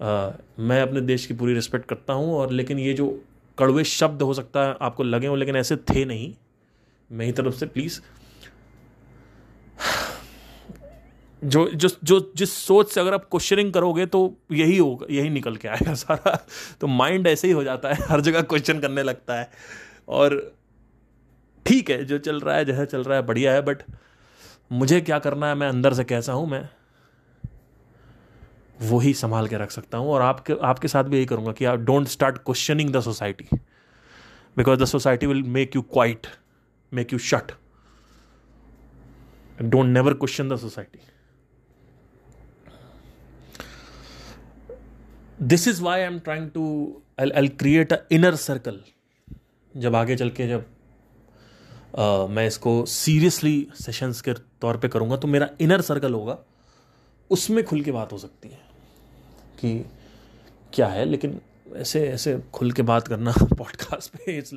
मैं 0.02 0.82
अपने 0.82 1.02
देश 1.02 1.26
की 1.26 1.34
पूरी 1.34 1.54
रिस्पेक्ट 1.54 1.86
करता 1.86 2.14
हूँ 2.14 2.36
और 2.36 2.52
लेकिन 2.52 2.80
ये 2.80 2.94
जो 2.94 3.24
कड़वे 3.58 3.84
शब्द 3.84 4.22
हो 4.22 4.34
सकता 4.34 4.68
है, 4.68 4.76
आपको 4.82 5.04
लगे 5.04 5.28
हो, 5.28 5.36
लेकिन 5.36 5.56
ऐसे 5.56 5.76
थे 5.76 6.06
नहीं। 6.06 6.34
मेरी 7.12 7.32
तरफ़ 7.32 7.56
से 7.56 7.66
प्लीज़ 7.66 8.00
जो 11.44 11.70
जो 11.70 11.90
जो, 12.04 12.34
जिस 12.38 12.54
सोच 12.54 12.92
से 12.92 13.02
अगर 13.02 13.14
आप 13.14 13.26
क्वेश्चनिंग 13.32 13.74
करोगे 13.74 14.06
तो 14.06 14.38
यही 14.52 14.78
होगा, 14.78 15.08
यही 15.10 15.30
निकल 15.30 15.56
के 15.56 15.68
आएगा 15.68 15.94
सारा। 15.94 16.48
तो 16.82 16.88
माइंड 16.88 17.28
ऐसे 17.28 17.48
ही 17.48 17.54
हो 17.54 17.64
जाता 17.64 17.90
है, 17.90 18.06
हर 18.06 18.22
जगह 18.22 18.42
क्वेश्चन 18.42 18.80
करने 18.80 19.04
लगता 19.04 19.40
है। 19.40 19.50
और 20.10 20.56
ठीक 21.66 21.90
है, 21.90 22.06
जो 22.06 22.18
चल 22.18 22.40
रहा 22.40 22.56
है, 22.56 22.66
जैसा 22.66 22.86
चल 22.86 23.04
रहा 23.04 23.18
है, 23.18 23.26
बढ़िया 23.26 23.54
है 23.54 23.62
बट 23.62 23.84
मुझे 24.72 25.02
क्या 25.02 25.20
करना 25.20 25.48
है, 25.48 25.56
मैं 25.56 25.68
अंदर 25.70 25.94
से 25.94 26.04
कैसा 26.04 26.34
हूँ, 26.34 26.48
मैं 26.50 26.70
वो 28.82 29.00
ही 29.00 29.14
संभाल 29.14 29.48
के 29.48 29.58
रख 29.58 29.72
सकता 29.72 29.98
हूँ 29.98 30.10
और 30.10 30.22
आपके 30.22 30.54
आपके 30.62 30.88
साथ 30.88 31.04
भी 31.04 31.18
यही 31.18 31.26
करूँगा 31.26 31.52
कि 31.52 31.66
आप 31.66 31.80
don't 31.80 32.08
start 32.08 32.38
questioning 32.38 32.90
the 32.90 33.02
society 33.02 33.48
because 34.58 34.80
the 34.80 34.86
society 34.86 35.26
will 35.26 35.44
make 35.44 35.76
you 35.76 35.82
quiet 35.82 36.28
make 36.94 37.14
you 37.14 37.20
shut 37.20 37.52
don't 39.62 39.86
never 39.86 40.14
question 40.14 40.50
the 40.50 40.56
society 40.56 41.00
this 45.42 45.68
is 45.68 45.82
why 45.84 46.00
I 46.00 46.06
am 46.06 46.20
trying 46.20 46.50
to 46.50 47.02
I 47.20 47.48
create 47.48 47.94
a 47.94 47.98
inner 48.12 48.36
circle 48.36 48.80
जब 49.78 49.96
आगे 49.96 50.16
चल 50.16 50.30
के 50.30 50.48
जब 50.48 50.66
uh, 50.66 52.30
मैं 52.30 52.48
इसको 52.48 52.86
seriously 52.86 53.68
sessions 53.74 54.22
के 54.22 54.34
तौर 54.34 54.78
पे 54.78 54.88
करूँगा 54.88 55.18
तो 55.18 55.28
मेरा 55.28 55.50
इनर 55.62 55.82
सर्कल 55.82 56.14
होगा 56.14 56.40
उसमें 57.30 57.66
खुल 57.66 57.82
के 57.82 57.92
बात 57.92 58.14
हो 58.14 58.18
सकती 58.18 58.50
है। 58.50 58.67
कि 59.60 59.86
क्या 60.74 60.88
है, 60.88 61.06
लेकिन 61.06 61.42
ऐसे 61.76 62.08
ऐसे 62.10 62.40
खुल 62.54 62.72
के 62.72 62.82
बात 62.82 63.08
करना 63.08 63.32
पॉडकास्ट 63.58 64.16
पे 64.16 64.38
it's 64.38 64.52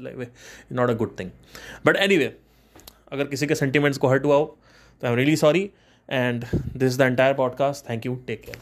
not 0.72 0.90
a 0.90 0.94
good 0.94 1.18
thing 1.20 1.31
but 1.86 1.97
any 1.97 2.16
अगर 3.12 3.24
किसी 3.24 3.47
के 3.47 3.55
सेंटिमेंट्स 3.55 3.98
को 3.98 4.09
हर्ट 4.09 4.24
हुआ 4.24 4.36
हो 4.36 4.59
तो 5.01 5.06
I 5.06 5.12
am 5.12 5.18
really 5.18 5.36
sorry 5.36 5.70
and 6.10 6.44
this 6.77 6.98
the 6.98 7.01
entire 7.01 7.35
podcast 7.35 7.90
thank 7.90 8.06
you 8.06 8.14
take 8.27 8.43
care 8.43 8.56